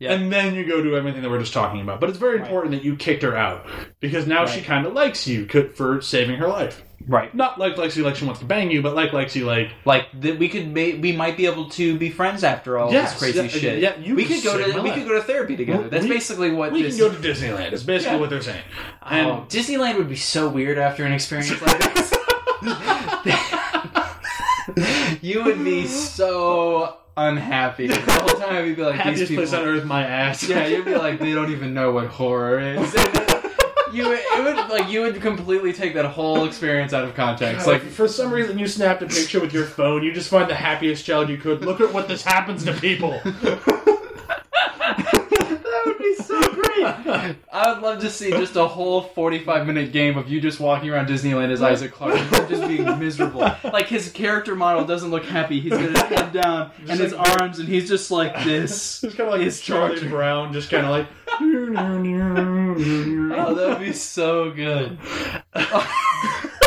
Yeah. 0.00 0.12
And 0.14 0.32
then 0.32 0.54
you 0.54 0.64
go 0.64 0.82
do 0.82 0.96
everything 0.96 1.20
that 1.22 1.30
we're 1.30 1.38
just 1.40 1.52
talking 1.52 1.82
about. 1.82 2.00
But 2.00 2.08
it's 2.08 2.18
very 2.18 2.38
Right. 2.38 2.46
important 2.46 2.72
that 2.72 2.82
you 2.82 2.96
kicked 2.96 3.22
her 3.22 3.36
out, 3.36 3.66
because 4.00 4.26
now 4.26 4.46
she 4.46 4.62
kind 4.62 4.86
of 4.86 4.94
likes 4.94 5.28
you 5.28 5.46
for 5.76 6.00
saving 6.00 6.36
her 6.38 6.48
life. 6.48 6.82
Right. 7.06 7.34
Not 7.34 7.58
like 7.58 7.76
likes 7.78 7.96
you 7.96 8.04
like 8.04 8.14
she 8.16 8.24
wants 8.24 8.40
to 8.40 8.46
bang 8.46 8.70
you, 8.70 8.82
but 8.82 8.94
like 8.94 9.12
likes 9.12 9.34
you 9.34 9.46
like 9.46 9.70
Like 9.86 10.06
that, 10.20 10.38
we 10.38 10.48
could 10.48 10.68
ma- 10.68 11.00
we 11.00 11.12
might 11.12 11.36
be 11.36 11.46
able 11.46 11.68
to 11.70 11.96
be 11.98 12.10
friends 12.10 12.44
after 12.44 12.78
all 12.78 12.92
Yes, 12.92 13.12
this 13.12 13.18
crazy 13.20 13.38
yeah, 13.40 13.48
shit. 13.48 13.78
yeah, 13.80 13.96
you 13.98 14.14
we 14.14 14.24
could 14.26 14.42
go 14.44 14.56
to 14.58 14.64
we 14.64 14.72
life. 14.90 14.94
could 14.94 15.08
go 15.08 15.14
to 15.14 15.22
therapy 15.22 15.56
together. 15.56 15.88
That's 15.88 16.04
We- 16.04 16.10
basically 16.10 16.50
what 16.50 16.72
we 16.72 16.82
this. 16.82 16.98
can 16.98 17.08
go 17.08 17.14
to 17.14 17.20
Disneyland. 17.28 17.72
Is 17.72 17.82
basically 17.84 18.16
Yeah. 18.16 18.20
what 18.20 18.30
they're 18.30 18.42
saying. 18.42 18.62
Oh, 19.02 19.06
and 19.10 19.26
oh, 19.28 19.44
Disneyland 19.48 19.96
would 19.96 20.08
be 20.10 20.16
so 20.16 20.48
weird 20.48 20.78
after 20.78 21.04
an 21.04 21.12
experience 21.12 21.50
like 21.60 21.94
this. 21.94 22.12
you 25.22 25.42
would 25.44 25.62
be 25.64 25.86
so 25.86 26.96
unhappy 27.16 27.88
the 27.88 28.00
whole 28.00 28.28
time. 28.40 28.66
You'd 28.66 28.76
be 28.76 28.82
like, 28.82 28.94
these 28.94 29.02
happiest 29.02 29.28
people. 29.28 29.44
place 29.44 29.54
on 29.54 29.66
earth, 29.66 29.84
my 29.84 30.04
ass. 30.04 30.48
Yeah, 30.48 30.66
you'd 30.66 30.84
be 30.84 30.94
like, 30.94 31.18
they 31.18 31.32
don't 31.32 31.50
even 31.50 31.74
know 31.74 31.92
what 31.92 32.06
horror 32.06 32.60
is. 32.60 32.94
you 33.92 34.08
would, 34.08 34.18
it 34.18 34.44
would 34.44 34.68
like 34.68 34.88
you 34.88 35.02
would 35.02 35.20
completely 35.20 35.72
take 35.72 35.94
that 35.94 36.06
whole 36.06 36.44
experience 36.44 36.92
out 36.92 37.04
of 37.04 37.14
context. 37.14 37.66
like 37.66 37.82
Like 37.82 37.92
for 37.92 38.08
some 38.08 38.32
reason 38.32 38.58
you 38.58 38.66
snapped 38.66 39.02
a 39.02 39.06
picture 39.06 39.40
with 39.40 39.52
your 39.52 39.64
phone. 39.64 40.02
You 40.02 40.12
just 40.12 40.30
find 40.30 40.48
the 40.48 40.54
happiest 40.54 41.04
child 41.04 41.28
you 41.28 41.38
could. 41.38 41.64
Look 41.64 41.80
at 41.80 41.92
what 41.92 42.08
this 42.08 42.22
happens 42.22 42.64
to 42.64 42.72
people. 42.72 43.20
That 46.00 46.16
be 46.18 46.22
so 46.24 46.40
great. 46.54 47.36
I 47.52 47.72
would 47.72 47.82
love 47.82 48.00
to 48.00 48.10
see 48.10 48.30
just 48.30 48.56
a 48.56 48.66
whole 48.66 49.02
45 49.02 49.66
minute 49.66 49.92
game 49.92 50.16
of 50.18 50.28
you 50.28 50.40
just 50.40 50.60
walking 50.60 50.90
around 50.90 51.08
Disneyland 51.08 51.50
as 51.52 51.62
Isaac 51.62 51.92
Clarke 51.92 52.18
and 52.18 52.34
him 52.36 52.48
just 52.48 52.66
being 52.68 52.98
miserable. 52.98 53.40
Like 53.64 53.88
his 53.88 54.10
character 54.10 54.54
model 54.54 54.84
doesn't 54.84 55.10
look 55.10 55.24
happy. 55.24 55.60
He's 55.60 55.72
got 55.72 55.80
his 55.90 56.00
head 56.02 56.32
down 56.32 56.70
and 56.88 56.98
his 57.00 57.12
like- 57.12 57.40
arms, 57.40 57.58
and 57.58 57.68
he's 57.68 57.88
just 57.88 58.10
like 58.10 58.44
this. 58.44 59.02
It's 59.04 59.14
kind 59.14 59.28
of 59.28 59.34
like 59.34 59.42
His 59.42 59.60
Charlie 59.60 59.94
torture. 59.96 60.08
Brown, 60.08 60.52
just 60.52 60.70
kind 60.70 60.84
of 60.86 60.90
like. 60.90 61.06
Oh, 63.32 63.54
that 63.54 63.68
would 63.68 63.78
be 63.80 63.92
so 63.92 64.50
good. 64.50 64.98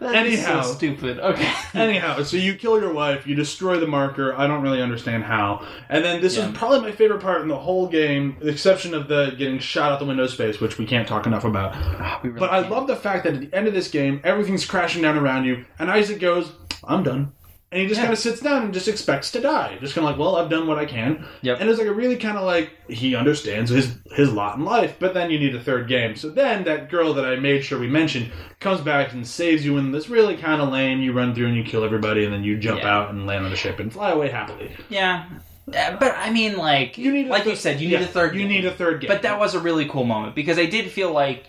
Anyhow. 0.00 0.62
so 0.62 0.74
stupid. 0.74 1.18
Okay. 1.18 1.52
Anyhow, 1.74 2.22
so 2.22 2.36
you 2.36 2.54
kill 2.54 2.80
your 2.80 2.92
wife, 2.92 3.26
you 3.26 3.34
destroy 3.34 3.78
the 3.78 3.86
marker. 3.86 4.34
I 4.34 4.46
don't 4.46 4.62
really 4.62 4.82
understand 4.82 5.24
how. 5.24 5.66
And 5.88 6.04
then 6.04 6.20
this 6.20 6.36
Yeah. 6.36 6.48
is 6.50 6.56
probably 6.56 6.80
my 6.80 6.92
favorite 6.92 7.20
part 7.20 7.42
in 7.42 7.48
the 7.48 7.56
whole 7.58 7.86
game, 7.88 8.36
the 8.40 8.48
exception 8.48 8.94
of 8.94 9.08
the 9.08 9.34
getting 9.38 9.58
shot 9.58 9.92
out 9.92 9.98
the 9.98 10.04
window 10.06 10.26
space, 10.26 10.60
which 10.60 10.78
we 10.78 10.86
can't 10.86 11.06
talk 11.08 11.26
enough 11.26 11.44
about. 11.44 11.74
Really 12.22 12.38
But 12.38 12.50
I 12.52 12.66
love 12.68 12.86
the 12.86 12.96
fact 12.96 13.24
that 13.24 13.34
at 13.34 13.40
the 13.40 13.54
end 13.56 13.66
of 13.68 13.74
this 13.74 13.88
game, 13.88 14.20
everything's 14.24 14.64
crashing 14.64 15.02
down 15.02 15.16
around 15.18 15.44
you, 15.44 15.64
and 15.78 15.90
Isaac 15.90 16.20
goes, 16.20 16.52
"I'm 16.84 17.02
done," 17.02 17.32
and 17.72 17.80
he 17.80 17.88
just 17.88 17.98
Yeah. 17.98 18.04
kind 18.04 18.12
of 18.12 18.18
sits 18.18 18.40
down 18.40 18.62
and 18.64 18.72
just 18.74 18.86
expects 18.86 19.30
to 19.32 19.40
die, 19.40 19.78
just 19.80 19.94
kind 19.94 20.06
of 20.06 20.10
like, 20.12 20.18
"Well, 20.20 20.36
I've 20.36 20.50
done 20.50 20.66
what 20.66 20.78
I 20.78 20.84
can." 20.84 21.24
Yep. 21.40 21.58
And 21.60 21.68
it's 21.70 21.78
like 21.78 21.88
a 21.88 21.92
really 21.92 22.16
kind 22.16 22.36
of 22.36 22.44
like 22.44 22.70
he 22.88 23.16
understands 23.16 23.70
his 23.70 23.96
his 24.14 24.30
lot 24.32 24.58
in 24.58 24.64
life, 24.64 24.96
but 25.00 25.14
then 25.14 25.30
you 25.30 25.38
need 25.38 25.54
a 25.54 25.60
third 25.60 25.88
game. 25.88 26.14
So 26.14 26.28
then 26.28 26.64
that 26.64 26.90
girl 26.90 27.14
that 27.14 27.24
I 27.24 27.36
made 27.36 27.64
sure 27.64 27.78
we 27.78 27.88
mentioned 27.88 28.30
comes 28.60 28.80
back 28.82 29.12
and 29.12 29.26
saves 29.26 29.64
you 29.64 29.78
in 29.78 29.90
this 29.90 30.08
really 30.08 30.36
kind 30.36 30.60
of 30.62 30.68
lame. 30.70 31.00
You 31.00 31.12
run 31.12 31.34
through 31.34 31.46
and 31.48 31.56
you 31.56 31.64
kill 31.64 31.82
everybody, 31.82 32.24
and 32.24 32.32
then 32.32 32.44
you 32.44 32.56
jump 32.58 32.80
Yeah. 32.82 32.94
out 32.94 33.10
and 33.10 33.26
land 33.26 33.44
on 33.44 33.50
the 33.50 33.56
ship 33.56 33.80
and 33.80 33.92
fly 33.92 34.10
away 34.10 34.28
happily. 34.28 34.70
Yeah. 34.90 35.24
Uh, 35.68 35.96
But 35.98 36.16
I 36.18 36.30
mean, 36.30 36.56
like, 36.56 36.98
You 36.98 37.12
need 37.12 37.28
like 37.28 37.44
thir- 37.44 37.50
you 37.50 37.56
said, 37.56 37.80
you 37.80 37.88
yeah, 37.88 38.00
need 38.00 38.04
a 38.04 38.08
third. 38.08 38.34
You 38.34 38.40
game. 38.40 38.48
need 38.48 38.64
a 38.64 38.70
third 38.72 39.00
game. 39.00 39.08
But 39.08 39.22
that 39.22 39.38
was 39.38 39.54
a 39.54 39.60
really 39.60 39.86
cool 39.86 40.04
moment 40.04 40.34
because 40.34 40.58
I 40.58 40.66
did 40.66 40.90
feel 40.90 41.12
like 41.12 41.44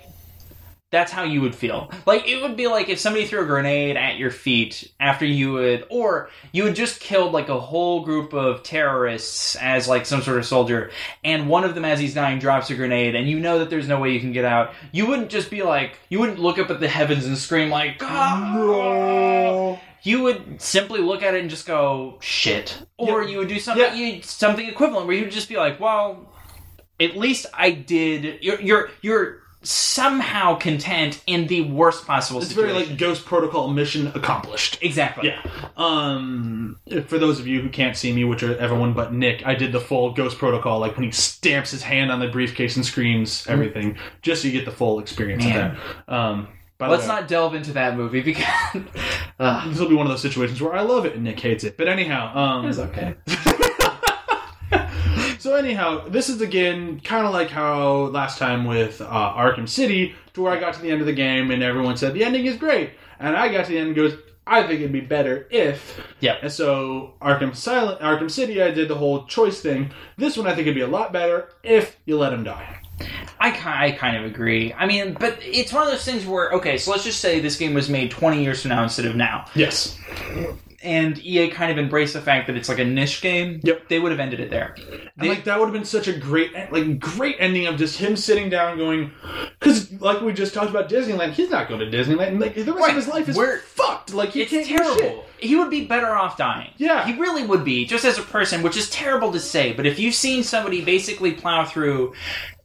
that's 0.94 1.12
how 1.12 1.24
you 1.24 1.42
would 1.42 1.56
feel. 1.56 1.90
Like 2.06 2.28
it 2.28 2.42
would 2.42 2.56
be 2.56 2.68
like 2.68 2.88
if 2.88 3.00
somebody 3.00 3.26
threw 3.26 3.42
a 3.42 3.46
grenade 3.46 3.98
at 3.98 4.18
your 4.18 4.30
feet 4.30 4.94
after 5.00 5.26
you 5.26 5.54
would, 5.54 5.86
or 5.90 6.30
you 6.52 6.66
had 6.66 6.76
just 6.76 7.00
killed 7.00 7.34
like 7.34 7.50
a 7.50 7.60
whole 7.60 8.06
group 8.06 8.32
of 8.34 8.62
terrorists 8.62 9.56
as 9.56 9.88
like 9.88 10.06
some 10.06 10.22
sort 10.22 10.38
of 10.38 10.46
soldier, 10.46 10.92
and 11.24 11.50
one 11.50 11.64
of 11.64 11.74
them 11.74 11.84
as 11.84 12.00
he's 12.00 12.14
dying 12.14 12.38
drops 12.40 12.70
a 12.70 12.76
grenade, 12.76 13.16
and 13.16 13.28
you 13.28 13.40
know 13.40 13.60
that 13.60 13.70
there's 13.72 13.88
no 13.88 14.00
way 14.00 14.12
you 14.12 14.20
can 14.20 14.32
get 14.34 14.46
out. 14.46 14.74
You 14.92 15.08
wouldn't 15.08 15.30
just 15.32 15.50
be 15.50 15.64
like, 15.64 15.98
you 16.10 16.20
wouldn't 16.20 16.38
look 16.40 16.60
up 16.60 16.70
at 16.70 16.80
the 16.80 16.88
heavens 16.88 17.26
and 17.26 17.38
scream 17.38 17.70
like, 17.72 17.98
"Ah!" 18.02 19.80
you 20.04 20.22
would 20.22 20.62
simply 20.62 21.00
look 21.00 21.24
at 21.24 21.34
it 21.34 21.42
and 21.42 21.50
just 21.50 21.66
go 21.66 22.18
shit 22.22 22.78
or 22.98 23.24
Yeah. 23.24 23.30
you 23.30 23.38
would 23.40 23.48
do 23.48 23.60
something 23.60 23.84
Yeah. 23.84 23.94
you, 23.94 24.22
something 24.22 24.68
equivalent 24.68 25.08
where 25.08 25.16
you 25.16 25.24
would 25.24 25.32
just 25.32 25.48
be 25.50 25.56
like 25.56 25.80
well 25.80 26.30
at 27.00 27.16
least 27.16 27.46
i 27.54 27.72
did 27.72 28.44
you're 28.44 28.60
you're, 28.62 28.90
you're 29.02 29.43
somehow 29.64 30.56
content 30.56 31.22
in 31.26 31.48
the 31.48 31.62
worst 31.62 32.06
possible 32.06 32.40
It's 32.40 32.50
situation 32.50 32.76
very 32.76 32.86
like 32.88 32.98
Ghost 32.98 33.26
Protocol 33.26 33.70
mission 33.70 34.08
accomplished. 34.08 34.78
exactly 34.82 35.30
Yeah. 35.30 35.42
Um, 35.78 36.78
for 37.08 37.18
those 37.18 37.40
of 37.40 37.48
you 37.48 37.62
who 37.62 37.70
can't 37.70 37.96
see 37.96 38.14
me, 38.14 38.24
which 38.24 38.44
are 38.44 38.56
everyone 38.58 38.94
but 38.94 39.14
Nick, 39.14 39.46
I 39.46 39.56
did 39.56 39.72
the 39.72 39.80
full 39.80 40.12
Ghost 40.14 40.38
Protocol, 40.38 40.80
like 40.80 40.96
when 40.96 41.06
he 41.06 41.12
stamps 41.12 41.72
his 41.72 41.84
hand 41.84 42.12
on 42.12 42.20
the 42.20 42.28
briefcase 42.28 42.76
and 42.76 42.86
screams 42.86 43.48
everything, 43.48 43.98
just 44.22 44.42
so 44.42 44.48
you 44.48 44.54
get 44.54 44.66
the 44.66 44.72
full 44.72 45.00
experience 45.00 45.44
Man. 45.44 45.72
of 45.72 45.78
that. 46.08 46.14
Um, 46.14 46.48
let's 46.80 47.04
way, 47.04 47.08
not 47.08 47.28
delve 47.28 47.56
into 47.56 47.72
that 47.74 47.96
movie 47.96 48.22
because 48.22 48.46
uh, 49.40 49.70
This 49.70 49.80
will 49.80 49.90
be 49.90 49.96
one 49.96 50.06
of 50.06 50.12
those 50.12 50.22
situations 50.22 50.62
where 50.62 50.76
I 50.76 50.82
love 50.82 51.06
it 51.06 51.16
and 51.16 51.24
Nick 51.24 51.40
hates 51.40 51.64
it. 51.64 51.78
But 51.78 51.88
anyhow, 51.88 52.36
um, 52.38 52.66
it's 52.68 52.80
okay 52.80 53.16
So 55.44 55.56
anyhow, 55.56 56.08
this 56.08 56.30
is 56.30 56.40
again 56.40 57.02
kind 57.02 57.28
of 57.28 57.34
like 57.34 57.50
how 57.50 58.04
last 58.14 58.38
time 58.38 58.64
with 58.64 59.02
uh, 59.02 59.06
Arkham 59.06 59.68
City, 59.68 60.16
to 60.36 60.42
where 60.42 60.54
I 60.54 60.58
got 60.58 60.74
to 60.76 60.82
the 60.82 60.90
end 60.90 61.02
of 61.02 61.06
the 61.06 61.12
game 61.12 61.52
and 61.52 61.62
everyone 61.62 61.98
said 61.98 62.14
the 62.14 62.24
ending 62.24 62.46
is 62.46 62.56
great, 62.56 62.92
and 63.20 63.36
I 63.36 63.52
got 63.52 63.66
to 63.66 63.74
the 63.74 63.78
end 63.78 63.88
and 63.88 63.96
goes, 63.98 64.18
I 64.48 64.62
think 64.62 64.80
it'd 64.80 64.94
be 64.94 65.02
better 65.02 65.46
if. 65.52 66.00
Yep. 66.22 66.38
And 66.44 66.50
so 66.50 67.16
Arkham 67.22 67.52
Asylum, 67.52 67.98
Arkham 68.02 68.32
City, 68.32 68.64
I 68.64 68.72
did 68.72 68.88
the 68.88 68.96
whole 68.96 69.26
choice 69.26 69.60
thing. 69.60 69.92
This 70.16 70.38
one 70.38 70.48
I 70.48 70.52
think 70.52 70.62
it'd 70.62 70.76
be 70.76 70.80
a 70.82 70.88
lot 70.88 71.12
better 71.12 71.50
if 71.62 71.98
you 72.06 72.18
let 72.18 72.32
him 72.32 72.46
die. 72.46 72.80
I, 73.42 73.50
I 73.88 73.92
kind 73.94 74.16
of 74.16 74.24
agree 74.24 74.72
i 74.74 74.86
mean 74.86 75.18
but 75.20 75.40
it's 75.42 75.74
one 75.74 75.82
of 75.82 75.90
those 75.90 76.06
things 76.06 76.28
where 76.28 76.52
okay 76.52 76.78
so 76.78 76.92
let's 76.92 77.04
just 77.04 77.20
say 77.20 77.40
this 77.40 77.58
game 77.58 77.74
was 77.74 77.90
made 77.90 78.12
20 78.12 78.44
years 78.44 78.62
from 78.62 78.70
now 78.70 78.84
instead 78.84 79.08
of 79.08 79.16
now 79.16 79.46
Yes. 79.56 79.98
And 80.84 81.18
EA 81.24 81.48
kind 81.50 81.72
of 81.72 81.78
embraced 81.78 82.14
the 82.14 82.22
fact 82.22 82.48
that 82.48 82.56
it's 82.58 82.68
like 82.70 82.80
a 82.80 82.84
niche 82.84 83.22
game, 83.22 83.62
Yep. 83.64 83.88
they 83.88 84.00
would 84.00 84.12
have 84.12 84.20
ended 84.20 84.40
it 84.42 84.50
there. 84.50 84.76
They- 85.18 85.30
like 85.30 85.46
that 85.46 85.58
would 85.60 85.66
have 85.68 85.74
been 85.74 85.86
such 85.86 86.08
a 86.08 86.14
great, 86.14 86.52
like 86.72 87.00
great 87.00 87.38
ending 87.40 87.68
of 87.68 87.78
just 87.78 87.98
him 87.98 88.16
sitting 88.16 88.50
down, 88.50 88.78
going, 88.78 89.12
because 89.60 89.92
like 90.02 90.22
we 90.22 90.34
just 90.34 90.54
talked 90.54 90.70
about 90.70 90.90
Disneyland, 90.90 91.32
he's 91.32 91.50
not 91.50 91.68
going 91.70 91.80
to 91.80 91.86
Disneyland. 91.98 92.28
And, 92.28 92.40
like 92.42 92.56
the 92.56 92.64
rest 92.66 92.78
Right. 92.78 92.90
of 92.92 92.96
his 92.98 93.08
life 93.08 93.30
is 93.30 93.38
We're- 93.38 93.60
fucked. 93.66 94.14
Like 94.14 94.32
he 94.32 94.42
it's 94.42 94.52
can't 94.52 94.68
terrible. 94.68 95.26
He 95.40 95.56
would 95.56 95.70
be 95.70 95.86
better 95.86 96.10
off 96.16 96.38
dying. 96.38 96.70
Yeah. 96.78 97.06
He 97.06 97.20
really 97.20 97.46
would 97.46 97.64
be, 97.66 97.86
just 97.86 98.06
as 98.06 98.18
a 98.18 98.22
person, 98.22 98.62
which 98.64 98.78
is 98.78 98.90
terrible 98.90 99.32
to 99.34 99.40
say. 99.40 99.74
But 99.74 99.86
if 99.86 100.00
you've 100.00 100.16
seen 100.16 100.44
somebody 100.44 100.84
basically 100.84 101.32
plow 101.34 101.66
through, 101.66 102.14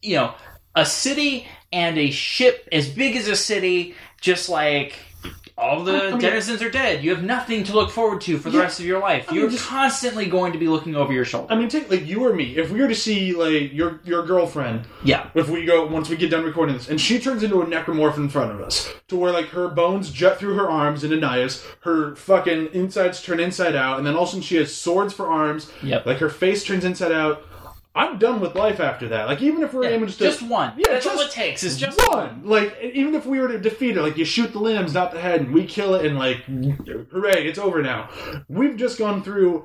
you 0.02 0.16
know, 0.16 0.34
a 0.74 0.84
city 0.86 1.46
and 1.72 1.98
a 1.98 2.10
ship 2.10 2.68
as 2.72 2.88
big 2.88 3.16
as 3.16 3.26
a 3.28 3.34
city, 3.36 3.94
just 4.20 4.48
like 4.48 4.94
all 5.59 5.82
the 5.82 5.92
I 5.92 6.11
mean- 6.11 6.18
denizens 6.20 6.62
are 6.62 6.70
dead, 6.70 7.02
you 7.02 7.11
have 7.14 7.24
nothing 7.24 7.64
to 7.64 7.72
look 7.72 7.90
forward 7.90 8.20
to 8.22 8.38
for 8.38 8.48
the 8.50 8.56
Yeah. 8.59 8.62
rest 8.64 8.78
of 8.80 8.86
your 8.86 9.00
life. 9.00 9.26
I 9.28 9.34
You're 9.34 9.50
just- 9.50 9.66
constantly 9.66 10.26
going 10.26 10.52
to 10.52 10.59
be 10.59 10.68
looking 10.68 10.94
over 10.94 11.12
your 11.12 11.24
shoulder. 11.24 11.52
I 11.52 11.56
mean, 11.56 11.68
take 11.68 11.90
like 11.90 12.06
you 12.06 12.24
or 12.24 12.32
me. 12.32 12.56
If 12.56 12.70
we 12.70 12.80
were 12.80 12.88
to 12.88 12.94
see 12.94 13.32
like 13.32 13.72
your 13.74 14.00
your 14.04 14.24
girlfriend, 14.24 14.82
yeah. 15.02 15.24
if 15.34 15.48
we 15.48 15.64
go 15.64 15.84
once 15.86 16.09
we 16.09 16.16
get 16.16 16.30
done 16.30 16.44
recording 16.44 16.76
this, 16.76 16.88
and 16.88 17.00
she 17.00 17.18
turns 17.18 17.42
into 17.42 17.61
a 17.61 17.66
necromorph 17.66 18.16
in 18.16 18.28
front 18.28 18.52
of 18.52 18.61
us, 18.61 18.92
to 19.09 19.16
where 19.16 19.32
like 19.32 19.46
her 19.48 19.68
bones 19.68 20.11
jut 20.11 20.38
through 20.38 20.54
her 20.54 20.70
arms 20.70 21.02
into 21.02 21.16
Nias, 21.16 21.64
her 21.80 22.14
fucking 22.14 22.68
insides 22.72 23.20
turn 23.22 23.40
inside 23.40 23.74
out, 23.74 23.98
and 23.98 24.06
then 24.06 24.14
all 24.14 24.22
of 24.22 24.28
a 24.28 24.30
sudden 24.30 24.42
she 24.42 24.56
has 24.56 24.74
swords 24.74 25.12
for 25.12 25.26
arms. 25.26 25.70
Yep. 25.82 26.06
Like 26.06 26.18
her 26.18 26.30
face 26.30 26.62
turns 26.64 26.84
inside 26.84 27.11
out. 27.12 27.42
I'm 27.99 28.18
done 28.18 28.40
with 28.40 28.55
life 28.55 28.78
after 28.80 29.09
that. 29.09 29.26
Like 29.26 29.42
even 29.42 29.62
if 29.62 29.74
we're 29.74 29.84
Yeah, 29.84 29.90
aiming 29.96 30.07
just 30.07 30.18
just 30.20 30.42
one. 30.42 30.72
Yeah, 30.76 30.92
That's 30.92 31.07
all 31.07 31.18
it 31.20 31.30
takes. 31.32 31.62
Is 31.64 31.76
just 31.76 31.99
one. 32.09 32.42
Like 32.44 32.76
even 32.80 33.14
if 33.14 33.26
we 33.26 33.40
were 33.40 33.49
to 33.49 33.59
defeat 33.59 33.96
it, 33.96 34.03
like 34.03 34.16
you 34.16 34.24
shoot 34.24 34.53
the 34.53 34.61
limbs, 34.61 34.94
not 34.94 35.12
the 35.12 35.20
head, 35.20 35.40
and 35.40 35.53
we 35.53 35.64
kill 35.66 35.94
it, 35.96 36.07
and 36.07 36.16
like 36.18 36.38
hooray, 36.44 37.46
it's 37.49 37.59
over 37.59 37.82
now. 37.82 38.09
We've 38.49 38.76
just 38.76 38.99
gone 38.99 39.22
through 39.22 39.64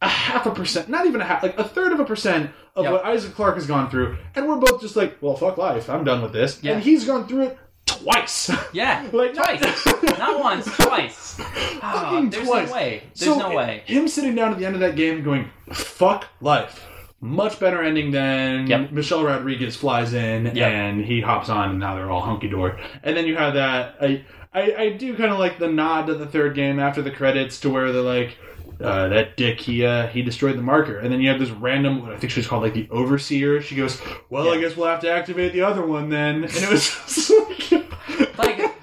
a 0.00 0.08
half 0.08 0.46
a 0.46 0.50
percent, 0.52 0.88
not 0.88 1.06
even 1.06 1.20
a 1.20 1.24
half, 1.24 1.42
like 1.42 1.58
a 1.58 1.64
third 1.64 1.92
of 1.92 2.00
a 2.00 2.04
percent 2.04 2.50
of 2.76 2.84
Yep. 2.84 2.92
what 2.92 3.04
Isaac 3.04 3.34
Clarke 3.34 3.56
has 3.56 3.66
gone 3.66 3.90
through, 3.90 4.16
and 4.36 4.48
we're 4.48 4.56
both 4.56 4.80
just 4.80 4.94
like, 4.94 5.20
well, 5.20 5.34
fuck 5.34 5.58
life, 5.58 5.90
I'm 5.90 6.04
done 6.04 6.22
with 6.22 6.32
this. 6.32 6.60
Yeah. 6.62 6.74
And 6.74 6.82
he's 6.82 7.04
gone 7.04 7.26
through 7.26 7.42
it 7.48 7.58
twice. 7.84 8.50
Yeah, 8.72 9.06
Like- 9.12 9.34
twice, 9.34 9.60
not 10.18 10.38
once, 10.40 10.66
twice. 10.76 11.34
Fucking 11.34 11.78
ah, 11.82 12.26
there's 12.30 12.46
twice. 12.46 12.68
no 12.68 12.74
way. 12.74 13.02
There's 13.16 13.34
So, 13.34 13.38
no 13.40 13.54
way. 13.56 13.82
Him 13.86 14.06
sitting 14.08 14.34
down 14.36 14.52
at 14.52 14.58
the 14.58 14.66
end 14.66 14.74
of 14.76 14.80
that 14.82 14.94
game 14.94 15.22
going, 15.24 15.50
fuck 15.72 16.28
life. 16.40 16.86
Much 17.20 17.58
better 17.58 17.82
ending 17.82 18.12
than 18.12 18.66
Yep. 18.68 18.92
Michelle 18.92 19.24
Rodriguez 19.24 19.74
flies 19.76 20.14
in 20.14 20.46
Yep. 20.54 20.56
and 20.72 21.04
he 21.04 21.20
hops 21.20 21.48
on 21.48 21.70
and 21.70 21.80
now 21.80 21.94
they're 21.96 22.10
all 22.10 22.20
hunky 22.22 22.48
dory. 22.48 22.80
And 23.02 23.16
then 23.16 23.26
you 23.26 23.36
have 23.36 23.54
that. 23.54 23.96
I 24.00 24.24
I, 24.54 24.74
I 24.78 24.88
do 24.90 25.14
kind 25.16 25.30
of 25.32 25.38
like 25.38 25.58
the 25.58 25.68
nod 25.68 26.06
to 26.06 26.14
the 26.14 26.26
third 26.26 26.54
game 26.54 26.78
after 26.78 27.02
the 27.02 27.10
credits 27.10 27.60
to 27.60 27.70
where 27.70 27.92
they're 27.92 28.02
like, 28.02 28.36
uh, 28.80 29.08
that 29.08 29.36
dick 29.36 29.60
he 29.60 29.84
uh, 29.84 30.06
he 30.06 30.22
destroyed 30.22 30.56
the 30.56 30.62
marker. 30.62 30.98
And 30.98 31.12
then 31.12 31.20
you 31.20 31.28
have 31.30 31.40
this 31.40 31.50
random 31.50 32.02
what 32.02 32.12
I 32.12 32.16
think 32.18 32.30
she's 32.32 32.46
called 32.46 32.62
like 32.62 32.74
the 32.74 32.88
overseer. 32.90 33.60
She 33.60 33.74
goes, 33.74 34.00
well, 34.30 34.52
I 34.52 34.60
guess 34.60 34.76
we'll 34.76 34.86
have 34.86 35.00
to 35.00 35.10
activate 35.10 35.52
the 35.52 35.62
other 35.62 35.84
one 35.84 36.08
then. 36.10 36.44
And 36.44 36.54
it 36.54 36.70
was 36.70 36.84
just 37.06 37.30
like, 37.70 38.38
like 38.38 38.74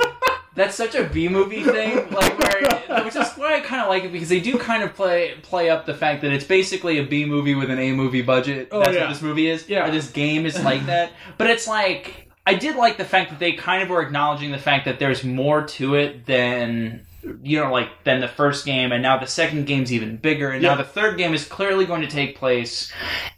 that's 0.56 0.76
such 0.76 0.96
a 0.96 1.06
B 1.06 1.30
movie 1.30 1.64
thing, 1.64 2.10
like 2.12 2.35
which 3.06 3.16
is 3.16 3.32
why 3.34 3.56
I 3.56 3.60
kind 3.62 3.82
of 3.82 3.90
like 3.90 4.04
it 4.04 4.12
because 4.12 4.30
they 4.30 4.40
do 4.40 4.58
kind 4.58 4.84
of 4.84 4.94
play 4.94 5.36
play 5.42 5.70
up 5.70 5.86
the 5.86 5.94
fact 5.94 6.22
that 6.24 6.32
it's 6.32 6.46
basically 6.46 6.98
a 7.00 7.04
B 7.04 7.26
movie 7.26 7.56
with 7.56 7.70
an 7.70 7.80
A 7.80 7.92
movie 7.94 8.22
budget. 8.22 8.70
Oh, 8.72 8.80
That's 8.80 8.94
yeah. 8.94 9.02
what 9.02 9.10
this 9.10 9.22
movie 9.22 9.48
is. 9.48 9.68
Yeah. 9.70 9.88
or 9.88 9.92
this 9.92 10.10
game 10.12 10.46
is 10.46 10.62
like 10.64 10.86
that. 10.88 11.12
But 11.38 11.48
it's 11.50 11.68
like 11.68 12.30
I 12.48 12.54
did 12.56 12.76
like 12.76 12.98
the 12.98 13.06
fact 13.06 13.32
that 13.32 13.40
they 13.40 13.54
kind 13.54 13.82
of 13.84 13.90
were 13.90 14.02
acknowledging 14.02 14.52
the 14.52 14.58
fact 14.60 14.86
that 14.86 15.00
there's 15.00 15.24
more 15.24 15.64
to 15.68 15.96
it 15.96 16.26
than 16.26 17.06
you 17.42 17.60
know 17.60 17.72
like 17.72 17.90
than 18.04 18.20
the 18.22 18.28
first 18.28 18.66
game 18.66 18.92
and 18.92 19.02
now 19.02 19.18
the 19.18 19.26
second 19.26 19.66
game's 19.66 19.92
even 19.92 20.16
bigger 20.18 20.52
and 20.52 20.62
Yeah. 20.62 20.70
now 20.70 20.76
the 20.76 20.84
third 20.84 21.18
game 21.18 21.34
is 21.34 21.44
clearly 21.44 21.86
going 21.86 22.02
to 22.02 22.08
take 22.08 22.38
place 22.38 22.92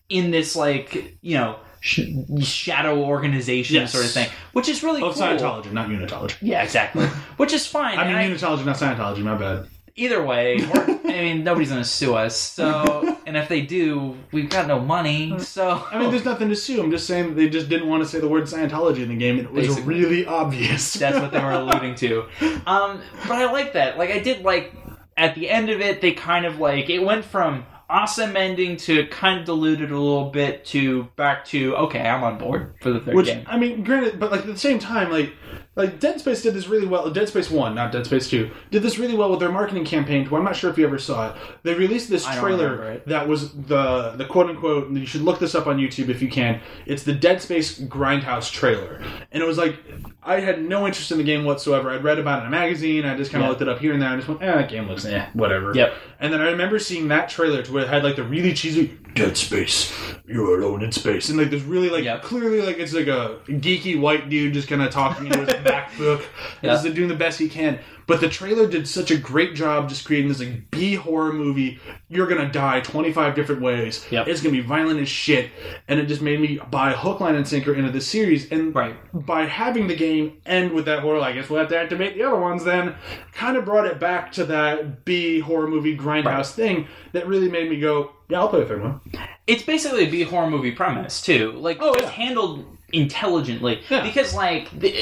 in 0.10 0.30
this 0.30 0.58
like 0.58 1.18
you 1.22 1.38
know 1.38 1.58
sh- 1.80 2.02
shadow 2.42 3.00
organization 3.04 3.76
Yes. 3.76 3.92
sort 3.92 4.06
of 4.06 4.12
thing 4.12 4.30
which 4.54 4.68
is 4.70 4.84
really 4.84 5.02
of 5.02 5.14
cool 5.14 5.24
Scientology, 5.24 5.72
not 5.72 5.90
Unitology. 5.90 6.36
yeah, 6.42 6.64
exactly. 6.64 7.06
Which 7.38 7.54
is 7.54 7.68
fine. 7.68 7.98
I 8.00 8.06
mean, 8.08 8.16
I- 8.16 8.28
Unitology, 8.30 8.66
not 8.66 8.78
Scientology, 8.78 9.20
my 9.20 9.36
bad. 9.36 9.68
either 9.96 10.24
way, 10.24 10.58
I 10.74 11.22
mean, 11.22 11.44
nobody's 11.44 11.70
going 11.70 11.82
to 11.82 11.88
sue 11.88 12.16
us. 12.16 12.36
So, 12.36 13.18
and 13.26 13.36
if 13.38 13.48
they 13.50 13.62
do, 13.62 14.16
we've 14.32 14.50
got 14.50 14.68
no 14.68 14.80
money. 14.80 15.38
So, 15.40 15.84
I 15.92 16.00
mean, 16.00 16.10
there's 16.12 16.26
nothing 16.26 16.50
to 16.50 16.56
sue. 16.56 16.82
I'm 16.82 16.92
just 16.92 17.06
saying 17.08 17.36
they 17.36 17.50
just 17.50 17.70
didn't 17.70 17.88
want 17.88 18.04
to 18.04 18.10
say 18.10 18.20
the 18.20 18.28
word 18.28 18.44
Scientology 18.46 19.04
in 19.04 19.10
the 19.10 19.16
game, 19.16 19.40
it 19.40 19.52
was 19.52 19.68
Basically. 19.68 19.84
really 19.96 20.26
obvious. 20.26 20.94
that's 20.94 21.20
what 21.20 21.32
they 21.32 21.40
were 21.40 21.52
alluding 21.62 21.96
to. 21.96 22.26
Um, 22.66 23.02
but 23.28 23.38
I 23.38 23.52
like 23.52 23.74
that. 23.74 23.98
Like, 23.98 24.10
I 24.12 24.20
did 24.20 24.42
like 24.44 24.74
at 25.16 25.34
the 25.36 25.50
end 25.50 25.70
of 25.70 25.82
it, 25.82 26.02
they 26.02 26.12
kind 26.12 26.46
of 26.46 26.60
like 26.60 26.90
it 26.90 27.00
went 27.00 27.26
from 27.26 27.66
awesome 27.90 28.36
ending 28.36 28.78
to 28.78 29.08
kind 29.08 29.40
of 29.40 29.46
dilute 29.46 29.82
it 29.82 29.92
a 29.92 30.00
little 30.00 30.30
bit 30.30 30.66
to 30.66 31.04
back 31.16 31.46
to 31.46 31.76
okay, 31.76 32.02
I'm 32.02 32.24
on 32.24 32.38
board 32.38 32.74
for 32.82 32.92
the 32.92 33.00
third 33.00 33.16
Which 33.16 33.28
game. 33.28 33.44
I 33.48 33.58
mean, 33.58 33.84
granted, 33.84 34.20
but 34.20 34.32
like 34.32 34.42
at 34.42 34.48
the 34.48 34.58
same 34.58 34.80
time, 34.80 35.12
like 35.12 35.34
like 35.76 36.00
Dead 36.00 36.20
Space 36.20 36.42
did 36.42 36.54
this 36.56 36.68
really 36.68 36.88
well. 36.88 37.10
Dead 37.12 37.28
Space 37.30 37.52
One, 37.52 37.76
not 37.76 37.92
Dead 37.92 38.06
Space 38.06 38.30
Two, 38.30 38.50
did 38.72 38.82
this 38.82 38.98
really 38.98 39.14
well 39.16 39.30
with 39.30 39.40
their 39.40 39.52
marketing 39.52 39.86
campaign. 39.86 40.28
To 40.28 40.36
I'm 40.36 40.44
not 40.44 40.56
sure 40.56 40.70
if 40.70 40.78
you 40.78 40.86
ever 40.86 40.98
saw 40.98 41.30
it. 41.30 41.36
They 41.64 41.76
released 41.76 42.10
this 42.10 42.26
trailer 42.26 43.02
that 43.06 43.28
was 43.28 43.54
the 43.54 44.12
the 44.18 44.26
quote 44.26 44.50
unquote. 44.50 44.92
You 44.92 45.06
should 45.06 45.22
look 45.22 45.40
this 45.40 45.56
up 45.56 45.68
on 45.68 45.78
YouTube 45.78 46.10
if 46.10 46.22
you 46.22 46.30
can. 46.30 46.62
It's 46.86 47.04
the 47.04 47.14
Dead 47.14 47.42
Space 47.42 47.80
Grindhouse 47.80 48.52
trailer, 48.52 49.02
and 49.32 49.42
it 49.42 49.46
was 49.46 49.58
like 49.58 49.78
I 50.24 50.40
had 50.42 50.62
no 50.62 50.86
interest 50.86 51.12
in 51.12 51.20
the 51.20 51.24
game 51.24 51.46
whatsoever. 51.46 51.90
I'd 51.92 52.04
read 52.04 52.20
about 52.20 52.40
it 52.40 52.42
in 52.42 52.48
a 52.48 52.52
magazine. 52.52 53.06
I 53.06 53.16
just 53.16 53.32
kind 53.32 53.44
of 53.44 53.46
Yeah. 53.46 53.50
looked 53.50 53.62
it 53.62 53.70
up 53.70 53.80
here 53.80 53.94
and 53.94 54.02
there. 54.02 54.10
and 54.10 54.20
just 54.20 54.28
went, 54.28 54.42
eh, 54.42 54.54
that 54.54 54.70
game 54.70 54.88
looks 54.88 55.06
eh, 55.06 55.26
whatever. 55.34 55.72
Yep. 55.74 55.94
And 56.20 56.34
then 56.34 56.42
I 56.42 56.50
remember 56.50 56.80
seeing 56.80 57.08
that 57.10 57.30
trailer 57.30 57.62
to 57.62 57.77
where 57.78 57.86
it 57.86 57.90
had 57.90 58.04
like 58.04 58.16
the 58.16 58.24
really 58.24 58.54
cheesy 58.54 58.98
Dead 59.18 59.38
Space, 59.38 59.94
you're 60.28 60.60
alone 60.62 60.84
in 60.84 60.92
space, 60.92 61.30
and 61.30 61.38
like 61.38 61.50
this 61.50 61.64
really 61.64 61.90
like 61.90 62.04
Yep. 62.04 62.24
clearly 62.24 62.62
like 62.62 62.78
it's 62.78 62.94
like 62.94 63.08
a 63.08 63.38
geeky 63.48 64.00
white 64.00 64.30
dude 64.30 64.54
just 64.54 64.68
kind 64.68 64.82
of 64.82 64.92
talking 64.92 65.26
into 65.28 65.40
his 65.40 65.48
MacBook, 65.66 66.24
and 66.62 66.72
just 66.72 66.84
doing 66.96 67.08
the 67.10 67.16
best 67.16 67.40
he 67.40 67.50
can. 67.50 67.80
But 68.06 68.22
the 68.22 68.30
trailer 68.30 68.68
did 68.68 68.88
such 68.88 69.12
a 69.12 69.18
great 69.18 69.54
job 69.54 69.90
just 69.90 70.06
creating 70.06 70.30
this 70.30 70.40
like 70.40 70.72
B 70.72 70.96
horror 70.96 71.34
movie. 71.34 71.78
You're 72.08 72.28
gonna 72.28 72.50
die 72.50 72.80
25 72.80 73.36
different 73.36 73.62
ways. 73.62 74.06
Yep. 74.12 74.28
It's 74.30 74.42
gonna 74.42 74.54
be 74.54 74.62
violent 74.62 75.02
as 75.02 75.10
shit, 75.10 75.50
and 75.90 76.00
it 76.00 76.06
just 76.06 76.22
made 76.22 76.40
me 76.40 76.60
buy 76.72 76.94
hook, 76.94 77.20
line, 77.20 77.36
and 77.36 77.46
sinker 77.48 77.74
into 77.74 77.92
this 77.92 78.08
series. 78.08 78.50
And 78.52 78.74
Right. 78.74 78.96
by 79.26 79.44
having 79.46 79.88
the 79.88 79.96
game 79.96 80.34
end 80.46 80.72
with 80.72 80.86
that 80.86 81.00
horror, 81.00 81.20
I 81.20 81.34
guess 81.34 81.50
we'll 81.50 81.60
have 81.60 81.70
to 81.70 81.78
activate 81.78 82.16
the 82.16 82.24
other 82.24 82.40
ones. 82.40 82.64
Then, 82.64 82.96
kind 83.34 83.58
of 83.58 83.66
brought 83.66 83.86
it 83.86 84.00
back 84.00 84.32
to 84.34 84.46
that 84.46 85.04
B 85.04 85.40
horror 85.40 85.68
movie 85.68 85.98
grindhouse 85.98 86.52
thing 86.54 86.88
that 87.12 87.28
really 87.28 87.50
made 87.50 87.70
me 87.70 87.78
go, 87.80 88.12
yeah, 88.30 88.40
I'll 88.40 88.50
play 88.50 88.60
the 88.62 88.66
third 88.68 88.84
one. 88.84 89.00
it's 89.48 89.64
basically 89.64 90.06
a 90.08 90.10
B 90.12 90.24
horror 90.24 90.50
movie 90.50 90.72
premise 90.72 91.22
too. 91.22 91.52
Like 91.54 91.78
Oh, 91.82 91.94
it's 91.94 92.04
yeah. 92.04 92.10
handled 92.10 92.66
intelligently. 92.94 93.82
Yeah. 93.90 94.04
Because 94.04 94.34
like, 94.34 94.70
the, 94.78 94.96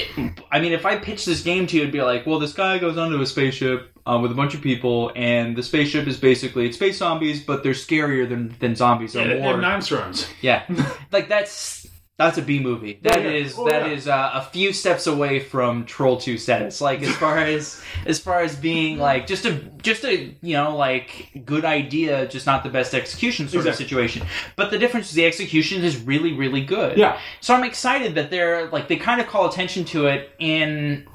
I 0.51 0.59
mean, 0.59 0.73
if 0.73 0.85
I 0.85 0.97
pitched 0.97 1.25
this 1.25 1.41
game 1.41 1.67
to 1.67 1.75
you, 1.75 1.83
it'd 1.83 1.93
be 1.93 2.01
like, 2.01 2.25
well, 2.25 2.39
this 2.39 2.53
guy 2.53 2.77
goes 2.79 2.97
onto 2.97 3.21
a 3.21 3.25
spaceship 3.25 3.91
uh, 4.07 4.19
with 4.21 4.31
a 4.31 4.35
bunch 4.35 4.53
of 4.53 4.61
people, 4.61 5.11
and 5.15 5.55
the 5.55 5.63
spaceship 5.63 6.07
is 6.07 6.17
basically 6.17 6.67
it's 6.67 6.77
space 6.77 6.97
zombies, 6.97 7.43
but 7.43 7.63
they're 7.63 7.73
scarier 7.73 8.27
than 8.27 8.55
than 8.59 8.75
zombies. 8.75 9.13
They're 9.13 9.29
And, 9.31 9.41
more, 9.41 9.53
and 9.55 9.63
Armstrongs. 9.65 10.27
yeah, 10.41 10.63
like 11.11 11.27
that's. 11.29 11.84
That's 12.17 12.37
a 12.37 12.41
B 12.41 12.61
movie. 12.61 12.97
That 13.03 13.23
yeah. 13.23 13.29
is 13.29 13.55
Oh, 13.57 13.67
that 13.67 13.87
yeah. 13.87 13.93
is 13.93 14.07
uh, 14.07 14.31
a 14.35 14.41
few 14.43 14.71
steps 14.71 15.05
away 15.05 15.39
from 15.41 15.83
Troll 15.85 16.15
Two 16.17 16.37
status. 16.37 16.79
Like 16.79 17.03
as 17.03 17.13
far 17.17 17.37
as 17.39 17.81
as 18.05 18.19
far 18.19 18.39
as 18.41 18.55
being 18.55 18.97
like 18.99 19.27
just 19.27 19.43
a 19.45 19.51
just 19.81 20.05
a 20.05 20.33
you 20.41 20.53
know 20.53 20.77
like 20.77 21.29
good 21.45 21.65
idea, 21.65 22.25
just 22.27 22.45
not 22.45 22.63
the 22.63 22.69
best 22.69 22.93
execution 22.93 23.49
sort 23.49 23.65
Exactly. 23.65 23.83
of 23.83 23.89
situation. 23.89 24.27
But 24.55 24.71
the 24.71 24.77
difference 24.77 25.09
is 25.09 25.15
the 25.15 25.25
execution 25.25 25.83
is 25.83 25.97
really 26.01 26.31
really 26.31 26.63
good. 26.63 26.97
Yeah. 26.97 27.19
So 27.41 27.53
I'm 27.53 27.65
excited 27.65 28.15
that 28.15 28.29
they're 28.29 28.67
like 28.69 28.87
they 28.87 28.95
kind 28.95 29.19
of 29.19 29.27
call 29.27 29.49
attention 29.49 29.83
to 29.85 30.07
it 30.07 30.29
in 30.39 31.05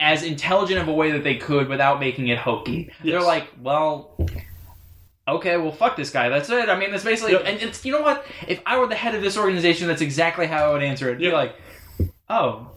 as 0.00 0.24
intelligent 0.24 0.80
of 0.80 0.88
a 0.88 0.92
way 0.92 1.12
that 1.12 1.22
they 1.22 1.36
could 1.36 1.68
without 1.68 2.00
making 2.00 2.28
it 2.28 2.38
hokey. 2.38 2.90
They're 3.04 3.20
like, 3.22 3.48
well, 3.60 4.16
okay, 5.28 5.56
well, 5.56 5.72
fuck 5.72 5.96
this 5.96 6.10
guy. 6.10 6.28
That's 6.28 6.48
it. 6.50 6.68
I 6.68 6.78
mean, 6.78 6.90
that's 6.90 7.04
basically. 7.04 7.32
Yep. 7.32 7.42
And 7.46 7.62
it's 7.62 7.84
you 7.84 7.92
know 7.92 8.02
what? 8.02 8.26
If 8.46 8.60
I 8.66 8.78
were 8.78 8.86
the 8.86 8.94
head 8.94 9.14
of 9.14 9.22
this 9.22 9.36
organization, 9.36 9.88
that's 9.88 10.02
exactly 10.02 10.46
how 10.46 10.70
I 10.70 10.72
would 10.72 10.82
answer 10.82 11.10
it. 11.10 11.20
Yep. 11.20 11.30
Be 11.30 11.34
like, 11.34 11.56
oh, 12.28 12.70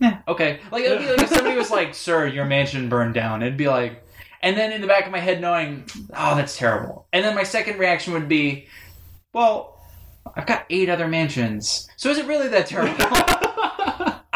yeah, 0.00 0.20
okay. 0.28 0.60
Like 0.70 0.84
it'd 0.84 0.98
be 0.98 1.06
like 1.06 1.20
if 1.20 1.28
somebody 1.28 1.56
was 1.56 1.70
like, 1.70 1.94
"Sir, 1.94 2.26
your 2.26 2.44
mansion 2.44 2.88
burned 2.88 3.14
down." 3.14 3.42
It'd 3.42 3.56
be 3.56 3.68
like, 3.68 4.04
and 4.42 4.56
then 4.56 4.72
in 4.72 4.80
the 4.80 4.86
back 4.86 5.06
of 5.06 5.12
my 5.12 5.20
head, 5.20 5.40
knowing, 5.40 5.84
oh, 6.14 6.36
that's 6.36 6.56
terrible. 6.56 7.06
And 7.12 7.24
then 7.24 7.34
my 7.34 7.44
second 7.44 7.78
reaction 7.78 8.12
would 8.12 8.28
be, 8.28 8.68
well, 9.32 9.80
I've 10.34 10.46
got 10.46 10.66
eight 10.70 10.88
other 10.88 11.08
mansions, 11.08 11.88
so 11.96 12.10
is 12.10 12.18
it 12.18 12.26
really 12.26 12.48
that 12.48 12.66
terrible? 12.66 13.42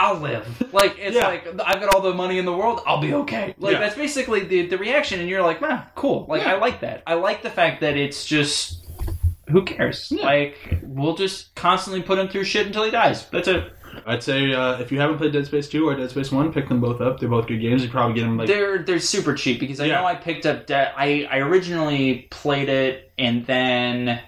I'll 0.01 0.17
live. 0.19 0.73
Like 0.73 0.97
it's 0.99 1.15
Yeah. 1.17 1.29
like 1.29 1.47
I've 1.65 1.81
got 1.81 1.95
all 1.95 2.01
the 2.01 2.15
money 2.15 2.39
in 2.39 2.45
the 2.47 2.57
world. 2.57 2.81
I'll 2.87 3.01
be 3.01 3.13
okay. 3.15 3.55
Like 3.59 3.75
Yeah. 3.75 3.81
that's 3.81 3.97
basically 3.97 4.41
the 4.45 4.67
the 4.67 4.79
reaction, 4.79 5.21
and 5.21 5.29
you're 5.29 5.43
like, 5.43 5.61
man, 5.61 5.83
cool. 5.95 6.27
Like 6.29 6.43
Yeah. 6.43 6.55
I 6.55 6.59
like 6.59 6.81
that. 6.81 7.03
I 7.07 7.15
like 7.15 7.43
the 7.43 7.51
fact 7.51 7.81
that 7.83 7.97
it's 7.97 8.25
just 8.25 8.87
who 9.51 9.63
cares? 9.65 10.11
Like 10.13 10.79
we'll 10.83 11.17
just 11.17 11.55
constantly 11.55 12.03
put 12.03 12.19
him 12.19 12.29
through 12.29 12.45
shit 12.45 12.67
until 12.67 12.85
he 12.85 12.91
dies. 12.91 13.27
That's 13.31 13.49
it. 13.49 13.73
I'd 14.07 14.23
say 14.23 14.53
uh, 14.55 14.79
if 14.79 14.93
you 14.93 15.01
haven't 15.01 15.19
played 15.19 15.33
Dead 15.33 15.45
Space 15.47 15.69
2 15.69 15.89
or 15.89 15.97
Dead 15.97 16.09
Space 16.11 16.31
1, 16.31 16.53
pick 16.53 16.69
them 16.69 16.81
both 16.81 17.01
up. 17.01 17.19
They're 17.19 17.29
both 17.29 17.49
good 17.49 17.61
games. 17.61 17.83
You 17.83 17.91
probably 17.91 18.15
get 18.15 18.21
them 18.23 18.37
like 18.37 18.47
They're 18.47 18.79
they're 18.85 19.01
super 19.01 19.35
cheap 19.35 19.59
because 19.61 19.81
I 19.81 19.87
Yeah. 19.87 19.97
know 20.01 20.07
I 20.07 20.15
picked 20.15 20.47
up 20.47 20.67
De- 20.67 20.93
I 20.97 21.27
I 21.31 21.39
originally 21.39 22.29
played 22.31 22.69
it 22.69 23.11
and 23.19 23.45
then 23.47 24.21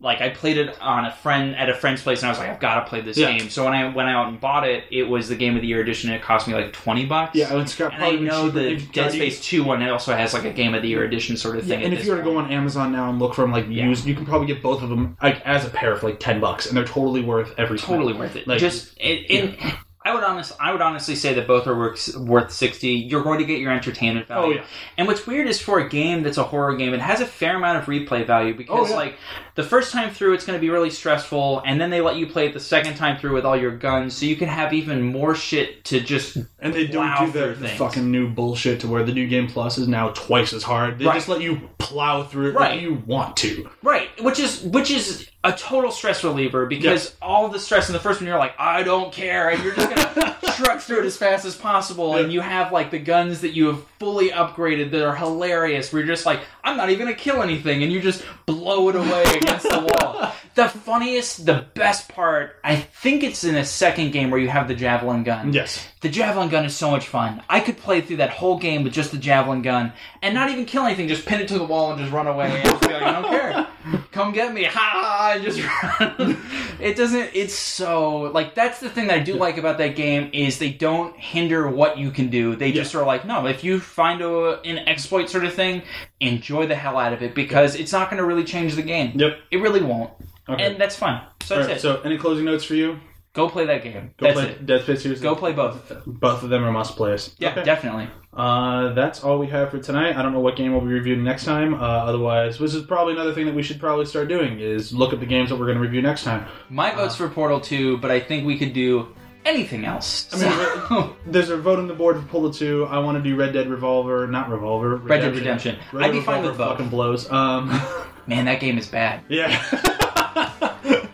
like 0.00 0.20
I 0.20 0.28
played 0.28 0.58
it 0.58 0.80
on 0.80 1.06
a 1.06 1.10
friend 1.12 1.56
at 1.56 1.68
a 1.68 1.74
friend's 1.74 2.02
place 2.02 2.20
and 2.20 2.26
I 2.28 2.30
was 2.30 2.38
like 2.38 2.48
I've 2.48 2.60
got 2.60 2.84
to 2.84 2.86
play 2.88 3.00
this 3.00 3.16
Yeah. 3.18 3.36
game. 3.36 3.50
So 3.50 3.64
when 3.64 3.72
I 3.74 3.92
went 3.92 4.08
out 4.08 4.28
and 4.28 4.40
bought 4.40 4.66
it, 4.68 4.84
it 4.92 5.02
was 5.02 5.28
the 5.28 5.34
game 5.34 5.56
of 5.56 5.62
the 5.62 5.66
year 5.66 5.80
edition. 5.80 6.10
and 6.10 6.16
It 6.20 6.22
cost 6.22 6.46
me 6.46 6.54
like 6.54 6.72
twenty 6.72 7.04
bucks. 7.04 7.34
yeah, 7.34 7.52
it's 7.60 7.74
got 7.74 7.92
and 7.94 8.04
I 8.04 8.12
know 8.12 8.48
the 8.48 8.76
Dead 8.92 9.10
Space 9.10 9.40
Two 9.40 9.64
one 9.64 9.82
also 9.88 10.14
has 10.14 10.32
like 10.34 10.44
a 10.44 10.52
game 10.52 10.74
of 10.74 10.82
the 10.82 10.88
year 10.88 11.04
edition 11.04 11.36
sort 11.36 11.56
of 11.58 11.66
Yeah, 11.66 11.76
thing. 11.76 11.84
and 11.86 11.94
if 11.94 12.04
you 12.04 12.12
were 12.12 12.18
to 12.18 12.22
go 12.24 12.38
on 12.38 12.50
Amazon 12.52 12.92
now 12.92 13.10
and 13.10 13.18
look 13.18 13.34
for 13.34 13.42
them 13.42 13.50
like 13.52 13.66
Yeah. 13.68 13.86
used, 13.86 14.06
you 14.06 14.14
can 14.14 14.24
probably 14.24 14.46
get 14.46 14.62
both 14.62 14.82
of 14.82 14.88
them 14.88 15.16
like 15.22 15.40
as 15.44 15.64
a 15.66 15.70
pair 15.70 15.96
for 15.96 16.06
like 16.10 16.20
ten 16.20 16.38
bucks, 16.40 16.66
and 16.66 16.76
they're 16.76 16.84
totally 16.84 17.22
worth 17.22 17.52
every 17.58 17.78
totally 17.78 18.12
worth 18.12 18.36
it. 18.36 18.46
Like- 18.46 18.58
Just 18.60 18.96
it, 18.98 19.30
it, 19.30 19.58
I 20.04 20.14
would 20.14 20.24
honest, 20.24 20.52
I 20.58 20.72
would 20.72 20.80
honestly 20.80 21.14
say 21.16 21.34
that 21.34 21.46
both 21.46 21.66
are 21.66 21.76
worth, 21.76 22.16
worth 22.16 22.50
sixty. 22.50 22.90
You're 22.92 23.22
going 23.22 23.40
to 23.40 23.44
get 23.44 23.58
your 23.58 23.72
entertainment 23.72 24.26
oh, 24.30 24.34
value. 24.34 24.52
Oh 24.54 24.56
yeah, 24.60 24.64
And 24.96 25.06
what's 25.06 25.26
weird 25.26 25.48
is 25.48 25.60
for 25.60 25.80
a 25.80 25.88
game 25.88 26.22
that's 26.22 26.38
a 26.38 26.44
horror 26.44 26.76
game, 26.76 26.94
it 26.94 27.00
has 27.00 27.20
a 27.20 27.26
fair 27.26 27.56
amount 27.56 27.78
of 27.80 27.84
replay 27.86 28.26
value 28.26 28.54
because, 28.56 28.86
Oh, 28.86 28.90
yeah. 28.90 28.96
like, 28.96 29.16
the 29.58 29.64
first 29.64 29.90
time 29.90 30.10
through, 30.14 30.34
it's 30.34 30.46
going 30.46 30.56
to 30.56 30.60
be 30.60 30.70
really 30.70 30.88
stressful, 30.88 31.62
and 31.66 31.80
then 31.80 31.90
they 31.90 32.00
let 32.00 32.14
you 32.14 32.28
play 32.28 32.46
it 32.46 32.54
the 32.54 32.60
second 32.60 32.94
time 32.94 33.18
through 33.18 33.34
with 33.34 33.44
all 33.44 33.56
your 33.56 33.76
guns, 33.76 34.14
so 34.14 34.24
you 34.24 34.36
can 34.36 34.46
have 34.46 34.72
even 34.72 35.02
more 35.02 35.34
shit 35.34 35.84
to 35.86 35.98
just. 35.98 36.36
and 36.60 36.72
they 36.72 36.86
don't 36.86 37.26
do 37.26 37.32
their 37.32 37.54
the 37.54 37.66
fucking 37.70 38.08
new 38.08 38.28
bullshit 38.30 38.78
to 38.80 38.86
where 38.86 39.02
the 39.02 39.12
new 39.12 39.26
game 39.26 39.48
plus 39.48 39.76
is 39.76 39.88
now 39.88 40.10
twice 40.10 40.52
as 40.52 40.62
hard. 40.62 41.00
They 41.00 41.06
Right. 41.06 41.14
just 41.14 41.28
let 41.28 41.40
you 41.40 41.68
plow 41.78 42.22
through 42.22 42.50
it 42.50 42.54
Right. 42.54 42.72
like 42.74 42.80
you 42.82 43.02
want 43.04 43.36
to. 43.38 43.68
Right, 43.82 44.08
which 44.22 44.38
is 44.38 44.62
which 44.62 44.92
is 44.92 45.28
a 45.42 45.52
total 45.52 45.90
stress 45.90 46.22
reliever 46.22 46.66
because 46.66 47.14
all 47.22 47.48
the 47.48 47.58
stress 47.58 47.88
in 47.88 47.92
the 47.94 48.00
first 48.00 48.20
one, 48.20 48.28
you're 48.28 48.38
like, 48.38 48.54
I 48.60 48.82
don't 48.84 49.12
care, 49.12 49.48
and 49.50 49.62
you're 49.64 49.74
just 49.74 49.88
gonna 50.14 50.36
truck 50.56 50.80
through 50.80 51.00
it 51.00 51.04
as 51.06 51.16
fast 51.16 51.44
as 51.44 51.56
possible, 51.56 52.16
and 52.16 52.32
you 52.32 52.40
have 52.40 52.70
like 52.72 52.90
the 52.92 52.98
guns 52.98 53.40
that 53.40 53.50
you 53.50 53.66
have 53.68 53.84
fully 53.98 54.30
upgraded 54.30 54.90
that 54.92 55.04
are 55.04 55.14
hilarious. 55.16 55.92
Where 55.92 56.00
you're 56.02 56.14
just 56.14 56.26
like, 56.26 56.40
I'm 56.64 56.76
not 56.76 56.90
even 56.90 57.06
gonna 57.06 57.16
kill 57.16 57.42
anything, 57.42 57.82
and 57.82 57.92
you 57.92 58.00
just 58.00 58.24
blow 58.46 58.88
it 58.88 58.96
away 58.96 59.24
against 59.48 59.68
the 59.68 59.80
wall. 59.80 60.32
The 60.54 60.68
funniest, 60.68 61.46
the 61.46 61.66
best 61.74 62.08
part, 62.08 62.56
I 62.64 62.76
think 62.76 63.22
it's 63.22 63.44
in 63.44 63.54
a 63.54 63.64
second 63.64 64.10
game 64.10 64.30
where 64.30 64.40
you 64.40 64.48
have 64.48 64.66
the 64.66 64.74
javelin 64.74 65.22
gun. 65.22 65.52
Yes. 65.52 65.86
The 66.00 66.08
javelin 66.08 66.48
gun 66.48 66.64
is 66.64 66.74
so 66.74 66.90
much 66.90 67.06
fun. 67.06 67.42
I 67.48 67.60
could 67.60 67.76
play 67.78 68.00
through 68.00 68.16
that 68.16 68.30
whole 68.30 68.58
game 68.58 68.82
with 68.82 68.92
just 68.92 69.12
the 69.12 69.18
javelin 69.18 69.62
gun 69.62 69.92
and 70.20 70.34
not 70.34 70.50
even 70.50 70.64
kill 70.64 70.84
anything, 70.84 71.06
just 71.06 71.26
pin 71.26 71.40
it 71.40 71.48
to 71.48 71.58
the 71.58 71.64
wall 71.64 71.92
and 71.92 72.00
just 72.00 72.12
run 72.12 72.26
away 72.26 72.50
and 72.50 72.64
just 72.64 72.80
be 72.82 72.88
like, 72.88 73.02
I 73.02 73.12
don't 73.20 73.30
care. 73.30 73.66
Come 74.12 74.32
get 74.32 74.52
me. 74.52 74.64
Ha! 74.64 75.32
And 75.34 75.42
just 75.44 75.60
run. 76.00 76.36
It 76.80 76.96
doesn't, 76.96 77.30
it's 77.34 77.54
so, 77.54 78.20
like, 78.32 78.54
that's 78.54 78.80
the 78.80 78.88
thing 78.88 79.08
that 79.08 79.16
I 79.16 79.20
do 79.20 79.34
like 79.34 79.58
about 79.58 79.78
that 79.78 79.96
game 79.96 80.30
is 80.32 80.58
they 80.58 80.70
don't 80.70 81.16
hinder 81.16 81.68
what 81.68 81.98
you 81.98 82.10
can 82.10 82.28
do. 82.28 82.56
They 82.56 82.72
just 82.72 82.94
are 82.94 83.04
like, 83.04 83.24
no, 83.26 83.46
if 83.46 83.64
you 83.64 83.80
find 83.80 84.22
a, 84.22 84.60
an 84.62 84.78
exploit 84.88 85.28
sort 85.28 85.44
of 85.44 85.54
thing, 85.54 85.82
enjoy 86.20 86.66
the 86.66 86.74
hell 86.74 86.98
out 86.98 87.12
of 87.12 87.22
it 87.22 87.34
because 87.34 87.74
it's 87.74 87.92
not 87.92 88.10
going 88.10 88.18
to 88.18 88.24
really 88.26 88.44
change 88.44 88.74
the 88.74 88.82
game. 88.82 89.18
Yep. 89.18 89.38
It 89.50 89.56
really 89.58 89.82
won't. 89.82 90.10
Okay. 90.48 90.64
And 90.64 90.80
that's 90.80 90.96
fine. 90.96 91.22
So 91.42 91.54
All 91.54 91.60
that's 91.60 91.68
right, 91.68 91.76
it. 91.76 91.80
so 91.80 92.00
any 92.02 92.16
closing 92.18 92.44
notes 92.44 92.64
for 92.64 92.74
you? 92.74 92.98
Go 93.34 93.48
play 93.48 93.66
that 93.66 93.82
game. 93.84 94.12
Go 94.16 94.26
that's 94.26 94.40
play 94.40 94.50
it. 94.50 94.66
Dead 94.66 94.82
Space 94.82 95.02
2. 95.02 95.16
Go 95.16 95.34
play 95.36 95.52
both. 95.52 95.92
Both 96.06 96.42
of 96.42 96.50
them 96.50 96.64
are 96.64 96.72
must 96.72 96.96
plays. 96.96 97.34
Yeah, 97.38 97.50
Okay. 97.50 97.62
definitely. 97.62 98.08
Uh, 98.34 98.92
that's 98.94 99.22
all 99.22 99.38
we 99.38 99.46
have 99.48 99.70
for 99.70 99.78
tonight. 99.78 100.16
I 100.16 100.22
don't 100.22 100.32
know 100.32 100.40
what 100.40 100.56
game 100.56 100.72
we'll 100.72 100.80
be 100.80 100.88
reviewing 100.88 101.22
next 101.24 101.44
time. 101.44 101.74
Uh, 101.74 101.78
otherwise, 101.78 102.58
this 102.58 102.74
is 102.74 102.84
probably 102.84 103.12
another 103.14 103.32
thing 103.34 103.46
that 103.46 103.54
we 103.54 103.62
should 103.62 103.78
probably 103.78 104.06
start 104.06 104.28
doing 104.28 104.58
is 104.60 104.92
look 104.92 105.12
at 105.12 105.20
the 105.20 105.26
games 105.26 105.50
that 105.50 105.56
we're 105.56 105.66
going 105.66 105.76
to 105.76 105.82
review 105.82 106.02
next 106.02 106.24
time. 106.24 106.46
My 106.68 106.92
vote's 106.94 107.14
for 107.16 107.28
Portal 107.28 107.60
2, 107.60 107.98
but 107.98 108.10
I 108.10 108.18
think 108.20 108.46
we 108.46 108.58
could 108.58 108.72
do 108.72 109.14
anything 109.44 109.84
else. 109.84 110.28
I 110.32 110.36
mean, 110.38 110.50
So- 110.88 111.16
There's 111.26 111.50
a 111.50 111.56
vote 111.56 111.78
on 111.78 111.86
the 111.86 111.94
board 111.94 112.16
for 112.16 112.22
Portal 112.26 112.52
2. 112.52 112.86
I 112.86 112.98
want 112.98 113.22
to 113.22 113.28
do 113.28 113.36
Red 113.36 113.52
Dead 113.52 113.68
Revolver, 113.68 114.26
not 114.26 114.48
Revolver. 114.48 114.96
Red 114.96 115.20
Dead 115.20 115.34
Redemption. 115.34 115.78
Red 115.92 116.04
I'd 116.04 116.06
Dead 116.08 116.12
be 116.12 116.20
fine 116.22 116.42
with 116.44 116.56
both. 116.58 116.70
Fucking 116.72 116.88
blows. 116.88 117.30
Um, 117.30 117.68
Man, 118.26 118.44
that 118.46 118.60
game 118.60 118.78
is 118.78 118.88
bad. 118.88 119.22
yeah. 119.28 119.62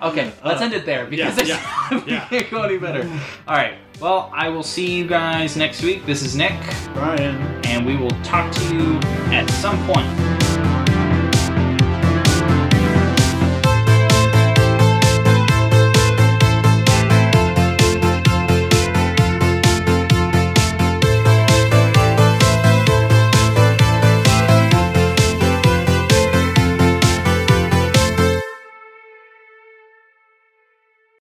Okay, 0.05 0.31
let's 0.45 0.61
Uh, 0.61 0.65
end 0.65 0.75
it 0.75 0.85
there 0.85 1.07
because 1.07 1.37
yeah, 1.49 1.57
it's- 1.91 2.03
yeah, 2.07 2.25
can't 2.31 2.51
go 2.51 2.63
any 2.63 2.79
better. 2.79 3.09
All 3.49 3.57
right. 3.57 3.75
Well, 4.01 4.31
I 4.35 4.49
will 4.51 4.63
see 4.65 4.91
you 4.91 5.07
guys 5.07 5.57
next 5.57 5.83
week. 5.83 6.05
This 6.05 6.23
is 6.23 6.35
Nick, 6.37 6.53
Brian. 6.95 7.37
and 7.65 7.87
we 7.87 7.97
will 7.97 8.11
talk 8.23 8.53
to 8.53 8.75
you 8.75 8.99
at 9.33 9.49
some 9.63 9.79
point. 9.87 10.07